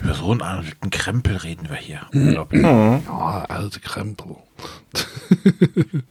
Über 0.00 0.14
so 0.14 0.30
einen 0.30 0.42
alten 0.42 0.90
Krempel 0.90 1.36
reden 1.36 1.68
wir 1.68 1.76
hier. 1.76 2.02
Unglaublich. 2.12 2.62
Ja, 2.62 3.44
alte 3.48 3.80
Krempel. 3.80 4.36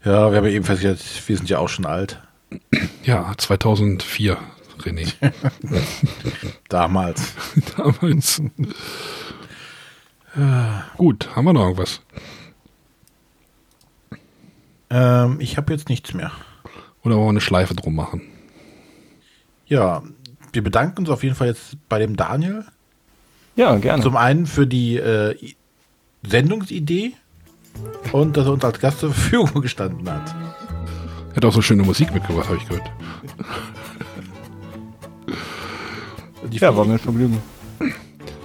Ja, 0.03 0.31
wir 0.31 0.37
haben 0.37 0.45
eben 0.47 0.65
festgestellt, 0.65 1.01
wir 1.27 1.37
sind 1.37 1.49
ja 1.49 1.59
auch 1.59 1.69
schon 1.69 1.85
alt. 1.85 2.21
Ja, 3.03 3.33
2004, 3.37 4.37
René. 4.85 5.11
Damals. 6.69 7.33
Damals. 7.77 8.41
Gut, 10.97 11.35
haben 11.35 11.45
wir 11.45 11.53
noch 11.53 11.63
irgendwas? 11.63 12.01
Ähm, 14.89 15.37
ich 15.39 15.57
habe 15.57 15.73
jetzt 15.73 15.89
nichts 15.89 16.13
mehr. 16.13 16.31
Oder 17.03 17.15
wollen 17.15 17.25
wir 17.25 17.29
eine 17.31 17.41
Schleife 17.41 17.75
drum 17.75 17.95
machen? 17.95 18.21
Ja, 19.65 20.03
wir 20.53 20.63
bedanken 20.63 20.99
uns 20.99 21.09
auf 21.09 21.23
jeden 21.23 21.35
Fall 21.35 21.47
jetzt 21.47 21.77
bei 21.89 21.99
dem 21.99 22.15
Daniel. 22.15 22.65
Ja, 23.55 23.75
gerne. 23.77 24.03
Zum 24.03 24.15
einen 24.15 24.45
für 24.45 24.67
die 24.67 24.97
äh, 24.97 25.53
Sendungsidee 26.23 27.13
und 28.11 28.37
dass 28.37 28.45
er 28.45 28.53
uns 28.53 28.63
als 28.63 28.79
Gast 28.79 28.99
zur 28.99 29.13
Verfügung 29.13 29.61
gestanden 29.61 30.09
hat. 30.09 30.35
Er 31.31 31.35
hat 31.37 31.45
auch 31.45 31.53
so 31.53 31.61
schöne 31.61 31.83
Musik 31.83 32.13
mitgebracht, 32.13 32.47
habe 32.47 32.57
ich 32.57 32.67
gehört. 32.67 32.89
Die 36.51 36.57
ja, 36.57 36.75
war 36.75 36.85
mir 36.85 36.93
ein 36.93 36.99
Vergnügen. 36.99 37.41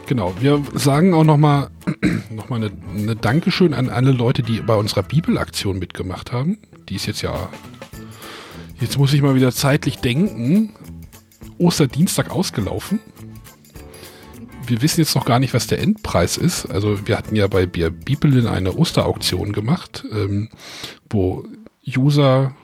Genau, 0.06 0.34
wir 0.40 0.60
sagen 0.74 1.14
auch 1.14 1.22
nochmal 1.22 1.70
noch 2.30 2.48
mal 2.48 2.56
eine, 2.56 2.72
eine 2.96 3.14
Dankeschön 3.14 3.74
an 3.74 3.88
alle 3.88 4.10
Leute, 4.10 4.42
die 4.42 4.60
bei 4.60 4.74
unserer 4.74 5.04
Bibelaktion 5.04 5.78
mitgemacht 5.78 6.32
haben. 6.32 6.58
Die 6.88 6.96
ist 6.96 7.06
jetzt 7.06 7.22
ja, 7.22 7.48
jetzt 8.80 8.98
muss 8.98 9.12
ich 9.12 9.22
mal 9.22 9.36
wieder 9.36 9.52
zeitlich 9.52 9.98
denken, 9.98 10.70
Osterdienstag 11.58 12.30
ausgelaufen. 12.30 12.98
Wir 14.66 14.82
wissen 14.82 15.00
jetzt 15.00 15.14
noch 15.14 15.26
gar 15.26 15.38
nicht, 15.38 15.54
was 15.54 15.68
der 15.68 15.80
Endpreis 15.80 16.36
ist. 16.36 16.66
Also 16.66 17.06
wir 17.06 17.16
hatten 17.16 17.36
ja 17.36 17.46
bei 17.46 17.66
Bier 17.66 17.90
Bibelin 17.90 18.48
eine 18.48 18.76
Osterauktion 18.76 19.52
gemacht, 19.52 20.04
ähm, 20.10 20.48
wo 21.08 21.44
User, 21.86 22.56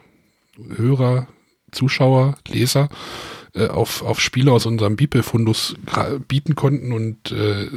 Hörer, 0.75 1.27
Zuschauer, 1.71 2.37
Leser 2.47 2.89
äh, 3.57 3.67
auf, 3.67 4.01
auf 4.03 4.19
Spiele 4.21 4.51
aus 4.51 4.65
unserem 4.65 4.95
Bibelfundus 4.95 5.75
bieten 6.27 6.55
konnten 6.55 6.91
und 6.91 7.31
äh, 7.31 7.67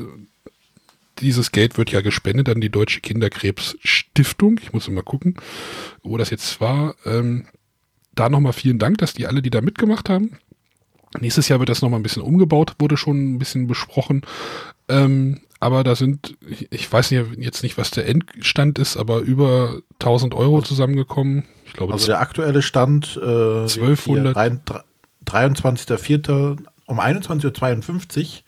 dieses 1.18 1.52
Geld 1.52 1.76
wird 1.76 1.90
ja 1.92 2.00
gespendet 2.00 2.48
an 2.48 2.60
die 2.60 2.70
Deutsche 2.70 3.00
Kinderkrebsstiftung. 3.00 4.58
Ich 4.62 4.72
muss 4.72 4.88
mal 4.88 5.02
gucken, 5.02 5.34
wo 6.02 6.16
das 6.16 6.30
jetzt 6.30 6.60
war. 6.60 6.94
Ähm, 7.04 7.46
da 8.14 8.28
nochmal 8.28 8.52
vielen 8.54 8.78
Dank, 8.78 8.98
dass 8.98 9.12
die 9.14 9.26
alle, 9.26 9.42
die 9.42 9.50
da 9.50 9.60
mitgemacht 9.60 10.08
haben. 10.08 10.38
Nächstes 11.18 11.48
Jahr 11.48 11.58
wird 11.58 11.68
das 11.68 11.82
nochmal 11.82 12.00
ein 12.00 12.04
bisschen 12.04 12.22
umgebaut, 12.22 12.74
wurde 12.78 12.96
schon 12.96 13.34
ein 13.34 13.38
bisschen 13.38 13.66
besprochen. 13.66 14.22
Ähm, 14.88 15.40
aber 15.58 15.84
da 15.84 15.94
sind, 15.94 16.36
ich, 16.70 16.90
weiß 16.90 17.10
nicht, 17.10 17.26
jetzt 17.38 17.62
nicht, 17.62 17.76
was 17.76 17.90
der 17.90 18.08
Endstand 18.08 18.78
ist, 18.78 18.96
aber 18.96 19.18
über 19.20 19.80
1000 19.98 20.34
Euro 20.34 20.62
zusammengekommen. 20.62 21.44
Ich 21.66 21.74
glaube, 21.74 21.92
Also 21.92 22.06
der 22.06 22.20
aktuelle 22.20 22.62
Stand 22.62 23.18
äh, 23.22 23.26
1200. 23.66 24.24
hier, 24.24 24.32
drei- 24.32 24.82
23.04. 25.30 26.64
um 26.86 27.00
21.52 27.00 28.42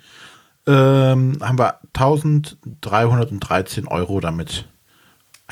Uhr 0.67 0.75
ähm, 0.75 1.39
haben 1.41 1.59
wir 1.59 1.81
1313 1.95 3.89
Euro 3.89 4.21
damit 4.21 4.69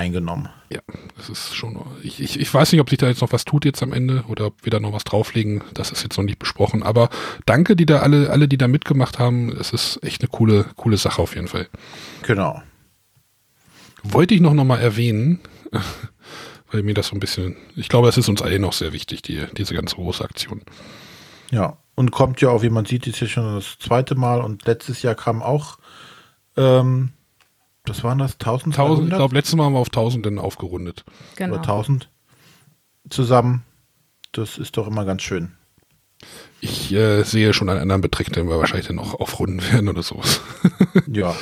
eingenommen. 0.01 0.48
Ja, 0.73 0.81
das 1.16 1.28
ist 1.28 1.55
schon. 1.55 1.78
Ich, 2.02 2.20
ich, 2.20 2.39
ich 2.40 2.52
weiß 2.52 2.73
nicht, 2.73 2.81
ob 2.81 2.89
sich 2.89 2.98
da 2.98 3.09
jetzt 3.09 3.20
noch 3.20 3.32
was 3.32 3.44
tut 3.44 3.65
jetzt 3.65 3.82
am 3.82 3.93
Ende 3.93 4.24
oder 4.28 4.47
ob 4.47 4.65
wir 4.65 4.70
da 4.70 4.81
noch 4.81 4.93
was 4.93 5.05
drauflegen. 5.05 5.62
Das 5.74 5.90
ist 5.90 6.02
jetzt 6.02 6.16
noch 6.16 6.24
nicht 6.24 6.39
besprochen. 6.39 6.82
Aber 6.82 7.11
danke, 7.44 7.77
die 7.77 7.86
da 7.86 8.01
alle, 8.01 8.31
alle, 8.31 8.48
die 8.48 8.57
da 8.57 8.69
mitgemacht 8.69 9.19
haben. 9.19 9.51
Es 9.59 9.73
ist 9.73 10.02
echt 10.02 10.23
eine 10.23 10.28
coole, 10.28 10.66
coole 10.77 10.97
Sache 10.97 11.20
auf 11.20 11.35
jeden 11.35 11.48
Fall. 11.48 11.69
Genau. 12.23 12.62
Wollte 14.02 14.35
ich 14.35 14.40
noch, 14.40 14.55
noch 14.55 14.65
mal 14.65 14.78
erwähnen, 14.81 15.40
weil 16.70 16.82
mir 16.82 16.94
das 16.94 17.09
so 17.09 17.16
ein 17.16 17.20
bisschen. 17.20 17.57
Ich 17.77 17.89
glaube, 17.89 18.09
es 18.09 18.16
ist 18.16 18.28
uns 18.28 18.40
allen 18.40 18.62
noch 18.62 18.73
sehr 18.73 18.93
wichtig, 18.93 19.23
die, 19.23 19.44
diese 19.57 19.74
ganz 19.74 19.97
große 19.97 20.24
Aktion. 20.24 20.62
Ja. 21.51 21.77
Und 21.94 22.12
kommt 22.12 22.40
ja 22.40 22.48
auch, 22.51 22.62
wie 22.62 22.70
man 22.70 22.86
sieht, 22.86 23.06
ist 23.06 23.20
ja 23.20 23.27
schon 23.27 23.56
das 23.56 23.78
zweite 23.78 24.14
Mal 24.14 24.40
und 24.40 24.64
letztes 24.66 25.02
Jahr 25.02 25.14
kam 25.14 25.43
auch, 25.43 25.78
ähm, 26.56 27.12
was 27.85 28.05
waren 28.05 28.18
das? 28.18 28.35
1000, 28.35 28.74
1200 28.74 29.12
ich 29.12 29.16
glaube, 29.16 29.35
letztes 29.35 29.56
Mal 29.56 29.64
haben 29.64 29.74
wir 29.74 29.81
auf 29.81 29.89
1000 29.89 30.24
dann 30.24 30.39
aufgerundet. 30.39 31.05
Genau. 31.36 31.55
oder 31.55 31.62
1000 31.62 32.09
zusammen. 33.09 33.64
Das 34.32 34.59
ist 34.59 34.77
doch 34.77 34.86
immer 34.86 35.05
ganz 35.05 35.22
schön. 35.22 35.52
Ich 36.60 36.93
äh, 36.93 37.22
sehe 37.22 37.52
schon 37.52 37.68
einen 37.68 37.81
anderen 37.81 38.02
Beträgen, 38.02 38.32
den 38.32 38.48
wir 38.48 38.59
wahrscheinlich 38.59 38.86
dann 38.86 38.97
noch 38.97 39.14
aufrunden 39.14 39.62
werden 39.72 39.89
oder 39.89 40.02
sowas. 40.02 40.40
Ja. 41.12 41.35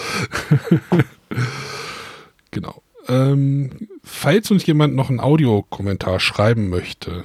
genau. 2.50 2.82
Ähm, 3.08 3.88
falls 4.04 4.50
uns 4.50 4.66
jemand 4.66 4.94
noch 4.94 5.08
einen 5.08 5.20
Audiokommentar 5.20 6.20
schreiben 6.20 6.68
möchte, 6.68 7.24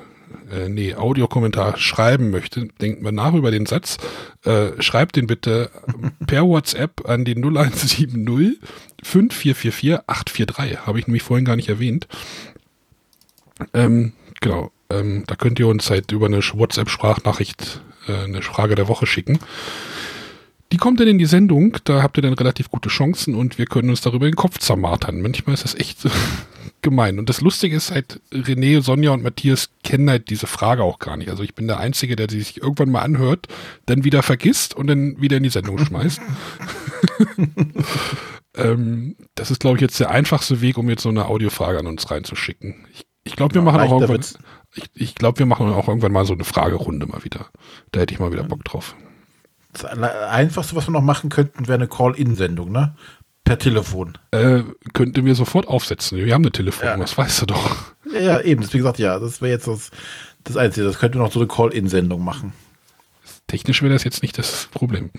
äh, 0.54 0.70
nee, 0.70 0.96
Audiokommentar 0.96 1.78
schreiben 1.78 2.30
möchte, 2.30 2.68
denkt 2.80 3.02
mal 3.02 3.12
nach 3.12 3.34
über 3.34 3.52
den 3.52 3.66
Satz, 3.66 3.98
äh, 4.44 4.82
schreibt 4.82 5.16
den 5.16 5.28
bitte 5.28 5.72
per 6.28 6.44
WhatsApp 6.44 7.08
an 7.10 7.26
die 7.26 7.36
0170 7.36 8.60
5444 9.04 10.00
843. 10.08 10.86
Habe 10.86 11.00
ich 11.00 11.08
nämlich 11.08 11.24
vorhin 11.24 11.46
gar 11.46 11.56
nicht 11.56 11.70
erwähnt. 11.70 12.08
Ähm, 13.74 14.14
genau. 14.42 14.72
Ähm, 14.90 15.24
da 15.28 15.36
könnt 15.36 15.60
ihr 15.60 15.68
uns 15.68 15.90
halt 15.90 16.12
über 16.12 16.28
eine 16.28 16.40
WhatsApp-Sprachnachricht 16.40 17.82
äh, 18.08 18.24
eine 18.24 18.42
Frage 18.42 18.76
der 18.76 18.88
Woche 18.88 19.06
schicken. 19.06 19.40
Die 20.74 20.78
kommt 20.78 21.00
dann 21.00 21.08
in 21.08 21.20
die 21.20 21.28
Sendung, 21.28 21.78
da 21.84 22.02
habt 22.02 22.18
ihr 22.18 22.24
dann 22.24 22.34
relativ 22.34 22.72
gute 22.72 22.90
Chancen 22.90 23.36
und 23.36 23.60
wir 23.60 23.68
können 23.68 23.92
uns 23.92 24.02
darüber 24.02 24.26
den 24.26 24.36
Kopf 24.36 24.58
zermartern. 24.58 25.22
Manchmal 25.22 25.54
ist 25.54 25.64
das 25.64 25.76
echt 25.76 26.00
gemein. 26.82 27.20
Und 27.20 27.30
das 27.30 27.42
Lustige 27.42 27.76
ist 27.76 27.92
halt, 27.92 28.20
René, 28.32 28.82
Sonja 28.82 29.12
und 29.12 29.22
Matthias 29.22 29.70
kennen 29.84 30.10
halt 30.10 30.32
diese 30.32 30.48
Frage 30.48 30.82
auch 30.84 30.98
gar 30.98 31.16
nicht. 31.16 31.30
Also 31.30 31.44
ich 31.44 31.54
bin 31.54 31.68
der 31.68 31.80
Einzige, 31.80 32.16
der 32.16 32.28
sich 32.28 32.60
irgendwann 32.60 32.90
mal 32.90 33.04
anhört, 33.04 33.48
dann 33.86 34.04
wieder 34.04 34.24
vergisst 34.24 34.74
und 34.74 34.88
dann 34.88 35.22
wieder 35.22 35.38
in 35.38 35.44
die 35.44 35.50
Sendung 35.50 35.78
schmeißt. 35.78 36.20
ähm, 38.58 39.16
das 39.36 39.52
ist, 39.52 39.60
glaube 39.60 39.78
ich, 39.78 39.82
jetzt 39.82 40.00
der 40.00 40.10
einfachste 40.10 40.62
Weg, 40.62 40.80
um 40.80 40.90
jetzt 40.90 41.04
so 41.04 41.10
eine 41.10 41.28
Audiofrage 41.28 41.78
an 41.78 41.88
uns 41.88 42.10
reinzuschicken. 42.10 42.88
Ich, 42.94 43.06
ich 43.24 43.36
glaube, 43.36 43.54
wir 43.56 43.62
Ja, 43.62 43.64
machen 43.64 43.80
auch 43.82 43.92
leichter 43.92 44.08
irgendwann, 44.08 44.10
wird's. 44.10 44.40
ich, 44.74 44.90
ich 44.96 45.16
glaube, 45.16 45.40
wir 45.40 45.46
machen 45.46 45.68
auch 45.70 45.88
irgendwann 45.88 46.12
mal 46.12 46.26
so 46.26 46.34
eine 46.34 46.46
Fragerunde 46.46 47.06
mal 47.06 47.24
wieder. 47.24 47.48
Da 47.92 48.00
hätte 48.00 48.14
ich 48.14 48.20
mal 48.20 48.32
wieder 48.32 48.44
Bock 48.44 48.64
drauf. 48.66 48.96
Das 49.74 49.86
Einfachste, 49.86 50.76
was 50.76 50.88
wir 50.88 50.92
noch 50.92 51.02
machen 51.02 51.30
könnten, 51.30 51.68
wäre 51.68 51.76
eine 51.76 51.88
Call-In-Sendung, 51.88 52.72
ne? 52.72 52.96
Per 53.44 53.58
Telefon. 53.60 54.18
Äh, 54.32 54.64
könnten 54.94 55.26
wir 55.26 55.36
sofort 55.36 55.68
aufsetzen. 55.68 56.18
Wir 56.18 56.34
haben 56.34 56.44
eine 56.44 56.52
Ja. 56.86 56.98
das 56.98 57.18
weißt 57.18 57.42
du 57.42 57.46
doch. 57.48 57.94
Ja, 58.14 58.20
ja, 58.20 58.42
eben. 58.42 58.62
Deswegen 58.62 58.84
gesagt, 58.84 59.00
ja, 59.00 59.20
das 59.20 59.42
wäre 59.42 59.52
jetzt 59.52 59.68
das, 59.68 59.92
das 60.44 60.56
Einzige. 60.56 60.86
Das 60.86 61.00
könnten 61.00 61.18
wir 61.18 61.24
noch 61.24 61.32
so 61.32 61.40
eine 61.40 61.48
Call-In-Sendung 61.48 62.24
machen. 62.24 62.54
Technisch 63.48 63.82
wäre 63.82 63.92
das 63.92 64.04
jetzt 64.04 64.22
nicht 64.22 64.38
das 64.38 64.68
Problem. 64.72 65.12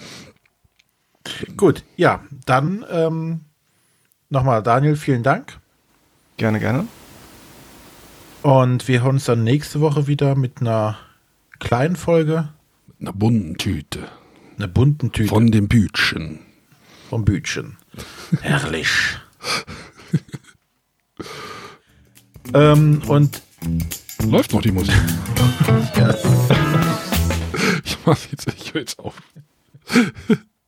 Gut, 1.56 1.84
ja, 1.96 2.22
dann 2.46 2.84
ähm, 2.90 3.40
nochmal 4.30 4.62
Daniel, 4.62 4.96
vielen 4.96 5.22
Dank. 5.22 5.58
Gerne, 6.36 6.60
gerne. 6.60 6.86
Und 8.42 8.88
wir 8.88 9.02
hören 9.02 9.16
uns 9.16 9.24
dann 9.24 9.42
nächste 9.42 9.80
Woche 9.80 10.06
wieder 10.06 10.34
mit 10.34 10.60
einer 10.60 10.98
kleinen 11.58 11.96
Folge, 11.96 12.50
Eine 13.00 13.12
bunten 13.12 13.56
Tüte 13.56 14.08
einer 14.56 14.68
bunten 14.68 15.12
Tüte 15.12 15.28
von 15.28 15.50
dem 15.50 15.68
Bütchen. 15.68 16.40
vom 17.10 17.24
Bütchen. 17.24 17.76
Herrlich. 18.40 18.88
ähm, 22.54 23.02
und 23.06 23.42
Läuft 24.22 24.52
noch 24.52 24.62
die 24.62 24.72
Musik. 24.72 24.94
ich 27.84 27.98
mach 28.06 28.18
jetzt, 28.30 28.46
ich 28.56 28.72
höre 28.72 28.80
jetzt 28.80 28.98
auf. 28.98 29.20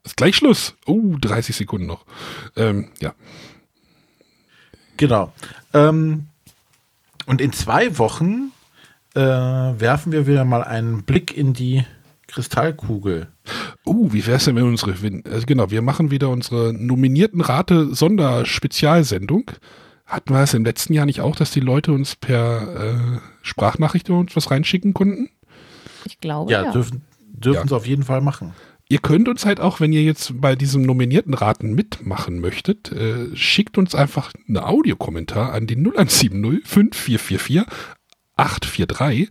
Ist 0.05 0.17
gleich 0.17 0.37
Schluss. 0.37 0.75
Oh, 0.87 1.17
30 1.21 1.57
Sekunden 1.57 1.87
noch. 1.87 2.05
Ähm, 2.57 2.89
ja. 3.01 3.15
Genau. 4.97 5.33
Ähm, 5.73 6.29
und 7.27 7.41
in 7.41 7.53
zwei 7.53 7.99
Wochen 7.99 8.53
äh, 9.15 9.21
werfen 9.21 10.13
wir 10.13 10.27
wieder 10.27 10.45
mal 10.45 10.65
einen 10.65 11.03
Blick 11.03 11.37
in 11.37 11.53
die 11.53 11.85
Kristallkugel. 12.29 13.29
Uh, 13.85 14.13
wie 14.13 14.27
wär's 14.27 14.45
denn, 14.47 14.57
wenn 14.57 14.65
unsere, 14.65 14.93
also 15.31 15.47
genau, 15.47 15.71
wir 15.71 15.83
machen 15.83 16.11
wieder 16.11 16.29
unsere 16.31 16.73
nominierten 16.73 17.41
Rate 17.41 17.95
Sonderspezialsendung. 17.95 19.51
Hatten 20.07 20.35
wir 20.35 20.41
es 20.43 20.55
im 20.55 20.65
letzten 20.65 20.93
Jahr 20.93 21.07
nicht 21.07 21.21
auch, 21.21 21.37
dass 21.37 21.51
die 21.51 21.61
Leute 21.61 21.93
uns 21.93 22.15
per 22.17 22.95
äh, 22.95 23.19
Sprachnachricht 23.43 24.09
uns 24.11 24.35
was 24.37 24.51
reinschicken 24.51 24.95
konnten? 24.95 25.29
Ich 26.05 26.21
glaube, 26.21 26.51
Ja, 26.53 26.65
ja. 26.65 26.71
dürfen, 26.73 27.03
dürfen 27.29 27.63
Ja. 27.63 27.67
sie 27.69 27.75
auf 27.77 27.87
jeden 27.87 28.05
Fall 28.05 28.21
machen. 28.21 28.55
Ihr 28.89 28.99
könnt 28.99 29.29
uns 29.29 29.45
halt 29.45 29.59
auch, 29.59 29.81
wenn 29.81 29.93
ihr 29.93 30.05
jetzt 30.05 30.41
bei 30.41 30.55
diesem 30.55 30.83
nominierten 30.83 31.35
Raten 31.35 31.75
mitmachen 31.75 32.41
möchtet, 32.41 32.93
äh, 32.93 33.35
schickt 33.35 33.79
uns 33.79 33.97
einfach 33.97 34.33
einen 34.47 34.59
Audiokommentar 34.59 35.53
an 35.53 35.67
die 35.67 35.75
0170 35.77 36.63
5444 36.65 37.65
843 38.37 39.29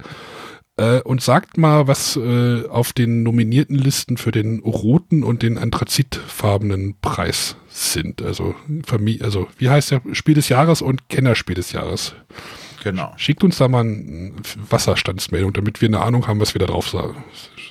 äh, 0.78 1.00
und 1.02 1.22
sagt 1.22 1.58
mal, 1.58 1.88
was 1.88 2.16
äh, 2.18 2.68
auf 2.68 2.94
den 2.94 3.24
nominierten 3.24 3.78
Listen 3.78 4.18
für 4.18 4.32
den 4.32 4.60
roten 4.60 5.24
und 5.24 5.42
den 5.42 5.58
anthrazitfarbenen 5.58 6.96
Preis 7.02 7.56
sind. 7.70 8.22
Also, 8.22 8.56
also 9.22 9.48
wie 9.58 9.70
heißt 9.70 9.92
der 9.92 10.02
Spiel 10.14 10.36
des 10.36 10.50
Jahres 10.50 10.82
und 10.82 11.10
Kennerspiel 11.10 11.56
des 11.56 11.72
Jahres. 11.72 12.16
Genau. 12.84 13.14
Schickt 13.18 13.44
uns 13.44 13.58
da 13.58 13.68
mal 13.68 13.82
eine 13.82 14.34
Wasserstandsmeldung, 14.70 15.54
damit 15.54 15.82
wir 15.82 15.88
eine 15.88 16.02
Ahnung 16.02 16.28
haben, 16.28 16.40
was 16.40 16.54
wir 16.54 16.60
da 16.60 16.68
drauf 16.68 16.88
sagen. 16.88 17.24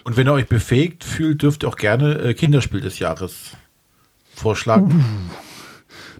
Und 0.02 0.16
wenn 0.16 0.26
ihr 0.26 0.32
euch 0.32 0.48
befähigt 0.48 1.04
fühlt, 1.04 1.42
dürft 1.42 1.62
ihr 1.62 1.68
auch 1.68 1.76
gerne 1.76 2.18
äh, 2.18 2.34
Kinderspiel 2.34 2.80
des 2.80 2.98
Jahres 2.98 3.52
vorschlagen. 4.34 5.04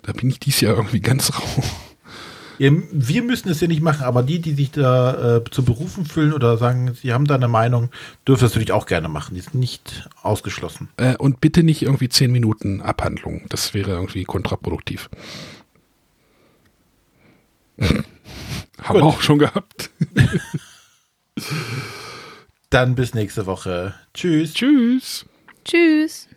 Da 0.03 0.13
bin 0.13 0.31
ich 0.31 0.39
dieses 0.39 0.61
Jahr 0.61 0.77
irgendwie 0.77 1.01
ganz 1.01 1.33
rau. 1.39 1.65
Ihr, 2.59 2.83
wir 2.93 3.23
müssen 3.23 3.49
es 3.49 3.61
ja 3.61 3.69
nicht 3.69 3.83
machen, 3.83 4.05
aber 4.05 4.23
die, 4.23 4.41
die 4.41 4.55
sich 4.55 4.71
da 4.71 5.37
äh, 5.37 5.45
zu 5.51 5.65
berufen 5.65 6.05
fühlen 6.05 6.33
oder 6.33 6.57
sagen, 6.57 6.95
sie 6.95 7.13
haben 7.13 7.27
da 7.27 7.35
eine 7.35 7.49
Meinung, 7.49 7.91
dürfen 8.27 8.43
das 8.43 8.53
natürlich 8.53 8.73
auch 8.73 8.87
gerne 8.87 9.09
machen. 9.09 9.35
Die 9.35 9.41
sind 9.41 9.55
nicht 9.55 10.09
ausgeschlossen. 10.23 10.89
Äh, 10.97 11.17
und 11.17 11.41
bitte 11.41 11.63
nicht 11.63 11.83
irgendwie 11.83 12.09
10 12.09 12.31
Minuten 12.31 12.81
Abhandlung. 12.81 13.43
Das 13.49 13.75
wäre 13.75 13.93
irgendwie 13.93 14.25
kontraproduktiv. 14.25 15.11
Haben 17.81 18.05
Gut. 18.87 18.97
wir 18.97 19.05
auch 19.05 19.21
schon 19.21 19.39
gehabt. 19.39 19.91
Dann 22.71 22.95
bis 22.95 23.15
nächste 23.15 23.47
Woche. 23.47 23.95
Tschüss. 24.13 24.55
Tschüss. 24.55 25.25
Tschüss. 25.65 26.29